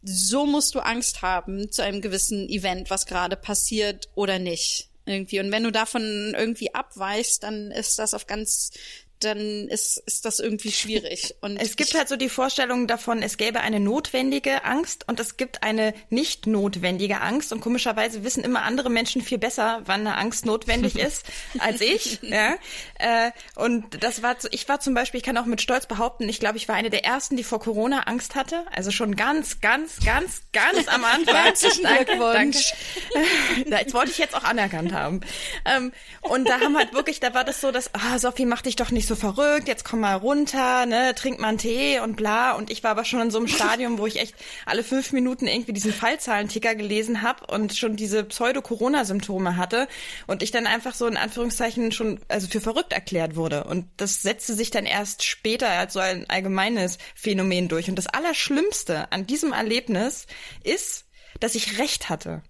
so 0.03 0.47
musst 0.47 0.75
du 0.75 0.81
Angst 0.81 1.23
haben 1.23 1.71
zu 1.73 1.83
einem 1.83 2.01
gewissen 2.01 2.49
Event, 2.49 2.91
was 2.91 3.07
gerade 3.07 3.37
passiert 3.37 4.09
oder 4.15 4.39
nicht. 4.39 4.89
Irgendwie. 5.09 5.39
Und 5.39 5.53
wenn 5.53 5.63
du 5.63 5.71
davon 5.71 6.35
irgendwie 6.37 6.75
abweichst, 6.75 7.45
dann 7.45 7.71
ist 7.71 7.99
das 8.01 8.13
auf 8.13 8.27
ganz, 8.27 8.73
dann 9.21 9.69
ist, 9.69 9.99
ist 10.07 10.25
das 10.25 10.39
irgendwie 10.39 10.73
schwierig. 10.73 11.35
Und 11.41 11.57
Es 11.57 11.77
gibt 11.77 11.95
halt 11.95 12.09
so 12.09 12.17
die 12.17 12.29
Vorstellung 12.29 12.87
davon, 12.87 13.23
es 13.23 13.37
gäbe 13.37 13.61
eine 13.61 13.81
notwendige 13.81 14.65
Angst 14.65 15.09
und 15.09 15.21
es 15.21 15.37
gibt 15.37 15.63
eine 15.63 15.95
nicht 16.11 16.47
notwendige 16.47 17.21
Angst. 17.21 17.53
Und 17.53 17.61
komischerweise 17.61 18.25
wissen 18.25 18.45
immer 18.45 18.63
andere 18.63 18.91
Menschen 18.91 19.23
viel 19.23 19.39
besser, 19.39 19.83
wann 19.85 20.01
eine 20.01 20.17
Angst 20.17 20.47
notwendig 20.47 20.97
ist, 20.99 21.25
als 21.59 21.81
ich. 21.81 22.21
Ja? 22.23 22.55
Äh, 22.99 23.31
und 23.55 24.03
das 24.03 24.23
war, 24.23 24.37
ich 24.51 24.69
war 24.69 24.81
zum 24.81 24.95
Beispiel, 24.95 25.19
ich 25.19 25.25
kann 25.25 25.37
auch 25.39 25.47
mit 25.47 25.61
Stolz 25.61 25.87
behaupten, 25.87 26.29
ich 26.29 26.41
glaube, 26.41 26.57
ich 26.59 26.69
war 26.69 26.75
eine 26.75 26.91
der 26.91 27.05
ersten, 27.05 27.37
die 27.37 27.45
vor 27.45 27.61
Corona 27.61 28.01
Angst 28.03 28.35
hatte. 28.35 28.65
Also 28.73 28.91
schon 28.91 29.17
ganz, 29.17 29.61
ganz, 29.61 29.99
ganz, 30.05 30.43
ganz 30.53 30.89
am 30.89 31.05
Anfang. 31.05 31.37
Herzlichen 31.37 31.85
Danke, 31.85 32.05
Glückwunsch. 32.05 32.73
Danke. 33.15 33.71
Das 33.85 33.95
wollte 33.95 34.11
ich 34.11 34.19
jetzt 34.19 34.35
auch 34.35 34.45
anerkannt 34.45 34.93
haben. 34.93 35.21
Ähm, 35.65 35.93
und 36.21 36.49
da 36.49 36.61
haben 36.61 36.77
halt 36.77 36.93
wirklich, 36.93 37.21
da 37.21 37.35
war 37.35 37.45
das 37.45 37.61
so, 37.61 37.71
dass, 37.71 37.95
ah, 37.95 38.19
Sophie, 38.19 38.47
mach 38.47 38.63
dich 38.63 38.77
doch 38.77 38.91
nicht 38.91 39.06
so 39.07 39.17
verrückt, 39.17 39.69
jetzt 39.69 39.85
komm 39.85 40.01
mal 40.01 40.15
runter, 40.15 40.87
ne, 40.87 41.15
trink 41.15 41.39
mal 41.39 41.49
einen 41.49 41.59
Tee 41.59 42.01
und 42.01 42.17
bla. 42.17 42.53
Und 42.53 42.71
ich 42.71 42.83
war 42.85 42.93
aber 42.93 43.05
schon 43.05 43.21
in 43.21 43.31
so 43.31 43.39
einem 43.39 43.49
Stadium, 43.49 43.99
wo 43.99 44.07
ich 44.07 44.21
echt 44.21 44.35
alle 44.67 44.85
fünf 44.85 45.13
Minuten 45.13 45.47
irgendwie 45.47 45.73
diesen 45.73 45.93
Fallzahlenticker 45.93 46.75
gelesen 46.75 47.23
habe 47.23 47.47
und 47.47 47.77
schon 47.77 47.97
diese 47.97 48.25
Pseudo-Corona-Symptome 48.25 49.57
hatte 49.57 49.89
und 50.27 50.43
ich 50.43 50.51
dann 50.51 50.67
einfach 50.67 50.95
so 50.95 51.07
in 51.07 51.17
Anführungszeichen 51.17 51.93
schon, 51.93 52.21
also 52.29 52.49
für 52.49 52.61
verrückt 52.61 52.93
erklärt 52.93 53.37
wurde. 53.37 53.65
Und 53.65 53.87
das 53.97 54.23
setzte 54.23 54.55
sich 54.55 54.71
dann 54.71 54.87
erst 54.87 55.25
später 55.25 55.69
als 55.69 55.93
so 55.93 56.01
ein 56.01 56.29
allgemeines 56.29 56.99
Phänomen 57.15 57.69
durch. 57.69 57.89
Und 57.89 57.97
das 57.97 58.07
Allerschlimmste 58.07 59.11
an 59.13 59.27
diesem 59.27 59.53
Erlebnis 59.53 60.27
ist, 60.65 61.07
dass 61.41 61.55
ich 61.55 61.79
recht 61.79 62.09
hatte. 62.09 62.43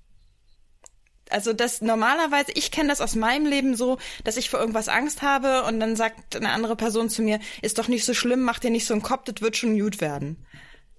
Also 1.31 1.53
das 1.53 1.81
normalerweise, 1.83 2.53
ich 2.55 2.70
kenne 2.70 2.89
das 2.89 3.01
aus 3.01 3.14
meinem 3.14 3.47
Leben 3.47 3.74
so, 3.74 3.99
dass 4.24 4.37
ich 4.37 4.51
vor 4.51 4.61
irgendwas 4.61 4.89
Angst 4.89 5.22
habe 5.22 5.64
und 5.64 5.81
dann 5.81 5.97
sagt 5.97 6.37
eine 6.37 6.51
andere 6.51 6.77
Person 6.77 7.11
zu 7.11 7.22
mir, 7.22 7.41
ist 7.62 7.79
doch 7.79 7.89
nicht 7.89 8.05
so 8.05 8.14
schlimm, 8.14 8.43
mach 8.43 8.59
dir 8.59 8.70
nicht 8.70 8.87
so 8.87 8.95
einen 8.95 9.03
Kopf, 9.03 9.24
das 9.24 9.41
wird 9.41 9.57
schon 9.57 9.79
gut 9.79 10.01
werden. 10.01 10.47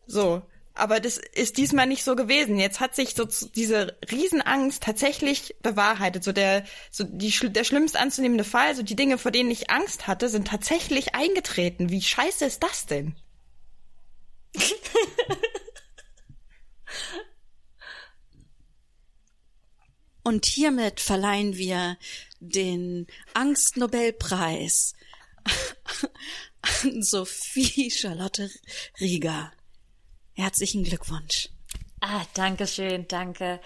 So. 0.05 0.41
Aber 0.73 0.99
das 0.99 1.17
ist 1.17 1.57
diesmal 1.57 1.87
nicht 1.87 2.03
so 2.03 2.15
gewesen. 2.15 2.59
Jetzt 2.59 2.79
hat 2.79 2.95
sich 2.95 3.15
so 3.15 3.25
diese 3.25 3.97
Riesenangst 4.11 4.83
tatsächlich 4.83 5.55
bewahrheitet. 5.63 6.23
So 6.23 6.31
der, 6.31 6.65
so 6.91 7.03
die, 7.03 7.31
der 7.49 7.63
schlimmst 7.63 7.97
anzunehmende 7.97 8.43
Fall, 8.43 8.75
so 8.75 8.83
die 8.83 8.95
Dinge, 8.95 9.17
vor 9.17 9.31
denen 9.31 9.49
ich 9.49 9.71
Angst 9.71 10.05
hatte, 10.05 10.29
sind 10.29 10.47
tatsächlich 10.47 11.15
eingetreten. 11.15 11.89
Wie 11.89 12.01
scheiße 12.01 12.45
ist 12.45 12.61
das 12.61 12.85
denn? 12.85 13.15
und 20.27 20.45
hiermit 20.45 20.99
verleihen 20.99 21.55
wir 21.55 21.95
den 22.41 23.07
Angstnobelpreis 23.33 24.93
an 26.61 27.01
Sophie 27.01 27.89
Charlotte 27.89 28.49
Rieger. 28.99 29.53
Herzlichen 30.33 30.83
Glückwunsch. 30.83 31.47
Ah, 32.01 32.25
danke 32.33 32.67
schön, 32.67 33.07
danke. 33.07 33.61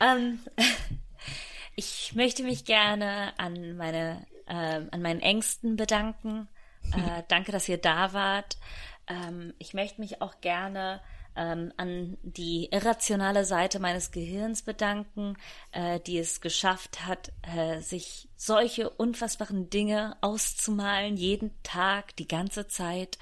Ähm, 0.00 0.40
ich 1.76 2.12
möchte 2.16 2.42
mich 2.42 2.64
gerne 2.64 3.38
an 3.38 3.76
meine, 3.76 4.26
ähm, 4.48 4.88
an 4.90 5.02
meinen 5.02 5.20
Ängsten 5.20 5.76
bedanken. 5.76 6.48
Äh, 6.96 7.22
danke, 7.28 7.52
dass 7.52 7.68
ihr 7.68 7.78
da 7.78 8.12
wart. 8.12 8.58
Ähm, 9.06 9.54
ich 9.60 9.72
möchte 9.72 10.00
mich 10.00 10.20
auch 10.20 10.40
gerne 10.40 11.00
ähm, 11.36 11.72
an 11.76 12.18
die 12.22 12.68
irrationale 12.70 13.44
Seite 13.44 13.78
meines 13.78 14.10
Gehirns 14.10 14.62
bedanken, 14.62 15.36
äh, 15.72 16.00
die 16.00 16.18
es 16.18 16.40
geschafft 16.40 17.06
hat, 17.06 17.32
äh, 17.42 17.80
sich 17.80 18.28
solche 18.36 18.90
unfassbaren 18.90 19.70
Dinge 19.70 20.16
auszumalen, 20.20 21.16
jeden 21.16 21.50
Tag, 21.62 22.16
die 22.16 22.28
ganze 22.28 22.68
Zeit. 22.68 23.18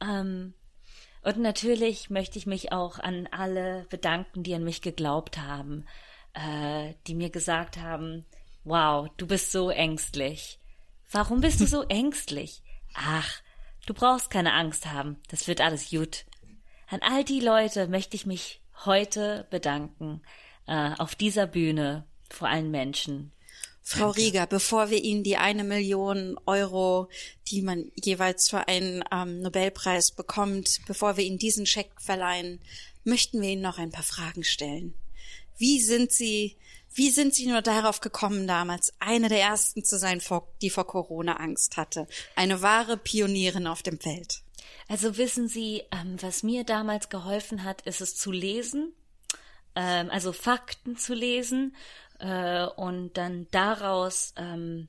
Ähm, 0.00 0.54
und 1.22 1.38
natürlich 1.38 2.10
möchte 2.10 2.38
ich 2.38 2.46
mich 2.46 2.70
auch 2.70 2.98
an 2.98 3.26
alle 3.30 3.86
bedanken, 3.88 4.42
die 4.42 4.54
an 4.54 4.62
mich 4.62 4.82
geglaubt 4.82 5.38
haben, 5.38 5.86
äh, 6.34 6.94
die 7.06 7.14
mir 7.14 7.30
gesagt 7.30 7.78
haben, 7.78 8.26
wow, 8.64 9.08
du 9.16 9.26
bist 9.26 9.50
so 9.50 9.70
ängstlich. 9.70 10.58
Warum 11.10 11.40
bist 11.40 11.60
du 11.60 11.66
so 11.66 11.82
ängstlich? 11.88 12.62
Ach, 12.94 13.40
du 13.86 13.94
brauchst 13.94 14.30
keine 14.30 14.52
Angst 14.52 14.86
haben, 14.86 15.16
das 15.28 15.48
wird 15.48 15.60
alles 15.60 15.90
gut. 15.90 16.26
An 16.88 17.00
all 17.02 17.24
die 17.24 17.40
Leute 17.40 17.88
möchte 17.88 18.16
ich 18.16 18.26
mich 18.26 18.60
heute 18.84 19.46
bedanken, 19.50 20.22
äh, 20.66 20.90
auf 20.98 21.14
dieser 21.14 21.46
Bühne 21.46 22.06
vor 22.30 22.48
allen 22.48 22.70
Menschen. 22.70 23.32
Frau 23.86 24.10
Rieger, 24.10 24.46
bevor 24.46 24.88
wir 24.88 25.04
Ihnen 25.04 25.24
die 25.24 25.36
eine 25.36 25.62
Million 25.62 26.38
Euro, 26.46 27.10
die 27.48 27.60
man 27.60 27.92
jeweils 28.02 28.48
für 28.48 28.66
einen 28.66 29.04
ähm, 29.12 29.42
Nobelpreis 29.42 30.12
bekommt, 30.12 30.80
bevor 30.86 31.18
wir 31.18 31.24
Ihnen 31.24 31.38
diesen 31.38 31.66
Scheck 31.66 31.90
verleihen, 31.98 32.60
möchten 33.04 33.42
wir 33.42 33.50
Ihnen 33.50 33.60
noch 33.60 33.76
ein 33.76 33.90
paar 33.90 34.02
Fragen 34.02 34.42
stellen. 34.42 34.94
Wie 35.58 35.82
sind 35.82 36.12
Sie, 36.12 36.56
wie 36.94 37.10
sind 37.10 37.34
Sie 37.34 37.46
nur 37.46 37.60
darauf 37.60 38.00
gekommen, 38.00 38.46
damals 38.46 38.94
eine 39.00 39.28
der 39.28 39.42
ersten 39.42 39.84
zu 39.84 39.98
sein, 39.98 40.22
die 40.62 40.70
vor 40.70 40.86
Corona 40.86 41.36
Angst 41.36 41.76
hatte? 41.76 42.08
Eine 42.36 42.62
wahre 42.62 42.96
Pionierin 42.96 43.66
auf 43.66 43.82
dem 43.82 44.00
Feld. 44.00 44.43
Also 44.88 45.16
wissen 45.16 45.48
Sie, 45.48 45.82
ähm, 45.90 46.16
was 46.20 46.42
mir 46.42 46.64
damals 46.64 47.08
geholfen 47.08 47.64
hat, 47.64 47.82
ist 47.82 48.00
es 48.00 48.16
zu 48.16 48.30
lesen, 48.32 48.92
ähm, 49.74 50.10
also 50.10 50.32
Fakten 50.32 50.96
zu 50.96 51.14
lesen 51.14 51.74
äh, 52.18 52.66
und 52.66 53.14
dann 53.14 53.46
daraus 53.50 54.34
ähm, 54.36 54.88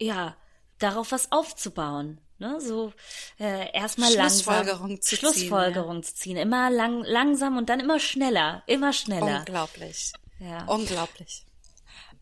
ja 0.00 0.36
darauf 0.78 1.12
was 1.12 1.30
aufzubauen. 1.32 2.20
Ne, 2.38 2.58
so 2.58 2.90
äh, 3.38 3.70
erstmal 3.74 4.10
Schlussfolgerung 4.10 4.88
langsam 4.88 5.00
zu 5.02 5.16
Schlussfolgerung 5.16 6.02
ziehen, 6.02 6.14
zu 6.14 6.14
ziehen, 6.14 6.36
immer 6.38 6.70
lang, 6.70 7.04
langsam 7.04 7.58
und 7.58 7.68
dann 7.68 7.80
immer 7.80 8.00
schneller, 8.00 8.62
immer 8.66 8.94
schneller. 8.94 9.40
Unglaublich. 9.40 10.14
Ja. 10.38 10.64
Unglaublich. 10.64 11.44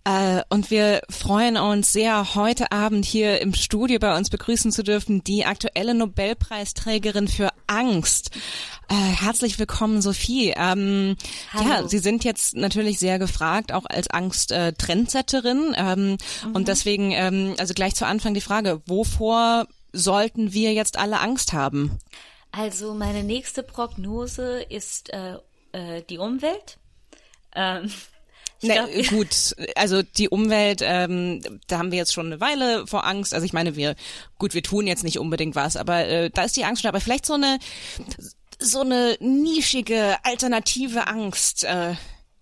Äh, 0.05 0.43
und 0.49 0.71
wir 0.71 1.03
freuen 1.11 1.57
uns 1.57 1.93
sehr, 1.93 2.35
heute 2.35 2.73
Abend 2.73 3.05
hier 3.05 3.41
im 3.41 3.55
Studio 3.55 3.99
bei 3.99 4.17
uns 4.17 4.31
begrüßen 4.31 4.73
zu 4.73 4.83
dürfen, 4.83 5.23
die 5.25 5.45
aktuelle 5.45 5.95
Nobelpreisträgerin 5.95 7.29
für 7.29 7.51
Angst. 7.67 8.31
Äh, 8.89 8.95
herzlich 8.95 9.59
willkommen, 9.59 10.01
Sophie. 10.01 10.55
Ähm, 10.57 11.17
ja, 11.53 11.87
Sie 11.87 11.99
sind 11.99 12.25
jetzt 12.25 12.57
natürlich 12.57 12.99
sehr 12.99 13.19
gefragt, 13.19 13.73
auch 13.73 13.85
als 13.85 14.09
Angst-Trendsetterin. 14.09 15.75
Ähm, 15.77 16.11
mhm. 16.45 16.53
Und 16.55 16.69
deswegen, 16.69 17.13
ähm, 17.13 17.55
also 17.59 17.75
gleich 17.75 17.95
zu 17.95 18.07
Anfang 18.07 18.35
die 18.35 18.41
Frage, 18.41 18.81
wovor 18.87 19.67
sollten 19.93 20.53
wir 20.53 20.73
jetzt 20.73 20.99
alle 20.99 21.21
Angst 21.21 21.53
haben? 21.53 21.99
Also 22.51 22.95
meine 22.95 23.25
nächste 23.25 23.63
Prognose 23.63 24.63
ist 24.63 25.13
äh, 25.13 25.37
äh, 25.73 26.03
die 26.09 26.19
Umwelt. 26.19 26.79
Ähm, 27.55 27.91
Ne, 28.61 28.75
glaub, 28.75 29.09
gut, 29.09 29.55
also 29.77 30.03
die 30.03 30.29
Umwelt, 30.29 30.81
ähm, 30.83 31.61
da 31.69 31.79
haben 31.79 31.93
wir 31.93 31.99
jetzt 31.99 32.13
schon 32.13 32.27
eine 32.27 32.41
Weile 32.41 32.87
vor 32.87 33.07
Angst. 33.07 33.33
Also 33.33 33.45
ich 33.45 33.53
meine, 33.53 33.77
wir, 33.77 33.95
gut, 34.39 34.55
wir 34.55 34.63
tun 34.63 34.87
jetzt 34.87 35.05
nicht 35.05 35.19
unbedingt 35.19 35.55
was, 35.55 35.77
aber 35.77 36.07
äh, 36.07 36.31
da 36.31 36.43
ist 36.43 36.57
die 36.57 36.65
Angst 36.65 36.83
schon. 36.83 36.89
Aber 36.89 37.01
vielleicht 37.01 37.27
so 37.27 37.35
eine, 37.35 37.59
so 38.59 38.81
eine 38.81 39.17
nischige, 39.21 40.17
alternative 40.25 41.07
Angst. 41.07 41.65
Äh, 41.65 41.95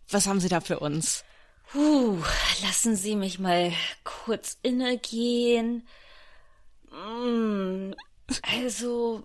was 0.08 0.26
haben 0.26 0.40
Sie 0.40 0.48
da 0.48 0.60
für 0.60 0.80
uns? 0.80 1.24
Puh, 1.70 2.22
lassen 2.62 2.96
Sie 2.96 3.16
mich 3.16 3.38
mal 3.38 3.72
kurz 4.04 4.56
innegehen. 4.62 5.86
Mm, 6.90 7.92
also, 8.42 9.24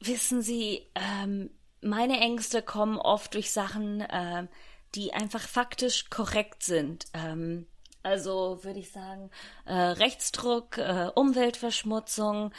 wissen 0.00 0.42
Sie, 0.42 0.82
ähm, 0.94 1.50
meine 1.80 2.20
Ängste 2.20 2.60
kommen 2.60 2.98
oft 2.98 3.34
durch 3.34 3.50
Sachen, 3.50 4.00
äh, 4.02 4.46
die 4.94 5.12
einfach 5.12 5.46
faktisch 5.46 6.10
korrekt 6.10 6.62
sind. 6.62 7.06
Ähm, 7.14 7.66
also 8.02 8.60
würde 8.62 8.80
ich 8.80 8.90
sagen, 8.90 9.30
äh, 9.64 9.74
Rechtsdruck, 9.74 10.78
äh, 10.78 11.10
Umweltverschmutzung, 11.14 12.52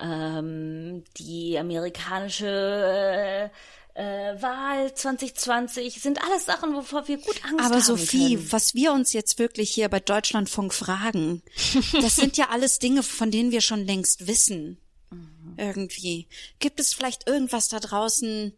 ähm, 0.00 1.04
die 1.18 1.58
amerikanische 1.58 2.46
äh, 2.46 3.48
äh, 3.98 4.40
Wahl 4.40 4.94
2020 4.94 6.00
sind 6.00 6.22
alles 6.22 6.46
Sachen, 6.46 6.74
wovor 6.74 7.08
wir 7.08 7.18
gut 7.18 7.44
Angst 7.44 7.64
Aber 7.64 7.74
haben 7.74 7.82
Sophie, 7.82 8.36
können. 8.36 8.52
was 8.52 8.74
wir 8.74 8.92
uns 8.92 9.12
jetzt 9.12 9.40
wirklich 9.40 9.70
hier 9.70 9.88
bei 9.88 9.98
Deutschlandfunk 9.98 10.72
fragen, 10.72 11.42
das 12.00 12.16
sind 12.16 12.36
ja 12.36 12.50
alles 12.50 12.78
Dinge, 12.78 13.02
von 13.02 13.30
denen 13.30 13.50
wir 13.50 13.60
schon 13.60 13.84
längst 13.84 14.28
wissen. 14.28 14.78
Mhm. 15.10 15.54
Irgendwie. 15.56 16.28
Gibt 16.60 16.78
es 16.78 16.94
vielleicht 16.94 17.28
irgendwas 17.28 17.68
da 17.68 17.80
draußen, 17.80 18.52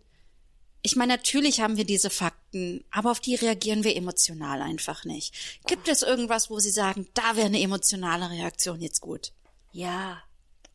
ich 0.82 0.96
meine, 0.96 1.14
natürlich 1.14 1.60
haben 1.60 1.76
wir 1.76 1.84
diese 1.84 2.10
Fakten, 2.10 2.84
aber 2.90 3.10
auf 3.10 3.20
die 3.20 3.34
reagieren 3.34 3.84
wir 3.84 3.96
emotional 3.96 4.62
einfach 4.62 5.04
nicht. 5.04 5.34
Gibt 5.66 5.88
es 5.88 6.02
irgendwas, 6.02 6.48
wo 6.50 6.58
Sie 6.58 6.70
sagen, 6.70 7.06
da 7.14 7.36
wäre 7.36 7.46
eine 7.46 7.60
emotionale 7.60 8.30
Reaktion 8.30 8.80
jetzt 8.80 9.00
gut? 9.00 9.32
Ja, 9.72 10.22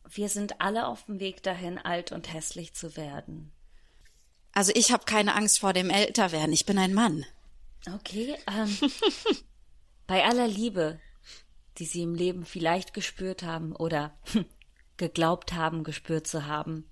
wir 0.08 0.28
sind 0.28 0.60
alle 0.60 0.86
auf 0.86 1.04
dem 1.06 1.18
Weg 1.18 1.42
dahin, 1.42 1.78
alt 1.78 2.12
und 2.12 2.32
hässlich 2.32 2.74
zu 2.74 2.96
werden. 2.96 3.52
Also 4.52 4.72
ich 4.74 4.92
habe 4.92 5.04
keine 5.04 5.34
Angst 5.34 5.58
vor 5.58 5.72
dem 5.72 5.90
Älterwerden. 5.90 6.52
Ich 6.52 6.66
bin 6.66 6.78
ein 6.78 6.94
Mann. 6.94 7.26
Okay. 7.92 8.36
Ähm, 8.48 8.78
bei 10.06 10.24
aller 10.24 10.48
Liebe, 10.48 11.00
die 11.78 11.84
Sie 11.84 12.02
im 12.02 12.14
Leben 12.14 12.44
vielleicht 12.44 12.94
gespürt 12.94 13.42
haben 13.42 13.74
oder 13.74 14.16
geglaubt 14.96 15.52
haben, 15.52 15.84
gespürt 15.84 16.26
zu 16.26 16.46
haben, 16.46 16.88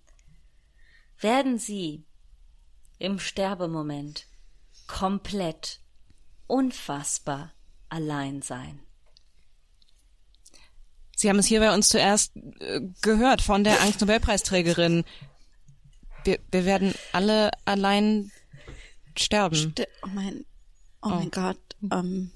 werden 1.19 1.59
Sie 1.59 2.05
im 2.99 3.19
Sterbemoment 3.19 4.27
komplett, 4.87 5.81
unfassbar 6.47 7.53
allein 7.89 8.43
sein. 8.43 8.81
Sie 11.17 11.29
haben 11.29 11.39
es 11.39 11.47
hier 11.47 11.61
bei 11.61 11.73
uns 11.73 11.89
zuerst 11.89 12.37
äh, 12.61 12.81
gehört 13.01 13.41
von 13.41 13.65
der 13.65 13.81
Angst-Nobelpreisträgerin. 13.83 15.05
Wir, 16.25 16.39
wir 16.51 16.65
werden 16.65 16.95
alle 17.13 17.51
allein 17.65 18.33
sterben. 19.17 19.55
St 19.57 19.87
oh 20.03 20.09
mein, 20.13 20.45
oh, 21.03 21.09
oh. 21.09 21.09
mein 21.11 21.31
Gott. 21.31 21.59
Ähm, 21.93 22.33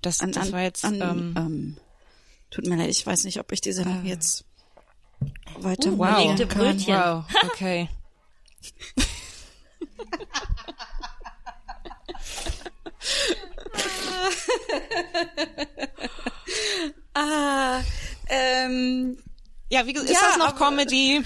das, 0.00 0.20
an, 0.20 0.32
das 0.32 0.52
war 0.52 0.62
jetzt. 0.62 0.84
An, 0.84 1.00
ähm, 1.00 1.34
ähm, 1.36 1.76
tut 2.50 2.66
mir 2.66 2.76
leid, 2.76 2.90
ich 2.90 3.06
weiß 3.06 3.24
nicht, 3.24 3.38
ob 3.40 3.52
ich 3.52 3.60
diese 3.60 3.82
Sendung 3.82 4.04
äh, 4.04 4.08
jetzt 4.08 4.44
weiter 5.60 5.92
uh, 5.92 5.98
wow. 5.98 6.48
Brötchen. 6.48 6.94
Wow, 6.94 7.24
okay. 7.44 7.88
Ah, 17.14 17.82
ähm, 18.28 19.18
ja, 19.70 19.86
wie 19.86 19.92
gesagt, 19.92 20.10
ist 20.10 20.20
ja, 20.20 20.28
das 20.28 20.38
noch 20.38 20.56
Comedy? 20.56 21.22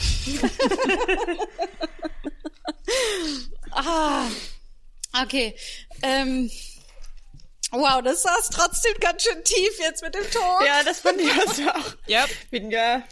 ah, 3.71 4.25
okay. 5.23 5.55
Ähm, 6.03 6.51
wow, 7.71 8.03
das 8.03 8.23
saß 8.23 8.51
trotzdem 8.51 8.95
ganz 9.01 9.23
schön 9.23 9.45
tief 9.45 9.79
jetzt 9.79 10.03
mit 10.03 10.15
dem 10.15 10.29
Ton. 10.31 10.67
Ja, 10.67 10.83
das 10.83 11.01
fand 11.01 11.21
ich 11.21 11.33
also 11.33 11.69
auch. 11.71 11.95
Yep. 12.09 12.51
Bin 12.51 12.71
ja. 12.71 13.03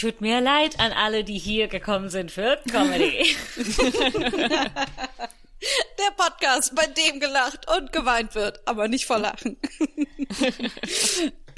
Tut 0.00 0.22
mir 0.22 0.40
leid 0.40 0.80
an 0.80 0.92
alle, 0.92 1.24
die 1.24 1.36
hier 1.36 1.68
gekommen 1.68 2.08
sind 2.08 2.30
für 2.32 2.58
Comedy. 2.70 3.36
Der 5.98 6.10
Podcast, 6.16 6.74
bei 6.74 6.86
dem 6.86 7.20
gelacht 7.20 7.70
und 7.70 7.92
geweint 7.92 8.34
wird, 8.34 8.66
aber 8.66 8.88
nicht 8.88 9.04
vor 9.04 9.18
Lachen. 9.18 9.58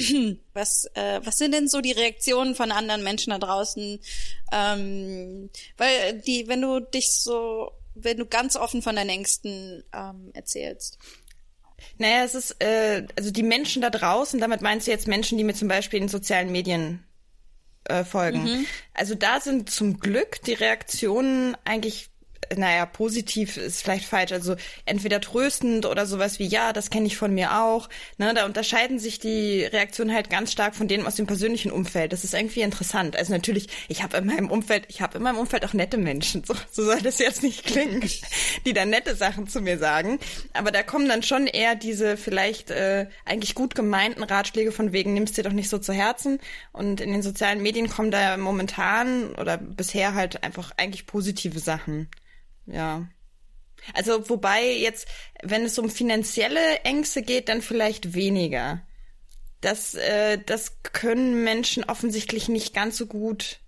was, 0.54 0.86
äh, 0.94 1.20
was 1.22 1.36
sind 1.36 1.52
denn 1.54 1.68
so 1.68 1.80
die 1.80 1.92
Reaktionen 1.92 2.56
von 2.56 2.72
anderen 2.72 3.04
Menschen 3.04 3.30
da 3.30 3.38
draußen? 3.38 4.00
Ähm, 4.50 5.48
weil 5.76 6.18
die, 6.22 6.48
wenn 6.48 6.62
du 6.62 6.80
dich 6.80 7.12
so, 7.12 7.70
wenn 7.94 8.16
du 8.16 8.26
ganz 8.26 8.56
offen 8.56 8.82
von 8.82 8.96
deinen 8.96 9.10
Ängsten 9.10 9.84
ähm, 9.94 10.32
erzählst. 10.34 10.98
Naja, 11.96 12.24
es 12.24 12.34
ist, 12.34 12.60
äh, 12.60 13.06
also 13.16 13.30
die 13.30 13.44
Menschen 13.44 13.82
da 13.82 13.90
draußen, 13.90 14.40
damit 14.40 14.62
meinst 14.62 14.88
du 14.88 14.90
jetzt 14.90 15.06
Menschen, 15.06 15.38
die 15.38 15.44
mir 15.44 15.54
zum 15.54 15.68
Beispiel 15.68 16.02
in 16.02 16.08
sozialen 16.08 16.50
Medien 16.50 17.04
äh, 17.84 18.04
folgen. 18.04 18.44
Mhm. 18.44 18.66
Also 18.94 19.14
da 19.14 19.40
sind 19.40 19.70
zum 19.70 19.98
Glück 19.98 20.42
die 20.42 20.54
Reaktionen 20.54 21.56
eigentlich 21.64 22.11
naja, 22.56 22.86
positiv 22.86 23.56
ist 23.56 23.82
vielleicht 23.82 24.04
falsch, 24.04 24.32
also 24.32 24.56
entweder 24.84 25.20
tröstend 25.20 25.86
oder 25.86 26.06
sowas 26.06 26.38
wie, 26.38 26.46
ja, 26.46 26.72
das 26.72 26.90
kenne 26.90 27.06
ich 27.06 27.16
von 27.16 27.34
mir 27.34 27.62
auch. 27.62 27.88
Ne, 28.18 28.32
da 28.34 28.46
unterscheiden 28.46 28.98
sich 28.98 29.18
die 29.18 29.64
Reaktionen 29.64 30.14
halt 30.14 30.30
ganz 30.30 30.52
stark 30.52 30.74
von 30.74 30.88
denen 30.88 31.06
aus 31.06 31.16
dem 31.16 31.26
persönlichen 31.26 31.70
Umfeld. 31.70 32.12
Das 32.12 32.24
ist 32.24 32.34
irgendwie 32.34 32.62
interessant. 32.62 33.16
Also 33.16 33.32
natürlich, 33.32 33.68
ich 33.88 34.02
habe 34.02 34.16
in 34.18 34.26
meinem 34.26 34.50
Umfeld, 34.50 34.84
ich 34.88 35.00
habe 35.00 35.18
in 35.18 35.24
meinem 35.24 35.38
Umfeld 35.38 35.64
auch 35.64 35.72
nette 35.72 35.98
Menschen, 35.98 36.44
so, 36.44 36.54
so 36.70 36.84
soll 36.84 37.00
das 37.00 37.18
jetzt 37.18 37.42
nicht 37.42 37.64
klingen, 37.64 38.08
die 38.66 38.72
dann 38.72 38.90
nette 38.90 39.14
Sachen 39.14 39.46
zu 39.48 39.60
mir 39.60 39.78
sagen. 39.78 40.18
Aber 40.52 40.70
da 40.70 40.82
kommen 40.82 41.08
dann 41.08 41.22
schon 41.22 41.46
eher 41.46 41.74
diese 41.74 42.16
vielleicht 42.16 42.70
äh, 42.70 43.06
eigentlich 43.24 43.54
gut 43.54 43.74
gemeinten 43.74 44.22
Ratschläge 44.22 44.72
von 44.72 44.92
wegen, 44.92 45.14
nimmst 45.14 45.36
dir 45.36 45.44
doch 45.44 45.52
nicht 45.52 45.68
so 45.68 45.78
zu 45.78 45.92
Herzen. 45.92 46.38
Und 46.72 47.00
in 47.00 47.12
den 47.12 47.22
sozialen 47.22 47.62
Medien 47.62 47.88
kommen 47.88 48.10
da 48.10 48.36
momentan 48.36 49.34
oder 49.34 49.56
bisher 49.56 50.14
halt 50.14 50.42
einfach 50.42 50.72
eigentlich 50.76 51.06
positive 51.06 51.58
Sachen. 51.58 52.08
Ja. 52.66 53.08
Also 53.94 54.28
wobei 54.28 54.72
jetzt, 54.72 55.08
wenn 55.42 55.64
es 55.64 55.78
um 55.78 55.90
finanzielle 55.90 56.80
Ängste 56.84 57.22
geht, 57.22 57.48
dann 57.48 57.62
vielleicht 57.62 58.14
weniger. 58.14 58.82
Das, 59.60 59.94
äh, 59.94 60.38
das 60.44 60.82
können 60.82 61.44
Menschen 61.44 61.84
offensichtlich 61.84 62.48
nicht 62.48 62.74
ganz 62.74 62.96
so 62.96 63.06
gut 63.06 63.60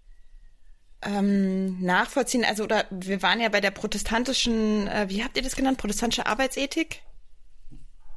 ähm, 1.03 1.81
nachvollziehen. 1.81 2.45
Also 2.45 2.65
oder 2.65 2.87
wir 2.91 3.23
waren 3.23 3.41
ja 3.41 3.49
bei 3.49 3.61
der 3.61 3.71
protestantischen, 3.71 4.89
äh, 4.89 5.07
wie 5.09 5.23
habt 5.23 5.37
ihr 5.37 5.43
das 5.43 5.57
genannt, 5.57 5.79
protestantische 5.79 6.27
Arbeitsethik? 6.27 7.03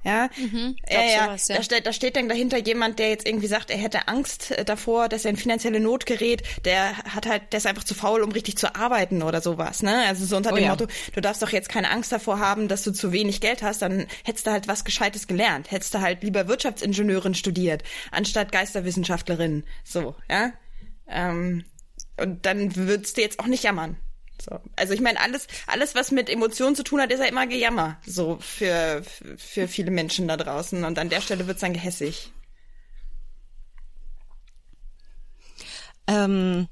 Ja, 0.08 0.30
mhm, 0.38 0.78
ja, 0.90 1.02
ja. 1.02 1.26
Sowas, 1.26 1.48
ja. 1.50 1.56
Da, 1.58 1.64
steht, 1.64 1.86
da 1.86 1.92
steht 1.92 2.16
dann 2.16 2.30
dahinter 2.30 2.58
jemand, 2.58 2.98
der 2.98 3.10
jetzt 3.10 3.28
irgendwie 3.28 3.48
sagt, 3.48 3.70
er 3.70 3.78
hätte 3.78 4.08
Angst 4.08 4.52
äh, 4.52 4.64
davor, 4.64 5.10
dass 5.10 5.26
er 5.26 5.32
in 5.32 5.38
finanzielle 5.38 5.82
Not 5.82 6.06
gerät. 6.06 6.44
Der 6.64 6.98
hat 7.00 7.26
halt, 7.26 7.52
der 7.52 7.58
ist 7.58 7.68
einfach 7.68 7.84
zu 7.84 7.94
faul, 7.94 8.22
um 8.22 8.32
richtig 8.32 8.58
zu 8.58 8.74
arbeiten 8.74 9.22
oder 9.22 9.42
sowas. 9.42 9.84
Ne? 9.84 10.06
Also 10.08 10.26
so 10.26 10.38
unter 10.38 10.54
oh, 10.54 10.56
dem 10.56 10.64
ja. 10.64 10.70
Motto, 10.70 10.88
du 11.14 11.20
darfst 11.20 11.42
doch 11.42 11.50
jetzt 11.50 11.68
keine 11.68 11.92
Angst 11.92 12.14
davor 12.14 12.40
haben, 12.40 12.70
dass 12.70 12.84
du 12.84 12.92
zu 12.92 13.12
wenig 13.12 13.42
Geld 13.42 13.62
hast. 13.64 13.82
Dann 13.82 14.08
hättest 14.24 14.48
du 14.48 14.52
halt 14.52 14.70
was 14.70 14.86
Gescheites 14.86 15.28
gelernt. 15.28 15.72
Hättest 15.72 15.94
du 15.94 16.00
halt 16.00 16.24
lieber 16.24 16.48
Wirtschaftsingenieurin 16.48 17.36
studiert, 17.36 17.84
anstatt 18.10 18.54
Geisterwissenschaftlerin. 18.54 19.66
So, 19.84 20.16
ja. 20.32 20.54
Ähm, 21.10 21.66
und 22.16 22.46
dann 22.46 22.78
würdest 22.78 23.18
du 23.18 23.22
jetzt 23.22 23.40
auch 23.42 23.48
nicht 23.48 23.64
jammern. 23.64 23.98
So. 24.42 24.60
Also 24.76 24.94
ich 24.94 25.02
meine, 25.02 25.20
alles, 25.20 25.48
alles, 25.66 25.96
was 25.96 26.12
mit 26.12 26.30
Emotionen 26.30 26.76
zu 26.76 26.84
tun 26.84 27.02
hat, 27.02 27.12
ist 27.12 27.20
ja 27.20 27.26
immer 27.26 27.48
Gejammer. 27.48 27.98
So 28.06 28.38
für, 28.40 29.04
für 29.38 29.68
viele 29.68 29.92
Menschen 29.92 30.28
da 30.28 30.38
draußen. 30.38 30.84
Und 30.84 31.00
an 31.00 31.10
der 31.10 31.22
Stelle 31.22 31.48
wird's 31.48 31.62
dann 31.62 31.74
gehässig. 31.74 32.32
Ähm, 36.08 36.68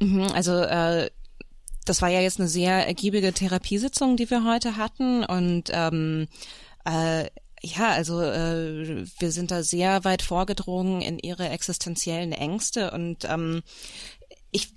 mhm, 0.00 0.22
also 0.32 0.60
äh, 0.60 1.10
das 1.84 2.02
war 2.02 2.08
ja 2.08 2.20
jetzt 2.20 2.38
eine 2.38 2.48
sehr 2.48 2.86
ergiebige 2.86 3.32
Therapiesitzung, 3.32 4.16
die 4.16 4.30
wir 4.30 4.44
heute 4.44 4.76
hatten. 4.76 5.24
Und 5.24 5.70
ähm, 5.72 6.28
äh, 6.84 7.26
ja, 7.62 7.90
also 7.90 8.22
äh, 8.22 9.04
wir 9.18 9.32
sind 9.32 9.50
da 9.50 9.62
sehr 9.62 10.04
weit 10.04 10.22
vorgedrungen 10.22 11.02
in 11.02 11.18
ihre 11.18 11.48
existenziellen 11.48 12.32
Ängste 12.32 12.90
und 12.92 13.24
ähm, 13.24 13.62
ich 14.50 14.72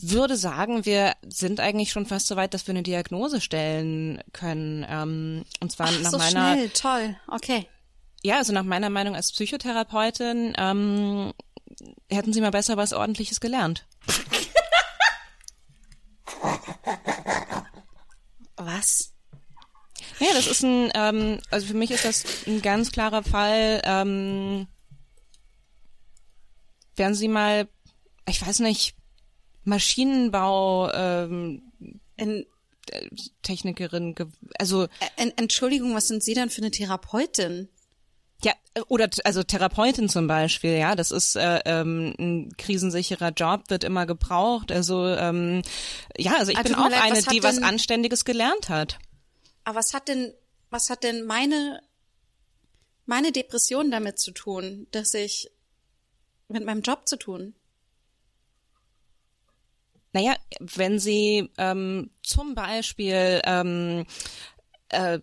würde 0.00 0.36
sagen, 0.36 0.84
wir 0.84 1.14
sind 1.28 1.60
eigentlich 1.60 1.90
schon 1.90 2.06
fast 2.06 2.26
so 2.26 2.36
weit, 2.36 2.54
dass 2.54 2.66
wir 2.66 2.72
eine 2.72 2.82
Diagnose 2.82 3.40
stellen 3.40 4.22
können. 4.32 4.86
Ähm, 4.88 5.44
und 5.60 5.72
zwar 5.72 5.88
Ach, 5.88 6.00
nach 6.00 6.10
so 6.10 6.18
meiner. 6.18 6.52
Schnell, 6.54 6.68
toll, 6.70 7.16
okay. 7.28 7.66
Ja, 8.22 8.38
also 8.38 8.52
nach 8.52 8.64
meiner 8.64 8.90
Meinung 8.90 9.14
als 9.14 9.32
Psychotherapeutin 9.32 10.54
ähm, 10.56 11.32
hätten 12.10 12.32
Sie 12.32 12.40
mal 12.40 12.50
besser 12.50 12.76
was 12.76 12.92
Ordentliches 12.92 13.40
gelernt. 13.40 13.86
Was? 18.56 19.12
Ja, 20.18 20.28
das 20.34 20.48
ist 20.48 20.64
ein, 20.64 20.90
ähm, 20.94 21.40
also 21.50 21.68
für 21.68 21.74
mich 21.74 21.92
ist 21.92 22.04
das 22.04 22.24
ein 22.46 22.60
ganz 22.60 22.90
klarer 22.90 23.22
Fall. 23.22 23.80
Ähm, 23.84 24.66
werden 26.96 27.14
Sie 27.14 27.28
mal, 27.28 27.68
ich 28.28 28.44
weiß 28.44 28.58
nicht, 28.60 28.97
Maschinenbau 29.68 30.90
ähm, 30.92 31.62
in, 32.16 32.46
äh, 32.90 33.08
Technikerin, 33.42 34.14
also 34.58 34.88
Entschuldigung, 35.16 35.94
was 35.94 36.08
sind 36.08 36.22
Sie 36.22 36.34
dann 36.34 36.50
für 36.50 36.62
eine 36.62 36.70
Therapeutin? 36.70 37.68
Ja, 38.44 38.52
oder 38.86 39.10
also 39.24 39.42
Therapeutin 39.42 40.08
zum 40.08 40.28
Beispiel, 40.28 40.76
ja, 40.76 40.94
das 40.94 41.10
ist 41.10 41.34
äh, 41.34 41.60
ähm, 41.64 42.14
ein 42.18 42.56
krisensicherer 42.56 43.30
Job, 43.30 43.64
wird 43.68 43.82
immer 43.82 44.06
gebraucht. 44.06 44.70
Also 44.70 45.06
ähm, 45.06 45.62
ja, 46.16 46.36
also 46.38 46.52
ich 46.52 46.58
ah, 46.58 46.62
bin 46.62 46.76
auch 46.76 46.88
leid, 46.88 47.02
eine, 47.02 47.16
was 47.16 47.24
die 47.26 47.40
denn, 47.40 47.56
was 47.56 47.62
Anständiges 47.62 48.24
gelernt 48.24 48.68
hat. 48.68 48.98
Aber 49.64 49.78
was 49.78 49.92
hat 49.92 50.06
denn, 50.06 50.32
was 50.70 50.88
hat 50.88 51.02
denn 51.02 51.24
meine 51.24 51.80
meine 53.06 53.32
Depression 53.32 53.90
damit 53.90 54.20
zu 54.20 54.30
tun, 54.32 54.86
dass 54.92 55.14
ich 55.14 55.50
mit 56.48 56.64
meinem 56.64 56.82
Job 56.82 57.08
zu 57.08 57.16
tun? 57.16 57.54
Naja, 60.18 60.34
wenn 60.58 60.98
Sie 60.98 61.48
ähm, 61.58 62.10
zum 62.24 62.56
Beispiel, 62.56 63.40
ähm, 63.44 64.04
äh, 64.88 65.20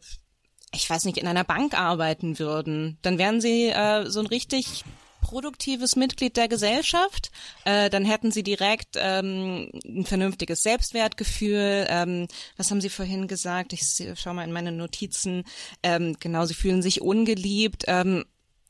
ich 0.74 0.90
weiß 0.90 1.04
nicht, 1.04 1.18
in 1.18 1.28
einer 1.28 1.44
Bank 1.44 1.78
arbeiten 1.78 2.40
würden, 2.40 2.98
dann 3.02 3.18
wären 3.18 3.42
Sie 3.42 3.68
äh, 3.68 4.10
so 4.10 4.22
ein 4.22 4.28
richtig 4.28 4.86
produktives 5.20 5.98
Mitglied 5.98 6.38
der 6.38 6.48
Gesellschaft, 6.48 7.30
äh, 7.66 7.90
dann 7.90 8.06
hätten 8.06 8.32
sie 8.32 8.44
direkt 8.44 8.96
ähm, 8.96 9.70
ein 9.84 10.06
vernünftiges 10.06 10.64
Selbstwertgefühl. 10.64 11.88
Ähm, 11.90 12.28
was 12.56 12.72
haben 12.72 12.80
Sie 12.80 12.90
vorhin 12.90 13.28
gesagt? 13.28 13.74
Ich 13.74 13.82
schaue 14.16 14.36
mal 14.36 14.44
in 14.46 14.54
meine 14.54 14.72
Notizen. 14.72 15.44
Ähm, 15.84 16.16
genau, 16.22 16.46
Sie 16.46 16.54
fühlen 16.54 16.82
sich 16.82 17.02
ungeliebt. 17.02 17.84
Ähm, 17.88 18.24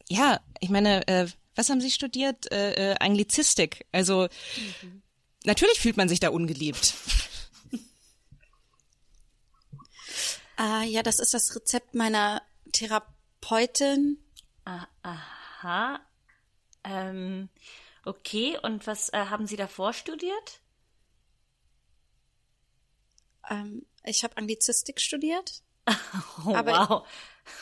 ja, 0.09 0.39
ich 0.59 0.69
meine, 0.69 1.07
äh, 1.07 1.27
was 1.55 1.69
haben 1.69 1.81
Sie 1.81 1.91
studiert? 1.91 2.51
Äh, 2.51 2.93
äh, 2.93 2.95
Anglizistik. 2.99 3.85
Also 3.91 4.29
mhm. 4.81 5.03
Natürlich 5.45 5.79
fühlt 5.79 5.97
man 5.97 6.09
sich 6.09 6.19
da 6.19 6.29
ungeliebt. 6.29 6.95
Äh, 10.57 10.83
ja, 10.89 11.03
das 11.03 11.19
ist 11.19 11.33
das 11.33 11.55
Rezept 11.55 11.93
meiner 11.93 12.41
Therapeutin. 12.71 14.17
Ah, 14.65 14.87
aha. 15.03 15.99
Ähm, 16.83 17.49
okay, 18.03 18.57
und 18.61 18.87
was 18.87 19.09
äh, 19.09 19.25
haben 19.25 19.47
Sie 19.47 19.55
davor 19.55 19.93
studiert? 19.93 20.61
Ähm, 23.49 23.85
ich 24.03 24.23
habe 24.23 24.37
Anglizistik 24.37 24.99
studiert. 24.99 25.61
Oh, 26.39 26.53
wow. 26.53 27.07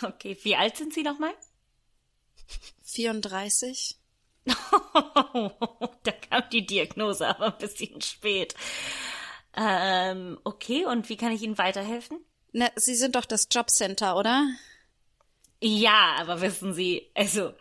Okay, 0.01 0.38
wie 0.43 0.55
alt 0.55 0.77
sind 0.77 0.93
Sie 0.93 1.03
nochmal? 1.03 1.34
34. 2.84 3.97
da 4.45 6.11
kam 6.11 6.43
die 6.51 6.65
Diagnose 6.65 7.27
aber 7.27 7.53
ein 7.53 7.57
bisschen 7.57 8.01
spät. 8.01 8.55
Ähm, 9.55 10.39
okay, 10.43 10.85
und 10.85 11.09
wie 11.09 11.17
kann 11.17 11.31
ich 11.31 11.41
Ihnen 11.41 11.57
weiterhelfen? 11.57 12.19
Na, 12.51 12.69
Sie 12.75 12.95
sind 12.95 13.15
doch 13.15 13.25
das 13.25 13.47
Jobcenter, 13.51 14.17
oder? 14.17 14.47
Ja, 15.61 16.15
aber 16.19 16.41
wissen 16.41 16.73
Sie, 16.73 17.09
also 17.15 17.53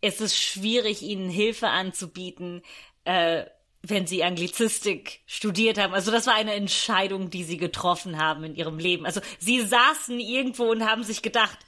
es 0.00 0.20
ist 0.20 0.36
schwierig, 0.36 1.02
Ihnen 1.02 1.30
Hilfe 1.30 1.68
anzubieten, 1.68 2.62
äh, 3.04 3.44
wenn 3.82 4.06
Sie 4.06 4.24
Anglizistik 4.24 5.20
studiert 5.26 5.78
haben. 5.78 5.94
Also 5.94 6.10
das 6.10 6.26
war 6.26 6.34
eine 6.34 6.54
Entscheidung, 6.54 7.30
die 7.30 7.44
Sie 7.44 7.56
getroffen 7.56 8.18
haben 8.18 8.44
in 8.44 8.54
Ihrem 8.54 8.78
Leben. 8.78 9.06
Also 9.06 9.20
Sie 9.38 9.62
saßen 9.62 10.20
irgendwo 10.20 10.70
und 10.70 10.84
haben 10.84 11.04
sich 11.04 11.22
gedacht, 11.22 11.58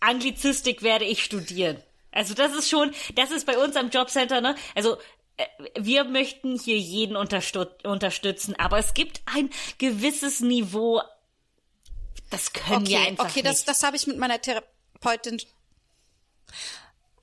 Anglizistik 0.00 0.82
werde 0.82 1.04
ich 1.04 1.22
studieren. 1.22 1.82
Also 2.12 2.34
das 2.34 2.54
ist 2.54 2.68
schon, 2.68 2.92
das 3.14 3.30
ist 3.30 3.46
bei 3.46 3.58
uns 3.58 3.76
am 3.76 3.90
Jobcenter, 3.90 4.40
ne? 4.40 4.54
Also 4.74 4.98
äh, 5.36 5.46
wir 5.80 6.04
möchten 6.04 6.58
hier 6.58 6.78
jeden 6.78 7.16
unterstützen, 7.16 8.54
aber 8.58 8.78
es 8.78 8.94
gibt 8.94 9.22
ein 9.26 9.50
gewisses 9.78 10.40
Niveau, 10.40 11.00
das 12.30 12.52
können 12.52 12.82
okay, 12.82 12.90
wir 12.90 13.00
einfach 13.00 13.24
okay, 13.24 13.24
nicht. 13.24 13.36
Okay, 13.38 13.42
das, 13.42 13.64
das 13.64 13.82
habe 13.82 13.96
ich 13.96 14.06
mit 14.06 14.18
meiner 14.18 14.40
Therapeutin. 14.40 15.40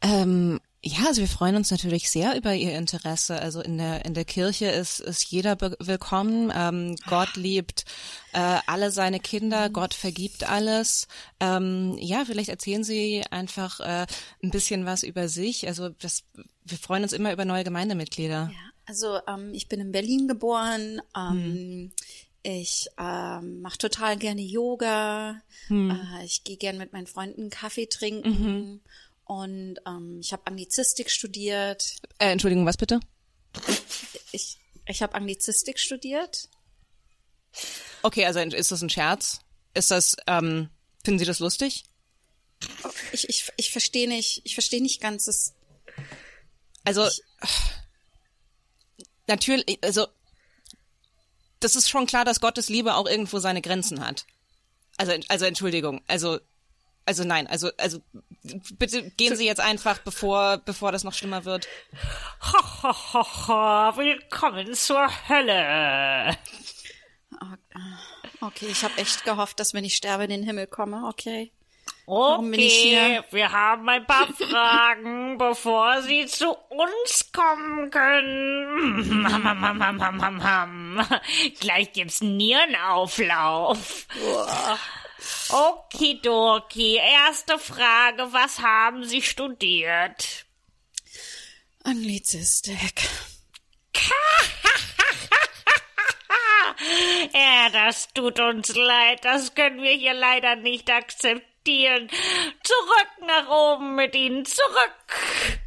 Ähm, 0.01 0.59
ja, 0.81 1.07
also 1.07 1.19
wir 1.19 1.27
freuen 1.27 1.57
uns 1.57 1.71
natürlich 1.71 2.09
sehr 2.09 2.37
über 2.37 2.55
Ihr 2.55 2.77
Interesse. 2.77 3.41
Also 3.41 3.61
in 3.61 3.77
der 3.77 4.05
in 4.05 4.13
der 4.13 4.23
Kirche 4.23 4.67
ist 4.67 5.01
ist 5.01 5.25
jeder 5.29 5.59
willkommen. 5.59 6.53
Ähm, 6.55 6.95
Gott 7.05 7.35
liebt 7.35 7.83
äh, 8.31 8.59
alle 8.65 8.89
seine 8.91 9.19
Kinder. 9.19 9.69
Gott 9.69 9.93
vergibt 9.93 10.49
alles. 10.49 11.07
Ähm, 11.41 11.97
ja, 11.99 12.23
vielleicht 12.23 12.47
erzählen 12.47 12.85
Sie 12.85 13.23
einfach 13.29 13.81
äh, 13.81 14.07
ein 14.41 14.51
bisschen 14.51 14.85
was 14.85 15.03
über 15.03 15.27
sich. 15.27 15.67
Also 15.67 15.89
das, 15.89 16.23
wir 16.63 16.77
freuen 16.77 17.03
uns 17.03 17.11
immer 17.11 17.33
über 17.33 17.43
neue 17.43 17.65
Gemeindemitglieder. 17.65 18.49
Ja, 18.49 18.71
also 18.85 19.19
ähm, 19.27 19.53
ich 19.53 19.67
bin 19.67 19.81
in 19.81 19.91
Berlin 19.91 20.29
geboren. 20.29 21.01
Ähm, 21.13 21.31
hm. 21.31 21.91
Ich 22.41 22.87
ähm, 22.97 23.61
mache 23.61 23.77
total 23.77 24.15
gerne 24.15 24.41
Yoga. 24.41 25.41
Hm. 25.67 25.91
Äh, 25.91 26.23
ich 26.23 26.45
gehe 26.45 26.55
gern 26.55 26.77
mit 26.77 26.93
meinen 26.93 27.07
Freunden 27.07 27.49
Kaffee 27.49 27.87
trinken. 27.87 28.29
Mhm. 28.29 28.79
Und 29.29 29.75
ähm, 29.85 30.17
ich 30.21 30.33
habe 30.33 30.47
Anglizistik 30.47 31.11
studiert. 31.11 31.97
Äh, 32.17 32.31
Entschuldigung, 32.31 32.65
was 32.65 32.77
bitte? 32.77 32.99
Ich, 34.31 34.57
ich 34.87 35.03
habe 35.03 35.13
Anglizistik 35.13 35.77
studiert. 35.77 36.49
Okay, 38.01 38.25
also 38.25 38.39
ist 38.39 38.71
das 38.71 38.81
ein 38.81 38.89
Scherz? 38.89 39.41
Ist 39.75 39.91
das, 39.91 40.15
ähm, 40.25 40.71
finden 41.03 41.19
Sie 41.19 41.25
das 41.25 41.37
lustig? 41.37 41.83
Ich, 43.11 43.29
ich, 43.29 43.51
ich 43.55 43.71
verstehe 43.71 44.07
nicht, 44.07 44.41
ich 44.45 44.55
verstehe 44.55 44.81
nicht 44.81 44.99
ganz 44.99 45.25
das. 45.25 45.53
Also, 46.83 47.07
natürlich, 49.27 49.77
also, 49.83 50.07
das 51.59 51.75
ist 51.75 51.87
schon 51.87 52.07
klar, 52.07 52.25
dass 52.25 52.41
Gottes 52.41 52.67
Liebe 52.69 52.95
auch 52.95 53.05
irgendwo 53.05 53.37
seine 53.37 53.61
Grenzen 53.61 54.03
hat. 54.03 54.25
Also, 54.97 55.13
also 55.27 55.45
Entschuldigung, 55.45 56.01
also, 56.07 56.39
also 57.05 57.23
nein, 57.23 57.45
also, 57.45 57.69
also 57.77 58.01
bitte 58.77 59.09
gehen 59.11 59.35
Sie 59.35 59.45
jetzt 59.45 59.61
einfach, 59.61 59.99
bevor, 59.99 60.57
bevor 60.57 60.91
das 60.91 61.03
noch 61.03 61.13
schlimmer 61.13 61.45
wird. 61.45 61.67
Ho, 62.41 62.83
ho, 62.83 62.93
ho, 63.13 63.23
ho, 63.47 63.97
willkommen 63.97 64.73
zur 64.73 65.07
Hölle. 65.27 66.37
Okay, 68.41 68.67
ich 68.69 68.83
habe 68.83 68.97
echt 68.97 69.25
gehofft, 69.25 69.59
dass 69.59 69.73
wenn 69.73 69.83
ich 69.83 69.95
sterbe, 69.95 70.23
in 70.23 70.29
den 70.29 70.43
Himmel 70.43 70.67
komme. 70.67 71.07
Okay. 71.07 71.51
Warum 72.05 72.49
bin 72.49 72.59
ich 72.59 72.73
hier? 72.73 73.23
wir 73.29 73.51
haben 73.51 73.87
ein 73.87 74.05
paar 74.07 74.27
Fragen, 74.33 75.37
bevor 75.37 76.01
Sie 76.01 76.25
zu 76.25 76.49
uns 76.51 77.31
kommen 77.31 77.91
können. 77.91 79.13
Gleich 81.59 81.93
gibt's 81.93 82.21
Nierenauflauf. 82.21 84.07
Okidoki, 85.49 86.95
erste 86.95 87.59
Frage, 87.59 88.31
was 88.31 88.59
haben 88.59 89.03
Sie 89.03 89.21
studiert? 89.21 90.45
Anglizistik. 91.83 93.09
ja, 97.33 97.69
das 97.71 98.07
tut 98.13 98.39
uns 98.39 98.73
leid, 98.75 99.25
das 99.25 99.55
können 99.55 99.81
wir 99.81 99.93
hier 99.93 100.13
leider 100.13 100.55
nicht 100.55 100.87
akzeptieren. 100.89 102.09
Zurück 102.63 103.09
nach 103.25 103.49
oben 103.49 103.95
mit 103.95 104.15
ihnen, 104.15 104.45
zurück. 104.45 105.59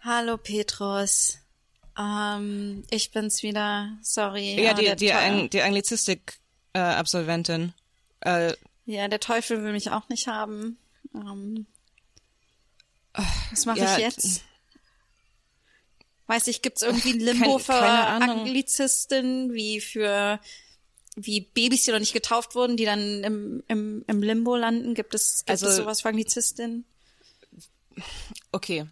Hallo 0.00 0.36
Petrus. 0.36 1.38
Ähm, 1.98 2.84
ich 2.90 3.10
bin's 3.10 3.42
wieder. 3.42 3.98
Sorry. 4.02 4.62
Ja, 4.62 4.74
die, 4.74 4.94
die, 4.96 5.12
Ang 5.12 5.50
die 5.50 5.62
Anglizistik-Absolventin. 5.62 7.74
Äh, 8.22 8.54
ja, 8.86 9.08
der 9.08 9.20
Teufel 9.20 9.62
will 9.62 9.72
mich 9.72 9.90
auch 9.90 10.08
nicht 10.08 10.26
haben. 10.26 10.78
Ähm, 11.14 11.66
was 13.50 13.66
mache 13.66 13.80
ja, 13.80 13.96
ich 13.96 14.02
jetzt? 14.02 14.44
Weiß 16.26 16.46
ich, 16.46 16.62
gibt's 16.62 16.82
irgendwie 16.82 17.12
ein 17.12 17.20
Limbo 17.20 17.56
kein, 17.58 17.64
für 17.64 17.74
Anglizisten 17.74 19.52
wie 19.52 19.80
für 19.80 20.40
wie 21.14 21.42
Babys, 21.42 21.84
die 21.84 21.90
noch 21.90 21.98
nicht 21.98 22.14
getauft 22.14 22.54
wurden, 22.54 22.76
die 22.76 22.86
dann 22.86 23.22
im, 23.22 23.62
im, 23.68 24.04
im 24.06 24.22
Limbo 24.22 24.56
landen? 24.56 24.94
Gibt 24.94 25.14
es, 25.14 25.40
gibt 25.40 25.50
also, 25.50 25.66
es 25.66 25.76
sowas 25.76 26.00
für 26.00 26.08
Anglizistin? 26.08 26.84
Okay. 28.50 28.86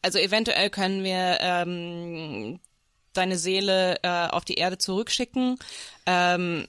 Also 0.00 0.18
eventuell 0.18 0.70
können 0.70 1.04
wir 1.04 1.38
ähm, 1.40 2.58
deine 3.12 3.36
Seele 3.36 3.98
äh, 4.02 4.28
auf 4.28 4.44
die 4.44 4.54
Erde 4.54 4.78
zurückschicken. 4.78 5.58
Ähm, 6.06 6.66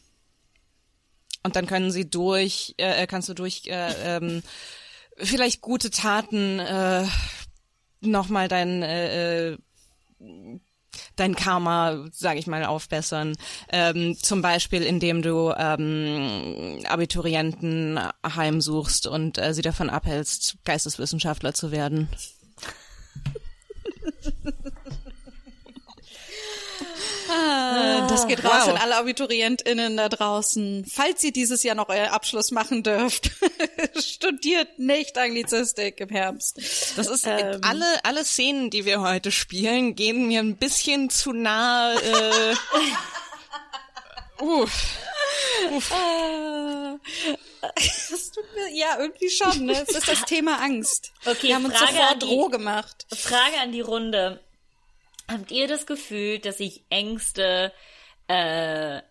und 1.45 1.55
dann 1.55 1.67
können 1.67 1.91
sie 1.91 2.09
durch, 2.09 2.73
äh, 2.77 3.05
kannst 3.05 3.29
du 3.29 3.35
durch 3.35 3.67
äh, 3.67 4.17
ähm, 4.17 4.41
vielleicht 5.15 5.61
gute 5.61 5.91
Taten 5.91 6.57
äh, 6.57 7.05
nochmal 8.01 8.47
dein 8.47 8.81
äh, 8.81 9.51
äh 9.51 9.57
dein 11.15 11.35
Karma, 11.35 12.07
sage 12.11 12.39
ich 12.39 12.47
mal, 12.47 12.65
aufbessern. 12.65 13.35
Ähm, 13.69 14.17
zum 14.17 14.41
Beispiel, 14.41 14.81
indem 14.81 15.21
du 15.21 15.53
ähm, 15.55 16.79
Abiturienten 16.87 17.99
heimsuchst 18.25 19.05
und 19.05 19.37
äh, 19.37 19.53
sie 19.53 19.61
davon 19.61 19.89
abhältst, 19.89 20.57
Geisteswissenschaftler 20.63 21.53
zu 21.53 21.71
werden. 21.71 22.09
Ah, 27.35 28.07
das 28.07 28.27
geht 28.27 28.43
raus 28.43 28.63
wow. 28.65 28.69
an 28.69 28.77
alle 28.77 28.97
AbiturientInnen 28.97 29.97
da 29.97 30.09
draußen. 30.09 30.85
Falls 30.91 31.23
ihr 31.23 31.31
dieses 31.31 31.63
Jahr 31.63 31.75
noch 31.75 31.89
euren 31.89 32.09
Abschluss 32.09 32.51
machen 32.51 32.83
dürft, 32.83 33.31
studiert 33.99 34.79
nicht 34.79 35.17
Anglizistik 35.17 35.99
im 35.99 36.09
Herbst. 36.09 36.57
Das 36.95 37.07
ist 37.07 37.25
ähm, 37.25 37.59
alle 37.61 37.85
alle 38.03 38.23
Szenen, 38.23 38.69
die 38.69 38.85
wir 38.85 39.01
heute 39.01 39.31
spielen, 39.31 39.95
gehen 39.95 40.27
mir 40.27 40.39
ein 40.39 40.57
bisschen 40.57 41.09
zu 41.09 41.33
nah. 41.33 41.93
Äh, 41.93 42.55
uh. 44.41 44.65
Uff. 45.71 45.91
Das 48.09 48.31
tut 48.31 48.43
mir, 48.53 48.77
ja, 48.77 48.97
irgendwie 48.99 49.29
schon. 49.29 49.65
Ne? 49.65 49.83
Es 49.87 49.95
ist 49.95 50.07
das 50.07 50.21
Thema 50.25 50.61
Angst. 50.61 51.11
Okay, 51.25 51.47
wir 51.47 51.55
haben 51.55 51.71
Frage 51.71 51.85
uns 51.85 51.91
sofort 51.91 52.21
die, 52.21 52.27
roh 52.27 52.49
gemacht. 52.49 53.05
Frage 53.15 53.59
an 53.61 53.71
die 53.71 53.81
Runde. 53.81 54.44
Habt 55.27 55.51
ihr 55.51 55.67
das 55.67 55.85
Gefühl, 55.85 56.39
dass 56.39 56.59
sich 56.59 56.83
Ängste 56.89 57.71
äh, 58.27 59.01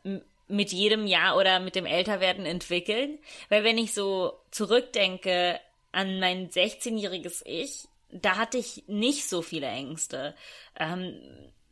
mit 0.49 0.73
jedem 0.73 1.07
Jahr 1.07 1.37
oder 1.37 1.61
mit 1.61 1.75
dem 1.75 1.87
Älterwerden 1.87 2.47
entwickeln? 2.47 3.19
Weil 3.49 3.65
wenn 3.65 3.79
ich 3.79 3.95
so 3.95 4.39
zurückdenke 4.51 5.61
an 5.93 6.21
mein 6.21 6.51
16-jähriges 6.51 7.43
Ich, 7.45 7.89
da 8.11 8.37
hatte 8.37 8.59
ich 8.59 8.85
nicht 8.87 9.29
so 9.29 9.43
viele 9.43 9.67
Ängste. 9.67 10.35
Ähm, 10.79 11.15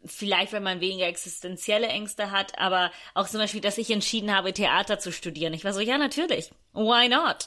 vielleicht, 0.05 0.53
wenn 0.53 0.63
man 0.63 0.81
weniger 0.81 1.07
existenzielle 1.07 1.87
Ängste 1.87 2.31
hat, 2.31 2.59
aber 2.59 2.91
auch 3.15 3.29
zum 3.29 3.41
Beispiel, 3.41 3.61
dass 3.61 3.79
ich 3.79 3.91
entschieden 3.91 4.35
habe, 4.35 4.53
Theater 4.53 4.99
zu 4.99 5.13
studieren. 5.13 5.55
Ich 5.55 5.65
war 5.65 5.73
so, 5.73 5.81
ja, 5.81 5.99
natürlich. 5.99 6.51
Why 6.73 7.09
not? 7.09 7.47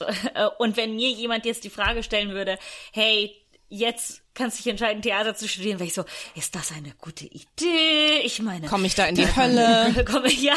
Und 0.60 0.78
wenn 0.78 0.96
mir 0.96 1.10
jemand 1.10 1.46
jetzt 1.46 1.64
die 1.64 1.70
Frage 1.70 2.04
stellen 2.04 2.32
würde, 2.32 2.58
hey, 2.94 3.36
jetzt 3.76 4.24
kannst 4.34 4.60
du 4.60 4.64
dich 4.64 4.72
entscheiden, 4.72 5.02
Theater 5.02 5.36
zu 5.36 5.48
studieren, 5.48 5.80
weil 5.80 5.88
ich 5.88 5.94
so, 5.94 6.06
ist 6.36 6.56
das 6.56 6.72
eine 6.72 6.94
gute 7.00 7.26
Idee? 7.26 8.20
Ich 8.24 8.42
meine, 8.42 8.68
komme 8.68 8.88
ich 8.88 8.96
da 8.96 9.06
in 9.06 9.16
die 9.16 9.36
Hölle? 9.36 10.06
Komme 10.10 10.28
ich 10.28 10.42
ja. 10.42 10.56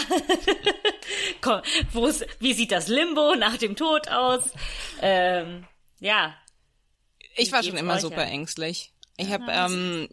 Komm, 1.40 1.60
wo 1.92 2.06
ist, 2.06 2.26
wie 2.40 2.54
sieht 2.54 2.72
das 2.72 2.88
Limbo 2.88 3.34
nach 3.34 3.56
dem 3.56 3.76
Tod 3.76 4.08
aus? 4.08 4.42
Ähm, 5.00 5.64
ja. 6.00 6.34
Ich 7.36 7.52
war 7.52 7.62
schon 7.62 7.76
immer 7.76 8.00
super 8.00 8.22
an? 8.22 8.28
ängstlich. 8.28 8.92
Ich 9.16 9.30
habe 9.30 9.44
ähm, 9.48 10.08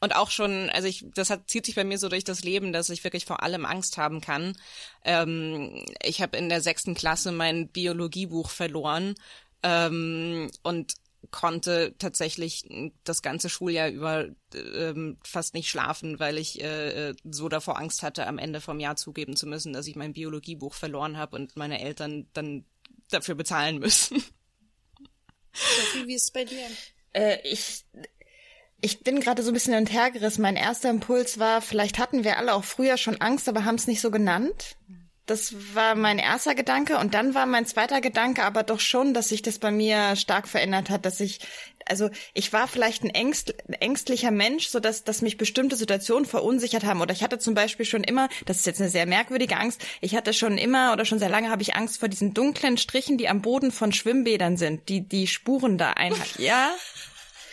und 0.00 0.14
auch 0.14 0.30
schon, 0.30 0.70
also 0.70 0.86
ich, 0.86 1.04
das 1.14 1.30
hat, 1.30 1.48
zieht 1.48 1.66
sich 1.66 1.74
bei 1.74 1.84
mir 1.84 1.98
so 1.98 2.08
durch 2.08 2.24
das 2.24 2.44
Leben, 2.44 2.72
dass 2.72 2.90
ich 2.90 3.02
wirklich 3.02 3.24
vor 3.24 3.42
allem 3.42 3.64
Angst 3.64 3.96
haben 3.96 4.20
kann. 4.20 4.56
Ähm, 5.04 5.84
ich 6.02 6.20
habe 6.20 6.36
in 6.36 6.48
der 6.48 6.60
sechsten 6.60 6.94
Klasse 6.94 7.32
mein 7.32 7.68
Biologiebuch 7.68 8.50
verloren 8.50 9.14
ähm, 9.62 10.50
und 10.62 10.94
konnte 11.30 11.94
tatsächlich 11.98 12.64
das 13.04 13.22
ganze 13.22 13.48
Schuljahr 13.48 13.88
über 13.88 14.28
ähm, 14.54 15.18
fast 15.24 15.54
nicht 15.54 15.68
schlafen, 15.68 16.18
weil 16.18 16.38
ich 16.38 16.62
äh, 16.62 17.14
so 17.24 17.48
davor 17.48 17.78
Angst 17.78 18.02
hatte, 18.02 18.26
am 18.26 18.38
Ende 18.38 18.60
vom 18.60 18.80
Jahr 18.80 18.96
zugeben 18.96 19.36
zu 19.36 19.46
müssen, 19.46 19.72
dass 19.72 19.86
ich 19.86 19.96
mein 19.96 20.12
Biologiebuch 20.12 20.74
verloren 20.74 21.16
habe 21.16 21.36
und 21.36 21.56
meine 21.56 21.80
Eltern 21.80 22.26
dann 22.32 22.64
dafür 23.10 23.34
bezahlen 23.34 23.78
müssen. 23.78 24.22
Sophie, 25.52 26.06
wie 26.06 26.14
ist 26.14 26.24
es 26.24 26.30
bei 26.30 26.44
dir? 26.44 26.66
Äh, 27.12 27.38
ich 27.48 27.84
ich 28.80 29.00
bin 29.00 29.20
gerade 29.20 29.42
so 29.42 29.50
ein 29.50 29.54
bisschen 29.54 29.74
hinterhergerissen. 29.74 30.42
Mein 30.42 30.56
erster 30.56 30.90
Impuls 30.90 31.38
war, 31.38 31.62
vielleicht 31.62 31.98
hatten 31.98 32.24
wir 32.24 32.36
alle 32.36 32.54
auch 32.54 32.64
früher 32.64 32.98
schon 32.98 33.20
Angst, 33.20 33.48
aber 33.48 33.64
haben 33.64 33.76
es 33.76 33.86
nicht 33.86 34.00
so 34.00 34.10
genannt. 34.10 34.76
Das 35.26 35.54
war 35.74 35.96
mein 35.96 36.18
erster 36.18 36.54
Gedanke 36.54 36.98
und 36.98 37.14
dann 37.14 37.34
war 37.34 37.46
mein 37.46 37.66
zweiter 37.66 38.00
Gedanke 38.00 38.44
aber 38.44 38.62
doch 38.62 38.78
schon, 38.78 39.12
dass 39.12 39.28
sich 39.28 39.42
das 39.42 39.58
bei 39.58 39.72
mir 39.72 40.14
stark 40.14 40.46
verändert 40.46 40.88
hat, 40.88 41.04
dass 41.04 41.18
ich 41.18 41.40
also 41.88 42.10
ich 42.34 42.52
war 42.52 42.68
vielleicht 42.68 43.04
ein, 43.04 43.10
ängst, 43.10 43.54
ängstlicher 43.80 44.30
Mensch, 44.30 44.68
so 44.68 44.80
dass, 44.80 45.04
dass 45.04 45.22
mich 45.22 45.36
bestimmte 45.36 45.76
Situationen 45.76 46.26
verunsichert 46.26 46.84
haben. 46.84 47.00
Oder 47.00 47.14
ich 47.14 47.22
hatte 47.22 47.38
zum 47.38 47.54
Beispiel 47.54 47.86
schon 47.86 48.02
immer, 48.02 48.28
das 48.44 48.58
ist 48.58 48.66
jetzt 48.66 48.80
eine 48.80 48.90
sehr 48.90 49.06
merkwürdige 49.06 49.56
Angst, 49.56 49.84
ich 50.00 50.16
hatte 50.16 50.32
schon 50.32 50.58
immer 50.58 50.92
oder 50.92 51.04
schon 51.04 51.18
sehr 51.18 51.28
lange 51.28 51.50
habe 51.50 51.62
ich 51.62 51.76
Angst 51.76 51.98
vor 51.98 52.08
diesen 52.08 52.34
dunklen 52.34 52.76
Strichen, 52.76 53.18
die 53.18 53.28
am 53.28 53.40
Boden 53.40 53.70
von 53.70 53.92
Schwimmbädern 53.92 54.56
sind, 54.56 54.88
die 54.88 55.08
die 55.08 55.26
Spuren 55.26 55.78
da 55.78 55.92
einhalten. 55.92 56.42
Ja, 56.42 56.72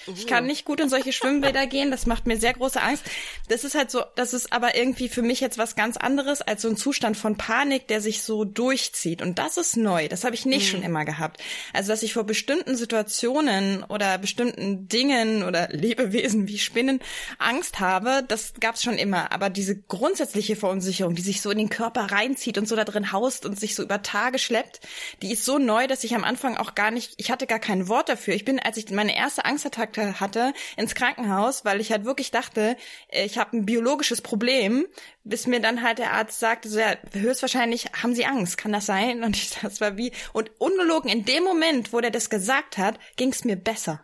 ich 0.07 0.27
kann 0.27 0.45
nicht 0.45 0.65
gut 0.65 0.79
in 0.79 0.89
solche 0.89 1.13
Schwimmbäder 1.13 1.67
gehen, 1.67 1.91
das 1.91 2.05
macht 2.05 2.27
mir 2.27 2.37
sehr 2.37 2.53
große 2.53 2.81
Angst. 2.81 3.03
Das 3.49 3.63
ist 3.63 3.75
halt 3.75 3.91
so, 3.91 4.03
das 4.15 4.33
ist 4.33 4.51
aber 4.51 4.75
irgendwie 4.75 5.09
für 5.09 5.21
mich 5.21 5.39
jetzt 5.39 5.57
was 5.57 5.75
ganz 5.75 5.97
anderes 5.97 6.41
als 6.41 6.61
so 6.61 6.69
ein 6.69 6.77
Zustand 6.77 7.17
von 7.17 7.37
Panik, 7.37 7.87
der 7.87 8.01
sich 8.01 8.21
so 8.21 8.43
durchzieht. 8.43 9.21
Und 9.21 9.39
das 9.39 9.57
ist 9.57 9.77
neu, 9.77 10.07
das 10.07 10.23
habe 10.23 10.35
ich 10.35 10.45
nicht 10.45 10.67
mhm. 10.67 10.77
schon 10.77 10.83
immer 10.83 11.05
gehabt. 11.05 11.41
Also, 11.73 11.91
dass 11.91 12.03
ich 12.03 12.13
vor 12.13 12.25
bestimmten 12.25 12.75
Situationen 12.75 13.83
oder 13.83 14.17
bestimmten 14.17 14.87
Dingen 14.87 15.43
oder 15.43 15.69
Lebewesen 15.69 16.47
wie 16.47 16.59
Spinnen 16.59 16.99
Angst 17.39 17.79
habe, 17.79 18.23
das 18.27 18.53
gab's 18.59 18.83
schon 18.83 18.97
immer. 18.97 19.31
Aber 19.31 19.49
diese 19.49 19.79
grundsätzliche 19.79 20.55
Verunsicherung, 20.55 21.15
die 21.15 21.21
sich 21.21 21.41
so 21.41 21.51
in 21.51 21.57
den 21.57 21.69
Körper 21.69 22.11
reinzieht 22.11 22.57
und 22.57 22.67
so 22.67 22.75
da 22.75 22.83
drin 22.83 23.11
haust 23.11 23.45
und 23.45 23.59
sich 23.59 23.75
so 23.75 23.83
über 23.83 24.01
Tage 24.01 24.39
schleppt, 24.39 24.81
die 25.21 25.31
ist 25.31 25.45
so 25.45 25.57
neu, 25.57 25.87
dass 25.87 26.03
ich 26.03 26.15
am 26.15 26.23
Anfang 26.23 26.57
auch 26.57 26.75
gar 26.75 26.91
nicht, 26.91 27.13
ich 27.17 27.31
hatte 27.31 27.47
gar 27.47 27.59
kein 27.59 27.87
Wort 27.87 28.09
dafür. 28.09 28.33
Ich 28.33 28.45
bin, 28.45 28.59
als 28.59 28.77
ich 28.77 28.89
meine 28.91 29.15
erste 29.15 29.45
Angstattacke 29.45 29.92
Herzinfarkt 29.97 30.23
hatte, 30.23 30.53
ins 30.77 30.95
Krankenhaus, 30.95 31.65
weil 31.65 31.79
ich 31.81 31.91
halt 31.91 32.05
wirklich 32.05 32.31
dachte, 32.31 32.77
ich 33.09 33.37
habe 33.37 33.57
ein 33.57 33.65
biologisches 33.65 34.21
Problem, 34.21 34.85
bis 35.23 35.47
mir 35.47 35.59
dann 35.59 35.83
halt 35.83 35.99
der 35.99 36.13
Arzt 36.13 36.39
sagte, 36.39 36.69
so, 36.69 36.79
ja, 36.79 36.95
höchstwahrscheinlich 37.13 37.87
haben 38.01 38.15
Sie 38.15 38.25
Angst, 38.25 38.57
kann 38.57 38.71
das 38.71 38.85
sein? 38.85 39.23
Und 39.23 39.35
ich, 39.35 39.51
das 39.61 39.81
war 39.81 39.97
wie, 39.97 40.11
und 40.33 40.51
ungelogen, 40.59 41.09
in 41.09 41.25
dem 41.25 41.43
Moment, 41.43 41.93
wo 41.93 42.01
der 42.01 42.11
das 42.11 42.29
gesagt 42.29 42.77
hat, 42.77 42.99
ging 43.15 43.29
es 43.29 43.45
mir 43.45 43.55
besser. 43.55 44.03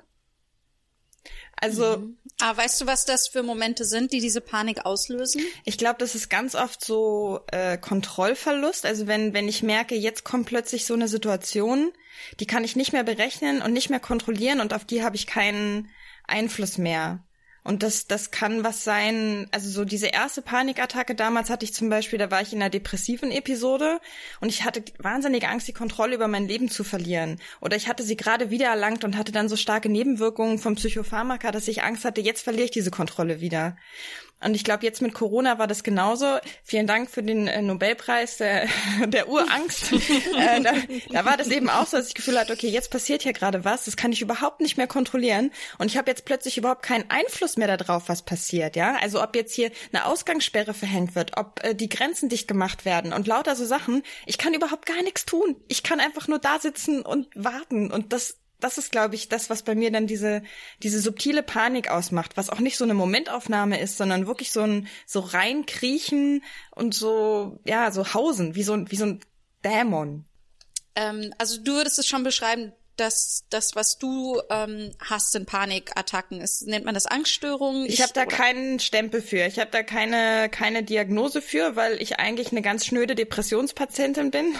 Also. 1.56 1.98
Mhm. 1.98 2.19
Ah, 2.42 2.56
weißt 2.56 2.82
du, 2.82 2.88
was 2.88 3.06
das 3.06 3.28
für 3.28 3.44
Momente 3.44 3.84
sind, 3.84 4.14
die 4.14 4.22
diese 4.22 4.40
Panik 4.40 4.86
auslösen? 4.86 5.42
Ich 5.66 5.78
glaube, 5.78 5.98
das 6.00 6.16
ist 6.16 6.30
ganz 6.30 6.56
oft 6.56 6.84
so 6.84 7.42
äh, 7.52 7.78
Kontrollverlust. 7.78 8.86
Also 8.86 9.08
wenn, 9.08 9.34
wenn 9.34 9.50
ich 9.50 9.62
merke, 9.62 9.96
jetzt 9.96 10.24
kommt 10.24 10.46
plötzlich 10.46 10.86
so 10.86 10.94
eine 10.94 11.10
Situation, 11.10 11.92
die 12.40 12.48
kann 12.48 12.64
ich 12.64 12.78
nicht 12.78 12.94
mehr 12.94 13.04
berechnen 13.04 13.62
und 13.62 13.74
nicht 13.74 13.90
mehr 13.90 14.00
kontrollieren 14.00 14.62
und 14.62 14.74
auf 14.74 14.86
die 14.86 15.04
habe 15.04 15.18
ich 15.18 15.28
keinen 15.28 15.90
Einfluss 16.28 16.78
mehr. 16.78 17.26
Und 17.64 17.84
das, 17.84 18.07
das 18.07 18.32
kann 18.32 18.64
was 18.64 18.84
sein, 18.84 19.47
also 19.51 19.70
so 19.70 19.86
diese 19.86 20.07
erste 20.07 20.41
Panikattacke 20.41 21.16
damals 21.16 21.49
hatte 21.49 21.66
ich 21.66 21.74
zum 21.74 21.89
Beispiel, 21.89 22.18
da 22.18 22.32
war 22.32 22.41
ich 22.41 22.53
in 22.53 22.62
einer 22.62 22.70
depressiven 22.70 23.32
Episode 23.32 23.99
und 24.39 24.49
ich 24.49 24.64
hatte 24.64 24.84
wahnsinnige 24.97 25.49
Angst, 25.49 25.68
die 25.68 25.74
Kontrolle 25.74 26.16
über 26.16 26.28
mein 26.28 26.47
Leben 26.47 26.70
zu 26.70 26.84
verlieren. 26.84 27.39
Oder 27.62 27.76
ich 27.76 27.88
hatte 27.88 28.03
sie 28.03 28.18
gerade 28.18 28.49
wieder 28.49 28.68
erlangt 28.68 29.03
und 29.03 29.18
hatte 29.18 29.32
dann 29.32 29.49
so 29.49 29.55
starke 29.55 29.89
Nebenwirkungen 29.89 30.57
vom 30.57 30.76
Psychopharmaka, 30.76 31.51
dass 31.51 31.68
ich 31.68 31.84
Angst 31.84 32.05
hatte, 32.05 32.22
jetzt 32.22 32.41
verliere 32.41 32.66
ich 32.66 32.72
diese 32.72 32.91
Kontrolle 32.91 33.41
wieder. 33.41 33.76
Und 34.42 34.56
ich 34.56 34.64
glaube, 34.64 34.86
jetzt 34.86 35.02
mit 35.02 35.14
Corona 35.14 35.60
war 35.60 35.68
das 35.68 35.84
genauso. 35.84 36.38
Vielen 36.64 36.88
Dank 36.88 37.10
für 37.10 37.22
den 37.22 37.48
äh, 37.48 37.62
Nobelpreis 37.62 38.38
der, 38.38 38.68
der 39.08 39.28
Urangst. 39.28 39.92
äh, 39.94 40.62
da, 40.62 40.74
da 41.12 41.26
war 41.26 41.38
das 41.38 41.50
eben 41.50 41.70
auch 41.70 41.86
so, 41.86 41.98
dass 41.98 42.08
ich 42.08 42.14
das 42.14 42.24
Gefühl 42.24 42.40
hatte, 42.40 42.54
okay, 42.54 42.70
jetzt 42.70 42.92
passiert 42.92 43.24
hier 43.24 43.34
gerade 43.34 43.66
was, 43.66 43.86
das 43.86 43.98
kann 43.98 44.12
ich 44.12 44.22
überhaupt 44.22 44.62
nicht 44.62 44.78
mehr 44.78 44.88
kontrollieren. 44.88 45.52
Und 45.78 45.88
ich 45.88 45.98
habe 45.98 46.10
jetzt 46.10 46.26
plötzlich 46.26 46.58
überhaupt 46.58 46.84
keinen 46.84 47.10
Einfluss 47.10 47.58
mehr 47.58 47.76
darauf, 47.76 48.08
was 48.08 48.22
passiert. 48.22 48.76
Ja, 48.76 48.98
Also 49.02 49.22
ob 49.22 49.36
jetzt 49.36 49.54
hier 49.54 49.72
eine 49.92 50.06
Ausgangssperre 50.06 50.74
verhängt 50.74 51.16
wird, 51.16 51.38
ob 51.38 51.64
äh, 51.64 51.76
die 51.76 51.90
Grenzen 51.90 52.30
dicht 52.30 52.48
gemacht 52.48 52.86
werden 52.86 53.14
und 53.14 53.28
lauter 53.28 53.56
so 53.56 53.66
Sachen. 53.66 54.04
Ich 54.26 54.38
kann 54.38 54.54
überhaupt 54.54 54.86
gar 54.86 55.02
nichts 55.04 55.26
tun. 55.26 55.58
Ich 55.68 55.84
kann 55.84 56.00
einfach 56.00 56.28
nur 56.28 56.40
da 56.40 56.60
sitzen 56.60 57.02
und 57.02 57.28
warten. 57.36 57.92
Und 57.92 58.14
das 58.14 58.38
das 58.60 58.78
ist, 58.78 58.91
glaube 58.91 59.16
ich, 59.16 59.30
das, 59.30 59.49
was 59.49 59.64
bei 59.64 59.76
mir 59.76 59.91
dann 59.91 60.07
diese, 60.07 60.43
diese 60.84 60.99
subtile 60.99 61.43
Panik 61.43 61.89
ausmacht, 61.89 62.38
was 62.38 62.49
auch 62.49 62.60
nicht 62.60 62.78
so 62.78 62.84
eine 62.84 62.93
Momentaufnahme 62.93 63.80
ist, 63.80 63.97
sondern 63.97 64.28
wirklich 64.28 64.51
so 64.51 64.62
ein, 64.62 64.88
so 65.05 65.20
reinkriechen 65.20 66.43
und 66.76 66.93
so, 66.93 67.60
ja, 67.66 67.91
so 67.91 68.14
hausen, 68.14 68.55
wie 68.55 68.64
so 68.64 68.74
ein, 68.74 68.91
wie 68.91 68.97
so 68.97 69.05
ein 69.05 69.20
Dämon. 69.64 70.26
Ähm, 70.95 71.34
also 71.38 71.62
du 71.62 71.74
würdest 71.74 71.99
es 71.99 72.07
schon 72.07 72.24
beschreiben, 72.24 72.74
dass 72.99 73.45
das, 73.49 73.76
was 73.76 73.97
du 73.97 74.41
ähm, 74.49 74.91
hast, 74.99 75.36
in 75.36 75.45
Panikattacken 75.45 76.41
ist, 76.41 76.68
nennt 76.68 76.86
man 76.86 76.93
das 76.93 77.05
Angststörungen? 77.05 77.86
Ich, 77.86 77.93
ich 77.95 78.01
habe 78.01 78.14
da 78.14 78.24
oder? 78.24 78.36
keinen 78.36 78.80
Stempel 78.80 79.22
für. 79.22 79.45
Ich 79.45 79.60
habe 79.60 79.72
da 79.72 79.84
keine 79.84 80.49
keine 80.49 80.84
Diagnose 80.84 81.41
für, 81.41 81.76
weil 81.76 82.01
ich 82.01 82.20
eigentlich 82.20 82.51
eine 82.51 82.62
ganz 82.62 82.86
schnöde 82.86 83.16
Depressionspatientin 83.16 84.32
bin. 84.32 84.53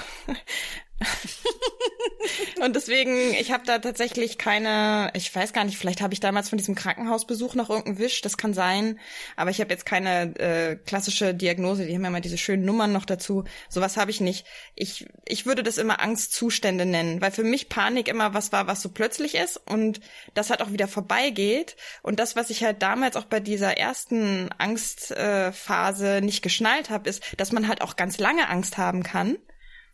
und 2.64 2.76
deswegen, 2.76 3.34
ich 3.34 3.52
habe 3.52 3.66
da 3.66 3.80
tatsächlich 3.80 4.38
keine, 4.38 5.12
ich 5.14 5.34
weiß 5.34 5.54
gar 5.54 5.64
nicht, 5.64 5.78
vielleicht 5.78 6.02
habe 6.02 6.14
ich 6.14 6.20
damals 6.20 6.50
von 6.50 6.58
diesem 6.58 6.76
Krankenhausbesuch 6.76 7.56
noch 7.56 7.70
irgendeinen 7.70 8.00
Wisch, 8.00 8.22
das 8.22 8.38
kann 8.38 8.54
sein, 8.54 9.00
aber 9.36 9.50
ich 9.50 9.62
habe 9.62 9.72
jetzt 9.72 9.86
keine 9.86 10.38
äh, 10.40 10.76
klassische 10.76 11.34
Diagnose, 11.34 11.86
die 11.86 11.96
haben 11.96 12.02
ja 12.02 12.10
immer 12.10 12.22
diese 12.22 12.38
schönen 12.38 12.66
Nummern 12.66 12.92
noch 12.92 13.06
dazu, 13.06 13.46
sowas 13.70 13.98
habe 13.98 14.12
ich 14.12 14.20
nicht. 14.20 14.46
Ich, 14.76 15.08
ich 15.26 15.46
würde 15.46 15.64
das 15.64 15.78
immer 15.78 16.02
Angstzustände 16.02 16.86
nennen, 16.86 17.22
weil 17.22 17.32
für 17.32 17.44
mich 17.44 17.70
Panik 17.70 18.08
immer 18.08 18.34
was 18.34 18.52
war, 18.52 18.68
was 18.68 18.82
so 18.82 18.90
plötzlich 18.90 19.36
ist 19.36 19.58
und 19.58 20.02
das 20.34 20.50
halt 20.50 20.62
auch 20.62 20.72
wieder 20.72 20.88
vorbeigeht 20.88 21.78
und 22.02 22.20
das, 22.20 22.36
was 22.36 22.50
ich 22.50 22.64
halt 22.64 22.82
damals 22.82 23.16
auch 23.16 23.26
bei 23.26 23.40
dieser 23.40 23.78
ersten 23.78 24.50
Angstphase 24.58 26.18
äh, 26.18 26.22
nicht 26.22 26.42
geschnallt 26.42 26.90
habe, 26.90 27.10
ist, 27.10 27.24
dass 27.38 27.52
man 27.52 27.68
halt 27.68 27.82
auch 27.82 27.96
ganz 27.96 28.18
lange 28.18 28.50
Angst 28.50 28.78
haben 28.78 29.04
kann 29.04 29.38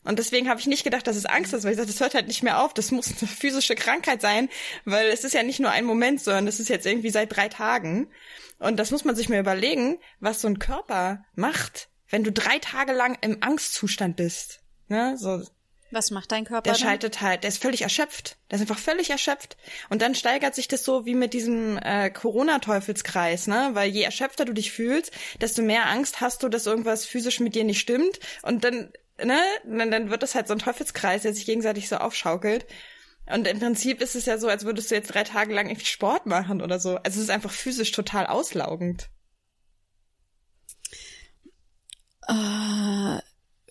und 0.05 0.19
deswegen 0.19 0.49
habe 0.49 0.59
ich 0.59 0.67
nicht 0.67 0.83
gedacht, 0.83 1.07
dass 1.07 1.15
es 1.15 1.25
Angst 1.25 1.53
ist, 1.53 1.63
weil 1.63 1.71
ich 1.71 1.77
dachte, 1.77 1.91
das 1.91 1.99
hört 1.99 2.13
halt 2.13 2.27
nicht 2.27 2.43
mehr 2.43 2.61
auf. 2.61 2.73
Das 2.73 2.91
muss 2.91 3.07
eine 3.07 3.27
physische 3.27 3.75
Krankheit 3.75 4.21
sein, 4.21 4.49
weil 4.85 5.07
es 5.07 5.23
ist 5.23 5.33
ja 5.33 5.43
nicht 5.43 5.59
nur 5.59 5.71
ein 5.71 5.83
Moment, 5.83 6.21
sondern 6.21 6.47
es 6.47 6.59
ist 6.59 6.69
jetzt 6.69 6.85
irgendwie 6.85 7.09
seit 7.09 7.35
drei 7.35 7.49
Tagen. 7.49 8.07
Und 8.59 8.77
das 8.77 8.91
muss 8.91 9.03
man 9.03 9.15
sich 9.15 9.29
mal 9.29 9.39
überlegen, 9.39 9.99
was 10.19 10.41
so 10.41 10.47
ein 10.47 10.59
Körper 10.59 11.25
macht, 11.33 11.89
wenn 12.09 12.23
du 12.23 12.31
drei 12.31 12.59
Tage 12.59 12.93
lang 12.93 13.17
im 13.21 13.37
Angstzustand 13.41 14.15
bist. 14.15 14.61
Ne? 14.87 15.17
So, 15.17 15.43
was 15.91 16.11
macht 16.11 16.31
dein 16.31 16.45
Körper? 16.45 16.63
Der 16.63 16.73
dann? 16.73 16.81
schaltet 16.81 17.21
halt, 17.21 17.43
der 17.43 17.47
ist 17.47 17.61
völlig 17.61 17.81
erschöpft. 17.81 18.37
Der 18.49 18.57
ist 18.57 18.61
einfach 18.61 18.77
völlig 18.77 19.09
erschöpft. 19.09 19.55
Und 19.89 20.01
dann 20.01 20.13
steigert 20.13 20.53
sich 20.53 20.67
das 20.67 20.83
so 20.83 21.05
wie 21.05 21.15
mit 21.15 21.33
diesem 21.33 21.77
äh, 21.77 22.09
Corona-Teufelskreis, 22.09 23.47
ne? 23.47 23.69
Weil 23.73 23.89
je 23.91 24.01
erschöpfter 24.01 24.45
du 24.45 24.53
dich 24.53 24.71
fühlst, 24.71 25.11
desto 25.41 25.61
mehr 25.61 25.87
Angst 25.87 26.21
hast 26.21 26.43
du, 26.43 26.49
dass 26.49 26.65
irgendwas 26.65 27.05
physisch 27.05 27.39
mit 27.39 27.55
dir 27.55 27.63
nicht 27.63 27.79
stimmt. 27.79 28.19
Und 28.41 28.63
dann 28.63 28.91
ne, 29.23 29.39
dann, 29.65 29.91
dann 29.91 30.09
wird 30.09 30.23
das 30.23 30.35
halt 30.35 30.47
so 30.47 30.53
ein 30.53 30.59
Teufelskreis, 30.59 31.23
der 31.23 31.33
sich 31.33 31.45
gegenseitig 31.45 31.89
so 31.89 31.97
aufschaukelt. 31.97 32.65
Und 33.27 33.47
im 33.47 33.59
Prinzip 33.59 34.01
ist 34.01 34.15
es 34.15 34.25
ja 34.25 34.37
so, 34.37 34.47
als 34.47 34.65
würdest 34.65 34.91
du 34.91 34.95
jetzt 34.95 35.13
drei 35.13 35.23
Tage 35.23 35.53
lang 35.53 35.67
irgendwie 35.67 35.85
Sport 35.85 36.25
machen 36.27 36.61
oder 36.61 36.79
so. 36.79 36.97
Also 36.97 37.17
es 37.19 37.23
ist 37.23 37.29
einfach 37.31 37.51
physisch 37.51 37.91
total 37.91 38.27
auslaugend. 38.27 39.09
Äh, 42.27 43.19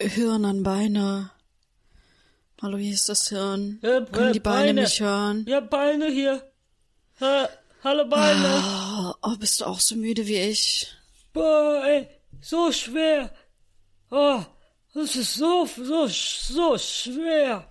Hirn 0.09 0.45
an 0.45 0.63
Beine. 0.63 1.31
Hallo, 2.61 2.79
wie 2.79 2.91
ist 2.91 3.09
das 3.09 3.29
Hirn? 3.29 3.79
Ja, 3.83 4.01
Können 4.01 4.33
die 4.33 4.41
Beine, 4.41 4.67
Beine 4.69 4.81
mich 4.83 5.01
hören? 5.01 5.45
Ja, 5.47 5.61
Beine 5.61 6.07
hier. 6.11 6.51
Ha, 7.21 7.49
hallo 7.85 8.09
Beine. 8.09 8.63
Oh, 8.65 9.15
oh, 9.23 9.37
bist 9.37 9.61
du 9.61 9.67
auch 9.67 9.81
so 9.81 9.95
müde 9.97 10.27
wie 10.27 10.39
ich? 10.39 10.89
Boah, 11.33 11.83
ey, 11.85 12.09
so 12.41 12.73
schwer. 12.73 13.31
Oh, 14.11 14.43
das 14.95 15.17
ist 15.17 15.35
so, 15.35 15.67
so, 15.67 16.07
so 16.07 16.79
schwer. 16.79 17.69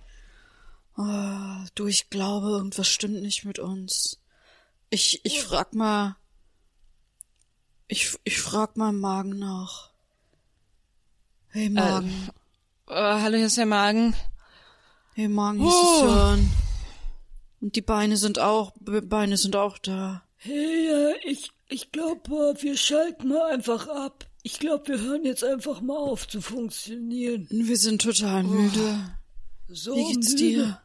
Oh, 0.96 1.66
du, 1.74 1.86
ich 1.86 2.10
glaube, 2.10 2.48
irgendwas 2.48 2.88
stimmt 2.88 3.22
nicht 3.22 3.44
mit 3.44 3.58
uns. 3.58 4.20
Ich, 4.90 5.24
ich 5.24 5.42
frag 5.42 5.74
mal. 5.74 6.16
Ich, 7.88 8.16
ich 8.24 8.40
frag 8.40 8.76
mal 8.76 8.92
Magen 8.92 9.38
nach. 9.38 9.90
Hey 11.48 11.68
Magen. 11.68 12.30
Äh, 12.88 12.92
äh, 12.92 13.20
hallo, 13.20 13.36
hier 13.36 13.46
ist 13.46 13.56
der 13.56 13.66
Magen. 13.66 14.14
Hey 15.14 15.28
Magen, 15.28 15.60
hier 15.60 15.68
oh. 15.68 15.70
ist 15.70 16.02
das 16.02 16.12
Hirn. 16.12 16.50
Und 17.60 17.76
die 17.76 17.82
Beine 17.82 18.16
sind 18.16 18.38
auch, 18.38 18.72
Beine 18.78 19.36
sind 19.36 19.56
auch 19.56 19.78
da. 19.78 20.22
Hey, 20.36 20.88
äh, 20.88 21.16
ich, 21.24 21.50
ich 21.68 21.90
glaube, 21.92 22.54
wir 22.60 22.76
schalten 22.76 23.28
mal 23.28 23.52
einfach 23.52 23.88
ab. 23.88 24.26
Ich 24.46 24.58
glaube, 24.58 24.86
wir 24.88 25.00
hören 25.00 25.24
jetzt 25.24 25.42
einfach 25.42 25.80
mal 25.80 25.96
auf 25.96 26.28
zu 26.28 26.42
funktionieren. 26.42 27.48
Wir 27.50 27.78
sind 27.78 28.02
total 28.02 28.42
müde. 28.44 29.00
Oh, 29.70 29.72
so 29.72 29.96
Wie 29.96 30.12
geht's 30.12 30.32
müde? 30.32 30.44
dir? 30.44 30.80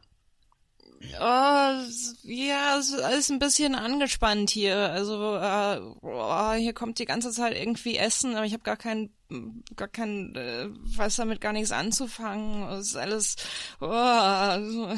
Oh, 1.20 1.84
ja, 2.24 2.78
es 2.80 2.90
ist 2.90 3.02
alles 3.02 3.30
ein 3.30 3.40
bisschen 3.40 3.76
angespannt 3.76 4.50
hier. 4.50 4.78
Also 4.78 5.36
äh, 5.36 5.82
oh, 6.02 6.54
hier 6.54 6.72
kommt 6.72 7.00
die 7.00 7.06
ganze 7.06 7.32
Zeit 7.32 7.54
irgendwie 7.54 7.98
Essen, 7.98 8.36
aber 8.36 8.46
ich 8.46 8.54
habe 8.54 8.64
gar 8.64 8.78
kein, 8.78 9.10
gar 9.76 9.90
kein, 9.90 10.34
äh, 10.36 10.70
weiß 10.70 11.18
damit 11.18 11.42
gar 11.42 11.52
nichts 11.52 11.74
anzufangen. 11.74 12.64
Es 12.80 12.88
ist 12.88 12.96
alles, 12.96 13.36
oh, 13.82 13.88
also, 13.88 14.96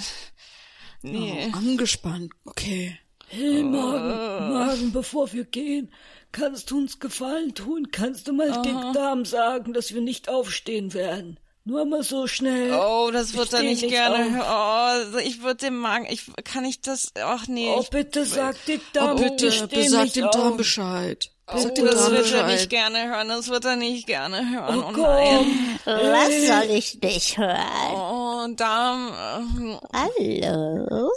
nee. 1.01 1.49
Oh, 1.51 1.57
angespannt, 1.57 2.31
okay. 2.45 2.99
Hey, 3.27 3.63
Magen, 3.63 4.53
Magen, 4.53 4.91
bevor 4.91 5.31
wir 5.33 5.45
gehen, 5.45 5.91
Kannst 6.31 6.71
du 6.71 6.77
uns 6.77 6.99
Gefallen 6.99 7.53
tun? 7.53 7.91
Kannst 7.91 8.27
du 8.27 8.33
mal 8.33 8.51
Aha. 8.51 8.61
den 8.61 8.93
Damen 8.93 9.25
sagen, 9.25 9.73
dass 9.73 9.93
wir 9.93 10.01
nicht 10.01 10.29
aufstehen 10.29 10.93
werden? 10.93 11.39
Nur 11.63 11.85
mal 11.85 12.01
so 12.03 12.25
schnell. 12.25 12.73
Oh, 12.73 13.11
das 13.11 13.35
wird 13.35 13.53
er 13.53 13.61
nicht, 13.61 13.83
nicht 13.83 13.91
gerne. 13.91 14.43
Auf. 14.43 15.13
Oh, 15.13 15.17
ich 15.19 15.43
würde 15.43 15.65
dem 15.65 15.77
Magen, 15.77 16.07
ich 16.09 16.23
kann 16.43 16.65
ich 16.65 16.81
das. 16.81 17.11
Ach 17.21 17.47
nee. 17.47 17.69
Oh, 17.69 17.85
bitte 17.91 18.25
sag 18.25 18.55
die 18.65 18.79
Damen, 18.93 19.19
oh, 19.19 19.21
bitte, 19.21 19.67
bitte 19.67 19.89
sag 19.89 20.11
dem 20.13 20.29
Damen 20.31 20.57
Bescheid. 20.57 21.31
Oh, 21.53 21.67
das 21.67 22.11
wird 22.11 22.31
er 22.31 22.47
nicht 22.47 22.69
gerne 22.69 23.09
hören, 23.09 23.27
das 23.27 23.49
wird 23.49 23.65
er 23.65 23.75
nicht 23.75 24.07
gerne 24.07 24.49
hören. 24.49 24.83
Oh, 24.83 24.87
oh 24.87 25.01
nein. 25.01 25.79
Was 25.85 26.47
soll 26.47 26.75
ich 26.75 27.01
nicht 27.01 27.37
hören? 27.37 27.93
Oh, 27.93 28.47
Damen. 28.55 29.79
Äh, 29.93 30.41
Hallo. 30.43 31.11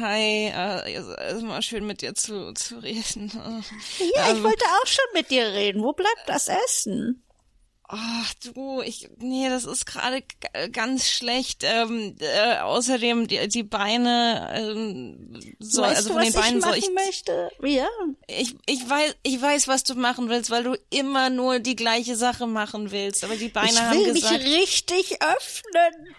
Hi, 0.00 0.52
äh, 0.54 0.98
ist 0.98 1.42
mal 1.42 1.62
schön 1.62 1.86
mit 1.86 2.02
dir 2.02 2.14
zu, 2.14 2.52
zu 2.54 2.78
reden. 2.78 3.30
Ja, 4.14 4.24
ich 4.24 4.36
ähm, 4.36 4.44
wollte 4.44 4.64
auch 4.64 4.86
schon 4.86 5.04
mit 5.14 5.30
dir 5.30 5.46
reden. 5.46 5.82
Wo 5.82 5.92
bleibt 5.92 6.24
das 6.26 6.48
Essen? 6.48 7.22
Ach 7.90 8.34
du, 8.44 8.82
ich 8.82 9.08
nee, 9.16 9.48
das 9.48 9.64
ist 9.64 9.86
gerade 9.86 10.22
ganz 10.72 11.08
schlecht. 11.08 11.62
Ähm, 11.64 12.16
äh, 12.20 12.58
außerdem 12.58 13.28
die, 13.28 13.48
die 13.48 13.62
Beine, 13.62 14.52
ähm, 14.54 15.40
so, 15.58 15.80
weißt 15.80 15.96
also 15.96 16.08
du, 16.10 16.14
von 16.16 16.22
den 16.22 16.32
Beinen 16.34 16.60
soll 16.60 16.76
ich. 16.76 16.90
Möchte? 16.92 17.50
Ja. 17.62 17.88
Ich 18.26 18.56
ich 18.66 18.88
weiß 18.88 19.16
ich 19.22 19.40
weiß, 19.40 19.68
was 19.68 19.84
du 19.84 19.94
machen 19.94 20.28
willst, 20.28 20.50
weil 20.50 20.64
du 20.64 20.78
immer 20.90 21.30
nur 21.30 21.60
die 21.60 21.76
gleiche 21.76 22.14
Sache 22.16 22.46
machen 22.46 22.90
willst. 22.90 23.24
Aber 23.24 23.36
die 23.36 23.48
Beine 23.48 23.70
ich 23.70 23.80
haben 23.80 23.98
will 23.98 24.12
gesagt. 24.12 24.42
mich 24.42 24.54
richtig 24.54 25.18
öffnen. 25.22 26.14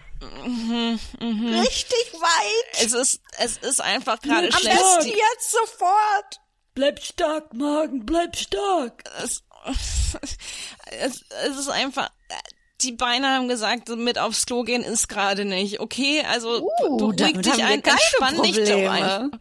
Richtig 1.20 2.12
weit. 2.14 2.84
Es 2.84 2.92
ist, 2.92 3.20
es 3.38 3.56
ist 3.58 3.80
einfach 3.80 4.20
gerade 4.20 4.48
Am 4.48 4.60
schlecht. 4.60 4.76
besten 4.76 5.08
jetzt 5.08 5.50
sofort. 5.52 6.40
Bleib 6.74 7.02
stark, 7.02 7.52
Magen, 7.54 8.06
bleib 8.06 8.36
stark. 8.36 9.02
Es, 9.22 9.42
es, 11.00 11.24
es 11.46 11.56
ist 11.58 11.68
einfach, 11.68 12.10
die 12.82 12.92
Beine 12.92 13.28
haben 13.28 13.48
gesagt, 13.48 13.88
mit 13.90 14.18
aufs 14.18 14.46
Klo 14.46 14.62
gehen 14.62 14.82
ist 14.82 15.08
gerade 15.08 15.44
nicht. 15.44 15.80
Okay, 15.80 16.24
also 16.28 16.62
Uh, 16.82 16.96
beruhig 16.96 17.16
damit 17.16 17.46
dich 17.46 17.64
ein, 17.64 17.82
entspann 17.82 18.42
dich 18.42 18.56
doch 18.56 18.64
Probleme. 18.64 18.90
einfach. 18.90 19.38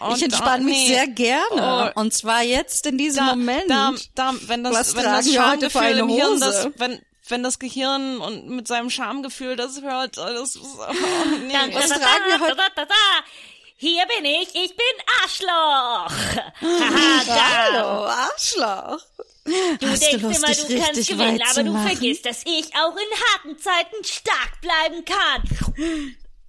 Und 0.00 0.16
ich 0.16 0.24
entspanne 0.24 0.64
mich 0.64 0.76
nee. 0.76 0.88
sehr 0.88 1.06
gerne. 1.06 1.92
Oh. 1.96 2.00
Und 2.00 2.12
zwar 2.12 2.42
jetzt 2.42 2.86
in 2.86 2.98
diesem 2.98 3.26
da, 3.26 3.36
Moment. 3.36 3.70
Da, 3.70 3.92
da, 4.14 4.34
wenn 4.46 4.64
das, 4.64 4.74
Was 4.74 4.96
wenn 4.96 5.04
das 5.04 5.26
wir 5.26 5.50
heute 5.50 5.70
für 5.70 5.78
Schamgefühl 5.78 5.82
eine 5.82 6.00
im 6.00 6.08
Hirn, 6.08 6.40
das, 6.40 6.64
Hose? 6.64 6.74
wenn, 6.78 7.00
wenn 7.28 7.42
das 7.44 7.58
Gehirn 7.58 8.18
und 8.18 8.48
mit 8.48 8.66
seinem 8.66 8.90
Schamgefühl 8.90 9.54
das 9.54 9.80
hört, 9.82 10.16
das 10.16 10.56
ist, 10.56 10.56
oh, 10.62 10.92
nee. 11.46 11.54
Was 11.72 11.88
tragen 11.88 12.24
wir 12.26 12.40
heute-. 12.40 12.56
Hier 13.80 14.04
bin 14.06 14.24
ich, 14.24 14.48
ich 14.56 14.74
bin 14.74 14.86
Arschloch. 15.22 16.10
Hallo, 17.30 18.06
Arschloch. 18.06 18.98
Du 19.44 19.86
Hast 19.86 20.02
denkst 20.02 20.20
Lust, 20.20 20.36
immer, 20.36 20.52
du 20.52 20.84
kannst 20.84 21.08
gewinnen, 21.08 21.40
aber 21.48 21.62
du 21.62 21.86
vergisst, 21.86 22.26
dass 22.26 22.42
ich 22.44 22.74
auch 22.74 22.96
in 22.96 23.52
harten 23.52 23.56
Zeiten 23.56 24.02
stark 24.02 24.60
bleiben 24.60 25.04
kann. 25.04 25.44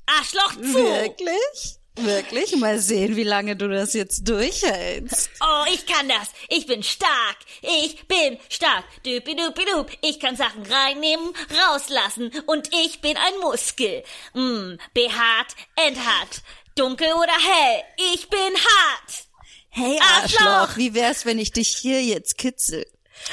Arschloch 0.07 0.53
zu. 0.55 0.73
Wirklich? 0.73 1.79
Wirklich? 2.01 2.55
Mal 2.55 2.79
sehen, 2.79 3.15
wie 3.15 3.23
lange 3.23 3.55
du 3.55 3.67
das 3.67 3.93
jetzt 3.93 4.27
durchhältst. 4.27 5.29
Oh, 5.41 5.65
ich 5.71 5.85
kann 5.85 6.07
das. 6.07 6.29
Ich 6.47 6.65
bin 6.65 6.81
stark. 6.81 7.37
Ich 7.61 8.07
bin 8.07 8.37
stark. 8.49 8.85
Düpidupidup. 9.05 9.91
Ich 10.01 10.19
kann 10.19 10.35
Sachen 10.35 10.63
reinnehmen, 10.63 11.33
rauslassen. 11.67 12.31
Und 12.45 12.73
ich 12.73 13.01
bin 13.01 13.17
ein 13.17 13.39
Muskel. 13.41 14.03
Mm, 14.33 14.75
behaart, 14.93 15.55
enthart. 15.75 16.41
Dunkel 16.79 17.11
oder 17.13 17.33
hell. 17.33 17.83
Ich 18.13 18.29
bin 18.29 18.39
hart. 18.39 19.27
Hey, 19.69 19.99
Arschloch. 20.01 20.41
Arschloch, 20.41 20.77
wie 20.77 20.93
wär's, 20.93 21.25
wenn 21.25 21.37
ich 21.37 21.51
dich 21.51 21.75
hier 21.75 22.01
jetzt 22.01 22.37
kitzel? 22.37 22.85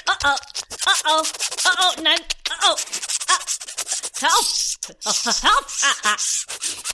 Oh 0.09 0.13
oh. 0.25 0.35
Oh 0.87 0.93
oh. 1.07 1.23
Oh 1.65 1.71
oh. 1.79 2.01
Nein. 2.03 2.19
Oh 2.51 2.71
oh. 2.71 2.77
Ah. 3.29 3.39
Hör 4.19 4.29
auf. 4.31 4.79
Oh, 5.05 5.13
hör 5.25 5.59
auf. 5.59 5.83
Ah, 5.83 5.95
ah. 6.03 6.17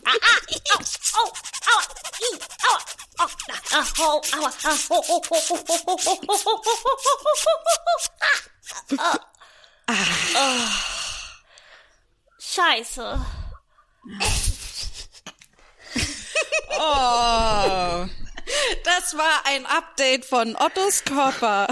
Ah, 0.05 0.19
ah. 0.21 0.41
Au. 0.75 0.81
Au. 1.21 1.33
Aua. 1.73 1.83
Ih. 2.21 2.39
Aua. 2.69 2.81
Oh. 3.19 3.31
Ah, 3.73 3.87
au. 4.03 4.21
Aua. 4.37 4.53
Ah. 4.65 4.77
Oh, 4.91 5.05
oh, 5.09 5.23
oh, 5.31 5.43
oh, 5.49 5.65
oh, 5.69 5.81
oh, 5.87 6.01
oh, 6.07 6.21
oh, 6.29 6.29
oh, 6.29 6.43
oh, 6.43 6.69
oh. 8.99 9.19
Ah. 9.89 10.69
Scheiße. 12.39 13.25
Oh. 16.71 18.07
Das 18.85 19.17
war 19.17 19.47
ein 19.47 19.67
Update 19.67 20.25
von 20.25 20.57
Ottos 20.57 21.05
Körper. 21.05 21.69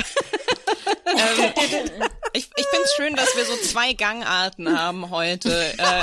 Ich, 2.32 2.48
ich 2.56 2.66
finde 2.66 2.84
es 2.84 2.94
schön, 2.94 3.16
dass 3.16 3.36
wir 3.36 3.44
so 3.44 3.56
zwei 3.56 3.92
Gangarten 3.92 4.78
haben 4.78 5.10
heute. 5.10 5.50
Äh, 5.78 6.02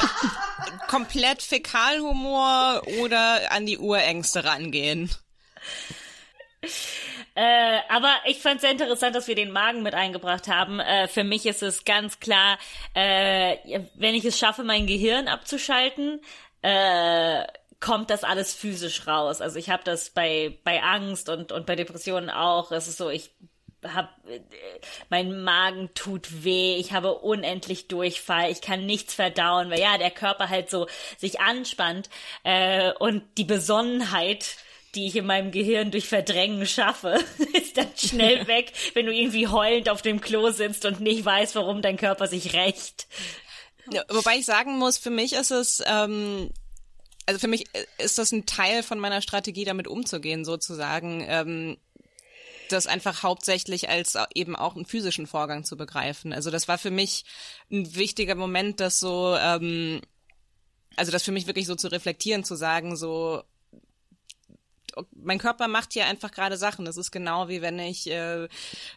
komplett 0.87 1.41
Fäkalhumor 1.41 2.81
oder 3.01 3.51
an 3.51 3.65
die 3.65 3.77
Urängste 3.77 4.43
rangehen. 4.43 5.09
Äh, 7.35 7.79
aber 7.89 8.13
ich 8.25 8.39
fand 8.39 8.61
sehr 8.61 8.71
interessant, 8.71 9.15
dass 9.15 9.27
wir 9.27 9.35
den 9.35 9.51
Magen 9.51 9.83
mit 9.83 9.93
eingebracht 9.93 10.47
haben. 10.47 10.79
Äh, 10.79 11.07
für 11.07 11.23
mich 11.23 11.45
ist 11.45 11.61
es 11.61 11.85
ganz 11.85 12.19
klar, 12.19 12.57
äh, 12.93 13.57
wenn 13.95 14.15
ich 14.15 14.25
es 14.25 14.39
schaffe, 14.39 14.63
mein 14.63 14.87
Gehirn 14.87 15.27
abzuschalten, 15.27 16.19
äh, 16.63 17.43
kommt 17.79 18.09
das 18.09 18.23
alles 18.23 18.53
physisch 18.53 19.07
raus. 19.07 19.41
Also 19.41 19.59
ich 19.59 19.69
habe 19.69 19.83
das 19.83 20.09
bei 20.09 20.57
bei 20.63 20.81
Angst 20.81 21.29
und 21.29 21.51
und 21.51 21.65
bei 21.65 21.75
Depressionen 21.75 22.29
auch. 22.29 22.71
Es 22.71 22.87
ist 22.87 22.97
so, 22.97 23.09
ich 23.09 23.31
hab 23.83 24.09
mein 25.09 25.43
Magen 25.43 25.89
tut 25.93 26.43
weh, 26.43 26.75
ich 26.77 26.93
habe 26.93 27.13
unendlich 27.13 27.87
Durchfall, 27.87 28.51
ich 28.51 28.61
kann 28.61 28.85
nichts 28.85 29.13
verdauen, 29.13 29.69
weil 29.69 29.79
ja 29.79 29.97
der 29.97 30.11
Körper 30.11 30.49
halt 30.49 30.69
so 30.69 30.87
sich 31.17 31.39
anspannt 31.39 32.09
äh, 32.43 32.91
und 32.93 33.23
die 33.37 33.45
Besonnenheit 33.45 34.57
die 34.95 35.05
ich 35.05 35.15
in 35.15 35.25
meinem 35.25 35.51
Gehirn 35.51 35.91
durch 35.91 36.07
Verdrängen 36.07 36.65
schaffe, 36.65 37.23
ist 37.53 37.77
dann 37.77 37.91
schnell 37.95 38.47
weg, 38.47 38.73
wenn 38.93 39.05
du 39.05 39.13
irgendwie 39.13 39.47
heulend 39.47 39.89
auf 39.89 40.01
dem 40.01 40.21
Klo 40.21 40.49
sitzt 40.49 40.85
und 40.85 40.99
nicht 40.99 41.23
weißt, 41.23 41.55
warum 41.55 41.81
dein 41.81 41.97
Körper 41.97 42.27
sich 42.27 42.53
rächt. 42.53 43.07
Ja, 43.91 44.03
wobei 44.09 44.37
ich 44.37 44.45
sagen 44.45 44.77
muss, 44.77 44.97
für 44.97 45.11
mich 45.11 45.33
ist 45.33 45.51
es, 45.51 45.83
ähm, 45.85 46.49
also 47.27 47.39
für 47.39 47.47
mich 47.47 47.65
ist 47.99 48.17
das 48.17 48.31
ein 48.31 48.45
Teil 48.45 48.81
von 48.81 48.99
meiner 48.99 49.21
Strategie, 49.21 49.65
damit 49.65 49.87
umzugehen, 49.87 50.45
sozusagen. 50.45 51.23
Ähm, 51.27 51.77
das 52.69 52.87
einfach 52.87 53.23
hauptsächlich 53.23 53.89
als 53.89 54.17
eben 54.33 54.55
auch 54.55 54.75
einen 54.75 54.85
physischen 54.85 55.27
Vorgang 55.27 55.63
zu 55.63 55.77
begreifen. 55.77 56.33
Also 56.33 56.51
das 56.51 56.67
war 56.67 56.77
für 56.77 56.91
mich 56.91 57.23
ein 57.71 57.95
wichtiger 57.95 58.35
Moment, 58.35 58.81
das 58.81 58.99
so, 58.99 59.37
ähm, 59.39 60.01
also 60.97 61.11
das 61.11 61.23
für 61.23 61.31
mich 61.31 61.47
wirklich 61.47 61.65
so 61.65 61.75
zu 61.75 61.89
reflektieren, 61.89 62.43
zu 62.43 62.55
sagen, 62.55 62.97
so, 62.97 63.43
mein 65.11 65.39
Körper 65.39 65.67
macht 65.67 65.93
hier 65.93 66.05
einfach 66.05 66.31
gerade 66.31 66.57
Sachen. 66.57 66.85
Das 66.85 66.97
ist 66.97 67.11
genau 67.11 67.49
wie 67.49 67.61
wenn 67.61 67.79
ich 67.79 68.09
äh, 68.09 68.47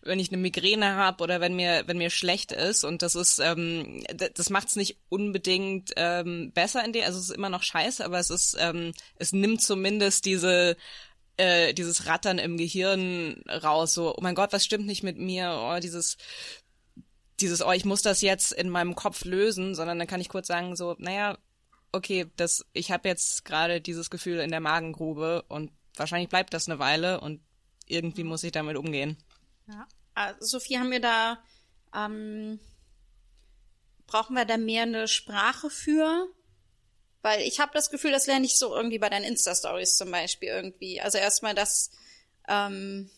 wenn 0.02 0.18
ich 0.20 0.32
eine 0.32 0.40
Migräne 0.40 0.94
habe 0.96 1.22
oder 1.22 1.40
wenn 1.40 1.54
mir 1.54 1.84
wenn 1.86 1.98
mir 1.98 2.10
schlecht 2.10 2.52
ist 2.52 2.84
und 2.84 3.02
das 3.02 3.14
ist 3.14 3.38
ähm, 3.38 4.04
das 4.34 4.50
macht 4.50 4.68
es 4.68 4.76
nicht 4.76 4.98
unbedingt 5.08 5.92
ähm, 5.96 6.52
besser 6.52 6.84
in 6.84 6.92
dem. 6.92 7.04
Also 7.04 7.18
es 7.18 7.30
ist 7.30 7.36
immer 7.36 7.48
noch 7.50 7.62
scheiße, 7.62 8.04
aber 8.04 8.18
es 8.18 8.30
ist 8.30 8.56
ähm, 8.58 8.92
es 9.16 9.32
nimmt 9.32 9.62
zumindest 9.62 10.24
diese 10.24 10.76
äh, 11.36 11.74
dieses 11.74 12.06
Rattern 12.06 12.38
im 12.38 12.56
Gehirn 12.56 13.42
raus. 13.48 13.94
So 13.94 14.14
oh 14.16 14.20
mein 14.20 14.34
Gott, 14.34 14.52
was 14.52 14.64
stimmt 14.64 14.86
nicht 14.86 15.02
mit 15.02 15.18
mir? 15.18 15.58
Oh 15.60 15.80
dieses 15.80 16.16
dieses 17.40 17.62
oh 17.62 17.72
ich 17.72 17.84
muss 17.84 18.02
das 18.02 18.20
jetzt 18.22 18.52
in 18.52 18.68
meinem 18.70 18.94
Kopf 18.94 19.24
lösen, 19.24 19.74
sondern 19.74 19.98
dann 19.98 20.08
kann 20.08 20.20
ich 20.20 20.28
kurz 20.28 20.48
sagen 20.48 20.76
so 20.76 20.96
naja 20.98 21.38
okay, 21.92 22.26
das, 22.36 22.66
ich 22.72 22.92
habe 22.92 23.08
jetzt 23.08 23.44
gerade 23.44 23.80
dieses 23.80 24.10
Gefühl 24.10 24.38
in 24.38 24.50
der 24.50 24.60
Magengrube 24.60 25.44
und 25.48 25.70
wahrscheinlich 25.96 26.28
bleibt 26.28 26.54
das 26.54 26.68
eine 26.68 26.78
Weile 26.78 27.20
und 27.20 27.40
irgendwie 27.86 28.24
muss 28.24 28.44
ich 28.44 28.52
damit 28.52 28.76
umgehen. 28.76 29.16
Ja. 29.68 29.86
Also, 30.14 30.58
Sophie, 30.58 30.78
haben 30.78 30.90
wir 30.90 31.00
da, 31.00 31.38
ähm, 31.94 32.60
brauchen 34.06 34.34
wir 34.34 34.44
da 34.44 34.56
mehr 34.56 34.82
eine 34.82 35.08
Sprache 35.08 35.70
für? 35.70 36.28
Weil 37.22 37.42
ich 37.42 37.60
habe 37.60 37.72
das 37.74 37.90
Gefühl, 37.90 38.12
das 38.12 38.26
lerne 38.26 38.46
ich 38.46 38.56
so 38.56 38.74
irgendwie 38.74 38.98
bei 38.98 39.08
deinen 39.08 39.24
Insta-Stories 39.24 39.96
zum 39.96 40.10
Beispiel 40.10 40.48
irgendwie. 40.48 41.00
Also 41.00 41.18
erstmal 41.18 41.54
das, 41.54 41.90
ähm, 42.48 43.10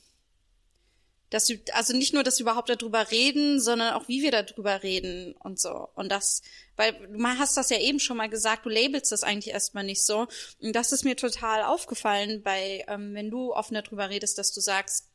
dass 1.30 1.50
also 1.72 1.96
nicht 1.96 2.12
nur, 2.12 2.24
dass 2.24 2.38
wir 2.38 2.44
überhaupt 2.44 2.68
darüber 2.68 3.10
reden, 3.10 3.60
sondern 3.60 3.94
auch, 3.94 4.08
wie 4.08 4.22
wir 4.22 4.32
darüber 4.32 4.82
reden 4.82 5.34
und 5.36 5.60
so. 5.60 5.88
Und 5.94 6.10
das, 6.10 6.42
weil 6.76 6.92
du 6.92 7.24
hast 7.24 7.56
das 7.56 7.70
ja 7.70 7.78
eben 7.78 8.00
schon 8.00 8.16
mal 8.16 8.28
gesagt, 8.28 8.64
du 8.64 8.68
labelst 8.68 9.12
das 9.12 9.22
eigentlich 9.22 9.52
erstmal 9.52 9.84
nicht 9.84 10.04
so. 10.04 10.26
Und 10.60 10.74
das 10.74 10.92
ist 10.92 11.04
mir 11.04 11.16
total 11.16 11.62
aufgefallen 11.62 12.42
bei, 12.42 12.84
ähm, 12.88 13.14
wenn 13.14 13.30
du 13.30 13.52
offen 13.52 13.74
darüber 13.74 14.10
redest, 14.10 14.38
dass 14.38 14.52
du 14.52 14.60
sagst, 14.60 15.11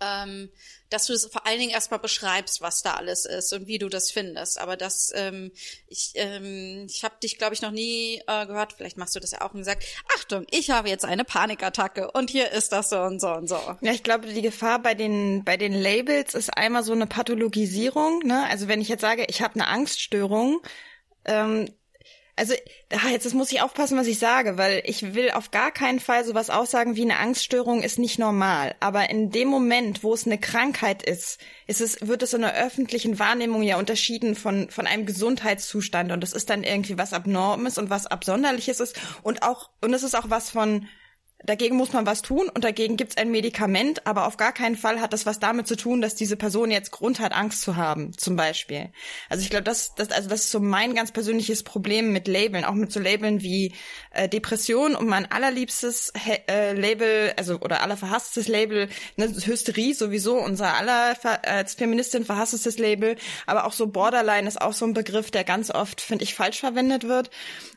ähm, 0.00 0.50
dass 0.90 1.06
du 1.06 1.12
es 1.12 1.26
vor 1.26 1.46
allen 1.46 1.58
Dingen 1.58 1.72
erstmal 1.72 2.00
beschreibst, 2.00 2.60
was 2.60 2.82
da 2.82 2.94
alles 2.94 3.24
ist 3.24 3.52
und 3.52 3.66
wie 3.66 3.78
du 3.78 3.88
das 3.88 4.10
findest. 4.10 4.58
Aber 4.58 4.76
das, 4.76 5.10
ähm, 5.14 5.50
ich, 5.88 6.12
ähm, 6.14 6.86
ich 6.88 7.04
habe 7.04 7.16
dich, 7.22 7.38
glaube 7.38 7.54
ich, 7.54 7.62
noch 7.62 7.70
nie 7.70 8.22
äh, 8.26 8.46
gehört. 8.46 8.74
Vielleicht 8.74 8.96
machst 8.96 9.16
du 9.16 9.20
das 9.20 9.32
ja 9.32 9.40
auch 9.40 9.52
und 9.52 9.60
gesagt, 9.60 9.84
Achtung, 10.16 10.46
ich 10.50 10.70
habe 10.70 10.88
jetzt 10.88 11.04
eine 11.04 11.24
Panikattacke 11.24 12.10
und 12.12 12.30
hier 12.30 12.52
ist 12.52 12.72
das 12.72 12.90
so 12.90 13.00
und 13.00 13.20
so 13.20 13.28
und 13.32 13.48
so. 13.48 13.58
Ja, 13.80 13.92
ich 13.92 14.02
glaube, 14.02 14.28
die 14.28 14.42
Gefahr 14.42 14.80
bei 14.80 14.94
den 14.94 15.44
bei 15.44 15.56
den 15.56 15.72
Labels 15.72 16.34
ist 16.34 16.56
einmal 16.56 16.84
so 16.84 16.92
eine 16.92 17.06
Pathologisierung. 17.06 18.20
Ne? 18.20 18.46
Also 18.48 18.68
wenn 18.68 18.80
ich 18.80 18.88
jetzt 18.88 19.00
sage, 19.00 19.24
ich 19.28 19.42
habe 19.42 19.54
eine 19.54 19.68
Angststörung, 19.68 20.60
ähm, 21.24 21.68
also 22.36 22.54
ah, 22.92 23.10
jetzt 23.10 23.32
muss 23.34 23.52
ich 23.52 23.62
aufpassen, 23.62 23.96
was 23.96 24.06
ich 24.06 24.18
sage, 24.18 24.58
weil 24.58 24.82
ich 24.86 25.14
will 25.14 25.30
auf 25.30 25.50
gar 25.50 25.70
keinen 25.70 26.00
Fall 26.00 26.24
sowas 26.24 26.50
aussagen 26.50 26.96
wie 26.96 27.02
eine 27.02 27.18
Angststörung 27.18 27.82
ist 27.82 27.98
nicht 27.98 28.18
normal. 28.18 28.74
Aber 28.80 29.08
in 29.08 29.30
dem 29.30 29.48
Moment, 29.48 30.02
wo 30.02 30.14
es 30.14 30.26
eine 30.26 30.38
Krankheit 30.38 31.02
ist, 31.02 31.38
ist 31.66 31.80
es 31.80 32.06
wird 32.06 32.22
es 32.22 32.34
in 32.34 32.40
der 32.40 32.54
öffentlichen 32.54 33.18
Wahrnehmung 33.18 33.62
ja 33.62 33.78
unterschieden 33.78 34.34
von 34.34 34.68
von 34.70 34.86
einem 34.86 35.06
Gesundheitszustand 35.06 36.10
und 36.10 36.20
das 36.20 36.32
ist 36.32 36.50
dann 36.50 36.64
irgendwie 36.64 36.98
was 36.98 37.12
Abnormes 37.12 37.78
und 37.78 37.90
was 37.90 38.06
Absonderliches 38.06 38.80
ist 38.80 39.00
und 39.22 39.42
auch 39.42 39.70
und 39.80 39.94
es 39.94 40.02
ist 40.02 40.16
auch 40.16 40.30
was 40.30 40.50
von 40.50 40.88
dagegen 41.44 41.76
muss 41.76 41.92
man 41.92 42.06
was 42.06 42.22
tun 42.22 42.48
und 42.54 42.64
dagegen 42.64 42.96
gibt's 42.96 43.16
ein 43.16 43.30
Medikament, 43.30 44.06
aber 44.06 44.26
auf 44.26 44.36
gar 44.36 44.52
keinen 44.52 44.76
Fall 44.76 45.00
hat 45.00 45.12
das 45.12 45.26
was 45.26 45.38
damit 45.38 45.66
zu 45.66 45.76
tun, 45.76 46.00
dass 46.00 46.14
diese 46.14 46.36
Person 46.36 46.70
jetzt 46.70 46.90
Grund 46.90 47.20
hat, 47.20 47.32
Angst 47.32 47.62
zu 47.62 47.76
haben, 47.76 48.16
zum 48.16 48.36
Beispiel. 48.36 48.90
Also 49.28 49.42
ich 49.42 49.50
glaube, 49.50 49.64
das, 49.64 49.94
das, 49.94 50.10
also 50.10 50.28
das 50.28 50.40
ist 50.40 50.50
so 50.50 50.60
mein 50.60 50.94
ganz 50.94 51.12
persönliches 51.12 51.62
Problem 51.62 52.12
mit 52.12 52.28
Labeln, 52.28 52.64
auch 52.64 52.74
mit 52.74 52.92
so 52.92 53.00
Labeln 53.00 53.42
wie 53.42 53.74
äh, 54.10 54.28
Depression 54.28 54.94
und 54.94 55.06
mein 55.06 55.30
allerliebstes 55.30 56.12
äh, 56.48 56.72
Label, 56.72 57.32
also 57.36 57.60
oder 57.60 57.82
allerverhasstes 57.82 58.48
Label, 58.48 58.88
ne, 59.16 59.28
Hysterie 59.28 59.94
sowieso, 59.94 60.38
unser 60.38 60.74
aller 60.74 61.16
als 61.42 61.74
Feministin 61.74 62.24
verhasstes 62.24 62.78
Label, 62.78 63.16
aber 63.46 63.66
auch 63.66 63.72
so 63.72 63.86
Borderline 63.86 64.48
ist 64.48 64.60
auch 64.60 64.72
so 64.72 64.86
ein 64.86 64.94
Begriff, 64.94 65.30
der 65.30 65.44
ganz 65.44 65.70
oft, 65.70 66.00
finde 66.00 66.24
ich, 66.24 66.34
falsch 66.34 66.60
verwendet 66.60 67.06
wird. 67.06 67.30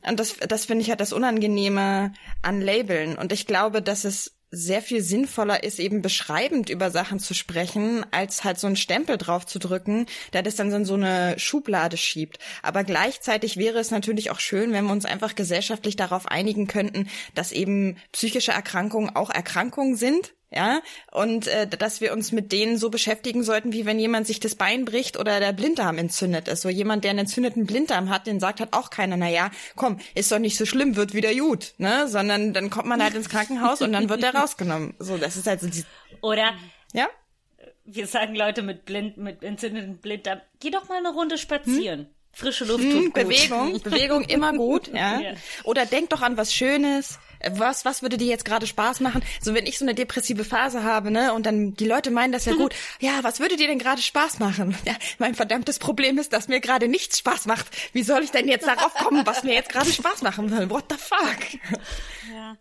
Und 0.08 0.20
das, 0.20 0.38
das 0.38 0.66
finde 0.66 0.84
ich 0.84 0.90
halt 0.90 1.02
das 1.02 1.12
Unangenehme 1.12 2.14
an 2.42 2.62
Labeln. 2.62 3.18
Und 3.18 3.34
ich 3.34 3.46
glaube, 3.46 3.57
dass 3.82 4.06
es 4.06 4.38
sehr 4.50 4.82
viel 4.82 5.02
sinnvoller 5.02 5.64
ist, 5.64 5.80
eben 5.80 6.02
beschreibend 6.02 6.70
über 6.70 6.90
Sachen 6.90 7.20
zu 7.20 7.34
sprechen, 7.34 8.06
als 8.12 8.44
halt 8.44 8.58
so 8.60 8.68
einen 8.68 8.78
Stempel 8.78 9.18
drauf 9.18 9.46
zu 9.46 9.60
drücken, 9.60 10.06
der 10.32 10.42
das 10.42 10.56
dann 10.56 10.72
in 10.72 10.86
so 10.86 10.94
eine 10.94 11.38
Schublade 11.38 11.98
schiebt. 11.98 12.40
Aber 12.64 12.84
gleichzeitig 12.84 13.58
wäre 13.58 13.80
es 13.80 13.92
natürlich 13.92 14.32
auch 14.32 14.40
schön, 14.40 14.72
wenn 14.72 14.86
wir 14.86 14.94
uns 14.94 15.06
einfach 15.06 15.36
gesellschaftlich 15.36 15.98
darauf 15.98 16.28
einigen 16.28 16.68
könnten, 16.68 17.10
dass 17.36 17.52
eben 17.52 17.98
psychische 18.14 18.54
Erkrankungen 18.54 19.14
auch 19.16 19.30
Erkrankungen 19.30 19.98
sind 19.98 20.34
ja, 20.50 20.82
und 21.12 21.48
äh, 21.48 21.68
dass 21.68 22.00
wir 22.00 22.14
uns 22.14 22.32
mit 22.32 22.52
denen 22.54 22.78
so 22.78 22.90
beschäftigen 22.90 23.44
sollten, 23.44 23.74
wie 23.74 23.86
wenn 23.86 24.00
jemand 24.00 24.28
sich 24.28 24.40
das 24.40 24.56
Bein 24.56 24.86
bricht 24.86 25.18
oder 25.18 25.40
der 25.42 25.52
Blinddarm 25.52 25.98
entzündet 25.98 26.48
ist. 26.48 26.62
So 26.62 26.70
jemand, 26.70 27.04
der 27.04 27.12
einen 27.12 27.20
entzündeten 27.20 27.66
Blinddarm 27.66 28.10
hat, 28.10 28.28
den 28.28 28.40
sagt 28.40 28.62
halt 28.62 28.72
auch 28.72 28.90
keiner, 28.90 29.18
na 29.18 29.30
ja, 29.30 29.52
komm, 29.76 30.00
ist 30.16 30.32
doch 30.32 30.40
nicht 30.40 30.58
so 30.58 30.66
schlimm, 30.66 30.96
wird 30.96 31.14
wieder 31.14 31.34
gut, 31.36 31.74
ne? 31.78 32.08
Sondern 32.08 32.54
dann 32.54 32.70
kommt 32.70 32.88
man 32.88 33.04
halt 33.04 33.14
ins 33.14 33.28
Krankenhaus 33.30 33.82
und 33.82 33.92
dann 33.92 34.08
wird 34.08 34.24
der 34.24 34.36
rausgenommen. 34.36 34.94
So, 35.00 35.18
das 35.18 35.36
ist 35.36 35.48
halt 35.48 35.60
so 35.60 35.68
die 35.68 35.84
Oder 36.22 36.54
Ja? 36.94 37.08
wir 37.88 38.06
sagen 38.06 38.36
Leute 38.36 38.62
mit 38.62 38.86
blind, 38.86 39.18
mit 39.18 39.44
entzündeten 39.44 39.98
Blinddarm, 39.98 40.42
geh 40.60 40.70
doch 40.70 40.90
mal 40.90 40.98
eine 40.98 41.10
Runde 41.14 41.38
spazieren. 41.38 42.00
Hm? 42.02 42.08
Frische 42.34 42.66
Luft 42.66 42.84
Hm, 42.84 42.92
tut 42.92 43.04
gut. 43.06 43.14
Bewegung, 43.14 43.82
Bewegung 43.82 44.24
immer 44.26 44.54
gut, 44.54 44.88
ja. 44.94 45.20
Ja. 45.20 45.34
Oder 45.64 45.86
denk 45.86 46.10
doch 46.12 46.22
an 46.22 46.38
was 46.38 46.54
Schönes. 46.54 47.18
Was, 47.52 47.86
was 47.86 48.02
würde 48.02 48.18
dir 48.18 48.28
jetzt 48.28 48.46
gerade 48.46 48.68
Spaß 48.68 49.00
machen? 49.00 49.24
So, 49.42 49.54
wenn 49.54 49.66
ich 49.66 49.78
so 49.78 49.86
eine 49.86 49.96
depressive 49.96 50.44
Phase 50.44 50.84
habe, 50.84 51.12
ne, 51.12 51.34
und 51.34 51.46
dann 51.46 51.74
die 51.76 51.86
Leute 51.86 52.12
meinen 52.12 52.32
das 52.32 52.46
ja 52.46 52.54
gut. 52.54 52.74
Ja, 53.00 53.20
was 53.24 53.40
würde 53.40 53.56
dir 53.56 53.68
denn 53.68 53.80
gerade 53.80 54.02
Spaß 54.02 54.40
machen? 54.40 54.76
Ja, 54.86 54.94
mein 55.20 55.36
verdammtes 55.36 55.80
Problem 55.80 56.18
ist, 56.18 56.34
dass 56.34 56.48
mir 56.48 56.60
gerade 56.60 56.88
nichts 56.88 57.20
Spaß 57.20 57.46
macht. 57.46 57.68
Wie 57.94 58.04
soll 58.04 58.24
ich 58.24 58.32
denn 58.32 58.48
jetzt 58.48 58.66
darauf 58.68 58.94
kommen, 58.94 59.26
was 59.26 59.44
mir 59.44 59.54
jetzt 59.54 59.70
gerade 59.70 59.92
Spaß 59.92 60.22
machen 60.22 60.52
will? 60.52 60.70
What 60.70 60.86
the 60.90 60.98
fuck? 60.98 61.62
Ja. 62.34 62.58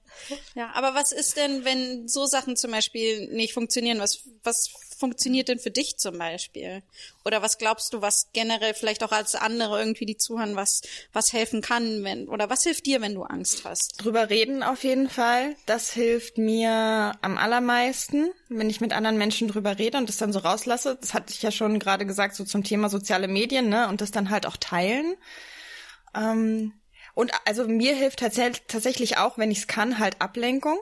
ja, 0.54 0.70
aber 0.74 0.94
was 0.94 1.12
ist 1.12 1.36
denn, 1.36 1.64
wenn 1.64 2.08
so 2.08 2.26
Sachen 2.26 2.56
zum 2.56 2.70
Beispiel 2.70 3.28
nicht 3.28 3.52
funktionieren? 3.52 3.98
Was, 3.98 4.20
was 4.42 4.70
funktioniert 4.96 5.48
denn 5.48 5.58
für 5.58 5.70
dich 5.70 5.96
zum 5.98 6.18
Beispiel? 6.18 6.82
Oder 7.24 7.42
was 7.42 7.58
glaubst 7.58 7.92
du, 7.92 8.00
was 8.00 8.28
generell 8.32 8.74
vielleicht 8.74 9.04
auch 9.04 9.12
als 9.12 9.34
andere 9.34 9.78
irgendwie 9.78 10.06
die 10.06 10.16
zuhören, 10.16 10.56
was, 10.56 10.82
was 11.12 11.32
helfen 11.32 11.60
kann, 11.60 12.02
wenn, 12.02 12.28
oder 12.28 12.48
was 12.50 12.62
hilft 12.62 12.86
dir, 12.86 13.00
wenn 13.00 13.14
du 13.14 13.22
Angst 13.22 13.64
hast? 13.64 14.02
Drüber 14.02 14.30
reden 14.30 14.62
auf 14.62 14.84
jeden 14.84 15.08
Fall. 15.08 15.56
Das 15.66 15.92
hilft 15.92 16.38
mir 16.38 17.12
am 17.20 17.38
allermeisten, 17.38 18.30
wenn 18.48 18.70
ich 18.70 18.80
mit 18.80 18.92
anderen 18.92 19.18
Menschen 19.18 19.48
drüber 19.48 19.78
rede 19.78 19.98
und 19.98 20.08
das 20.08 20.16
dann 20.16 20.32
so 20.32 20.38
rauslasse. 20.38 20.96
Das 21.00 21.14
hatte 21.14 21.32
ich 21.32 21.42
ja 21.42 21.50
schon 21.50 21.78
gerade 21.78 22.06
gesagt, 22.06 22.34
so 22.34 22.44
zum 22.44 22.64
Thema 22.64 22.88
soziale 22.88 23.28
Medien, 23.28 23.68
ne, 23.68 23.88
und 23.88 24.00
das 24.00 24.10
dann 24.10 24.30
halt 24.30 24.46
auch 24.46 24.56
teilen. 24.56 25.16
Ähm, 26.14 26.72
und 27.14 27.32
also 27.46 27.66
mir 27.66 27.94
hilft 27.94 28.20
tatsächlich, 28.20 29.16
auch, 29.16 29.38
wenn 29.38 29.50
ich 29.50 29.58
es 29.58 29.66
kann, 29.66 29.98
halt 29.98 30.20
Ablenkung. 30.20 30.78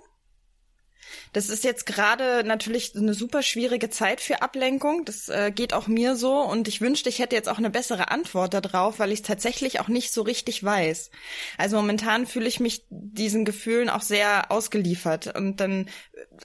Das 1.32 1.48
ist 1.48 1.64
jetzt 1.64 1.86
gerade 1.86 2.44
natürlich 2.44 2.94
eine 2.96 3.14
super 3.14 3.42
schwierige 3.42 3.90
Zeit 3.90 4.20
für 4.20 4.42
Ablenkung. 4.42 5.04
Das 5.04 5.28
äh, 5.28 5.52
geht 5.54 5.72
auch 5.72 5.86
mir 5.86 6.16
so 6.16 6.40
und 6.40 6.68
ich 6.68 6.80
wünschte, 6.80 7.08
ich 7.08 7.18
hätte 7.18 7.36
jetzt 7.36 7.48
auch 7.48 7.58
eine 7.58 7.70
bessere 7.70 8.10
Antwort 8.10 8.54
darauf, 8.54 8.98
weil 8.98 9.12
ich 9.12 9.20
es 9.20 9.26
tatsächlich 9.26 9.80
auch 9.80 9.88
nicht 9.88 10.12
so 10.12 10.22
richtig 10.22 10.62
weiß. 10.62 11.10
Also 11.58 11.76
momentan 11.76 12.26
fühle 12.26 12.46
ich 12.46 12.60
mich 12.60 12.84
diesen 12.90 13.44
Gefühlen 13.44 13.90
auch 13.90 14.02
sehr 14.02 14.50
ausgeliefert 14.50 15.34
und 15.36 15.60
dann 15.60 15.86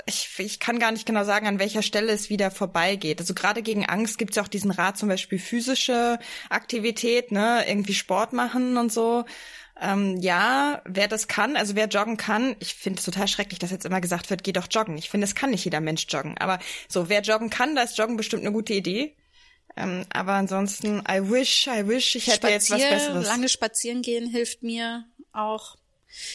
ich, 0.06 0.30
ich 0.38 0.60
kann 0.60 0.80
gar 0.80 0.92
nicht 0.92 1.06
genau 1.06 1.24
sagen, 1.24 1.48
an 1.48 1.60
welcher 1.60 1.82
Stelle 1.82 2.12
es 2.12 2.30
wieder 2.30 2.52
vorbeigeht. 2.52 3.20
Also 3.20 3.34
gerade 3.34 3.62
gegen 3.62 3.86
Angst 3.86 4.18
gibt 4.18 4.32
es 4.32 4.36
ja 4.38 4.44
auch 4.44 4.48
diesen 4.48 4.72
Rat, 4.72 4.98
zum 4.98 5.10
Beispiel 5.10 5.40
physische 5.40 6.20
Aktivität, 6.50 7.32
ne, 7.32 7.64
irgendwie 7.68 7.94
Sport 7.94 8.34
machen 8.34 8.78
und 8.78 8.92
so. 8.92 9.26
Ähm, 9.82 10.18
ja, 10.18 10.82
wer 10.86 11.08
das 11.08 11.28
kann, 11.28 11.56
also 11.56 11.76
wer 11.76 11.88
joggen 11.88 12.18
kann, 12.18 12.56
ich 12.60 12.76
finde 12.76 13.00
es 13.00 13.06
total 13.06 13.28
schrecklich, 13.28 13.60
dass 13.60 13.72
jetzt 13.72 13.86
immer 13.86 14.02
gesagt 14.02 14.30
wird, 14.30 14.44
geh 14.44 14.52
doch 14.52 14.68
joggen. 14.70 14.98
Ich 14.98 15.10
finde, 15.10 15.26
es 15.26 15.36
kann 15.36 15.52
nicht 15.52 15.64
jeder 15.64 15.80
Mensch 15.80 16.06
joggen. 16.10 16.38
Aber 16.38 16.60
so, 16.90 17.08
wer 17.08 17.22
joggen 17.22 17.50
kann, 17.50 17.76
da 17.76 17.84
ist 17.84 17.98
Joggen 17.98 18.18
bestimmt 18.18 18.44
eine 18.44 18.52
gute 18.52 18.74
Idee. 18.74 19.16
Ähm, 19.78 20.06
aber 20.12 20.34
ansonsten, 20.34 21.02
I 21.10 21.32
wish, 21.32 21.68
I 21.68 21.88
wish, 21.88 22.16
ich 22.16 22.28
hätte 22.28 22.50
jetzt 22.50 22.70
was 22.70 22.82
Spazier- 22.82 22.90
Besseres. 22.90 23.28
Lange 23.28 23.50
spazieren 23.50 24.02
gehen 24.02 24.30
hilft 24.30 24.64
mir 24.64 25.06
auch. 25.32 25.78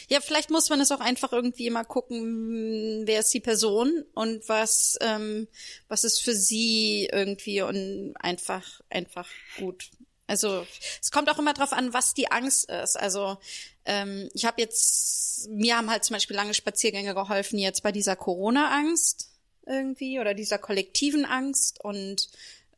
Ja, 0.09 0.21
vielleicht 0.21 0.51
muss 0.51 0.71
man 0.71 0.81
es 0.81 0.93
auch 0.93 1.01
einfach 1.01 1.33
irgendwie 1.33 1.69
mal 1.69 1.85
gucken, 1.85 3.03
wer 3.07 3.21
ist 3.21 3.35
die 3.35 3.41
Person 3.41 4.05
und 4.15 4.49
was, 4.49 4.97
ähm, 5.01 5.49
was 5.89 6.05
ist 6.05 6.23
für 6.23 6.35
sie 6.35 7.09
irgendwie 7.13 7.61
und 7.61 8.15
einfach, 8.19 8.81
einfach 8.89 9.29
gut. 9.59 9.91
Also 10.27 10.67
es 11.03 11.11
kommt 11.11 11.29
auch 11.31 11.39
immer 11.39 11.53
drauf 11.53 11.73
an, 11.73 11.93
was 11.93 12.15
die 12.15 12.31
Angst 12.31 12.71
ist. 12.71 12.99
Also 12.99 13.37
ähm, 13.85 14.31
ich 14.35 14.45
habe 14.47 14.61
jetzt, 14.61 15.49
mir 15.51 15.77
haben 15.77 15.91
halt 15.91 16.05
zum 16.05 16.15
Beispiel 16.15 16.37
lange 16.37 16.55
Spaziergänge 16.55 17.15
geholfen 17.15 17.59
jetzt 17.59 17.83
bei 17.83 17.93
dieser 17.93 18.17
Corona-Angst 18.17 19.31
irgendwie 19.67 20.21
oder 20.21 20.35
dieser 20.35 20.59
kollektiven 20.59 21.25
Angst 21.25 21.83
und 21.83 22.29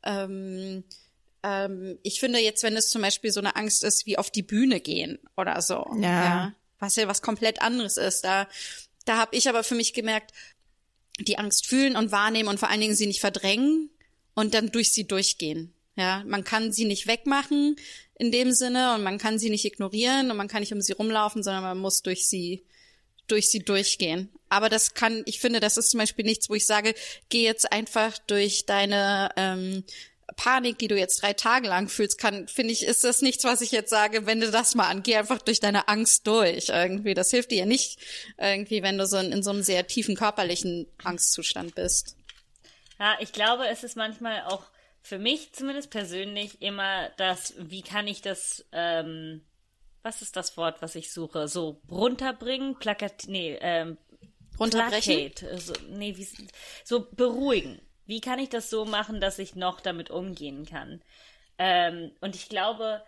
ähm, 0.04 0.84
ähm, 1.42 1.98
ich 2.02 2.20
finde 2.20 2.38
jetzt, 2.40 2.62
wenn 2.62 2.76
es 2.76 2.90
zum 2.90 3.02
Beispiel 3.02 3.30
so 3.32 3.40
eine 3.40 3.56
Angst 3.56 3.82
ist, 3.84 4.06
wie 4.06 4.18
auf 4.18 4.30
die 4.30 4.42
Bühne 4.42 4.80
gehen 4.80 5.18
oder 5.36 5.60
so, 5.62 5.86
Ja. 6.00 6.52
was 6.78 6.96
ja 6.96 7.08
was 7.08 7.22
komplett 7.22 7.60
anderes 7.62 7.96
ist, 7.96 8.24
da 8.24 8.48
da 9.04 9.18
habe 9.18 9.36
ich 9.36 9.48
aber 9.48 9.62
für 9.62 9.76
mich 9.76 9.92
gemerkt, 9.94 10.32
die 11.20 11.38
Angst 11.38 11.66
fühlen 11.66 11.96
und 11.96 12.10
wahrnehmen 12.10 12.48
und 12.48 12.58
vor 12.58 12.68
allen 12.70 12.80
Dingen 12.80 12.94
sie 12.96 13.06
nicht 13.06 13.20
verdrängen 13.20 13.88
und 14.34 14.52
dann 14.54 14.70
durch 14.72 14.92
sie 14.92 15.06
durchgehen. 15.06 15.72
Ja, 15.96 16.22
man 16.26 16.44
kann 16.44 16.72
sie 16.72 16.84
nicht 16.84 17.06
wegmachen 17.06 17.76
in 18.18 18.30
dem 18.30 18.52
Sinne 18.52 18.94
und 18.94 19.02
man 19.02 19.18
kann 19.18 19.38
sie 19.38 19.50
nicht 19.50 19.64
ignorieren 19.64 20.30
und 20.30 20.36
man 20.36 20.48
kann 20.48 20.60
nicht 20.60 20.72
um 20.72 20.80
sie 20.80 20.92
rumlaufen, 20.92 21.42
sondern 21.42 21.62
man 21.62 21.78
muss 21.78 22.02
durch 22.02 22.28
sie 22.28 22.62
durch 23.28 23.50
sie 23.50 23.60
durchgehen. 23.60 24.30
Aber 24.48 24.68
das 24.68 24.94
kann, 24.94 25.22
ich 25.26 25.40
finde, 25.40 25.60
das 25.60 25.76
ist 25.76 25.90
zum 25.90 25.98
Beispiel 25.98 26.24
nichts, 26.24 26.48
wo 26.48 26.54
ich 26.54 26.66
sage, 26.66 26.94
geh 27.28 27.42
jetzt 27.42 27.72
einfach 27.72 28.16
durch 28.18 28.64
deine 28.66 29.30
ähm, 29.36 29.84
Panik, 30.36 30.78
die 30.78 30.88
du 30.88 30.96
jetzt 30.96 31.22
drei 31.22 31.32
Tage 31.32 31.68
lang 31.68 31.88
fühlst, 31.88 32.18
kann, 32.18 32.46
finde 32.46 32.72
ich, 32.72 32.84
ist 32.84 33.04
das 33.04 33.22
nichts, 33.22 33.44
was 33.44 33.60
ich 33.60 33.70
jetzt 33.72 33.90
sage, 33.90 34.26
wende 34.26 34.50
das 34.50 34.74
mal 34.74 34.88
an, 34.88 35.02
geh 35.02 35.16
einfach 35.16 35.40
durch 35.40 35.60
deine 35.60 35.88
Angst 35.88 36.26
durch. 36.26 36.68
Irgendwie, 36.68 37.14
das 37.14 37.30
hilft 37.30 37.50
dir 37.50 37.58
ja 37.58 37.66
nicht, 37.66 37.98
irgendwie, 38.38 38.82
wenn 38.82 38.98
du 38.98 39.06
so 39.06 39.18
in, 39.18 39.32
in 39.32 39.42
so 39.42 39.50
einem 39.50 39.62
sehr 39.62 39.86
tiefen 39.86 40.14
körperlichen 40.14 40.86
Angstzustand 41.02 41.74
bist. 41.74 42.16
Ja, 42.98 43.16
ich 43.20 43.32
glaube, 43.32 43.66
es 43.68 43.82
ist 43.82 43.96
manchmal 43.96 44.42
auch 44.42 44.62
für 45.06 45.20
mich 45.20 45.52
zumindest 45.52 45.92
persönlich 45.92 46.60
immer 46.60 47.10
das, 47.10 47.54
wie 47.58 47.82
kann 47.82 48.08
ich 48.08 48.22
das, 48.22 48.66
ähm, 48.72 49.40
was 50.02 50.20
ist 50.20 50.34
das 50.34 50.56
Wort, 50.56 50.82
was 50.82 50.96
ich 50.96 51.12
suche? 51.12 51.46
So 51.46 51.80
runterbringen, 51.88 52.76
plakat, 52.76 53.28
nee, 53.28 53.56
ähm, 53.60 53.98
Runterbrechen? 54.58 55.30
placate, 55.30 55.58
so, 55.58 55.74
nee, 55.90 56.16
wie, 56.16 56.26
so 56.82 57.06
beruhigen. 57.12 57.80
Wie 58.06 58.20
kann 58.20 58.40
ich 58.40 58.48
das 58.48 58.68
so 58.68 58.84
machen, 58.84 59.20
dass 59.20 59.38
ich 59.38 59.54
noch 59.54 59.80
damit 59.80 60.10
umgehen 60.10 60.66
kann? 60.66 61.00
Ähm, 61.56 62.10
und 62.20 62.34
ich 62.34 62.48
glaube, 62.48 63.00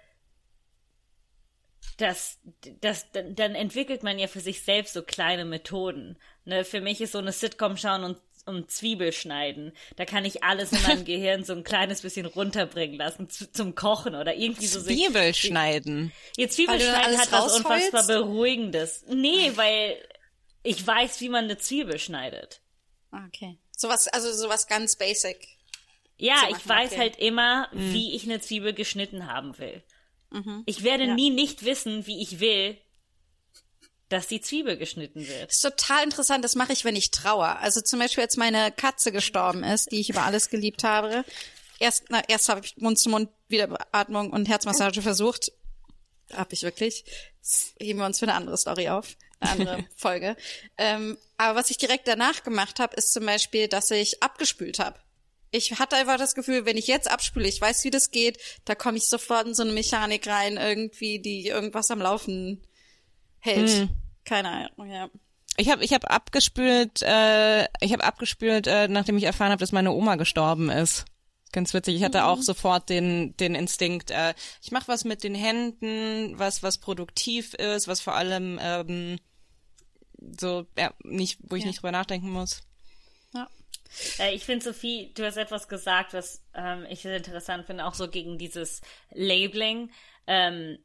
dass, 1.97 2.39
dass 2.81 3.11
dann 3.11 3.35
dann 3.35 3.57
entwickelt 3.57 4.05
man 4.05 4.21
ja 4.21 4.29
für 4.29 4.41
sich 4.41 4.63
selbst 4.63 4.95
so 4.95 5.03
kleine 5.03 5.45
Methoden. 5.45 6.17
Ne, 6.45 6.65
für 6.65 6.81
mich 6.81 7.01
ist 7.01 7.11
so 7.11 7.19
eine 7.19 7.33
Sitcom 7.33 7.77
schauen 7.77 8.05
und 8.05 8.19
um 8.49 8.69
Zwiebel 8.69 9.13
schneiden. 9.13 9.73
Da 9.97 10.05
kann 10.05 10.25
ich 10.25 10.43
alles 10.43 10.73
in 10.73 10.83
meinem 10.83 11.05
Gehirn 11.05 11.45
so 11.45 11.53
ein 11.53 11.63
kleines 11.65 12.03
bisschen 12.03 12.27
runterbringen 12.27 12.97
lassen 12.97 13.29
zu, 13.31 13.51
zum 13.53 13.75
Kochen 13.75 14.15
oder 14.15 14.35
irgendwie 14.35 14.67
so. 14.67 14.81
sich- 14.81 14.97
Zwiebel 14.99 15.35
schneiden. 15.35 16.13
Ihr 16.37 16.49
Zwiebel 16.49 16.81
schneiden 16.81 17.19
hat 17.19 17.31
was 17.31 17.57
unfassbar 17.57 18.07
Beruhigendes. 18.07 19.05
Nee, 19.09 19.53
weil 19.55 19.97
ich 20.63 20.85
weiß, 20.87 21.21
wie 21.21 21.29
man 21.29 21.45
eine 21.45 21.59
Zwiebel 21.59 21.99
schneidet. 21.99 22.61
Ah, 23.13 23.25
Okay. 23.29 23.59
Sowas, 23.77 24.09
also 24.09 24.33
sowas 24.33 24.67
ganz 24.67 24.97
basic. 24.97 25.39
Ja, 26.17 26.41
So 26.49 26.57
ich 26.57 26.69
weiß 26.69 26.91
okay. 26.93 27.01
halt 27.01 27.17
immer, 27.21 27.69
wie 27.73 28.17
ich 28.17 28.25
eine 28.25 28.41
Zwiebel 28.41 28.73
geschnitten 28.73 29.31
haben 29.33 29.57
will. 29.59 29.83
Ich 30.67 30.83
werde 30.83 31.05
Ja. 31.05 31.15
nie 31.15 31.31
nicht 31.31 31.65
wissen, 31.65 32.07
wie 32.07 32.21
ich 32.21 32.41
will, 32.41 32.77
dass 34.09 34.27
die 34.27 34.41
Zwiebel 34.41 34.77
geschnitten 34.77 35.27
wird. 35.27 35.49
Das 35.49 35.57
ist 35.57 35.63
total 35.63 36.05
interessant, 36.05 36.45
das 36.45 36.55
mache 36.55 36.73
ich, 36.73 36.85
wenn 36.85 36.97
ich 36.97 37.11
trauer. 37.11 37.59
Also 37.61 37.81
zum 37.81 37.99
Beispiel, 37.99 38.25
als 38.25 38.37
meine 38.37 38.73
Katze 38.73 39.13
gestorben 39.13 39.65
ist, 39.65 39.93
die 39.93 40.01
ich 40.01 40.11
über 40.11 40.23
alles 40.23 40.49
geliebt 40.49 40.85
habe. 40.85 41.25
Erst, 41.79 42.05
na, 42.09 42.23
erst 42.29 42.49
habe 42.49 42.61
ich 42.65 42.77
Mund-zu-Mund 42.79 43.29
Wiederbeatmung 43.49 44.31
und 44.31 44.49
Herzmassage 44.49 45.03
versucht. 45.03 45.53
hab 46.33 46.53
ich 46.53 46.63
wirklich. 46.63 47.05
Das 47.41 47.73
heben 47.81 47.99
wir 47.99 48.07
uns 48.07 48.19
für 48.19 48.27
eine 48.27 48.35
andere 48.35 48.59
Story 48.59 48.89
auf, 48.89 49.17
eine 49.41 49.51
andere 49.53 49.87
Folge. 49.97 50.37
Ähm, 50.77 51.17
aber 51.37 51.59
was 51.59 51.71
ich 51.71 51.79
direkt 51.79 52.09
danach 52.09 52.43
gemacht 52.43 52.79
habe, 52.79 52.97
ist 52.97 53.13
zum 53.13 53.25
Beispiel, 53.27 53.69
dass 53.69 53.91
ich 53.91 54.23
abgespült 54.23 54.79
habe. 54.79 54.99
Ich 55.51 55.79
hatte 55.79 55.97
einfach 55.97 56.19
das 56.19 56.35
Gefühl, 56.35 56.67
wenn 56.67 56.77
ich 56.77 56.89
jetzt 56.89 57.11
abspüle, 57.11 57.49
ich 57.49 57.61
weiß, 57.61 57.85
wie 57.85 57.91
das 57.91 58.11
geht, 58.11 58.39
da 58.67 58.75
komme 58.75 58.99
ich 58.99 59.09
sofort 59.09 59.47
in 59.47 59.55
so 59.55 59.63
eine 59.63 59.73
Mechanik 59.73 60.27
rein, 60.27 60.59
irgendwie, 60.59 61.21
die 61.21 61.47
irgendwas 61.47 61.91
am 61.91 62.01
Laufen 62.03 62.63
hält. 63.39 63.71
Hm. 63.71 63.89
Keine 64.29 64.51
Ahnung, 64.77 64.91
ja. 64.91 65.09
Ich 65.57 65.71
habe 65.71 65.83
ich 65.83 65.93
hab 65.93 66.09
abgespült, 66.13 67.03
äh, 67.03 67.65
ich 67.81 67.93
habe 67.93 68.05
abgespült, 68.05 68.67
äh, 68.67 68.87
nachdem 68.87 69.17
ich 69.17 69.25
erfahren 69.25 69.51
habe, 69.51 69.61
dass 69.61 69.73
meine 69.73 69.91
Oma 69.93 70.17
gestorben 70.17 70.71
ist. 70.71 71.07
Ganz 71.51 71.73
witzig. 71.73 71.97
Ich 71.97 72.05
hatte 72.05 72.27
auch 72.27 72.43
sofort 72.43 72.91
den 72.91 73.35
den 73.39 73.55
Instinkt. 73.55 74.11
Äh, 74.11 74.35
ich 74.63 74.71
mache 74.71 74.87
was 74.89 75.05
mit 75.05 75.25
den 75.25 75.35
Händen, 75.35 76.39
was 76.39 76.63
was 76.63 76.77
produktiv 76.79 77.55
ist, 77.55 77.89
was 77.89 78.01
vor 78.01 78.15
allem 78.15 78.59
ähm, 78.63 79.19
so 80.39 80.67
ja 80.77 80.93
nicht, 81.03 81.39
wo 81.41 81.57
ich 81.57 81.65
nicht 81.65 81.79
drüber 81.79 81.93
nachdenken 81.93 82.31
muss. 82.31 82.61
ja. 83.33 83.49
Äh, 84.19 84.35
Ich 84.35 84.45
finde, 84.45 84.63
Sophie, 84.65 85.11
du 85.15 85.25
hast 85.25 85.39
etwas 85.39 85.69
gesagt, 85.69 86.13
was 86.13 86.43
ähm, 86.55 86.85
ich 86.91 87.01
sehr 87.01 87.17
interessant 87.17 87.65
finde, 87.67 87.87
auch 87.87 87.95
so 87.95 88.09
gegen 88.09 88.37
dieses 88.37 88.83
Labeling. 89.13 89.91
Ähm, 90.27 90.79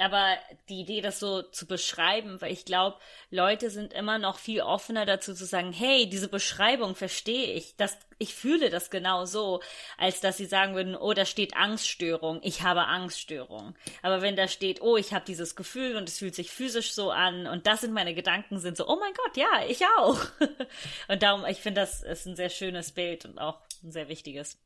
aber 0.00 0.36
die 0.68 0.80
Idee, 0.80 1.00
das 1.00 1.20
so 1.20 1.42
zu 1.42 1.66
beschreiben, 1.66 2.40
weil 2.40 2.52
ich 2.52 2.64
glaube, 2.64 2.98
Leute 3.30 3.70
sind 3.70 3.92
immer 3.92 4.18
noch 4.18 4.38
viel 4.38 4.60
offener 4.60 5.06
dazu 5.06 5.34
zu 5.34 5.44
sagen, 5.44 5.72
hey, 5.72 6.08
diese 6.08 6.28
Beschreibung 6.28 6.94
verstehe 6.94 7.52
ich, 7.52 7.76
das, 7.76 7.98
ich 8.18 8.34
fühle 8.34 8.70
das 8.70 8.90
genau 8.90 9.24
so, 9.24 9.60
als 9.96 10.20
dass 10.20 10.36
sie 10.36 10.46
sagen 10.46 10.74
würden, 10.74 10.96
oh, 10.96 11.12
da 11.12 11.24
steht 11.24 11.56
Angststörung, 11.56 12.40
ich 12.42 12.62
habe 12.62 12.86
Angststörung. 12.86 13.74
Aber 14.02 14.22
wenn 14.22 14.36
da 14.36 14.48
steht, 14.48 14.82
oh, 14.82 14.96
ich 14.96 15.12
habe 15.12 15.24
dieses 15.24 15.56
Gefühl 15.56 15.96
und 15.96 16.08
es 16.08 16.18
fühlt 16.18 16.34
sich 16.34 16.50
physisch 16.50 16.92
so 16.92 17.10
an 17.10 17.46
und 17.46 17.66
das 17.66 17.80
sind 17.80 17.92
meine 17.92 18.14
Gedanken, 18.14 18.58
sind 18.58 18.76
so, 18.76 18.88
oh 18.88 18.98
mein 18.98 19.14
Gott, 19.14 19.36
ja, 19.36 19.66
ich 19.68 19.84
auch. 19.98 20.18
und 21.08 21.22
darum, 21.22 21.44
ich 21.46 21.58
finde, 21.58 21.80
das 21.80 22.02
ist 22.02 22.26
ein 22.26 22.36
sehr 22.36 22.50
schönes 22.50 22.92
Bild 22.92 23.24
und 23.24 23.38
auch 23.38 23.60
ein 23.82 23.92
sehr 23.92 24.08
wichtiges. 24.08 24.58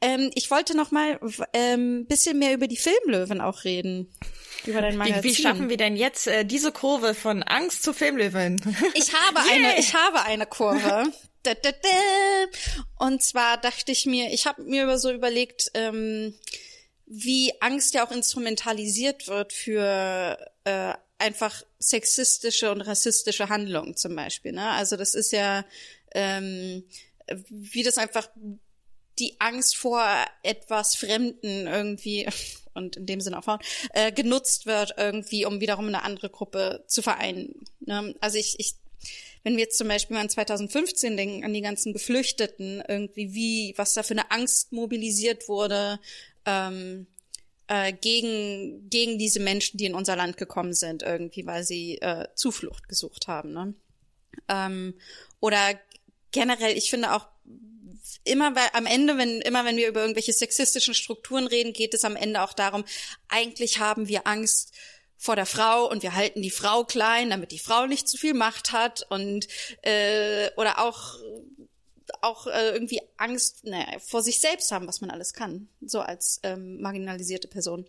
Ähm, 0.00 0.30
ich 0.34 0.50
wollte 0.50 0.76
noch 0.76 0.90
mal 0.90 1.18
ähm, 1.52 2.06
bisschen 2.06 2.38
mehr 2.38 2.54
über 2.54 2.66
die 2.66 2.76
Filmlöwen 2.76 3.40
auch 3.40 3.64
reden. 3.64 4.12
Über 4.66 4.82
dein 4.82 4.94
Wie, 4.94 4.98
Magazin. 4.98 5.24
wie 5.24 5.34
schaffen 5.34 5.68
wir 5.68 5.76
denn 5.76 5.96
jetzt 5.96 6.26
äh, 6.26 6.44
diese 6.44 6.72
Kurve 6.72 7.14
von 7.14 7.42
Angst 7.42 7.82
zu 7.82 7.92
Filmlöwen? 7.92 8.60
Ich 8.94 9.12
habe 9.12 9.40
eine, 9.52 9.78
ich 9.78 9.94
habe 9.94 10.22
eine 10.22 10.46
Kurve. 10.46 11.04
Da, 11.42 11.54
da, 11.54 11.72
da. 11.72 13.06
Und 13.06 13.22
zwar 13.22 13.56
dachte 13.56 13.92
ich 13.92 14.04
mir, 14.04 14.30
ich 14.30 14.44
habe 14.44 14.62
mir 14.62 14.98
so 14.98 15.10
überlegt, 15.10 15.70
ähm, 15.72 16.34
wie 17.06 17.52
Angst 17.62 17.94
ja 17.94 18.06
auch 18.06 18.12
instrumentalisiert 18.12 19.26
wird 19.26 19.54
für 19.54 20.36
äh, 20.64 20.92
einfach 21.18 21.62
sexistische 21.78 22.70
und 22.70 22.82
rassistische 22.82 23.48
Handlungen 23.48 23.96
zum 23.96 24.16
Beispiel. 24.16 24.52
Ne? 24.52 24.68
Also 24.70 24.96
das 24.96 25.14
ist 25.14 25.32
ja, 25.32 25.64
ähm, 26.12 26.84
wie 27.48 27.82
das 27.82 27.98
einfach 27.98 28.28
die 29.18 29.36
Angst 29.38 29.76
vor 29.76 30.02
etwas 30.42 30.94
Fremden 30.94 31.66
irgendwie 31.66 32.26
und 32.74 32.96
in 32.96 33.06
dem 33.06 33.20
Sinne 33.20 33.38
auch 33.38 33.44
Frauen 33.44 33.60
äh, 33.92 34.12
genutzt 34.12 34.66
wird 34.66 34.94
irgendwie, 34.96 35.44
um 35.44 35.60
wiederum 35.60 35.88
eine 35.88 36.02
andere 36.02 36.30
Gruppe 36.30 36.84
zu 36.86 37.02
vereinen. 37.02 37.54
Ne? 37.80 38.14
Also 38.20 38.38
ich, 38.38 38.58
ich, 38.58 38.74
wenn 39.42 39.54
wir 39.54 39.64
jetzt 39.64 39.78
zum 39.78 39.88
Beispiel 39.88 40.14
mal 40.14 40.22
an 40.22 40.30
2015 40.30 41.16
denken, 41.16 41.44
an 41.44 41.54
die 41.54 41.62
ganzen 41.62 41.92
Geflüchteten, 41.92 42.82
irgendwie 42.86 43.34
wie, 43.34 43.74
was 43.76 43.94
da 43.94 44.02
für 44.02 44.14
eine 44.14 44.30
Angst 44.30 44.72
mobilisiert 44.72 45.48
wurde, 45.48 45.98
ähm, 46.46 47.06
äh, 47.70 47.92
gegen, 47.92 48.88
gegen 48.90 49.18
diese 49.18 49.40
Menschen, 49.40 49.78
die 49.78 49.86
in 49.86 49.94
unser 49.94 50.16
Land 50.16 50.36
gekommen 50.36 50.74
sind, 50.74 51.02
irgendwie, 51.02 51.46
weil 51.46 51.62
sie 51.62 51.98
äh, 51.98 52.26
Zuflucht 52.34 52.88
gesucht 52.88 53.28
haben. 53.28 53.52
Ne? 53.52 53.74
Ähm, 54.48 54.94
oder 55.38 55.78
generell, 56.32 56.76
ich 56.76 56.90
finde 56.90 57.14
auch 57.14 57.26
immer 58.24 58.54
weil 58.54 58.68
am 58.72 58.86
Ende, 58.86 59.18
wenn 59.18 59.40
immer 59.40 59.64
wenn 59.64 59.76
wir 59.76 59.88
über 59.88 60.00
irgendwelche 60.00 60.32
sexistischen 60.32 60.94
Strukturen 60.94 61.46
reden, 61.46 61.72
geht 61.72 61.94
es 61.94 62.04
am 62.04 62.16
Ende 62.16 62.42
auch 62.42 62.52
darum, 62.52 62.84
eigentlich 63.28 63.78
haben 63.78 64.08
wir 64.08 64.26
Angst 64.26 64.72
vor 65.16 65.36
der 65.36 65.46
Frau 65.46 65.90
und 65.90 66.02
wir 66.02 66.14
halten 66.14 66.40
die 66.40 66.50
Frau 66.50 66.84
klein, 66.84 67.30
damit 67.30 67.52
die 67.52 67.58
Frau 67.58 67.86
nicht 67.86 68.08
zu 68.08 68.16
viel 68.16 68.34
Macht 68.34 68.72
hat 68.72 69.06
und 69.10 69.48
äh, 69.82 70.50
oder 70.56 70.78
auch 70.78 71.16
auch 72.22 72.46
äh, 72.46 72.70
irgendwie 72.70 73.00
Angst 73.16 73.64
naja, 73.64 73.98
vor 73.98 74.22
sich 74.22 74.40
selbst 74.40 74.72
haben, 74.72 74.86
was 74.86 75.00
man 75.00 75.10
alles 75.10 75.32
kann, 75.32 75.68
so 75.80 76.00
als 76.00 76.40
ähm, 76.42 76.80
marginalisierte 76.80 77.48
Person. 77.48 77.86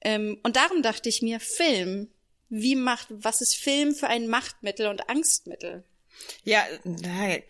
Ähm, 0.00 0.38
und 0.42 0.56
darum 0.56 0.82
dachte 0.82 1.08
ich 1.08 1.22
mir, 1.22 1.40
Film, 1.40 2.08
wie 2.48 2.76
macht, 2.76 3.08
was 3.10 3.40
ist 3.40 3.54
Film 3.54 3.94
für 3.94 4.08
ein 4.08 4.28
Machtmittel 4.28 4.88
und 4.88 5.08
Angstmittel? 5.08 5.84
Ja, 6.44 6.64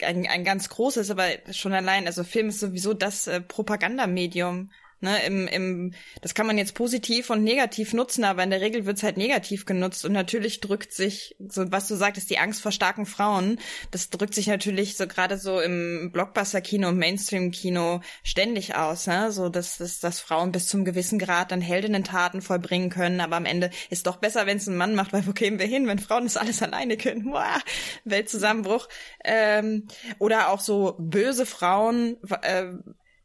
ein, 0.02 0.26
ein 0.26 0.44
ganz 0.44 0.68
großes, 0.68 1.10
aber 1.10 1.26
schon 1.52 1.72
allein, 1.72 2.06
also 2.06 2.24
Film 2.24 2.48
ist 2.48 2.60
sowieso 2.60 2.94
das 2.94 3.26
äh, 3.26 3.40
Propagandamedium. 3.40 4.70
Ne, 5.02 5.20
im, 5.26 5.48
im, 5.48 5.94
das 6.20 6.32
kann 6.32 6.46
man 6.46 6.58
jetzt 6.58 6.74
positiv 6.74 7.28
und 7.30 7.42
negativ 7.42 7.92
nutzen, 7.92 8.22
aber 8.22 8.44
in 8.44 8.50
der 8.50 8.60
Regel 8.60 8.86
wird's 8.86 9.02
halt 9.02 9.16
negativ 9.16 9.66
genutzt. 9.66 10.04
Und 10.04 10.12
natürlich 10.12 10.60
drückt 10.60 10.92
sich, 10.92 11.34
so 11.48 11.72
was 11.72 11.88
du 11.88 11.96
sagtest, 11.96 12.30
die 12.30 12.38
Angst 12.38 12.62
vor 12.62 12.70
starken 12.70 13.04
Frauen, 13.04 13.58
das 13.90 14.10
drückt 14.10 14.32
sich 14.32 14.46
natürlich 14.46 14.96
so 14.96 15.08
gerade 15.08 15.38
so 15.38 15.60
im 15.60 16.10
Blockbuster-Kino 16.12 16.86
und 16.86 16.98
Mainstream-Kino 16.98 18.00
ständig 18.22 18.76
aus, 18.76 19.08
ne? 19.08 19.32
So 19.32 19.48
dass, 19.48 19.78
dass, 19.78 19.98
dass 19.98 20.20
Frauen 20.20 20.52
bis 20.52 20.68
zum 20.68 20.84
gewissen 20.84 21.18
Grad 21.18 21.50
dann 21.50 21.60
Heldinnen-Taten 21.60 22.40
vollbringen 22.40 22.88
können, 22.88 23.20
aber 23.20 23.34
am 23.34 23.44
Ende 23.44 23.70
ist 23.90 24.06
doch 24.06 24.18
besser, 24.18 24.46
wenn 24.46 24.58
es 24.58 24.68
ein 24.68 24.76
Mann 24.76 24.94
macht, 24.94 25.12
weil 25.12 25.26
wo 25.26 25.32
kämen 25.32 25.58
wir 25.58 25.66
hin, 25.66 25.88
wenn 25.88 25.98
Frauen 25.98 26.22
das 26.22 26.36
alles 26.36 26.62
alleine 26.62 26.96
können? 26.96 27.24
Boah, 27.24 27.58
Weltzusammenbruch. 28.04 28.88
Ähm, 29.24 29.88
oder 30.20 30.50
auch 30.50 30.60
so 30.60 30.94
böse 31.00 31.44
Frauen, 31.44 32.18
äh, 32.42 32.66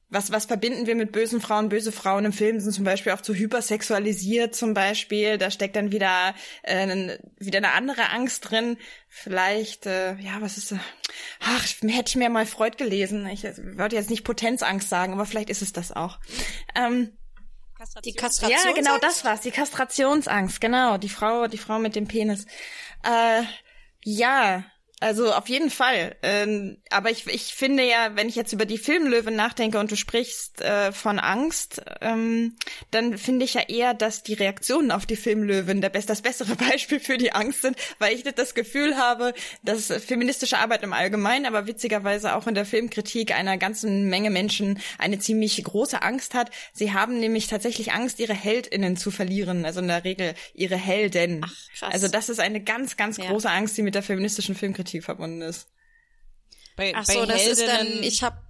was, 0.09 0.31
was 0.31 0.45
verbinden 0.45 0.85
wir 0.88 0.95
mit 0.95 1.11
bösen 1.11 1.41
Frauen? 1.41 1.67
Böse 1.67 1.91
Frauen 1.91 2.23
im 2.25 2.31
Film 2.31 2.59
sind 2.59 2.71
zum 2.71 2.85
Beispiel 2.85 3.11
oft 3.11 3.25
so 3.25 3.34
hypersexualisiert 3.34 4.55
zum 4.55 4.73
Beispiel. 4.73 5.38
Da 5.38 5.51
steckt 5.51 5.75
dann 5.75 5.91
wieder, 5.91 6.34
äh, 6.63 7.17
wieder 7.38 7.57
eine 7.57 7.73
andere 7.73 8.09
Angst 8.11 8.49
drin. 8.49 8.77
Vielleicht, 9.09 9.85
äh, 9.85 10.15
ja, 10.15 10.39
was 10.39 10.57
ist 10.57 10.71
da? 10.71 10.79
Ach, 11.41 11.65
hätte 11.81 12.09
ich 12.09 12.15
mir 12.15 12.29
mal 12.29 12.45
Freud 12.45 12.77
gelesen. 12.77 13.27
Ich 13.27 13.43
wollte 13.43 13.97
jetzt 13.97 14.09
nicht 14.09 14.23
Potenzangst 14.23 14.88
sagen, 14.88 15.13
aber 15.13 15.25
vielleicht 15.25 15.49
ist 15.49 15.61
es 15.61 15.73
das 15.73 15.91
auch. 15.91 16.19
Ähm, 16.73 17.17
Die 18.05 18.13
Kastration. 18.13 18.59
ja, 18.65 18.73
genau, 18.73 18.97
das 18.99 19.25
war's. 19.25 19.41
Die 19.41 19.51
Kastrationsangst, 19.51 20.61
genau. 20.61 20.97
Die 20.97 21.09
Frau, 21.09 21.47
die 21.47 21.57
Frau 21.57 21.79
mit 21.79 21.95
dem 21.95 22.07
Penis. 22.07 22.45
Äh, 23.03 23.43
ja, 24.03 24.63
also 24.99 25.31
auf 25.31 25.47
jeden 25.47 25.69
Fall. 25.69 26.15
Ähm, 26.23 26.77
aber 26.89 27.11
ich, 27.11 27.27
ich 27.27 27.53
finde 27.53 27.83
ja, 27.83 28.15
wenn 28.15 28.29
ich 28.29 28.35
jetzt 28.35 28.51
über 28.51 28.65
die 28.65 28.79
Filmlöwen 28.79 29.35
nachdenke 29.35 29.77
und 29.77 29.91
du 29.91 29.95
sprichst 29.95 30.61
äh, 30.61 30.91
von 30.91 31.19
Angst, 31.19 31.83
ähm, 32.01 32.55
dann 32.89 33.19
finde 33.19 33.45
ich 33.45 33.53
ja 33.53 33.61
eher, 33.61 33.93
dass 33.93 34.23
die 34.23 34.33
Reaktionen 34.33 34.89
auf 34.89 35.05
die 35.05 35.15
Filmlöwen 35.15 35.81
der 35.81 35.91
das 35.91 36.23
bessere 36.23 36.55
Beispiel 36.71 36.99
für 36.99 37.17
die 37.19 37.31
Angst 37.31 37.61
sind, 37.61 37.77
weil 37.99 38.15
ich 38.15 38.23
das 38.23 38.55
Gefühl 38.55 38.97
habe, 38.97 39.35
dass 39.61 39.87
feministische 39.87 40.57
Arbeit 40.57 40.81
im 40.81 40.93
Allgemeinen, 40.93 41.45
aber 41.45 41.67
witzigerweise 41.67 42.35
auch 42.35 42.47
in 42.47 42.55
der 42.55 42.65
Filmkritik 42.65 43.35
einer 43.35 43.57
ganzen 43.57 44.09
Menge 44.09 44.31
Menschen 44.31 44.79
eine 44.97 45.19
ziemlich 45.19 45.63
große 45.63 46.01
Angst 46.01 46.33
hat. 46.33 46.49
Sie 46.73 46.93
haben 46.93 47.19
nämlich 47.19 47.45
tatsächlich 47.47 47.93
Angst, 47.93 48.19
ihre 48.19 48.33
HeldInnen 48.33 48.97
zu 48.97 49.11
verlieren, 49.11 49.63
also 49.63 49.79
in 49.79 49.89
der 49.89 50.03
Regel 50.03 50.33
ihre 50.55 50.75
Helden. 50.75 51.41
Ach, 51.45 51.53
krass. 51.77 51.93
Also 51.93 52.07
das 52.07 52.29
ist 52.29 52.39
eine 52.39 52.61
ganz, 52.61 52.97
ganz 52.97 53.17
Ja. 53.17 53.25
große 53.29 53.49
Angst, 53.49 53.77
die 53.77 53.83
mit 53.83 53.93
der 53.93 54.01
feministischen 54.03 54.55
Filmkritik 54.55 54.86
verbunden 55.01 55.41
ist. 55.41 55.68
Bei, 56.76 56.93
Ach 56.95 57.05
bei 57.05 57.14
so, 57.14 57.26
das 57.26 57.45
ist 57.45 57.68
dann, 57.68 58.03
ich 58.03 58.23
hab, 58.23 58.43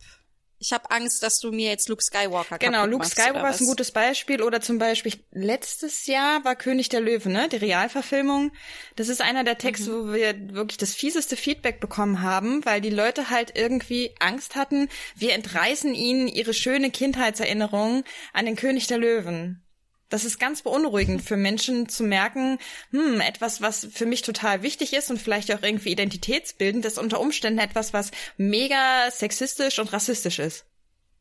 ich 0.59 0.73
hab 0.73 0.91
Angst, 0.91 1.21
dass 1.23 1.39
du 1.39 1.51
mir 1.51 1.69
jetzt 1.69 1.87
Luke 1.87 2.03
Skywalker 2.03 2.57
Genau, 2.57 2.85
Luke 2.85 2.99
machst, 2.99 3.11
Skywalker 3.11 3.49
ist 3.51 3.61
ein 3.61 3.67
gutes 3.67 3.91
Beispiel. 3.91 4.41
Oder 4.41 4.59
zum 4.59 4.79
Beispiel, 4.79 5.13
letztes 5.31 6.07
Jahr 6.07 6.43
war 6.43 6.55
König 6.55 6.89
der 6.89 6.99
Löwen, 6.99 7.31
ne? 7.31 7.47
Die 7.49 7.57
Realverfilmung. 7.57 8.51
Das 8.95 9.07
ist 9.07 9.21
einer 9.21 9.43
der 9.43 9.57
Texte, 9.57 9.91
wo 9.91 10.13
wir 10.13 10.53
wirklich 10.53 10.77
das 10.77 10.95
fieseste 10.95 11.37
Feedback 11.37 11.79
bekommen 11.79 12.21
haben, 12.21 12.65
weil 12.65 12.81
die 12.81 12.89
Leute 12.89 13.29
halt 13.29 13.55
irgendwie 13.55 14.15
Angst 14.19 14.55
hatten, 14.55 14.89
wir 15.15 15.33
entreißen 15.33 15.93
ihnen 15.93 16.27
ihre 16.27 16.53
schöne 16.53 16.89
Kindheitserinnerung 16.89 18.03
an 18.33 18.45
den 18.45 18.55
König 18.55 18.87
der 18.87 18.97
Löwen. 18.97 19.63
Das 20.09 20.23
ist 20.23 20.39
ganz 20.39 20.61
beunruhigend 20.61 21.21
für 21.21 21.35
Menschen 21.35 21.89
zu 21.89 22.03
merken, 22.03 22.59
hm, 22.91 23.19
etwas, 23.19 23.61
was 23.61 23.87
für 23.91 24.05
mich 24.05 24.21
total 24.21 24.63
wichtig 24.63 24.93
ist 24.93 25.11
und 25.11 25.21
vielleicht 25.21 25.53
auch 25.53 25.61
irgendwie 25.61 25.91
identitätsbildend, 25.91 26.85
ist 26.85 26.97
unter 26.97 27.19
Umständen 27.19 27.59
etwas, 27.59 27.93
was 27.93 28.11
mega 28.37 29.11
sexistisch 29.11 29.79
und 29.79 29.91
rassistisch 29.91 30.39
ist. 30.39 30.65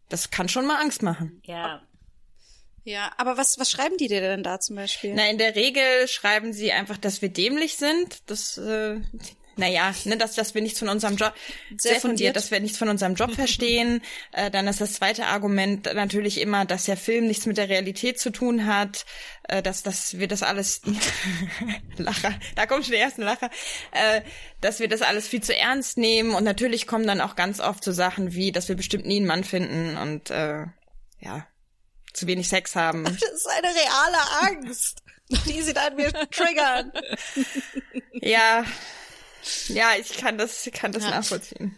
Das 0.09 0.31
kann 0.31 0.49
schon 0.49 0.67
mal 0.67 0.81
Angst 0.81 1.03
machen. 1.03 1.43
Ja. 1.45 1.83
Ja, 2.85 3.13
aber 3.17 3.37
was, 3.37 3.59
was 3.59 3.69
schreiben 3.69 3.97
die 3.97 4.07
dir 4.07 4.21
denn 4.21 4.45
da 4.45 4.61
zum 4.61 4.77
Beispiel? 4.77 5.13
Na, 5.13 5.29
in 5.29 5.39
der 5.39 5.57
Regel 5.57 6.07
schreiben 6.07 6.53
sie 6.53 6.71
einfach, 6.71 6.97
dass 6.97 7.21
wir 7.21 7.29
dämlich 7.29 7.77
sind. 7.77 8.23
Das, 8.31 8.59
äh, 8.59 9.01
naja, 9.57 9.95
ne, 10.05 10.17
dass, 10.17 10.35
dass 10.35 10.55
wir 10.55 10.63
nichts 10.63 10.79
von 10.79 10.89
unserem 10.89 11.17
Job, 11.17 11.35
Sehr 11.71 11.93
sehr, 11.93 12.01
fundiert, 12.01 12.01
fundiert. 12.01 12.37
dass 12.37 12.51
wir 12.51 12.61
nichts 12.61 12.79
von 12.79 12.89
unserem 12.89 13.15
Job 13.15 13.33
verstehen. 13.35 14.03
äh, 14.33 14.51
dann 14.51 14.67
ist 14.69 14.81
das 14.81 14.95
zweite 14.95 15.27
Argument 15.27 15.93
natürlich 15.95 16.41
immer, 16.41 16.65
dass 16.65 16.85
der 16.85 16.97
Film 16.97 17.27
nichts 17.27 17.47
mit 17.47 17.57
der 17.57 17.69
Realität 17.69 18.19
zu 18.21 18.31
tun 18.31 18.67
hat, 18.67 19.07
äh, 19.49 19.63
dass, 19.63 19.83
dass 19.83 20.19
wir 20.19 20.29
das 20.29 20.43
alles, 20.43 20.83
Lacher, 21.97 22.35
da 22.55 22.67
kommt 22.67 22.85
schon 22.85 22.93
der 22.93 23.01
erste 23.01 23.23
Lacher, 23.23 23.51
äh, 23.93 24.21
dass 24.61 24.81
wir 24.81 24.89
das 24.89 25.03
alles 25.03 25.27
viel 25.29 25.43
zu 25.43 25.57
ernst 25.57 25.99
nehmen 25.99 26.35
und 26.35 26.45
natürlich 26.45 26.87
kommen 26.87 27.07
dann 27.07 27.21
auch 27.21 27.37
ganz 27.37 27.61
oft 27.61 27.83
so 27.83 27.93
Sachen 27.93 28.35
wie, 28.35 28.53
dass 28.53 28.69
wir 28.69 28.77
bestimmt 28.77 29.07
nie 29.07 29.17
einen 29.17 29.27
Mann 29.27 29.45
finden 29.45 29.97
und, 29.97 30.31
äh, 30.31 30.65
ja, 31.21 31.47
zu 32.13 32.27
wenig 32.27 32.49
Sex 32.49 32.77
haben. 32.77 33.05
Das 33.05 33.23
ist 33.23 33.49
eine 33.49 33.69
reale 33.69 34.57
Angst, 34.59 35.03
die 35.47 35.63
sie 35.63 35.73
dann 35.75 35.97
mir 35.97 36.13
triggern. 36.31 36.93
Ja, 38.15 38.65
ja, 39.69 39.91
ich 40.01 40.17
kann 40.17 40.39
das, 40.39 40.69
kann 40.73 40.93
das 40.93 41.05
Ja. 41.05 41.11
nachvollziehen. 41.11 41.77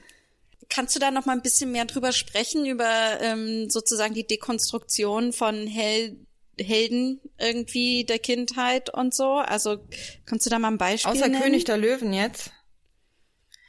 Kannst 0.71 0.95
du 0.95 1.01
da 1.01 1.11
noch 1.11 1.25
mal 1.25 1.33
ein 1.33 1.43
bisschen 1.43 1.73
mehr 1.73 1.87
drüber 1.87 2.13
sprechen, 2.13 2.67
über 2.67 3.19
ähm, 3.21 3.71
sozusagen 3.71 4.15
die 4.15 4.27
Dekonstruktion 4.27 5.33
von 5.33 5.67
Hel 5.67 6.17
Helden 6.61 7.21
irgendwie 7.39 8.05
der 8.05 8.19
Kindheit 8.19 8.91
und 8.93 9.15
so? 9.15 9.35
Also 9.35 9.79
kannst 10.27 10.45
du 10.45 10.51
da 10.51 10.59
mal 10.59 10.69
ein 10.73 10.79
Beispiel 10.79 11.13
Außer 11.13 11.29
nennen? 11.29 11.43
König 11.43 11.65
der 11.65 11.77
Löwen 11.79 12.13
jetzt. 12.13 12.51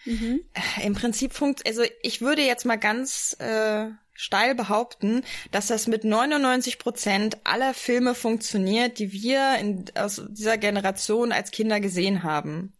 Äh, 0.05 0.85
Im 0.85 0.95
Prinzip 0.95 1.33
funkt, 1.33 1.65
also 1.67 1.83
ich 2.01 2.21
würde 2.21 2.41
jetzt 2.41 2.65
mal 2.65 2.77
ganz 2.77 3.35
äh, 3.39 3.89
steil 4.13 4.55
behaupten, 4.55 5.23
dass 5.51 5.67
das 5.67 5.87
mit 5.87 6.03
99 6.03 6.79
Prozent 6.79 7.37
aller 7.43 7.73
Filme 7.73 8.15
funktioniert, 8.15 8.97
die 8.99 9.11
wir 9.11 9.55
in, 9.59 9.85
aus 9.95 10.21
dieser 10.29 10.57
Generation 10.57 11.31
als 11.31 11.51
Kinder 11.51 11.79
gesehen 11.79 12.23
haben. 12.23 12.73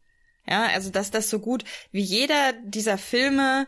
Ja, 0.49 0.63
also 0.63 0.89
dass 0.89 1.11
das 1.11 1.30
so 1.30 1.39
gut 1.39 1.63
wie 1.91 2.01
jeder 2.01 2.53
dieser 2.63 2.97
Filme 2.97 3.67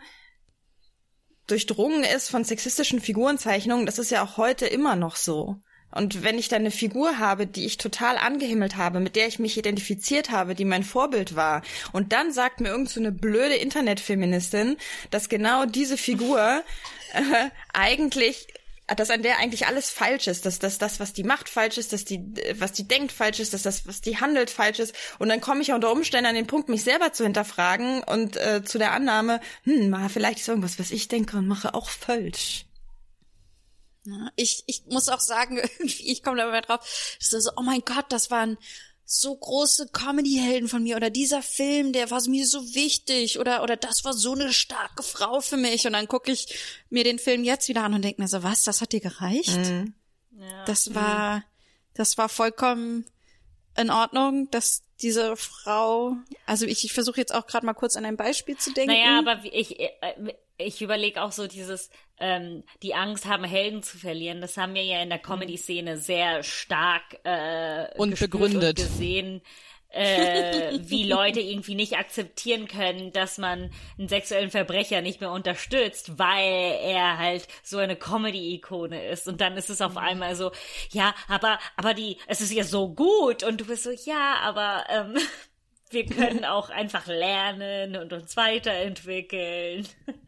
durchdrungen 1.45 2.03
ist 2.03 2.29
von 2.29 2.43
sexistischen 2.43 3.01
Figurenzeichnungen, 3.01 3.85
das 3.85 3.99
ist 3.99 4.09
ja 4.09 4.23
auch 4.23 4.37
heute 4.37 4.65
immer 4.65 4.95
noch 4.95 5.15
so. 5.15 5.57
Und 5.93 6.23
wenn 6.23 6.39
ich 6.39 6.47
dann 6.47 6.61
eine 6.61 6.71
Figur 6.71 7.19
habe, 7.19 7.45
die 7.45 7.65
ich 7.65 7.77
total 7.77 8.17
angehimmelt 8.17 8.77
habe, 8.77 9.01
mit 9.01 9.17
der 9.17 9.27
ich 9.27 9.39
mich 9.39 9.57
identifiziert 9.57 10.31
habe, 10.31 10.55
die 10.55 10.63
mein 10.63 10.83
Vorbild 10.83 11.35
war, 11.35 11.61
und 11.91 12.13
dann 12.13 12.31
sagt 12.31 12.61
mir 12.61 12.69
irgend 12.69 12.89
so 12.89 12.99
eine 12.99 13.11
blöde 13.11 13.55
Internetfeministin, 13.55 14.77
dass 15.09 15.27
genau 15.27 15.65
diese 15.65 15.97
Figur 15.97 16.63
äh, 17.13 17.49
eigentlich 17.73 18.47
dass 18.95 19.09
an 19.09 19.23
der 19.23 19.37
eigentlich 19.37 19.67
alles 19.67 19.89
falsch 19.89 20.27
ist, 20.27 20.45
dass, 20.45 20.59
dass 20.59 20.77
das, 20.77 20.99
was 20.99 21.13
die 21.13 21.23
macht, 21.23 21.49
falsch 21.49 21.77
ist, 21.77 21.93
dass 21.93 22.05
die, 22.05 22.17
äh, 22.17 22.55
was 22.59 22.73
die 22.73 22.87
denkt, 22.87 23.11
falsch 23.11 23.39
ist, 23.39 23.53
dass 23.53 23.63
das, 23.63 23.87
was 23.87 24.01
die 24.01 24.19
handelt, 24.19 24.49
falsch 24.49 24.79
ist. 24.79 24.95
Und 25.19 25.29
dann 25.29 25.41
komme 25.41 25.61
ich 25.61 25.71
unter 25.71 25.91
Umständen 25.91 26.27
an 26.27 26.35
den 26.35 26.47
Punkt, 26.47 26.69
mich 26.69 26.83
selber 26.83 27.13
zu 27.13 27.23
hinterfragen 27.23 28.03
und 28.03 28.37
äh, 28.37 28.63
zu 28.63 28.77
der 28.77 28.91
Annahme, 28.91 29.41
hm, 29.63 29.95
vielleicht 30.09 30.39
ist 30.39 30.47
irgendwas, 30.47 30.79
was 30.79 30.91
ich 30.91 31.07
denke 31.07 31.37
und 31.37 31.47
mache, 31.47 31.73
auch 31.73 31.89
falsch. 31.89 32.65
Ja, 34.05 34.31
Ich, 34.35 34.63
ich 34.65 34.83
muss 34.87 35.09
auch 35.09 35.19
sagen, 35.19 35.61
ich 35.79 36.23
komme 36.23 36.37
da 36.37 36.47
immer 36.47 36.61
drauf, 36.61 37.17
so, 37.19 37.37
oh 37.55 37.61
mein 37.61 37.81
Gott, 37.85 38.05
das 38.09 38.31
waren 38.31 38.57
so 39.13 39.35
große 39.35 39.89
Comedy-Helden 39.89 40.69
von 40.69 40.83
mir 40.83 40.95
oder 40.95 41.09
dieser 41.09 41.41
Film, 41.41 41.91
der 41.91 42.09
war 42.11 42.21
mir 42.29 42.47
so 42.47 42.73
wichtig 42.73 43.39
oder 43.39 43.61
oder 43.61 43.75
das 43.75 44.05
war 44.05 44.13
so 44.13 44.31
eine 44.31 44.53
starke 44.53 45.03
Frau 45.03 45.41
für 45.41 45.57
mich 45.57 45.85
und 45.85 45.91
dann 45.91 46.07
gucke 46.07 46.31
ich 46.31 46.55
mir 46.89 47.03
den 47.03 47.19
Film 47.19 47.43
jetzt 47.43 47.67
wieder 47.67 47.83
an 47.83 47.93
und 47.93 48.03
denke 48.05 48.21
mir 48.21 48.29
so, 48.29 48.41
was, 48.41 48.63
das 48.63 48.79
hat 48.79 48.93
dir 48.93 49.01
gereicht? 49.01 49.59
Ja. 50.31 50.63
Das 50.65 50.95
war, 50.95 51.43
das 51.93 52.17
war 52.17 52.29
vollkommen 52.29 53.05
in 53.75 53.89
Ordnung, 53.89 54.49
dass 54.49 54.83
diese 55.01 55.35
Frau, 55.35 56.15
also 56.45 56.65
ich, 56.65 56.85
ich 56.85 56.93
versuche 56.93 57.19
jetzt 57.19 57.33
auch 57.33 57.47
gerade 57.47 57.65
mal 57.65 57.73
kurz 57.73 57.95
an 57.95 58.05
ein 58.05 58.17
Beispiel 58.17 58.57
zu 58.57 58.71
denken. 58.73 58.93
Naja, 58.93 59.19
aber 59.19 59.39
ich, 59.43 59.79
äh, 59.79 59.89
ich 60.57 60.81
überlege 60.81 61.21
auch 61.21 61.31
so 61.31 61.47
dieses, 61.47 61.89
ähm, 62.19 62.63
die 62.83 62.93
Angst 62.93 63.25
haben, 63.25 63.43
Helden 63.43 63.83
zu 63.83 63.97
verlieren. 63.97 64.41
Das 64.41 64.57
haben 64.57 64.73
wir 64.73 64.83
ja 64.83 65.01
in 65.01 65.09
der 65.09 65.19
Comedy-Szene 65.19 65.97
sehr 65.97 66.43
stark 66.43 67.19
äh, 67.23 67.87
Und 67.97 68.17
begründet. 68.19 68.79
Und 68.79 68.87
gesehen, 68.87 69.41
äh, 69.91 70.79
wie 70.81 71.03
Leute 71.03 71.39
irgendwie 71.39 71.75
nicht 71.75 71.97
akzeptieren 71.97 72.67
können, 72.67 73.11
dass 73.11 73.37
man 73.37 73.71
einen 73.97 74.07
sexuellen 74.07 74.51
Verbrecher 74.51 75.01
nicht 75.01 75.21
mehr 75.21 75.31
unterstützt, 75.31 76.17
weil 76.17 76.77
er 76.81 77.17
halt 77.17 77.47
so 77.63 77.77
eine 77.77 77.95
Comedy-Ikone 77.95 79.05
ist. 79.07 79.27
Und 79.27 79.41
dann 79.41 79.57
ist 79.57 79.69
es 79.69 79.81
auf 79.81 79.97
einmal 79.97 80.35
so, 80.35 80.51
ja, 80.91 81.13
aber, 81.27 81.59
aber 81.77 81.93
die, 81.93 82.17
es 82.27 82.41
ist 82.41 82.53
ja 82.53 82.63
so 82.63 82.93
gut. 82.93 83.43
Und 83.43 83.61
du 83.61 83.65
bist 83.65 83.83
so, 83.83 83.91
ja, 83.91 84.35
aber 84.41 84.85
ähm, 84.89 85.17
wir 85.89 86.05
können 86.05 86.45
auch 86.45 86.69
einfach 86.69 87.07
lernen 87.07 87.95
und 87.97 88.13
uns 88.13 88.37
weiterentwickeln. 88.37 89.87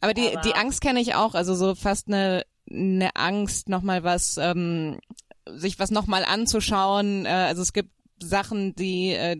Aber 0.00 0.14
die, 0.14 0.30
Aber- 0.36 0.40
die 0.40 0.54
Angst 0.54 0.80
kenne 0.80 1.00
ich 1.00 1.14
auch, 1.14 1.34
also 1.36 1.54
so 1.54 1.76
fast 1.76 2.08
eine, 2.08 2.44
eine 2.68 3.14
Angst, 3.14 3.68
nochmal 3.68 4.02
was, 4.02 4.36
ähm, 4.36 4.98
sich 5.46 5.78
was 5.78 5.92
nochmal 5.92 6.24
anzuschauen. 6.24 7.24
Äh, 7.24 7.28
also 7.28 7.62
es 7.62 7.72
gibt 7.72 7.90
Sachen, 8.26 8.74
die, 8.74 9.12
äh, 9.12 9.36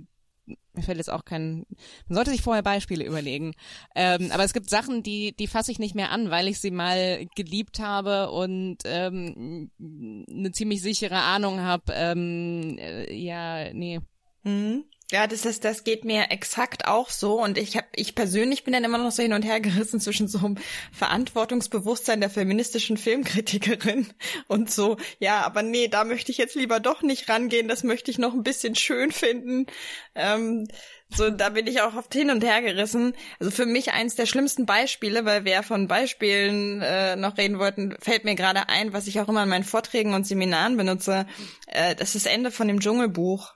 mir 0.75 0.83
fällt 0.83 0.99
jetzt 0.99 1.11
auch 1.11 1.25
kein, 1.25 1.67
man 2.09 2.17
sollte 2.17 2.31
sich 2.31 2.43
vorher 2.43 2.63
Beispiele 2.63 3.05
überlegen. 3.05 3.55
Ähm, 3.95 4.31
aber 4.33 4.45
es 4.45 4.53
gibt 4.53 4.71
Sachen, 4.71 5.03
die, 5.03 5.35
die 5.37 5.47
fasse 5.47 5.71
ich 5.71 5.79
nicht 5.79 5.95
mehr 5.95 6.11
an, 6.11 6.31
weil 6.31 6.49
ich 6.49 6.61
sie 6.61 6.71
mal 6.71 7.27
geliebt 7.37 7.79
habe 7.79 8.31
und 8.31 8.79
ähm, 8.85 9.71
eine 9.79 10.53
ziemlich 10.53 10.83
sichere 10.83 11.21
Ahnung 11.21 11.61
habe. 11.61 11.93
Ähm, 11.93 12.77
äh, 12.79 13.13
ja, 13.15 13.73
nee. 13.73 14.01
Mhm. 14.45 14.85
Ja, 15.13 15.27
das, 15.27 15.43
das, 15.43 15.61
das 15.61 15.85
geht 15.85 16.07
mir 16.07 16.31
exakt 16.31 16.87
auch 16.87 17.11
so. 17.11 17.39
Und 17.39 17.59
ich 17.59 17.77
hab, 17.77 17.85
ich 17.95 18.15
persönlich 18.15 18.65
bin 18.65 18.73
dann 18.73 18.83
immer 18.83 18.97
noch 18.97 19.13
so 19.13 19.23
hin 19.23 19.35
und 19.35 19.43
her 19.43 19.61
gerissen 19.61 20.01
zwischen 20.01 20.27
so 20.27 20.39
einem 20.39 20.57
Verantwortungsbewusstsein 20.91 22.21
der 22.21 22.31
feministischen 22.31 22.97
Filmkritikerin 22.97 24.07
und 24.49 24.71
so, 24.71 24.97
ja, 25.19 25.43
aber 25.43 25.63
nee, 25.63 25.89
da 25.89 26.05
möchte 26.05 26.33
ich 26.33 26.39
jetzt 26.39 26.55
lieber 26.55 26.81
doch 26.81 27.03
nicht 27.03 27.29
rangehen, 27.29 27.69
das 27.69 27.85
möchte 27.85 28.11
ich 28.11 28.19
noch 28.19 28.33
ein 28.33 28.43
bisschen 28.43 28.75
schön 28.75 29.13
finden. 29.13 29.67
Ähm, 30.15 30.67
so, 31.11 31.29
da 31.29 31.51
bin 31.51 31.67
ich 31.67 31.83
auch 31.83 31.95
oft 31.95 32.15
hin 32.15 32.31
und 32.31 32.43
her 32.43 32.63
gerissen. 32.63 33.13
Also 33.39 33.51
für 33.51 33.67
mich 33.67 33.93
eins 33.93 34.15
der 34.15 34.25
schlimmsten 34.25 34.65
Beispiele, 34.65 35.27
weil 35.27 35.45
wir 35.45 35.53
ja 35.53 35.63
von 35.63 35.89
Beispielen 35.89 36.81
äh, 36.81 37.17
noch 37.17 37.37
reden 37.37 37.59
wollten, 37.59 37.95
fällt 38.01 38.25
mir 38.25 38.35
gerade 38.35 38.71
ein, 38.71 38.95
was 38.95 39.07
ich 39.07 39.21
auch 39.21 39.29
immer 39.29 39.43
in 39.43 39.51
meinen 39.51 39.65
Vorträgen 39.65 40.15
und 40.15 40.27
Seminaren 40.27 40.79
benutze. 40.79 41.27
Äh, 41.67 41.95
das 41.97 42.15
ist 42.15 42.25
das 42.25 42.33
Ende 42.33 42.51
von 42.51 42.67
dem 42.67 42.81
Dschungelbuch 42.81 43.53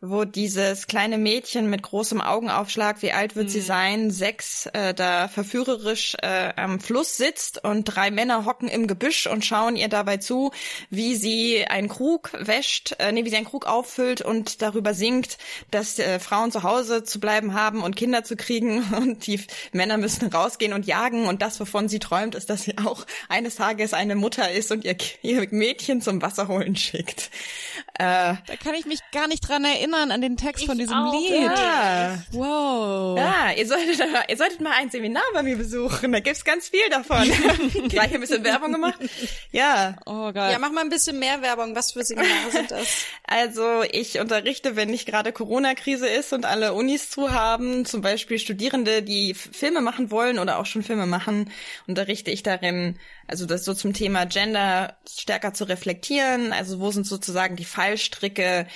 wo 0.00 0.24
dieses 0.24 0.86
kleine 0.86 1.18
Mädchen 1.18 1.68
mit 1.68 1.82
großem 1.82 2.20
Augenaufschlag, 2.20 3.02
wie 3.02 3.10
alt 3.10 3.34
wird 3.34 3.50
sie 3.50 3.60
sein, 3.60 4.12
sechs, 4.12 4.66
äh, 4.66 4.94
da 4.94 5.26
verführerisch 5.26 6.16
äh, 6.22 6.52
am 6.54 6.78
Fluss 6.78 7.16
sitzt 7.16 7.64
und 7.64 7.84
drei 7.84 8.12
Männer 8.12 8.44
hocken 8.44 8.68
im 8.68 8.86
Gebüsch 8.86 9.26
und 9.26 9.44
schauen 9.44 9.74
ihr 9.74 9.88
dabei 9.88 10.18
zu, 10.18 10.52
wie 10.88 11.16
sie 11.16 11.66
einen 11.66 11.88
Krug 11.88 12.30
wäscht, 12.38 12.94
äh, 13.00 13.10
nee, 13.10 13.24
wie 13.24 13.30
sie 13.30 13.36
einen 13.36 13.46
Krug 13.46 13.66
auffüllt 13.66 14.20
und 14.20 14.62
darüber 14.62 14.94
singt, 14.94 15.36
dass 15.72 15.98
äh, 15.98 16.20
Frauen 16.20 16.52
zu 16.52 16.62
Hause 16.62 17.02
zu 17.02 17.18
bleiben 17.18 17.54
haben 17.54 17.82
und 17.82 17.96
Kinder 17.96 18.22
zu 18.22 18.36
kriegen. 18.36 18.82
Und 18.98 19.26
die 19.26 19.40
Männer 19.72 19.96
müssen 19.96 20.28
rausgehen 20.28 20.72
und 20.72 20.86
jagen. 20.86 21.26
Und 21.26 21.40
das, 21.40 21.60
wovon 21.60 21.88
sie 21.88 21.98
träumt, 21.98 22.34
ist, 22.34 22.50
dass 22.50 22.62
sie 22.62 22.76
auch 22.78 23.06
eines 23.28 23.56
Tages 23.56 23.94
eine 23.94 24.16
Mutter 24.16 24.50
ist 24.50 24.70
und 24.72 24.84
ihr, 24.84 24.96
ihr 25.22 25.46
Mädchen 25.50 26.00
zum 26.00 26.20
Wasser 26.20 26.48
holen 26.48 26.76
schickt. 26.76 27.30
Äh, 27.94 28.34
Da 28.46 28.56
kann 28.62 28.74
ich 28.74 28.86
mich 28.86 29.00
gar 29.12 29.28
nicht 29.28 29.48
dran 29.48 29.64
erinnern, 29.64 29.87
an 29.94 30.20
den 30.20 30.36
Text 30.36 30.66
von 30.66 30.78
Ich 30.78 30.84
diesem 30.86 30.96
auch 30.96 31.12
Lied. 31.12 31.40
ja. 31.42 32.18
Wow. 32.32 33.18
Ja, 33.18 33.52
ihr 33.56 33.66
solltet, 33.66 34.00
ihr 34.28 34.36
solltet 34.36 34.60
mal 34.60 34.72
ein 34.78 34.90
Seminar 34.90 35.22
bei 35.34 35.42
mir 35.42 35.56
besuchen. 35.56 36.12
Da 36.12 36.20
gibt's 36.20 36.44
ganz 36.44 36.68
viel 36.68 36.88
davon. 36.90 37.28
Gleich 37.88 38.14
ein 38.14 38.20
bisschen 38.20 38.44
Werbung 38.44 38.72
gemacht. 38.72 38.98
Ja, 39.52 39.96
Oh 40.06 40.26
Gott. 40.32 40.36
ja, 40.52 40.58
mach 40.58 40.70
mal 40.70 40.82
ein 40.82 40.88
bisschen 40.90 41.18
mehr 41.18 41.42
Werbung. 41.42 41.74
Was 41.74 41.92
für 41.92 42.04
Seminare 42.04 42.50
sind 42.50 42.70
das? 42.70 42.86
also 43.24 43.82
ich 43.90 44.18
unterrichte, 44.20 44.76
wenn 44.76 44.90
nicht 44.90 45.06
gerade 45.06 45.32
Corona-Krise 45.32 46.08
ist 46.08 46.32
und 46.32 46.44
alle 46.44 46.74
Unis 46.74 47.10
zu 47.10 47.32
haben, 47.32 47.84
zum 47.84 48.00
Beispiel 48.02 48.38
Studierende, 48.38 49.02
die 49.02 49.34
Filme 49.34 49.80
machen 49.80 50.10
wollen 50.10 50.38
oder 50.38 50.58
auch 50.58 50.66
schon 50.66 50.82
Filme 50.82 51.06
machen, 51.06 51.50
unterrichte 51.86 52.30
ich 52.30 52.42
darin, 52.42 52.98
also 53.26 53.44
das 53.46 53.64
so 53.64 53.74
zum 53.74 53.92
Thema 53.92 54.24
Gender 54.26 54.96
stärker 55.08 55.52
zu 55.54 55.64
reflektieren. 55.64 56.52
Also 56.52 56.80
wo 56.80 56.90
sind 56.90 57.06
sozusagen 57.06 57.56
die 57.56 57.64
Fallstricke 57.64 58.66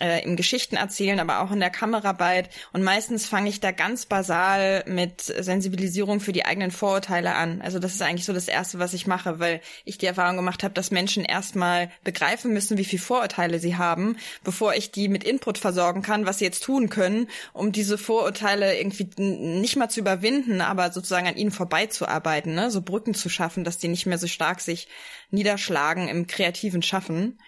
äh, 0.00 0.22
im 0.24 0.36
Geschichtenerzählen, 0.36 1.20
aber 1.20 1.40
auch 1.40 1.50
in 1.50 1.60
der 1.60 1.70
Kameraarbeit. 1.70 2.50
Und 2.72 2.82
meistens 2.82 3.26
fange 3.26 3.48
ich 3.48 3.60
da 3.60 3.70
ganz 3.72 4.06
basal 4.06 4.84
mit 4.86 5.20
Sensibilisierung 5.22 6.20
für 6.20 6.32
die 6.32 6.44
eigenen 6.44 6.70
Vorurteile 6.70 7.34
an. 7.34 7.60
Also 7.60 7.78
das 7.78 7.94
ist 7.94 8.02
eigentlich 8.02 8.24
so 8.24 8.32
das 8.32 8.48
Erste, 8.48 8.78
was 8.78 8.94
ich 8.94 9.06
mache, 9.06 9.38
weil 9.38 9.60
ich 9.84 9.98
die 9.98 10.06
Erfahrung 10.06 10.36
gemacht 10.36 10.62
habe, 10.62 10.74
dass 10.74 10.90
Menschen 10.90 11.24
erstmal 11.24 11.90
begreifen 12.04 12.52
müssen, 12.52 12.78
wie 12.78 12.84
viel 12.84 12.98
Vorurteile 12.98 13.58
sie 13.58 13.76
haben, 13.76 14.16
bevor 14.44 14.74
ich 14.74 14.90
die 14.90 15.08
mit 15.08 15.24
Input 15.24 15.58
versorgen 15.58 16.02
kann, 16.02 16.26
was 16.26 16.38
sie 16.38 16.44
jetzt 16.44 16.62
tun 16.62 16.88
können, 16.88 17.28
um 17.52 17.72
diese 17.72 17.98
Vorurteile 17.98 18.78
irgendwie 18.78 19.08
nicht 19.22 19.76
mal 19.76 19.88
zu 19.88 20.00
überwinden, 20.00 20.60
aber 20.60 20.92
sozusagen 20.92 21.26
an 21.26 21.36
ihnen 21.36 21.50
vorbeizuarbeiten, 21.50 22.54
ne? 22.54 22.70
so 22.70 22.82
Brücken 22.82 23.14
zu 23.14 23.28
schaffen, 23.28 23.64
dass 23.64 23.78
die 23.78 23.88
nicht 23.88 24.06
mehr 24.06 24.18
so 24.18 24.26
stark 24.26 24.60
sich 24.60 24.88
niederschlagen 25.30 26.08
im 26.08 26.26
kreativen 26.26 26.82
Schaffen. 26.82 27.38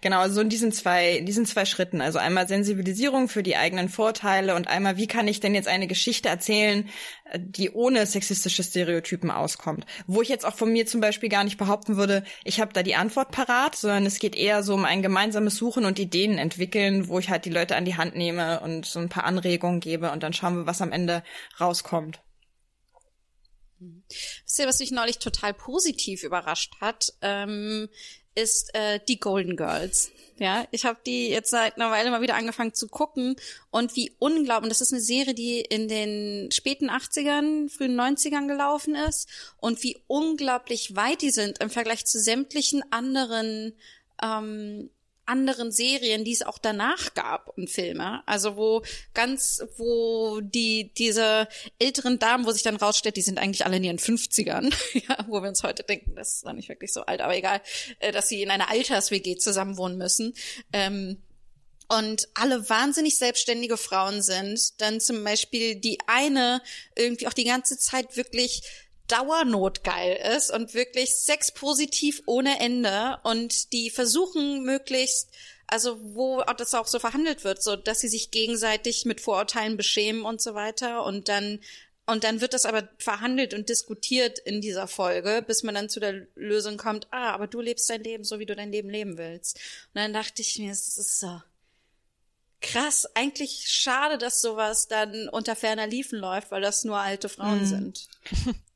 Genau, 0.00 0.20
also 0.20 0.40
in 0.40 0.48
diesen 0.48 0.70
zwei, 0.70 1.16
in 1.16 1.26
diesen 1.26 1.44
zwei 1.44 1.64
Schritten. 1.64 2.00
Also 2.00 2.20
einmal 2.20 2.46
Sensibilisierung 2.46 3.28
für 3.28 3.42
die 3.42 3.56
eigenen 3.56 3.88
Vorteile 3.88 4.54
und 4.54 4.68
einmal, 4.68 4.96
wie 4.96 5.08
kann 5.08 5.26
ich 5.26 5.40
denn 5.40 5.56
jetzt 5.56 5.66
eine 5.66 5.88
Geschichte 5.88 6.28
erzählen, 6.28 6.88
äh, 7.24 7.40
die 7.42 7.70
ohne 7.70 8.06
sexistische 8.06 8.62
Stereotypen 8.62 9.32
auskommt. 9.32 9.86
Wo 10.06 10.22
ich 10.22 10.28
jetzt 10.28 10.46
auch 10.46 10.54
von 10.54 10.72
mir 10.72 10.86
zum 10.86 11.00
Beispiel 11.00 11.28
gar 11.28 11.42
nicht 11.42 11.58
behaupten 11.58 11.96
würde, 11.96 12.22
ich 12.44 12.60
habe 12.60 12.72
da 12.72 12.84
die 12.84 12.94
Antwort 12.94 13.32
parat, 13.32 13.74
sondern 13.74 14.06
es 14.06 14.20
geht 14.20 14.36
eher 14.36 14.62
so 14.62 14.74
um 14.74 14.84
ein 14.84 15.02
gemeinsames 15.02 15.56
Suchen 15.56 15.84
und 15.84 15.98
Ideen 15.98 16.38
entwickeln, 16.38 17.08
wo 17.08 17.18
ich 17.18 17.28
halt 17.28 17.44
die 17.44 17.50
Leute 17.50 17.74
an 17.74 17.84
die 17.84 17.96
Hand 17.96 18.14
nehme 18.14 18.60
und 18.60 18.86
so 18.86 19.00
ein 19.00 19.08
paar 19.08 19.24
Anregungen 19.24 19.80
gebe 19.80 20.12
und 20.12 20.22
dann 20.22 20.32
schauen 20.32 20.58
wir, 20.58 20.66
was 20.66 20.80
am 20.80 20.92
Ende 20.92 21.24
rauskommt. 21.58 22.20
Wisst 23.80 24.58
ihr, 24.58 24.66
was 24.66 24.80
mich 24.80 24.90
neulich 24.90 25.18
total 25.18 25.54
positiv 25.54 26.22
überrascht 26.22 26.74
hat, 26.80 27.12
ähm, 27.22 27.88
ist 28.38 28.74
äh, 28.74 29.00
die 29.06 29.18
Golden 29.18 29.56
Girls. 29.56 30.10
Ja, 30.38 30.66
ich 30.70 30.84
habe 30.84 31.00
die 31.04 31.28
jetzt 31.28 31.50
seit 31.50 31.76
einer 31.76 31.90
Weile 31.90 32.10
mal 32.10 32.22
wieder 32.22 32.36
angefangen 32.36 32.72
zu 32.72 32.86
gucken 32.86 33.34
und 33.72 33.96
wie 33.96 34.12
unglaublich, 34.20 34.68
das 34.68 34.80
ist 34.80 34.92
eine 34.92 35.02
Serie, 35.02 35.34
die 35.34 35.60
in 35.60 35.88
den 35.88 36.50
späten 36.52 36.90
80ern, 36.90 37.68
frühen 37.68 37.98
90ern 37.98 38.46
gelaufen 38.46 38.94
ist 38.94 39.28
und 39.56 39.82
wie 39.82 39.98
unglaublich 40.06 40.94
weit 40.94 41.22
die 41.22 41.30
sind 41.30 41.58
im 41.58 41.70
Vergleich 41.70 42.06
zu 42.06 42.20
sämtlichen 42.20 42.84
anderen 42.92 43.74
ähm, 44.22 44.90
anderen 45.28 45.70
Serien, 45.70 46.24
die 46.24 46.32
es 46.32 46.42
auch 46.42 46.58
danach 46.58 47.14
gab 47.14 47.48
und 47.56 47.70
Filme. 47.70 48.22
Also 48.26 48.56
wo 48.56 48.82
ganz, 49.14 49.62
wo 49.76 50.40
die, 50.40 50.92
diese 50.94 51.48
älteren 51.78 52.18
Damen, 52.18 52.46
wo 52.46 52.50
sich 52.50 52.62
dann 52.62 52.76
rausstellt, 52.76 53.16
die 53.16 53.22
sind 53.22 53.38
eigentlich 53.38 53.64
alle 53.64 53.76
in 53.76 53.84
ihren 53.84 53.98
50ern, 53.98 54.72
ja, 55.08 55.24
wo 55.28 55.42
wir 55.42 55.48
uns 55.48 55.62
heute 55.62 55.82
denken, 55.82 56.14
das 56.16 56.36
ist 56.36 56.44
noch 56.44 56.52
nicht 56.52 56.68
wirklich 56.68 56.92
so 56.92 57.02
alt, 57.02 57.20
aber 57.20 57.36
egal, 57.36 57.60
äh, 58.00 58.12
dass 58.12 58.28
sie 58.28 58.42
in 58.42 58.50
einer 58.50 58.70
Alters-WG 58.70 59.36
zusammenwohnen 59.36 59.98
müssen. 59.98 60.34
Ähm, 60.72 61.22
und 61.90 62.28
alle 62.34 62.68
wahnsinnig 62.68 63.16
selbstständige 63.16 63.78
Frauen 63.78 64.20
sind, 64.20 64.80
dann 64.80 65.00
zum 65.00 65.24
Beispiel 65.24 65.76
die 65.76 65.98
eine 66.06 66.60
irgendwie 66.94 67.26
auch 67.26 67.32
die 67.32 67.44
ganze 67.44 67.78
Zeit 67.78 68.16
wirklich 68.16 68.62
dauernotgeil 69.08 70.36
ist 70.36 70.50
und 70.50 70.74
wirklich 70.74 71.16
sexpositiv 71.16 72.22
ohne 72.26 72.60
Ende 72.60 73.18
und 73.24 73.72
die 73.72 73.90
versuchen 73.90 74.62
möglichst 74.62 75.28
also 75.70 75.98
wo 76.14 76.40
das 76.56 76.74
auch 76.74 76.86
so 76.86 76.98
verhandelt 76.98 77.44
wird, 77.44 77.62
so 77.62 77.76
dass 77.76 78.00
sie 78.00 78.08
sich 78.08 78.30
gegenseitig 78.30 79.04
mit 79.04 79.20
Vorurteilen 79.20 79.76
beschämen 79.76 80.22
und 80.22 80.40
so 80.40 80.54
weiter 80.54 81.04
und 81.04 81.28
dann 81.28 81.60
und 82.06 82.24
dann 82.24 82.40
wird 82.40 82.54
das 82.54 82.64
aber 82.64 82.88
verhandelt 82.96 83.52
und 83.52 83.68
diskutiert 83.68 84.38
in 84.38 84.62
dieser 84.62 84.88
Folge, 84.88 85.44
bis 85.46 85.62
man 85.62 85.74
dann 85.74 85.90
zu 85.90 86.00
der 86.00 86.26
Lösung 86.36 86.78
kommt, 86.78 87.06
ah, 87.10 87.32
aber 87.32 87.46
du 87.48 87.60
lebst 87.60 87.90
dein 87.90 88.02
Leben 88.02 88.24
so, 88.24 88.38
wie 88.38 88.46
du 88.46 88.56
dein 88.56 88.72
Leben 88.72 88.88
leben 88.88 89.18
willst. 89.18 89.56
Und 89.92 90.00
dann 90.00 90.14
dachte 90.14 90.40
ich 90.40 90.58
mir, 90.58 90.72
es 90.72 90.96
ist 90.96 91.20
so 91.20 91.42
krass, 92.62 93.06
eigentlich 93.14 93.64
schade, 93.68 94.16
dass 94.16 94.40
sowas 94.40 94.88
dann 94.88 95.28
unter 95.28 95.54
ferner 95.54 95.86
Liefen 95.86 96.18
läuft, 96.18 96.50
weil 96.50 96.62
das 96.62 96.82
nur 96.84 96.96
alte 96.96 97.28
Frauen 97.28 97.64
mm. 97.64 97.66
sind. 97.66 98.08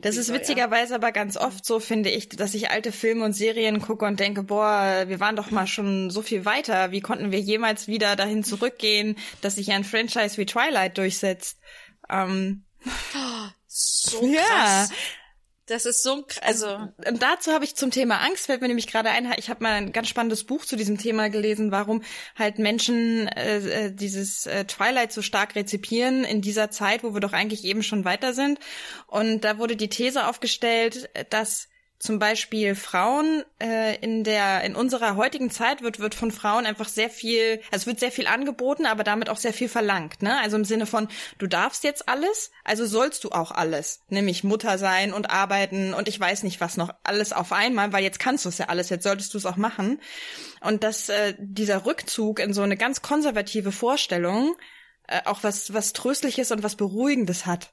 Das 0.00 0.16
ist 0.16 0.32
witzigerweise 0.32 0.94
aber 0.94 1.10
ganz 1.10 1.36
oft 1.36 1.64
so, 1.64 1.80
finde 1.80 2.08
ich, 2.08 2.28
dass 2.28 2.54
ich 2.54 2.70
alte 2.70 2.92
Filme 2.92 3.24
und 3.24 3.32
Serien 3.32 3.80
gucke 3.80 4.04
und 4.04 4.20
denke, 4.20 4.44
boah, 4.44 5.04
wir 5.08 5.18
waren 5.18 5.34
doch 5.34 5.50
mal 5.50 5.66
schon 5.66 6.10
so 6.10 6.22
viel 6.22 6.44
weiter. 6.44 6.92
Wie 6.92 7.00
konnten 7.00 7.32
wir 7.32 7.40
jemals 7.40 7.88
wieder 7.88 8.14
dahin 8.14 8.44
zurückgehen, 8.44 9.16
dass 9.40 9.56
sich 9.56 9.72
ein 9.72 9.82
Franchise 9.82 10.36
wie 10.36 10.46
Twilight 10.46 10.96
durchsetzt? 10.96 11.58
Ähm, 12.08 12.64
so 13.66 14.20
krass. 14.20 14.90
Ja. 14.90 14.96
Das 15.66 15.86
ist 15.86 16.02
so, 16.02 16.26
also. 16.42 16.66
Und 17.08 17.22
dazu 17.22 17.52
habe 17.52 17.64
ich 17.64 17.74
zum 17.74 17.90
Thema 17.90 18.18
Angst, 18.18 18.46
fällt 18.46 18.60
mir 18.60 18.68
nämlich 18.68 18.86
gerade 18.86 19.08
ein, 19.10 19.32
ich 19.38 19.48
habe 19.48 19.62
mal 19.62 19.72
ein 19.72 19.92
ganz 19.92 20.08
spannendes 20.08 20.44
Buch 20.44 20.66
zu 20.66 20.76
diesem 20.76 20.98
Thema 20.98 21.30
gelesen, 21.30 21.70
warum 21.70 22.02
halt 22.36 22.58
Menschen 22.58 23.28
äh, 23.28 23.86
äh, 23.86 23.92
dieses 23.92 24.44
äh, 24.44 24.66
Twilight 24.66 25.12
so 25.12 25.22
stark 25.22 25.54
rezipieren 25.54 26.24
in 26.24 26.42
dieser 26.42 26.70
Zeit, 26.70 27.02
wo 27.02 27.14
wir 27.14 27.20
doch 27.20 27.32
eigentlich 27.32 27.64
eben 27.64 27.82
schon 27.82 28.04
weiter 28.04 28.34
sind. 28.34 28.58
Und 29.06 29.42
da 29.44 29.56
wurde 29.58 29.76
die 29.76 29.88
These 29.88 30.26
aufgestellt, 30.26 31.08
dass 31.30 31.68
zum 31.98 32.18
Beispiel 32.18 32.74
Frauen 32.74 33.44
äh, 33.62 33.96
in 33.96 34.24
der 34.24 34.62
in 34.64 34.74
unserer 34.74 35.16
heutigen 35.16 35.50
Zeit 35.50 35.82
wird 35.82 36.00
wird 36.00 36.14
von 36.14 36.30
Frauen 36.30 36.66
einfach 36.66 36.88
sehr 36.88 37.08
viel, 37.08 37.60
also 37.70 37.82
es 37.82 37.86
wird 37.86 38.00
sehr 38.00 38.12
viel 38.12 38.26
angeboten, 38.26 38.86
aber 38.86 39.04
damit 39.04 39.30
auch 39.30 39.36
sehr 39.36 39.52
viel 39.52 39.68
verlangt, 39.68 40.22
ne? 40.22 40.38
Also 40.40 40.56
im 40.56 40.64
Sinne 40.64 40.86
von 40.86 41.08
du 41.38 41.46
darfst 41.46 41.84
jetzt 41.84 42.08
alles, 42.08 42.50
also 42.64 42.84
sollst 42.84 43.24
du 43.24 43.30
auch 43.30 43.52
alles, 43.52 44.00
nämlich 44.08 44.44
Mutter 44.44 44.76
sein 44.76 45.12
und 45.12 45.30
arbeiten 45.30 45.94
und 45.94 46.08
ich 46.08 46.18
weiß 46.18 46.42
nicht 46.42 46.60
was 46.60 46.76
noch 46.76 46.90
alles 47.04 47.32
auf 47.32 47.52
einmal, 47.52 47.92
weil 47.92 48.02
jetzt 48.02 48.18
kannst 48.18 48.44
du 48.44 48.48
es 48.48 48.58
ja 48.58 48.66
alles, 48.66 48.90
jetzt 48.90 49.04
solltest 49.04 49.32
du 49.32 49.38
es 49.38 49.46
auch 49.46 49.56
machen 49.56 50.00
und 50.60 50.84
dass 50.84 51.08
äh, 51.08 51.34
dieser 51.38 51.86
Rückzug 51.86 52.40
in 52.40 52.52
so 52.52 52.62
eine 52.62 52.76
ganz 52.76 53.02
konservative 53.02 53.72
Vorstellung 53.72 54.56
äh, 55.06 55.20
auch 55.24 55.42
was 55.42 55.72
was 55.72 55.92
tröstliches 55.92 56.50
und 56.50 56.62
was 56.62 56.76
beruhigendes 56.76 57.46
hat. 57.46 57.72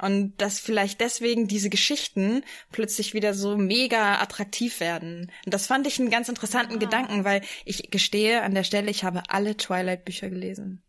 Und 0.00 0.34
dass 0.38 0.58
vielleicht 0.58 1.00
deswegen 1.00 1.46
diese 1.46 1.70
Geschichten 1.70 2.42
plötzlich 2.72 3.14
wieder 3.14 3.32
so 3.32 3.56
mega 3.56 4.20
attraktiv 4.20 4.80
werden. 4.80 5.30
Und 5.44 5.54
das 5.54 5.66
fand 5.66 5.86
ich 5.86 6.00
einen 6.00 6.10
ganz 6.10 6.28
interessanten 6.28 6.74
ah. 6.74 6.78
Gedanken, 6.78 7.24
weil 7.24 7.42
ich 7.64 7.90
gestehe 7.90 8.42
an 8.42 8.54
der 8.54 8.64
Stelle, 8.64 8.90
ich 8.90 9.04
habe 9.04 9.22
alle 9.28 9.56
Twilight-Bücher 9.56 10.30
gelesen. 10.30 10.82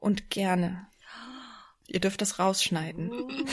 Und 0.00 0.28
gerne. 0.30 0.88
Ihr 1.88 2.00
dürft 2.00 2.20
das 2.20 2.38
rausschneiden. 2.38 3.10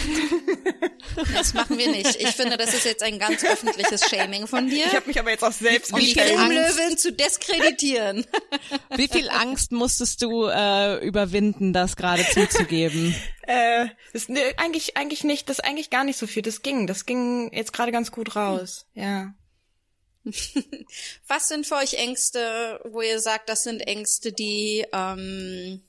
Das 1.34 1.54
machen 1.54 1.78
wir 1.78 1.92
nicht. 1.92 2.16
Ich 2.16 2.30
finde, 2.30 2.58
das 2.58 2.74
ist 2.74 2.86
jetzt 2.86 3.04
ein 3.04 3.20
ganz 3.20 3.44
öffentliches 3.44 4.10
Shaming 4.10 4.48
von 4.48 4.68
dir. 4.68 4.88
Ich 4.88 4.96
habe 4.96 5.06
mich 5.06 5.20
aber 5.20 5.30
jetzt 5.30 5.44
auch 5.44 5.52
selbst 5.52 5.94
um 5.94 6.00
die 6.00 6.14
Löwen 6.14 6.98
zu 6.98 7.12
diskreditieren. 7.12 8.26
Wie 8.96 9.08
viel 9.08 9.30
Angst 9.30 9.72
musstest 9.72 10.24
du 10.24 10.48
äh, 10.48 11.06
überwinden, 11.06 11.72
das 11.72 11.96
gerade 11.96 12.26
zuzugeben? 12.26 13.14
äh, 13.44 13.88
das, 14.14 14.28
ne, 14.28 14.42
eigentlich 14.58 14.98
eigentlich 14.98 15.24
nicht. 15.24 15.50
Das 15.50 15.60
eigentlich 15.60 15.92
gar 15.92 16.04
nicht 16.04 16.18
so 16.18 16.26
viel. 16.26 16.42
Das 16.42 16.64
ging. 16.64 16.88
Das 16.88 17.06
ging 17.06 17.54
jetzt 17.54 17.74
gerade 17.74 17.92
ganz 17.92 18.12
gut 18.12 18.36
raus. 18.36 18.88
Ja. 18.96 19.36
Was 21.28 21.50
sind 21.50 21.68
für 21.68 21.76
euch 21.76 21.96
Ängste, 21.96 22.80
wo 22.86 23.02
ihr 23.02 23.20
sagt, 23.20 23.50
das 23.50 23.64
sind 23.64 23.82
Ängste, 23.82 24.32
die 24.32 24.86
ähm, 24.94 25.84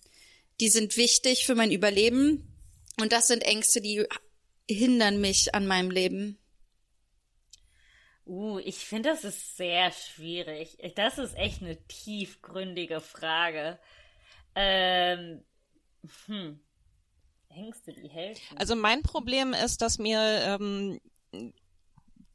die 0.60 0.68
sind 0.68 0.96
wichtig 0.96 1.46
für 1.46 1.54
mein 1.54 1.72
Überleben 1.72 2.48
und 3.00 3.12
das 3.12 3.26
sind 3.26 3.42
Ängste, 3.42 3.80
die 3.80 4.06
hindern 4.68 5.20
mich 5.20 5.54
an 5.54 5.66
meinem 5.66 5.90
Leben? 5.90 6.38
Uh, 8.26 8.58
ich 8.60 8.76
finde, 8.76 9.10
das 9.10 9.24
ist 9.24 9.56
sehr 9.56 9.92
schwierig. 9.92 10.78
Das 10.94 11.18
ist 11.18 11.36
echt 11.36 11.60
eine 11.60 11.76
tiefgründige 11.86 13.00
Frage. 13.00 13.78
Ähm, 14.54 15.44
hm. 16.26 16.60
Ängste, 17.50 17.92
die 17.92 18.08
helfen. 18.08 18.56
Also 18.56 18.76
mein 18.76 19.02
Problem 19.02 19.52
ist, 19.52 19.82
dass 19.82 19.98
mir 19.98 20.18
ähm, 20.20 21.00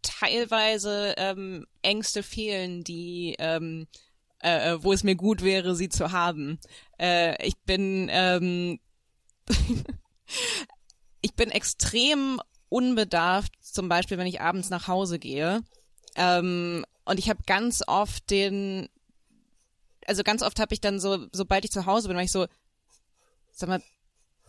teilweise 0.01 1.15
ähm, 1.17 1.65
Ängste 1.81 2.23
fehlen, 2.23 2.83
die 2.83 3.35
ähm, 3.39 3.87
äh, 4.39 4.77
wo 4.81 4.93
es 4.93 5.03
mir 5.03 5.15
gut 5.15 5.43
wäre, 5.43 5.75
sie 5.75 5.89
zu 5.89 6.11
haben. 6.11 6.59
Äh, 6.99 7.45
ich 7.45 7.57
bin 7.59 8.07
ähm, 8.11 8.79
ich 11.21 11.33
bin 11.35 11.49
extrem 11.51 12.39
unbedarft, 12.69 13.53
zum 13.61 13.89
Beispiel, 13.89 14.17
wenn 14.17 14.27
ich 14.27 14.41
abends 14.41 14.69
nach 14.69 14.87
Hause 14.87 15.19
gehe. 15.19 15.61
Ähm, 16.15 16.85
und 17.05 17.19
ich 17.19 17.29
habe 17.29 17.41
ganz 17.45 17.81
oft 17.87 18.29
den, 18.29 18.87
also 20.05 20.23
ganz 20.23 20.43
oft 20.43 20.59
habe 20.59 20.73
ich 20.73 20.81
dann 20.81 20.99
so, 20.99 21.27
sobald 21.31 21.65
ich 21.65 21.71
zu 21.71 21.85
Hause 21.85 22.07
bin, 22.07 22.17
war 22.17 22.23
ich 22.23 22.31
so, 22.31 22.47
sag 23.51 23.69
mal, 23.69 23.81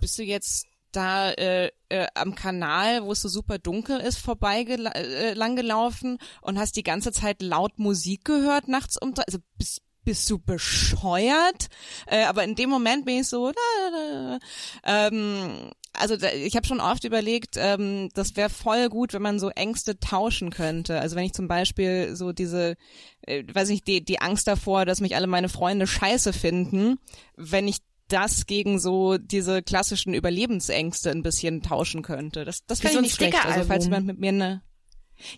bist 0.00 0.18
du 0.18 0.22
jetzt 0.22 0.66
da 0.92 1.30
äh, 1.32 1.70
äh, 1.88 2.06
am 2.14 2.34
Kanal, 2.34 3.04
wo 3.04 3.12
es 3.12 3.22
so 3.22 3.28
super 3.28 3.58
dunkel 3.58 4.00
ist, 4.00 4.18
vorbei 4.18 4.62
äh, 4.62 5.34
langgelaufen 5.34 6.18
und 6.42 6.58
hast 6.58 6.76
die 6.76 6.82
ganze 6.82 7.12
Zeit 7.12 7.42
laut 7.42 7.78
Musik 7.78 8.24
gehört 8.24 8.68
nachts 8.68 8.96
um 9.00 9.14
drei. 9.14 9.24
Also 9.26 9.38
bist, 9.58 9.82
bist 10.04 10.28
du 10.30 10.38
bescheuert? 10.38 11.68
Äh, 12.06 12.24
aber 12.24 12.44
in 12.44 12.54
dem 12.54 12.70
Moment 12.70 13.04
bin 13.04 13.20
ich 13.20 13.28
so, 13.28 13.52
da, 13.52 13.90
da, 13.90 14.38
da. 14.38 15.06
Ähm, 15.06 15.70
also 15.92 16.14
ich 16.14 16.56
habe 16.56 16.66
schon 16.66 16.80
oft 16.80 17.04
überlegt, 17.04 17.56
ähm, 17.56 18.08
das 18.14 18.36
wäre 18.36 18.50
voll 18.50 18.88
gut, 18.88 19.12
wenn 19.12 19.22
man 19.22 19.38
so 19.38 19.50
Ängste 19.50 19.98
tauschen 19.98 20.50
könnte. 20.50 21.00
Also 21.00 21.16
wenn 21.16 21.24
ich 21.24 21.32
zum 21.32 21.48
Beispiel 21.48 22.14
so 22.14 22.32
diese, 22.32 22.76
äh, 23.22 23.42
weiß 23.52 23.68
nicht, 23.68 23.86
die, 23.86 24.04
die 24.04 24.20
Angst 24.20 24.46
davor, 24.46 24.84
dass 24.84 25.00
mich 25.00 25.16
alle 25.16 25.26
meine 25.26 25.48
Freunde 25.48 25.86
scheiße 25.86 26.32
finden, 26.32 26.98
wenn 27.36 27.68
ich 27.68 27.78
das 28.12 28.47
gegen 28.47 28.78
so 28.78 29.19
diese 29.19 29.62
klassischen 29.62 30.15
Überlebensängste 30.15 31.11
ein 31.11 31.23
bisschen 31.23 31.62
tauschen 31.62 32.03
könnte. 32.03 32.45
Das, 32.45 32.65
das 32.66 32.82
wäre 32.82 32.95
so 32.95 33.01
nicht 33.01 33.16
schlecht. 33.16 33.45
Also 33.45 33.65
falls 33.65 33.85
jemand 33.85 34.07
mit 34.07 34.19
mir 34.19 34.31
eine 34.31 34.62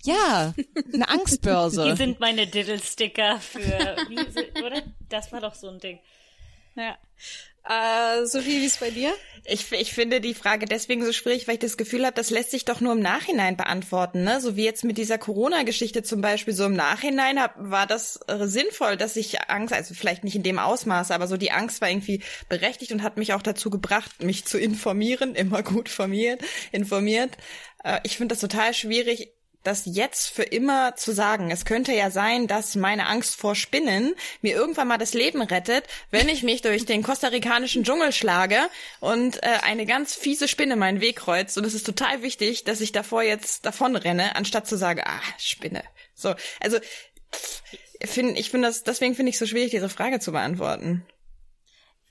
ja, 0.02 0.54
eine 0.94 1.08
Angstbörse. 1.08 1.84
Hier 1.84 1.96
sind 1.96 2.20
meine 2.20 2.46
Diddle-Sticker 2.46 3.40
für, 3.40 3.60
wie, 3.60 4.62
oder? 4.62 4.82
Das 5.08 5.32
war 5.32 5.40
doch 5.40 5.54
so 5.54 5.68
ein 5.68 5.80
Ding. 5.80 5.98
Ja. 6.76 6.96
Äh, 7.68 8.26
Sophie, 8.26 8.60
wie 8.60 8.66
ist 8.66 8.80
bei 8.80 8.90
dir? 8.90 9.12
Ich, 9.44 9.72
ich 9.72 9.92
finde 9.92 10.20
die 10.20 10.34
Frage 10.34 10.66
deswegen 10.66 11.04
so 11.04 11.12
schwierig, 11.12 11.48
weil 11.48 11.54
ich 11.54 11.60
das 11.60 11.76
Gefühl 11.76 12.04
habe, 12.04 12.14
das 12.14 12.30
lässt 12.30 12.52
sich 12.52 12.64
doch 12.64 12.80
nur 12.80 12.92
im 12.92 13.00
Nachhinein 13.00 13.56
beantworten. 13.56 14.22
Ne? 14.22 14.40
So 14.40 14.56
wie 14.56 14.64
jetzt 14.64 14.84
mit 14.84 14.98
dieser 14.98 15.18
Corona-Geschichte 15.18 16.04
zum 16.04 16.20
Beispiel. 16.20 16.54
So 16.54 16.66
im 16.66 16.74
Nachhinein 16.74 17.40
hab, 17.40 17.54
war 17.58 17.86
das 17.86 18.20
äh, 18.28 18.46
sinnvoll, 18.46 18.96
dass 18.96 19.16
ich 19.16 19.48
Angst, 19.50 19.74
also 19.74 19.94
vielleicht 19.94 20.22
nicht 20.22 20.36
in 20.36 20.44
dem 20.44 20.60
Ausmaß, 20.60 21.10
aber 21.10 21.26
so 21.26 21.36
die 21.36 21.50
Angst 21.50 21.80
war 21.80 21.90
irgendwie 21.90 22.22
berechtigt 22.48 22.92
und 22.92 23.02
hat 23.02 23.16
mich 23.16 23.32
auch 23.32 23.42
dazu 23.42 23.70
gebracht, 23.70 24.22
mich 24.22 24.44
zu 24.44 24.58
informieren. 24.58 25.34
Immer 25.42 25.62
gut 25.62 25.88
formiert, 25.88 26.40
informiert. 26.70 27.36
Äh, 27.82 28.00
ich 28.04 28.16
finde 28.16 28.34
das 28.34 28.40
total 28.40 28.74
schwierig 28.74 29.32
das 29.62 29.82
jetzt 29.86 30.28
für 30.28 30.42
immer 30.42 30.96
zu 30.96 31.12
sagen. 31.12 31.50
Es 31.50 31.64
könnte 31.64 31.92
ja 31.92 32.10
sein, 32.10 32.46
dass 32.46 32.74
meine 32.74 33.06
Angst 33.06 33.36
vor 33.36 33.54
Spinnen 33.54 34.14
mir 34.40 34.54
irgendwann 34.54 34.88
mal 34.88 34.98
das 34.98 35.14
Leben 35.14 35.42
rettet, 35.42 35.84
wenn 36.10 36.28
ich 36.28 36.42
mich 36.42 36.62
durch 36.62 36.84
den 36.84 37.02
kostarikanischen 37.02 37.84
Dschungel 37.84 38.12
schlage 38.12 38.58
und 39.00 39.42
äh, 39.42 39.58
eine 39.62 39.86
ganz 39.86 40.14
fiese 40.14 40.48
Spinne 40.48 40.76
meinen 40.76 41.00
Weg 41.00 41.16
kreuzt. 41.16 41.56
Und 41.58 41.64
es 41.64 41.74
ist 41.74 41.86
total 41.86 42.22
wichtig, 42.22 42.64
dass 42.64 42.80
ich 42.80 42.92
davor 42.92 43.22
jetzt 43.22 43.64
davon 43.66 43.96
renne, 43.96 44.36
anstatt 44.36 44.66
zu 44.66 44.76
sagen, 44.76 45.02
ah, 45.04 45.20
Spinne. 45.38 45.82
So, 46.14 46.34
also 46.60 46.78
find, 48.04 48.38
ich 48.38 48.50
finde 48.50 48.68
das, 48.68 48.82
deswegen 48.82 49.14
finde 49.14 49.30
ich 49.30 49.36
es 49.36 49.40
so 49.40 49.46
schwierig, 49.46 49.70
diese 49.70 49.88
Frage 49.88 50.20
zu 50.20 50.32
beantworten. 50.32 51.06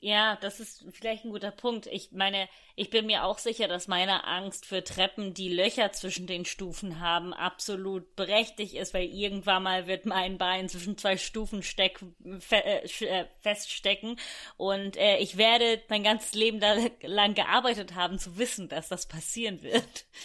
Ja, 0.03 0.35
das 0.37 0.59
ist 0.59 0.83
vielleicht 0.89 1.25
ein 1.25 1.31
guter 1.31 1.51
Punkt. 1.51 1.85
Ich 1.85 2.11
meine, 2.11 2.49
ich 2.75 2.89
bin 2.89 3.05
mir 3.05 3.23
auch 3.23 3.37
sicher, 3.37 3.67
dass 3.67 3.87
meine 3.87 4.23
Angst 4.25 4.65
für 4.65 4.83
Treppen, 4.83 5.35
die 5.35 5.47
Löcher 5.47 5.91
zwischen 5.91 6.25
den 6.25 6.43
Stufen 6.43 6.99
haben, 6.99 7.35
absolut 7.35 8.15
berechtigt 8.15 8.73
ist, 8.73 8.95
weil 8.95 9.05
irgendwann 9.05 9.61
mal 9.61 9.85
wird 9.85 10.07
mein 10.07 10.39
Bein 10.39 10.69
zwischen 10.69 10.97
zwei 10.97 11.17
Stufen 11.17 11.61
steck, 11.61 11.99
fe, 12.39 12.65
äh, 12.65 13.05
äh 13.05 13.27
feststecken 13.41 14.19
und 14.57 14.97
äh, 14.97 15.17
ich 15.17 15.37
werde 15.37 15.79
mein 15.87 16.01
ganzes 16.01 16.33
Leben 16.33 16.59
da 16.59 16.75
lang 17.03 17.35
gearbeitet 17.35 17.93
haben, 17.93 18.17
zu 18.17 18.39
wissen, 18.39 18.69
dass 18.69 18.89
das 18.89 19.07
passieren 19.07 19.61
wird. 19.61 20.05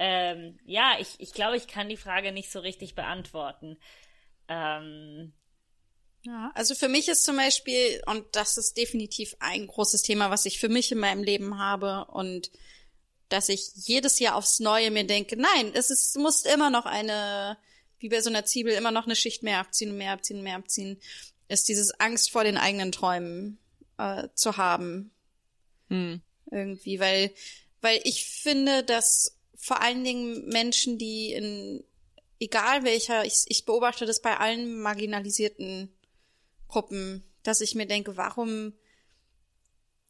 Ähm, 0.00 0.60
ja, 0.64 0.92
ich, 1.00 1.16
ich 1.18 1.32
glaube, 1.32 1.56
ich 1.56 1.66
kann 1.66 1.88
die 1.88 1.96
Frage 1.96 2.30
nicht 2.30 2.52
so 2.52 2.60
richtig 2.60 2.94
beantworten. 2.94 3.78
Ähm, 4.46 5.32
ja, 6.22 6.50
also 6.54 6.74
für 6.74 6.88
mich 6.88 7.08
ist 7.08 7.24
zum 7.24 7.36
Beispiel, 7.36 8.02
und 8.06 8.24
das 8.32 8.58
ist 8.58 8.76
definitiv 8.76 9.36
ein 9.38 9.66
großes 9.66 10.02
Thema, 10.02 10.30
was 10.30 10.46
ich 10.46 10.58
für 10.58 10.68
mich 10.68 10.90
in 10.90 10.98
meinem 10.98 11.22
Leben 11.22 11.58
habe 11.58 12.06
und 12.10 12.50
dass 13.28 13.48
ich 13.48 13.70
jedes 13.74 14.18
Jahr 14.18 14.34
aufs 14.34 14.58
Neue 14.58 14.90
mir 14.90 15.04
denke, 15.04 15.36
nein, 15.36 15.72
es 15.74 15.90
ist, 15.90 16.16
muss 16.18 16.44
immer 16.44 16.70
noch 16.70 16.86
eine, 16.86 17.58
wie 17.98 18.08
bei 18.08 18.20
so 18.20 18.30
einer 18.30 18.44
Zwiebel, 18.44 18.72
immer 18.72 18.90
noch 18.90 19.04
eine 19.04 19.16
Schicht 19.16 19.42
mehr 19.42 19.58
abziehen, 19.58 19.96
mehr 19.96 20.12
abziehen, 20.12 20.42
mehr 20.42 20.56
abziehen, 20.56 21.00
ist 21.48 21.68
dieses 21.68 21.98
Angst 22.00 22.30
vor 22.30 22.44
den 22.44 22.56
eigenen 22.56 22.92
Träumen 22.92 23.58
äh, 23.98 24.28
zu 24.34 24.56
haben. 24.56 25.10
Hm. 25.88 26.20
Irgendwie, 26.50 26.98
weil, 27.00 27.32
weil 27.80 28.00
ich 28.04 28.24
finde, 28.24 28.82
dass 28.82 29.36
vor 29.56 29.82
allen 29.82 30.04
Dingen 30.04 30.48
Menschen, 30.48 30.98
die 30.98 31.32
in, 31.32 31.84
egal 32.40 32.84
welcher, 32.84 33.24
ich, 33.24 33.44
ich 33.46 33.66
beobachte 33.66 34.06
das 34.06 34.22
bei 34.22 34.36
allen 34.36 34.80
marginalisierten 34.80 35.92
Gruppen, 36.68 37.24
dass 37.42 37.60
ich 37.60 37.74
mir 37.74 37.86
denke, 37.86 38.16
warum, 38.16 38.74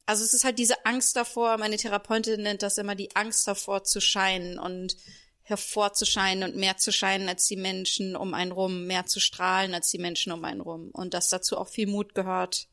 also 0.06 0.24
es 0.24 0.34
ist 0.34 0.44
halt 0.44 0.58
diese 0.58 0.84
Angst 0.84 1.16
davor, 1.16 1.56
meine 1.58 1.76
Therapeutin 1.76 2.42
nennt 2.42 2.62
das 2.62 2.78
immer 2.78 2.94
die 2.94 3.14
Angst 3.14 3.46
davor 3.46 3.84
zu 3.84 4.00
scheinen 4.00 4.58
und 4.58 4.96
hervorzuscheinen 5.42 6.44
und 6.44 6.56
mehr 6.56 6.76
zu 6.76 6.92
scheinen 6.92 7.28
als 7.28 7.46
die 7.46 7.56
Menschen 7.56 8.16
um 8.16 8.34
einen 8.34 8.52
rum, 8.52 8.86
mehr 8.86 9.06
zu 9.06 9.18
strahlen 9.18 9.72
als 9.72 9.90
die 9.90 9.98
Menschen 9.98 10.30
um 10.32 10.44
einen 10.44 10.60
rum 10.60 10.90
und 10.92 11.14
dass 11.14 11.30
dazu 11.30 11.56
auch 11.56 11.68
viel 11.68 11.86
Mut 11.86 12.14
gehört, 12.14 12.68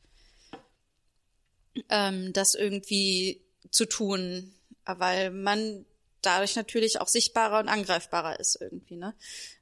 ähm, 1.88 2.32
das 2.34 2.54
irgendwie 2.54 3.40
zu 3.70 3.86
tun, 3.86 4.52
weil 4.84 5.30
man 5.30 5.86
dadurch 6.20 6.56
natürlich 6.56 7.00
auch 7.00 7.08
sichtbarer 7.08 7.60
und 7.60 7.68
angreifbarer 7.68 8.38
ist 8.40 8.58
irgendwie, 8.60 8.96
ne? 8.96 9.14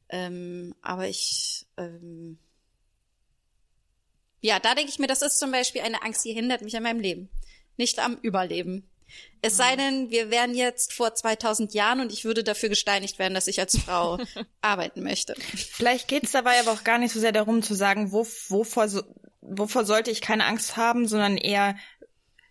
Ähm, 0.09 0.75
aber 0.83 1.09
ich 1.09 1.67
ähm, 1.77 2.39
ja, 4.45 4.59
da 4.59 4.75
denke 4.75 4.91
ich 4.91 4.99
mir, 4.99 5.07
das 5.07 5.23
ist 5.23 5.39
zum 5.39 5.53
Beispiel 5.53 5.81
eine 5.81 6.03
Angst, 6.03 6.23
die 6.23 6.35
hindert 6.35 6.61
mich 6.61 6.77
an 6.77 6.83
meinem 6.83 7.01
Leben, 7.01 7.31
nicht 7.79 7.99
am 7.99 8.19
Überleben. 8.21 8.87
Es 9.41 9.57
sei 9.57 9.75
denn, 9.75 10.11
wir 10.11 10.31
wären 10.31 10.55
jetzt 10.55 10.93
vor 10.93 11.15
2000 11.15 11.73
Jahren 11.73 12.01
und 12.01 12.13
ich 12.13 12.27
würde 12.27 12.45
dafür 12.45 12.69
gesteinigt 12.69 13.19
werden, 13.19 13.33
dass 13.33 13.47
ich 13.47 13.59
als 13.59 13.79
Frau 13.79 14.19
arbeiten 14.61 15.03
möchte. 15.03 15.35
Vielleicht 15.39 16.09
geht 16.09 16.25
es 16.25 16.33
dabei 16.33 16.61
aber 16.61 16.73
auch 16.73 16.85
gar 16.85 16.99
nicht 16.99 17.13
so 17.13 17.21
sehr 17.21 17.33
darum 17.33 17.63
zu 17.63 17.75
sagen, 17.75 18.13
wo, 18.13 18.27
wovor, 18.49 18.87
wovor 19.41 19.87
sollte 19.87 20.11
ich 20.11 20.21
keine 20.21 20.45
Angst 20.45 20.77
haben, 20.77 21.09
sondern 21.09 21.39
eher, 21.39 21.77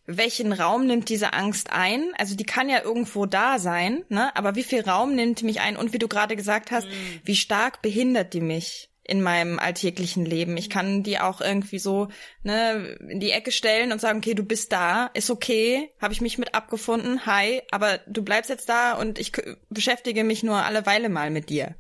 welchen 0.08 0.52
Raum 0.52 0.88
nimmt 0.88 1.10
diese 1.10 1.34
Angst 1.34 1.70
ein? 1.72 2.12
Also 2.18 2.36
die 2.36 2.44
kann 2.44 2.70
ja 2.70 2.82
irgendwo 2.82 3.28
da 3.28 3.60
sein, 3.60 4.04
ne? 4.10 4.36
Aber 4.36 4.56
wie 4.56 4.64
viel 4.64 4.82
Raum 4.82 5.14
nimmt 5.14 5.42
die 5.42 5.46
mich 5.46 5.62
ein? 5.62 5.78
Und 5.78 5.94
wie 5.94 6.00
du 6.00 6.08
gerade 6.08 6.36
gesagt 6.36 6.72
hast, 6.72 6.88
mhm. 6.88 7.22
wie 7.24 7.36
stark 7.36 7.84
behindert 7.84 8.34
die 8.34 8.42
mich? 8.42 8.90
In 9.04 9.22
meinem 9.22 9.60
alltäglichen 9.60 10.26
Leben. 10.26 10.56
Ich 10.56 10.70
kann 10.70 11.04
die 11.04 11.20
auch 11.20 11.42
irgendwie 11.42 11.80
so 11.80 12.08
ne, 12.44 12.98
in 13.10 13.20
die 13.20 13.32
Ecke 13.32 13.52
stellen 13.52 13.92
und 13.92 14.00
sagen, 14.00 14.20
okay, 14.20 14.34
du 14.34 14.44
bist 14.44 14.72
da, 14.72 15.08
ist 15.14 15.30
okay, 15.30 15.92
habe 16.02 16.14
ich 16.14 16.22
mich 16.22 16.38
mit 16.38 16.56
abgefunden, 16.56 17.26
hi, 17.26 17.62
aber 17.72 18.00
du 18.08 18.24
bleibst 18.24 18.50
jetzt 18.50 18.70
da 18.70 18.94
und 18.94 19.20
ich 19.20 19.34
beschäftige 19.70 20.24
mich 20.24 20.44
nur 20.44 20.64
alle 20.64 20.86
Weile 20.86 21.10
mal 21.10 21.30
mit 21.32 21.50
dir. 21.50 21.76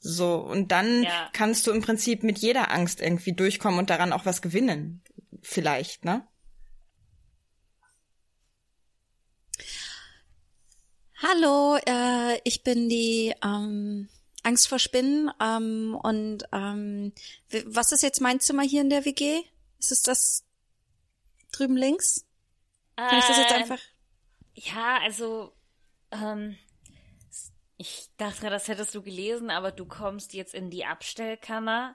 So, 0.00 0.36
und 0.36 0.70
dann 0.70 1.02
ja. 1.02 1.30
kannst 1.32 1.66
du 1.66 1.72
im 1.72 1.82
Prinzip 1.82 2.22
mit 2.22 2.38
jeder 2.38 2.70
Angst 2.70 3.00
irgendwie 3.00 3.32
durchkommen 3.32 3.80
und 3.80 3.90
daran 3.90 4.12
auch 4.12 4.26
was 4.26 4.42
gewinnen. 4.42 5.02
Vielleicht, 5.42 6.04
ne? 6.04 6.26
Hallo, 11.20 11.76
äh, 11.84 12.38
ich 12.44 12.62
bin 12.62 12.88
die 12.88 13.34
ähm, 13.42 14.08
Angst 14.48 14.68
vor 14.68 14.78
Spinnen. 14.78 15.30
Ähm, 15.40 15.98
und 16.02 16.44
ähm, 16.52 17.12
was 17.66 17.92
ist 17.92 18.02
jetzt 18.02 18.20
mein 18.20 18.40
Zimmer 18.40 18.62
hier 18.62 18.80
in 18.80 18.90
der 18.90 19.04
WG? 19.04 19.42
Ist 19.78 19.92
es 19.92 20.02
das 20.02 20.44
drüben 21.52 21.76
links? 21.76 22.26
Kann 22.96 23.14
äh, 23.14 23.18
ich 23.18 23.26
das 23.26 23.38
jetzt 23.38 23.52
äh, 23.52 23.54
einfach? 23.54 23.78
Ja, 24.54 24.98
also 25.02 25.52
ähm, 26.10 26.56
ich 27.76 28.08
dachte, 28.16 28.50
das 28.50 28.68
hättest 28.68 28.94
du 28.94 29.02
gelesen, 29.02 29.50
aber 29.50 29.70
du 29.70 29.84
kommst 29.84 30.32
jetzt 30.32 30.54
in 30.54 30.70
die 30.70 30.84
Abstellkammer. 30.84 31.94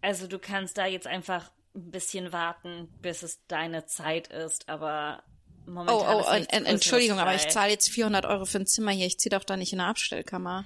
Also 0.00 0.26
du 0.26 0.38
kannst 0.38 0.78
da 0.78 0.86
jetzt 0.86 1.06
einfach 1.06 1.50
ein 1.74 1.90
bisschen 1.90 2.32
warten, 2.32 2.88
bis 3.02 3.22
es 3.22 3.44
deine 3.48 3.86
Zeit 3.86 4.28
ist, 4.28 4.68
aber 4.68 5.22
momentan 5.66 6.16
oh, 6.16 6.24
oh, 6.26 6.34
ist 6.34 6.52
Entschuldigung, 6.52 7.18
aber 7.18 7.34
ich 7.34 7.48
zahle 7.48 7.72
jetzt 7.72 7.90
400 7.90 8.24
Euro 8.24 8.44
für 8.46 8.58
ein 8.58 8.66
Zimmer 8.66 8.92
hier. 8.92 9.06
Ich 9.06 9.18
ziehe 9.18 9.36
doch 9.36 9.44
da 9.44 9.56
nicht 9.56 9.72
in 9.72 9.80
eine 9.80 9.90
Abstellkammer. 9.90 10.64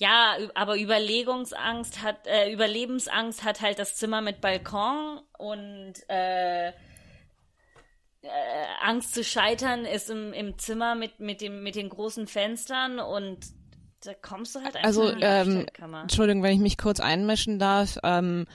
Ja, 0.00 0.38
aber 0.54 0.80
Überlegungsangst 0.80 2.02
hat, 2.02 2.26
äh, 2.26 2.50
Überlebensangst 2.50 3.44
hat 3.44 3.60
halt 3.60 3.78
das 3.78 3.96
Zimmer 3.96 4.22
mit 4.22 4.40
Balkon 4.40 5.20
und 5.36 5.92
äh, 6.08 6.68
äh, 6.68 6.72
Angst 8.80 9.12
zu 9.12 9.22
scheitern 9.22 9.84
ist 9.84 10.08
im, 10.08 10.32
im 10.32 10.58
Zimmer 10.58 10.94
mit, 10.94 11.20
mit, 11.20 11.42
dem, 11.42 11.62
mit 11.62 11.74
den 11.74 11.90
großen 11.90 12.26
Fenstern 12.26 12.98
und 12.98 13.40
da 14.02 14.14
kommst 14.14 14.54
du 14.54 14.60
halt 14.60 14.76
einfach 14.76 14.86
also, 14.86 15.06
in 15.06 15.18
die 15.18 15.24
ähm, 15.24 15.66
Entschuldigung, 16.00 16.42
wenn 16.42 16.54
ich 16.54 16.60
mich 16.60 16.78
kurz 16.78 16.98
einmischen 16.98 17.58
darf. 17.58 17.98
Ähm, 18.02 18.46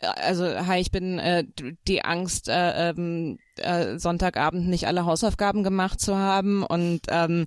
also, 0.00 0.44
hi, 0.46 0.80
ich 0.80 0.90
bin 0.90 1.18
äh, 1.18 1.44
die 1.86 2.06
Angst, 2.06 2.48
äh, 2.48 2.90
ähm, 2.90 3.38
äh, 3.56 3.98
Sonntagabend 3.98 4.66
nicht 4.66 4.86
alle 4.86 5.04
Hausaufgaben 5.04 5.62
gemacht 5.62 6.00
zu 6.00 6.16
haben 6.16 6.62
und 6.62 7.00
ähm, 7.08 7.46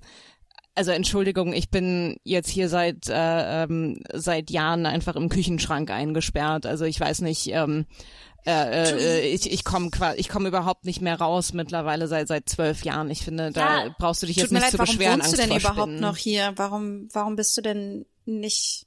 also 0.80 0.92
Entschuldigung, 0.92 1.52
ich 1.52 1.68
bin 1.68 2.16
jetzt 2.24 2.48
hier 2.48 2.70
seit 2.70 3.06
äh, 3.10 3.64
ähm, 3.64 4.00
seit 4.14 4.48
Jahren 4.48 4.86
einfach 4.86 5.14
im 5.14 5.28
Küchenschrank 5.28 5.90
eingesperrt. 5.90 6.64
Also 6.64 6.86
ich 6.86 6.98
weiß 6.98 7.20
nicht, 7.20 7.48
ähm, 7.48 7.84
äh, 8.46 8.88
äh, 8.88 9.28
ich, 9.28 9.52
ich 9.52 9.62
komme 9.62 9.90
ich 10.16 10.30
komm 10.30 10.46
überhaupt 10.46 10.86
nicht 10.86 11.02
mehr 11.02 11.20
raus 11.20 11.52
mittlerweile 11.52 12.08
seit 12.08 12.28
seit 12.28 12.48
zwölf 12.48 12.82
Jahren. 12.82 13.10
Ich 13.10 13.20
finde, 13.20 13.50
da 13.52 13.84
ja, 13.84 13.94
brauchst 13.98 14.22
du 14.22 14.26
dich 14.26 14.36
jetzt 14.36 14.52
nicht 14.52 14.62
leid, 14.62 14.70
zu 14.70 14.78
beschweren. 14.78 15.20
Warum 15.20 15.20
wohnst 15.20 15.32
du 15.34 15.36
denn 15.36 15.54
überhaupt 15.54 15.92
noch 15.92 16.16
hier? 16.16 16.54
Warum 16.56 17.08
warum 17.12 17.36
bist 17.36 17.58
du 17.58 17.60
denn 17.60 18.06
nicht? 18.24 18.86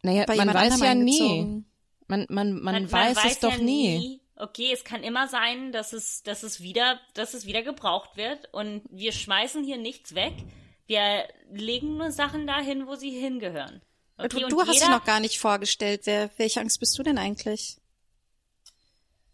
Naja, 0.00 0.24
man 0.26 0.54
weiß 0.54 0.80
ja 0.80 0.94
nie. 0.94 1.64
Man 2.08 2.24
man 2.30 2.54
man, 2.54 2.62
man 2.62 2.92
weiß, 2.92 3.16
weiß, 3.18 3.32
es 3.32 3.40
doch 3.40 3.52
ja 3.52 3.58
nie. 3.58 3.98
nie 3.98 4.20
okay, 4.36 4.70
es 4.72 4.84
kann 4.84 5.02
immer 5.02 5.28
sein, 5.28 5.72
dass 5.72 5.92
es, 5.92 6.22
dass 6.22 6.42
es 6.42 6.60
wieder, 6.60 7.00
dass 7.14 7.34
es 7.34 7.46
wieder 7.46 7.62
gebraucht 7.62 8.16
wird 8.16 8.52
und 8.52 8.82
wir 8.90 9.12
schmeißen 9.12 9.64
hier 9.64 9.78
nichts 9.78 10.14
weg. 10.14 10.34
Wir 10.86 11.26
legen 11.50 11.96
nur 11.96 12.12
Sachen 12.12 12.46
dahin, 12.46 12.86
wo 12.86 12.94
sie 12.94 13.10
hingehören. 13.10 13.82
Okay, 14.18 14.40
du, 14.40 14.48
du 14.48 14.60
hast 14.62 14.80
dich 14.80 14.88
noch 14.88 15.04
gar 15.04 15.20
nicht 15.20 15.38
vorgestellt. 15.38 16.02
Wer, 16.04 16.30
welche 16.36 16.60
Angst 16.60 16.80
bist 16.80 16.98
du 16.98 17.02
denn 17.02 17.18
eigentlich? 17.18 17.76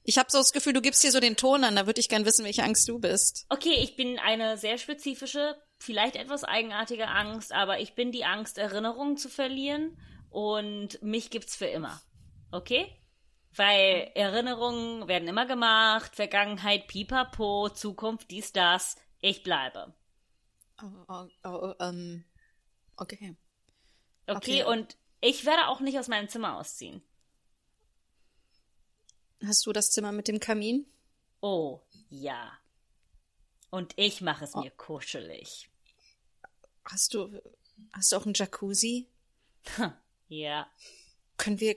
Ich 0.04 0.18
habe 0.18 0.30
so 0.30 0.38
das 0.38 0.52
Gefühl, 0.52 0.72
du 0.72 0.82
gibst 0.82 1.02
hier 1.02 1.12
so 1.12 1.20
den 1.20 1.36
Ton 1.36 1.62
an, 1.62 1.76
da 1.76 1.86
würde 1.86 2.00
ich 2.00 2.08
gern 2.08 2.24
wissen, 2.24 2.44
welche 2.44 2.64
Angst 2.64 2.88
du 2.88 2.98
bist. 2.98 3.46
Okay, 3.48 3.74
ich 3.74 3.94
bin 3.94 4.18
eine 4.18 4.58
sehr 4.58 4.78
spezifische, 4.78 5.56
vielleicht 5.78 6.16
etwas 6.16 6.42
eigenartige 6.42 7.06
Angst, 7.06 7.52
aber 7.52 7.78
ich 7.78 7.94
bin 7.94 8.10
die 8.10 8.24
Angst, 8.24 8.58
Erinnerungen 8.58 9.16
zu 9.16 9.28
verlieren 9.28 9.96
und 10.30 11.00
mich 11.02 11.30
gibt's 11.30 11.54
für 11.54 11.66
immer. 11.66 12.02
Okay? 12.50 12.90
Weil 13.54 14.10
Erinnerungen 14.14 15.08
werden 15.08 15.28
immer 15.28 15.46
gemacht, 15.46 16.16
Vergangenheit, 16.16 16.86
pipapo, 16.86 17.68
Zukunft, 17.68 18.30
dies, 18.30 18.52
das. 18.52 18.96
Ich 19.20 19.42
bleibe. 19.42 19.94
Oh, 20.82 21.04
oh, 21.08 21.26
oh, 21.44 21.74
ähm, 21.80 22.24
okay. 22.96 23.36
Okay, 24.26 24.62
Okay. 24.62 24.64
und 24.64 24.96
ich 25.20 25.44
werde 25.44 25.68
auch 25.68 25.80
nicht 25.80 25.98
aus 25.98 26.08
meinem 26.08 26.28
Zimmer 26.28 26.56
ausziehen. 26.56 27.02
Hast 29.44 29.66
du 29.66 29.72
das 29.72 29.90
Zimmer 29.90 30.12
mit 30.12 30.28
dem 30.28 30.40
Kamin? 30.40 30.86
Oh, 31.40 31.80
ja. 32.08 32.52
Und 33.70 33.92
ich 33.96 34.20
mache 34.20 34.44
es 34.44 34.54
mir 34.54 34.70
kuschelig. 34.70 35.68
Hast 36.84 37.14
du, 37.14 37.40
hast 37.92 38.12
du 38.12 38.16
auch 38.16 38.24
einen 38.24 38.34
Jacuzzi? 38.34 39.08
Ja. 40.28 40.66
Können 41.36 41.60
wir, 41.60 41.76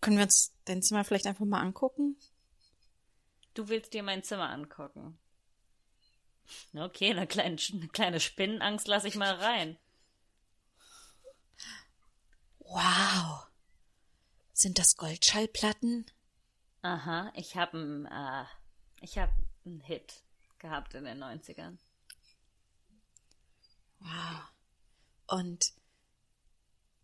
können 0.00 0.16
wir 0.16 0.24
uns 0.24 0.54
dein 0.64 0.82
Zimmer 0.82 1.04
vielleicht 1.04 1.26
einfach 1.26 1.44
mal 1.44 1.60
angucken? 1.60 2.16
Du 3.54 3.68
willst 3.68 3.92
dir 3.94 4.02
mein 4.02 4.22
Zimmer 4.22 4.50
angucken. 4.50 5.18
Okay, 6.74 7.10
eine 7.10 7.26
kleine, 7.26 7.56
eine 7.72 7.88
kleine 7.88 8.20
Spinnenangst 8.20 8.88
lasse 8.88 9.08
ich 9.08 9.16
mal 9.16 9.34
rein. 9.34 9.78
Wow. 12.60 13.46
Sind 14.52 14.78
das 14.78 14.96
Goldschallplatten? 14.96 16.06
Aha, 16.82 17.32
ich 17.34 17.56
habe 17.56 17.78
einen, 17.78 18.06
äh, 18.06 18.44
ich 19.00 19.18
einen 19.18 19.80
Hit 19.80 20.22
gehabt 20.58 20.94
in 20.94 21.04
den 21.04 21.22
90ern. 21.22 21.78
Wow. 24.00 24.52
Und, 25.26 25.72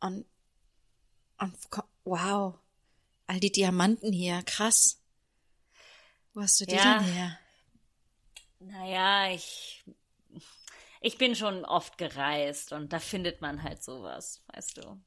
und, 0.01 0.27
und, 1.39 1.57
wow. 2.05 2.59
All 3.27 3.41
die 3.41 3.53
Diamanten 3.53 4.13
hier, 4.13 4.43
krass. 4.43 5.01
Wo 6.35 6.43
hast 6.43 6.61
du 6.61 6.67
die 6.67 6.75
Ja. 6.75 6.99
denn 6.99 7.15
her? 7.15 7.39
Naja, 8.61 9.31
ich, 9.33 9.85
ich 11.01 11.19
bin 11.19 11.35
schon 11.37 11.65
oft 11.65 11.99
gereist 11.99 12.73
und 12.73 12.93
da 12.93 12.99
findet 12.99 13.41
man 13.41 13.63
halt 13.63 13.83
sowas, 13.83 14.43
weißt 14.53 14.79
du. 14.79 15.01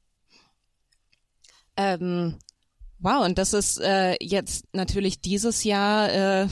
Ähm, 1.76 2.40
wow, 3.00 3.26
und 3.26 3.38
das 3.38 3.54
ist 3.54 3.80
äh, 3.80 4.16
jetzt 4.22 4.66
natürlich 4.74 5.22
dieses 5.22 5.64
Jahr 5.64 6.12
äh, 6.44 6.48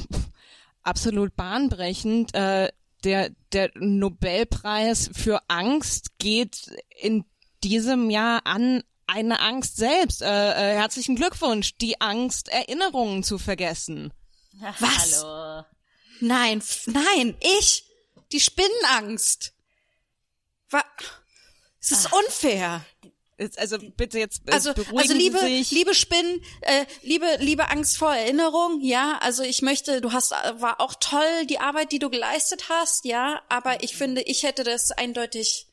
absolut 0.83 1.35
bahnbrechend. 1.35 2.33
Äh, 2.35 2.71
der, 3.03 3.29
der 3.51 3.71
Nobelpreis 3.75 5.09
für 5.13 5.41
Angst 5.47 6.17
geht 6.17 6.75
in 6.99 7.23
diesem 7.63 8.09
Jahr 8.09 8.45
an 8.45 8.83
eine 9.07 9.39
Angst 9.39 9.77
selbst. 9.77 10.21
Äh, 10.21 10.25
äh, 10.27 10.75
herzlichen 10.75 11.15
Glückwunsch, 11.15 11.75
die 11.77 11.99
Angst, 12.01 12.49
Erinnerungen 12.49 13.23
zu 13.23 13.37
vergessen. 13.37 14.13
Ach, 14.63 14.75
Was? 14.81 15.23
Hallo. 15.23 15.65
Nein, 16.21 16.63
nein, 16.87 17.35
ich! 17.41 17.85
Die 18.31 18.39
Spinnenangst! 18.39 19.53
Wa 20.69 20.83
es 21.81 21.91
ist 21.91 22.11
unfair. 22.11 22.83
Jetzt- 23.37 23.59
Also 23.59 23.77
bitte 23.77 24.17
jetzt 24.17 24.41
äh, 24.47 24.53
Also, 24.53 24.73
beruhigen 24.73 24.97
also 24.97 25.13
liebe, 25.13 25.39
Sie 25.39 25.57
sich. 25.57 25.71
liebe 25.71 25.93
Spinnen, 25.93 26.41
äh, 26.61 26.85
liebe, 27.03 27.27
liebe 27.39 27.69
Angst 27.69 27.97
vor 27.97 28.15
Erinnerung, 28.15 28.79
ja, 28.81 29.17
also 29.19 29.43
ich 29.43 29.61
möchte, 29.61 29.99
du 30.01 30.13
hast, 30.13 30.31
äh, 30.31 30.61
war 30.61 30.79
auch 30.79 30.95
toll, 30.99 31.45
die 31.47 31.59
Arbeit, 31.59 31.91
die 31.91 31.99
du 31.99 32.09
geleistet 32.09 32.69
hast, 32.69 33.03
ja, 33.05 33.41
aber 33.49 33.83
ich 33.83 33.95
finde, 33.97 34.21
ich 34.21 34.43
hätte 34.43 34.63
das 34.63 34.91
eindeutig, 34.91 35.67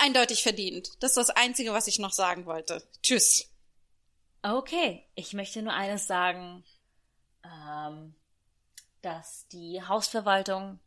eindeutig 0.00 0.42
verdient. 0.42 0.90
Das 1.00 1.12
ist 1.12 1.16
das 1.28 1.30
Einzige, 1.30 1.72
was 1.72 1.86
ich 1.86 1.98
noch 1.98 2.12
sagen 2.12 2.46
wollte. 2.46 2.82
Tschüss. 3.02 3.48
Okay, 4.42 5.04
ich 5.14 5.32
möchte 5.34 5.62
nur 5.62 5.72
eines 5.74 6.06
sagen, 6.06 6.64
ähm, 7.44 8.14
dass 9.02 9.46
die 9.48 9.82
Hausverwaltung 9.82 10.78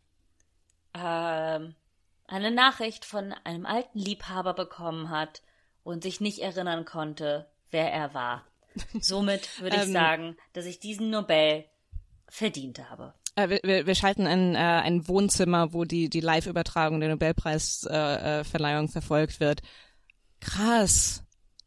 ähm, 0.93 1.75
eine 2.27 2.51
Nachricht 2.51 3.05
von 3.05 3.33
einem 3.43 3.65
alten 3.65 3.99
Liebhaber 3.99 4.53
bekommen 4.53 5.09
hat 5.09 5.41
und 5.83 6.03
sich 6.03 6.19
nicht 6.21 6.39
erinnern 6.39 6.85
konnte, 6.85 7.49
wer 7.69 7.91
er 7.91 8.13
war. 8.13 8.45
Somit 8.99 9.61
würde 9.61 9.75
ich 9.77 9.83
Ähm. 9.83 9.93
sagen, 9.93 10.37
dass 10.53 10.65
ich 10.65 10.79
diesen 10.79 11.09
Nobel 11.11 11.65
verdient 12.27 12.79
habe. 12.89 13.13
Äh, 13.35 13.49
wir, 13.49 13.59
wir, 13.63 13.87
wir 13.87 13.95
schalten 13.95 14.27
ein, 14.27 14.55
äh, 14.55 14.57
ein 14.57 15.07
Wohnzimmer, 15.07 15.73
wo 15.73 15.85
die, 15.85 16.09
die 16.09 16.19
Live-Übertragung 16.19 16.99
der 16.99 17.09
Nobelpreisverleihung 17.09 18.41
äh, 18.41 18.43
Verleihung 18.43 18.89
verfolgt 18.89 19.39
wird. 19.39 19.61
Krass. 20.39 21.23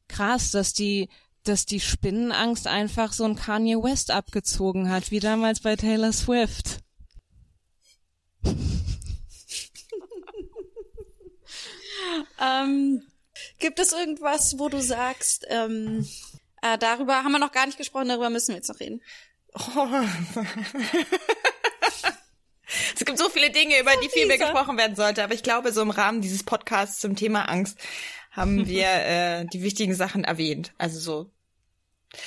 Krass, 0.08 0.52
dass 0.52 0.72
die, 0.72 1.08
dass 1.42 1.66
die 1.66 1.80
Spinnenangst 1.80 2.66
einfach 2.66 3.12
so 3.12 3.24
ein 3.24 3.36
Kanye 3.36 3.82
West 3.82 4.10
abgezogen 4.10 4.90
hat, 4.90 5.10
wie 5.10 5.20
damals 5.20 5.60
bei 5.60 5.76
Taylor 5.76 6.12
Swift. 6.12 6.80
Ähm, 12.38 13.02
gibt 13.58 13.78
es 13.78 13.92
irgendwas, 13.92 14.58
wo 14.58 14.68
du 14.68 14.80
sagst, 14.80 15.46
ähm, 15.48 16.06
äh, 16.62 16.78
darüber 16.78 17.24
haben 17.24 17.32
wir 17.32 17.38
noch 17.38 17.52
gar 17.52 17.66
nicht 17.66 17.78
gesprochen, 17.78 18.08
darüber 18.08 18.30
müssen 18.30 18.48
wir 18.48 18.56
jetzt 18.56 18.68
noch 18.68 18.80
reden. 18.80 19.00
Es 22.94 23.04
gibt 23.04 23.18
so 23.18 23.28
viele 23.28 23.50
Dinge, 23.50 23.78
über 23.80 23.92
die 24.02 24.08
viel 24.08 24.26
mehr 24.26 24.38
gesprochen 24.38 24.76
werden 24.76 24.96
sollte, 24.96 25.22
aber 25.22 25.34
ich 25.34 25.42
glaube, 25.42 25.72
so 25.72 25.82
im 25.82 25.90
Rahmen 25.90 26.20
dieses 26.20 26.42
Podcasts 26.42 27.00
zum 27.00 27.16
Thema 27.16 27.48
Angst 27.48 27.78
haben 28.32 28.66
wir 28.66 28.86
äh, 28.86 29.44
die 29.46 29.62
wichtigen 29.62 29.94
Sachen 29.94 30.24
erwähnt. 30.24 30.72
Also 30.78 30.98
so. 30.98 31.30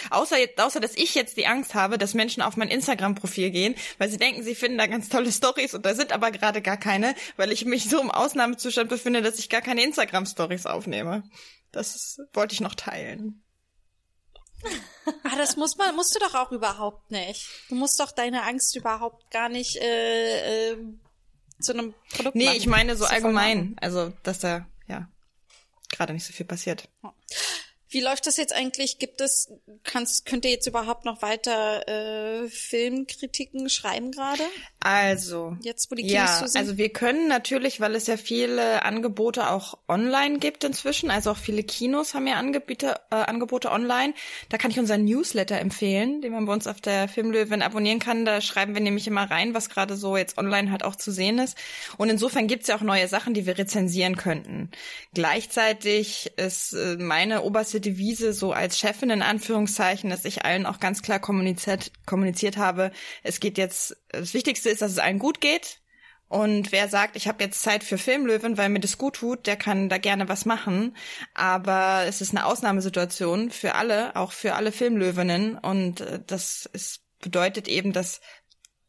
Außer, 0.10 0.38
jetzt, 0.38 0.60
außer, 0.60 0.80
dass 0.80 0.96
ich 0.96 1.16
jetzt 1.16 1.38
die 1.38 1.48
Angst 1.48 1.74
habe, 1.74 1.98
dass 1.98 2.14
Menschen 2.14 2.44
auf 2.44 2.58
mein 2.58 2.70
Instagram-Profil 2.70 3.50
gehen, 3.50 3.76
weil 3.98 4.10
sie 4.10 4.18
denken, 4.18 4.44
sie 4.44 4.56
finden 4.56 4.78
da 4.78 4.88
ganz 4.88 5.10
tolle 5.10 5.32
Stories 5.32 5.74
und 5.74 5.86
da 5.86 5.96
sind 5.96 6.12
aber 6.12 6.32
gerade 6.32 6.62
gar 6.62 6.78
keine, 6.78 7.16
weil 7.38 7.52
ich 7.52 7.66
mich 7.66 7.90
so 7.90 8.00
im 8.00 8.12
Ausnahmezustand 8.12 8.90
befinde, 8.90 9.22
dass 9.22 9.40
ich 9.40 9.50
gar 9.50 9.62
keine 9.62 9.84
Instagram-Stories 9.84 10.66
aufnehme. 10.66 11.24
Das 11.72 12.20
wollte 12.34 12.54
ich 12.54 12.62
noch 12.62 12.76
teilen. 12.76 13.44
Ah, 15.24 15.36
das 15.38 15.56
muss 15.56 15.76
man, 15.78 15.96
musst 15.96 16.14
du 16.16 16.20
doch 16.20 16.36
auch 16.36 16.52
überhaupt 16.52 17.10
nicht. 17.12 17.48
Du 17.70 17.76
musst 17.76 18.00
doch 18.00 18.12
deine 18.12 18.44
Angst 18.44 18.76
überhaupt 18.76 19.32
gar 19.32 19.50
nicht 19.50 19.78
äh, 19.78 20.72
äh, 20.72 20.78
zu 21.60 21.74
einem 21.74 21.94
Produkt 22.12 22.36
Nee, 22.36 22.46
machen. 22.46 22.58
ich 22.58 22.68
meine 22.68 22.96
so 22.96 23.06
allgemein. 23.06 23.76
Also, 23.82 24.14
dass 24.24 24.40
da, 24.40 24.68
ja, 24.88 25.08
gerade 25.92 26.14
nicht 26.14 26.26
so 26.26 26.34
viel 26.34 26.46
passiert. 26.46 26.90
Wie 27.92 28.02
läuft 28.02 28.28
das 28.28 28.38
jetzt 28.38 28.54
eigentlich? 28.54 29.00
Gibt 29.00 29.20
es, 29.20 29.52
kannst, 29.84 30.26
könnt 30.28 30.46
ihr 30.46 30.52
jetzt 30.52 30.68
überhaupt 30.68 31.06
noch 31.06 31.24
weiter 31.24 31.88
äh, 31.88 32.48
Filmkritiken 32.48 33.68
schreiben 33.70 34.12
gerade? 34.12 34.44
Also, 34.80 35.58
Jetzt, 35.62 35.90
wo 35.90 35.96
die 35.96 36.04
Kinos 36.04 36.14
ja, 36.14 36.40
zu 36.40 36.48
sind? 36.48 36.62
also 36.62 36.78
wir 36.78 36.90
können 36.90 37.28
natürlich, 37.28 37.82
weil 37.82 37.96
es 37.96 38.06
ja 38.06 38.16
viele 38.18 38.84
Angebote 38.84 39.50
auch 39.50 39.78
online 39.88 40.38
gibt 40.38 40.64
inzwischen, 40.64 41.10
also 41.10 41.32
auch 41.32 41.38
viele 41.38 41.64
Kinos 41.64 42.14
haben 42.14 42.28
ja 42.28 42.36
Angebote, 42.36 43.00
äh, 43.10 43.16
Angebote 43.16 43.72
online. 43.72 44.14
Da 44.50 44.58
kann 44.58 44.70
ich 44.70 44.80
unseren 44.80 45.06
Newsletter 45.06 45.60
empfehlen, 45.60 46.22
den 46.22 46.32
man 46.32 46.46
bei 46.46 46.54
uns 46.54 46.68
auf 46.68 46.82
der 46.82 47.08
Filmlöwen 47.08 47.64
abonnieren 47.64 48.00
kann. 48.00 48.24
Da 48.24 48.40
schreiben 48.40 48.76
wir 48.76 48.82
nämlich 48.82 49.08
immer 49.08 49.30
rein, 49.30 49.56
was 49.56 49.70
gerade 49.70 49.96
so 49.96 50.16
jetzt 50.16 50.38
online 50.38 50.72
halt 50.72 50.84
auch 50.84 50.96
zu 50.96 51.12
sehen 51.12 51.40
ist. 51.40 51.58
Und 51.98 52.10
insofern 52.10 52.48
gibt's 52.48 52.68
ja 52.68 52.78
auch 52.78 52.82
neue 52.82 53.08
Sachen, 53.08 53.34
die 53.34 53.48
wir 53.48 53.58
rezensieren 53.58 54.16
könnten. 54.16 54.70
Gleichzeitig 55.16 56.32
ist 56.38 56.74
äh, 56.74 56.98
meine 56.98 57.42
oberste 57.42 57.79
Devise 57.80 58.34
so 58.34 58.54
als 58.54 58.78
Chefin 58.78 59.10
in 59.10 59.22
Anführungszeichen, 59.22 60.10
dass 60.10 60.26
ich 60.26 60.46
allen 60.46 60.66
auch 60.66 60.80
ganz 60.80 61.02
klar 61.02 61.20
kommuniziert, 61.20 61.92
kommuniziert 62.06 62.58
habe, 62.58 62.92
es 63.24 63.40
geht 63.40 63.58
jetzt, 63.58 63.98
das 64.10 64.34
Wichtigste 64.34 64.70
ist, 64.70 64.82
dass 64.82 64.92
es 64.92 65.00
allen 65.00 65.20
gut 65.20 65.42
geht. 65.42 65.80
Und 66.28 66.72
wer 66.72 66.88
sagt, 66.88 67.16
ich 67.16 67.28
habe 67.28 67.44
jetzt 67.44 67.64
Zeit 67.64 67.84
für 67.84 67.98
Filmlöwen, 67.98 68.56
weil 68.56 68.70
mir 68.70 68.80
das 68.80 69.00
gut 69.00 69.16
tut, 69.16 69.48
der 69.48 69.56
kann 69.56 69.90
da 69.90 69.98
gerne 69.98 70.30
was 70.30 70.46
machen. 70.46 70.96
Aber 71.34 72.04
es 72.08 72.22
ist 72.22 72.32
eine 72.32 72.46
Ausnahmesituation 72.46 73.50
für 73.50 73.74
alle, 73.74 74.16
auch 74.16 74.32
für 74.32 74.54
alle 74.54 74.72
Filmlöwinnen. 74.72 75.58
Und 75.58 76.02
äh, 76.02 76.20
das 76.26 76.70
ist, 76.72 77.02
bedeutet 77.20 77.68
eben, 77.68 77.94
dass 77.94 78.22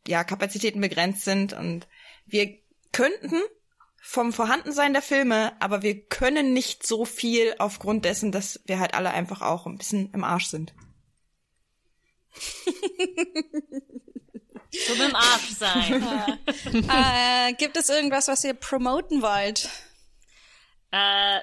ja 0.07 0.23
Kapazitäten 0.23 0.83
begrenzt 0.83 1.25
sind 1.25 1.53
und 1.55 1.89
wir 2.27 2.59
könnten 2.93 3.37
vom 4.01 4.33
Vorhandensein 4.33 4.95
der 4.95 5.03
Filme, 5.03 5.53
aber 5.61 5.83
wir 5.83 6.07
können 6.07 6.55
nicht 6.55 6.87
so 6.87 7.05
viel 7.05 7.55
aufgrund 7.59 8.07
dessen, 8.07 8.33
dass 8.33 8.61
wir 8.65 8.81
halt 8.81 8.95
alle 8.95 9.11
einfach 9.11 9.43
auch 9.43 9.67
ein 9.67 9.77
bisschen 9.77 10.11
im 10.13 10.25
Arsch 10.25 10.47
sind. 10.47 10.73
Zum 14.87 15.01
im 15.01 15.15
Arsch 15.15 15.51
sein. 15.51 16.03
äh, 16.65 17.53
gibt 17.55 17.77
es 17.77 17.89
irgendwas, 17.89 18.29
was 18.29 18.45
ihr 18.45 18.55
promoten 18.55 19.21
wollt? 19.21 19.69
Äh, 20.93 21.41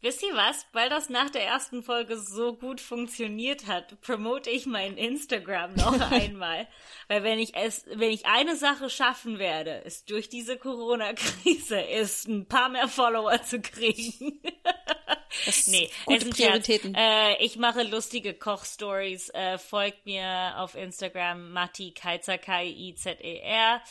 wisst 0.00 0.22
ihr 0.22 0.34
was? 0.34 0.66
Weil 0.72 0.88
das 0.88 1.08
nach 1.08 1.30
der 1.30 1.44
ersten 1.44 1.82
Folge 1.82 2.16
so 2.16 2.54
gut 2.54 2.80
funktioniert 2.80 3.66
hat, 3.66 4.00
promote 4.00 4.50
ich 4.50 4.66
mein 4.66 4.96
Instagram 4.96 5.74
noch 5.74 6.00
einmal. 6.10 6.68
Weil 7.08 7.22
wenn 7.22 7.38
ich 7.38 7.54
es, 7.54 7.84
wenn 7.86 8.10
ich 8.10 8.26
eine 8.26 8.56
Sache 8.56 8.90
schaffen 8.90 9.38
werde, 9.38 9.82
ist 9.84 10.10
durch 10.10 10.28
diese 10.28 10.56
Corona-Krise, 10.56 11.80
ist 11.80 12.28
ein 12.28 12.46
paar 12.46 12.68
mehr 12.68 12.88
Follower 12.88 13.42
zu 13.42 13.60
kriegen. 13.60 14.40
Nee, 15.66 15.90
gute 16.06 16.16
es 16.16 16.22
sind 16.24 16.36
Prioritäten. 16.36 16.94
Äh, 16.94 17.36
ich 17.44 17.56
mache 17.56 17.82
lustige 17.82 18.34
Kochstories. 18.34 19.28
Äh, 19.30 19.58
folgt 19.58 20.06
mir 20.06 20.54
auf 20.56 20.74
Instagram 20.74 21.52
Matti 21.52 21.92
Keizer, 21.92 22.38
K-I-Z-E-R. 22.38 23.82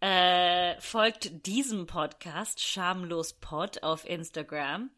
Äh, 0.00 0.80
folgt 0.80 1.46
diesem 1.46 1.86
Podcast, 1.86 2.62
Schamlos 2.62 3.34
Pod, 3.34 3.82
auf 3.82 4.08
Instagram. 4.08 4.90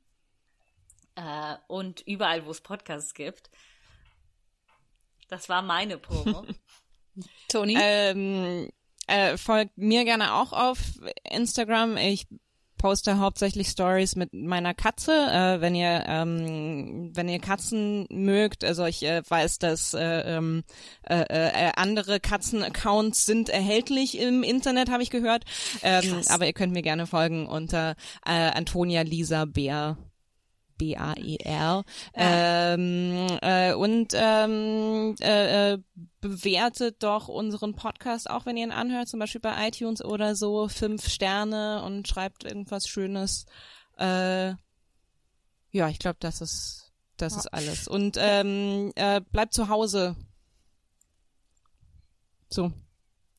Äh, 1.15 1.57
und 1.69 2.01
überall, 2.03 2.47
wo 2.47 2.51
es 2.51 2.61
Podcasts 2.61 3.15
gibt. 3.15 3.51
Das 5.29 5.49
war 5.49 5.63
meine 5.63 5.99
Promo. 5.99 6.45
Toni? 7.49 7.77
Ähm, 7.81 8.71
äh, 9.07 9.37
folgt 9.37 9.77
mir 9.77 10.05
gerne 10.05 10.35
auch 10.35 10.53
auf 10.53 10.79
Instagram. 11.31 11.97
Ich 11.97 12.27
poste 12.83 13.19
hauptsächlich 13.19 13.69
Stories 13.69 14.17
mit 14.17 14.35
meiner 14.35 14.75
Katze. 14.75 15.13
Äh, 15.13 15.61
wenn 15.61 15.75
ihr 15.75 16.05
ähm, 16.07 17.13
wenn 17.15 17.29
ihr 17.29 17.39
Katzen 17.39 18.07
mögt, 18.11 18.65
also 18.65 18.85
ich 18.85 19.05
äh, 19.05 19.23
weiß, 19.27 19.59
dass 19.59 19.95
äh, 19.95 20.37
ähm, 20.37 20.65
äh, 21.09 21.23
äh, 21.23 21.73
andere 21.77 22.19
Katzen-Accounts 22.19 23.25
sind 23.25 23.49
erhältlich 23.49 24.19
im 24.19 24.43
Internet, 24.43 24.91
habe 24.91 25.03
ich 25.03 25.11
gehört. 25.11 25.45
Ähm, 25.83 26.23
aber 26.29 26.47
ihr 26.47 26.53
könnt 26.53 26.73
mir 26.73 26.83
gerne 26.83 27.07
folgen 27.07 27.47
unter 27.47 27.95
äh, 28.27 28.33
Antonia 28.33 29.03
Lisa 29.03 29.45
Bär. 29.45 29.97
B-A-E-R. 30.79 31.85
Ähm, 32.15 33.27
äh, 33.43 33.75
und 33.75 34.09
ähm, 34.15 35.15
äh, 35.21 35.73
äh, 35.75 35.79
bewertet 36.21 37.03
doch 37.03 37.29
unseren 37.29 37.75
Podcast, 37.75 38.29
auch 38.31 38.47
wenn 38.47 38.57
ihr 38.57 38.65
ihn 38.65 38.73
anhört, 38.73 39.09
zum 39.09 39.21
Beispiel 39.21 39.41
bei 39.41 39.69
iTunes 39.69 40.05
oder 40.05 40.35
so, 40.37 40.69
fünf 40.69 41.09
Sterne 41.09 41.83
und 41.85 42.07
schreibt 42.09 42.45
irgendwas 42.45 42.87
Schönes. 42.89 43.47
Äh, 43.99 44.51
ja, 45.71 45.89
ich 45.89 45.99
glaube, 45.99 46.17
das 46.21 46.41
ist 46.41 46.79
das 47.19 47.37
ist 47.37 47.47
alles. 47.53 47.87
Und 47.87 48.17
ähm, 48.19 48.91
äh, 48.97 49.21
bleibt 49.21 49.55
zu 49.55 49.69
Hause. 49.69 50.17
So, 52.49 52.73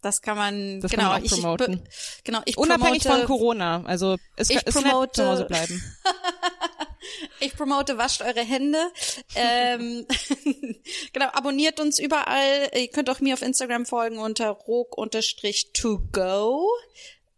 Das 0.01 0.21
kann 0.21 0.37
man, 0.37 0.79
Das 0.81 0.89
kann 0.91 0.99
genau, 0.99 1.11
man 1.11 1.21
auch 1.21 1.25
ich, 1.25 1.31
promoten. 1.31 1.83
be- 1.83 1.89
genau, 2.23 2.41
ich 2.45 2.57
unabhängig 2.57 3.03
promote, 3.03 3.19
von 3.27 3.27
Corona. 3.27 3.83
Also 3.85 4.17
es 4.37 4.49
Ich 4.49 4.57
ist 4.57 4.75
nett, 4.75 4.85
promote- 4.85 5.11
zu 5.13 5.25
Hause 5.27 5.45
bleiben. 5.45 5.83
Ich 7.39 7.55
promote, 7.55 7.97
wascht 7.97 8.21
eure 8.21 8.41
Hände. 8.41 8.79
ähm, 9.35 10.05
genau, 11.13 11.27
abonniert 11.27 11.79
uns 11.79 11.99
überall. 11.99 12.69
Ihr 12.75 12.89
könnt 12.89 13.09
auch 13.09 13.19
mir 13.19 13.33
auf 13.33 13.41
Instagram 13.41 13.85
folgen 13.85 14.17
unter 14.17 14.49
rog-to-go. 14.49 15.09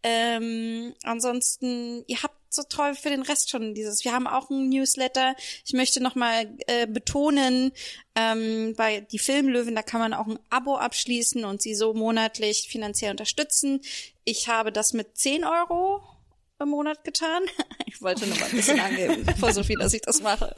Ähm, 0.03 0.93
ansonsten, 1.03 2.03
ihr 2.07 2.21
habt 2.21 2.35
so 2.55 2.63
toll 2.63 2.95
für 2.95 3.09
den 3.09 3.21
Rest 3.21 3.49
schon 3.49 3.73
dieses. 3.73 4.05
Wir 4.05 4.13
haben 4.13 4.27
auch 4.27 4.49
ein 4.49 4.69
Newsletter. 4.69 5.35
Ich 5.65 5.73
möchte 5.73 6.01
nochmal 6.01 6.55
äh, 6.67 6.87
betonen, 6.87 7.71
ähm, 8.15 8.73
bei 8.77 9.01
die 9.01 9.19
Filmlöwen, 9.19 9.75
da 9.75 9.81
kann 9.81 9.99
man 9.99 10.13
auch 10.13 10.27
ein 10.27 10.39
Abo 10.49 10.77
abschließen 10.77 11.43
und 11.43 11.61
sie 11.61 11.75
so 11.75 11.93
monatlich 11.93 12.67
finanziell 12.69 13.11
unterstützen. 13.11 13.81
Ich 14.23 14.47
habe 14.47 14.71
das 14.71 14.93
mit 14.93 15.17
10 15.17 15.43
Euro 15.43 16.01
im 16.59 16.69
Monat 16.69 17.03
getan. 17.03 17.43
Ich 17.87 18.01
wollte 18.01 18.27
nur 18.27 18.37
mal 18.37 18.45
ein 18.45 18.51
bisschen 18.55 18.79
angeben, 18.79 19.25
vor 19.39 19.53
so 19.53 19.63
viel, 19.63 19.77
dass 19.77 19.93
ich 19.93 20.01
das 20.01 20.21
mache. 20.21 20.53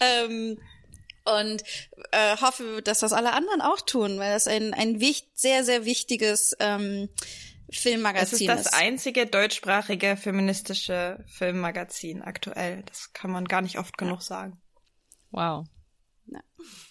Ähm, 0.00 0.58
und 1.24 1.62
äh, 2.10 2.36
hoffe, 2.38 2.82
dass 2.82 2.98
das 2.98 3.12
alle 3.12 3.32
anderen 3.32 3.60
auch 3.60 3.80
tun, 3.80 4.18
weil 4.18 4.32
das 4.32 4.48
ein, 4.48 4.74
ein 4.74 4.98
wicht, 4.98 5.38
sehr, 5.38 5.62
sehr 5.62 5.84
wichtiges 5.84 6.56
ähm, 6.58 7.08
Es 7.68 7.76
ist 7.76 7.82
Filmmagazin 7.82 8.46
das 8.48 8.62
ist. 8.62 8.74
einzige 8.74 9.26
deutschsprachige 9.26 10.16
feministische 10.16 11.24
Filmmagazin 11.28 12.22
aktuell. 12.22 12.82
Das 12.86 13.12
kann 13.12 13.30
man 13.30 13.44
gar 13.44 13.60
nicht 13.62 13.78
oft 13.78 13.96
genug 13.96 14.22
sagen. 14.22 14.60
Wow. 15.30 15.66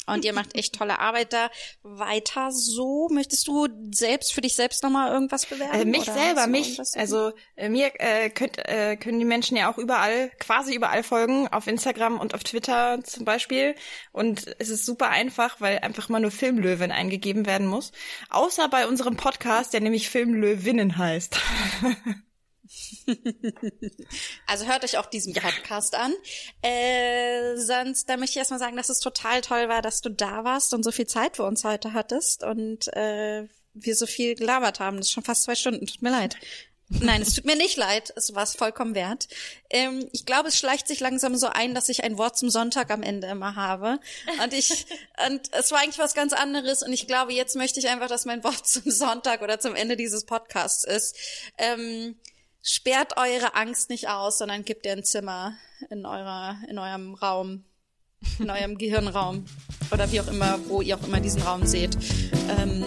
Und 0.07 0.25
ihr 0.25 0.33
macht 0.33 0.55
echt 0.55 0.75
tolle 0.75 0.99
Arbeit 0.99 1.33
da. 1.33 1.49
Weiter 1.83 2.51
so. 2.51 3.07
Möchtest 3.11 3.47
du 3.47 3.67
selbst 3.91 4.33
für 4.33 4.41
dich 4.41 4.55
selbst 4.55 4.83
nochmal 4.83 5.11
irgendwas 5.11 5.45
bewerben? 5.45 5.79
Äh, 5.79 5.85
mich 5.85 6.05
selber, 6.05 6.47
mich. 6.47 6.79
Also 6.95 7.31
äh, 7.55 7.69
mir 7.69 7.91
äh, 7.99 8.29
könnt, 8.29 8.57
äh, 8.57 8.97
können 8.97 9.19
die 9.19 9.25
Menschen 9.25 9.55
ja 9.55 9.71
auch 9.71 9.77
überall, 9.77 10.31
quasi 10.39 10.73
überall 10.73 11.03
folgen, 11.03 11.47
auf 11.47 11.67
Instagram 11.67 12.19
und 12.19 12.33
auf 12.33 12.43
Twitter 12.43 13.03
zum 13.03 13.25
Beispiel. 13.25 13.75
Und 14.11 14.47
es 14.57 14.69
ist 14.69 14.85
super 14.85 15.09
einfach, 15.09 15.61
weil 15.61 15.79
einfach 15.79 16.09
mal 16.09 16.19
nur 16.19 16.31
Filmlöwin 16.31 16.91
eingegeben 16.91 17.45
werden 17.45 17.67
muss. 17.67 17.91
Außer 18.29 18.67
bei 18.69 18.87
unserem 18.87 19.15
Podcast, 19.15 19.73
der 19.73 19.81
nämlich 19.81 20.09
Filmlöwinnen 20.09 20.97
heißt. 20.97 21.39
Also 24.47 24.65
hört 24.65 24.83
euch 24.83 24.97
auch 24.97 25.05
diesen 25.05 25.33
Podcast 25.33 25.95
an. 25.95 26.13
Äh, 26.61 27.55
sonst, 27.57 28.09
da 28.09 28.17
möchte 28.17 28.33
ich 28.33 28.37
erstmal 28.37 28.59
sagen, 28.59 28.77
dass 28.77 28.89
es 28.89 28.99
total 28.99 29.41
toll 29.41 29.69
war, 29.69 29.81
dass 29.81 30.01
du 30.01 30.09
da 30.09 30.43
warst 30.43 30.73
und 30.73 30.83
so 30.83 30.91
viel 30.91 31.07
Zeit 31.07 31.37
für 31.37 31.43
uns 31.43 31.63
heute 31.63 31.93
hattest 31.93 32.43
und 32.43 32.87
äh, 32.95 33.47
wir 33.73 33.95
so 33.95 34.05
viel 34.05 34.35
gelabert 34.35 34.79
haben. 34.79 34.97
Das 34.97 35.07
ist 35.07 35.13
schon 35.13 35.23
fast 35.23 35.43
zwei 35.43 35.55
Stunden. 35.55 35.85
Tut 35.87 36.01
mir 36.01 36.11
leid. 36.11 36.35
Nein, 36.91 37.21
es 37.21 37.35
tut 37.35 37.45
mir 37.45 37.55
nicht 37.55 37.77
leid. 37.77 38.11
Es 38.15 38.33
war 38.33 38.41
es 38.41 38.55
vollkommen 38.55 38.95
wert. 38.95 39.27
Ähm, 39.69 40.09
ich 40.11 40.25
glaube, 40.25 40.47
es 40.47 40.57
schleicht 40.57 40.87
sich 40.87 40.99
langsam 40.99 41.35
so 41.35 41.47
ein, 41.47 41.75
dass 41.75 41.87
ich 41.87 42.03
ein 42.03 42.17
Wort 42.17 42.35
zum 42.35 42.49
Sonntag 42.49 42.89
am 42.89 43.03
Ende 43.03 43.27
immer 43.27 43.55
habe. 43.55 43.99
Und 44.43 44.53
ich, 44.53 44.87
und 45.27 45.41
es 45.53 45.71
war 45.71 45.79
eigentlich 45.79 45.99
was 45.99 46.15
ganz 46.15 46.33
anderes. 46.33 46.81
Und 46.81 46.91
ich 46.91 47.05
glaube, 47.05 47.33
jetzt 47.33 47.55
möchte 47.55 47.79
ich 47.79 47.89
einfach, 47.89 48.07
dass 48.07 48.25
mein 48.25 48.43
Wort 48.43 48.67
zum 48.67 48.89
Sonntag 48.89 49.43
oder 49.43 49.59
zum 49.59 49.75
Ende 49.75 49.97
dieses 49.97 50.25
Podcasts 50.25 50.83
ist. 50.83 51.15
Ähm, 51.59 52.17
sperrt 52.61 53.17
eure 53.17 53.55
Angst 53.55 53.89
nicht 53.89 54.09
aus, 54.09 54.37
sondern 54.37 54.63
gebt 54.65 54.85
ihr 54.85 54.93
ein 54.93 55.03
Zimmer 55.03 55.53
in 55.89 56.05
eurer, 56.05 56.57
in 56.69 56.77
eurem 56.77 57.13
Raum, 57.15 57.65
in 58.39 58.49
eurem 58.49 58.77
Gehirnraum 58.77 59.45
oder 59.91 60.11
wie 60.11 60.21
auch 60.21 60.27
immer, 60.27 60.59
wo 60.67 60.81
ihr 60.81 60.97
auch 60.97 61.07
immer 61.07 61.19
diesen 61.19 61.41
Raum 61.41 61.65
seht. 61.65 61.95
Ähm, 62.57 62.83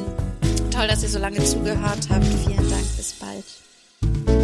toll, 0.71 0.89
dass 0.89 1.03
ihr 1.03 1.09
so 1.09 1.19
lange 1.19 1.43
zugehört 1.45 2.09
habt. 2.11 2.25
Vielen 2.25 2.71
Dank. 2.71 2.97
Bis 2.97 3.15
bald. 3.15 4.42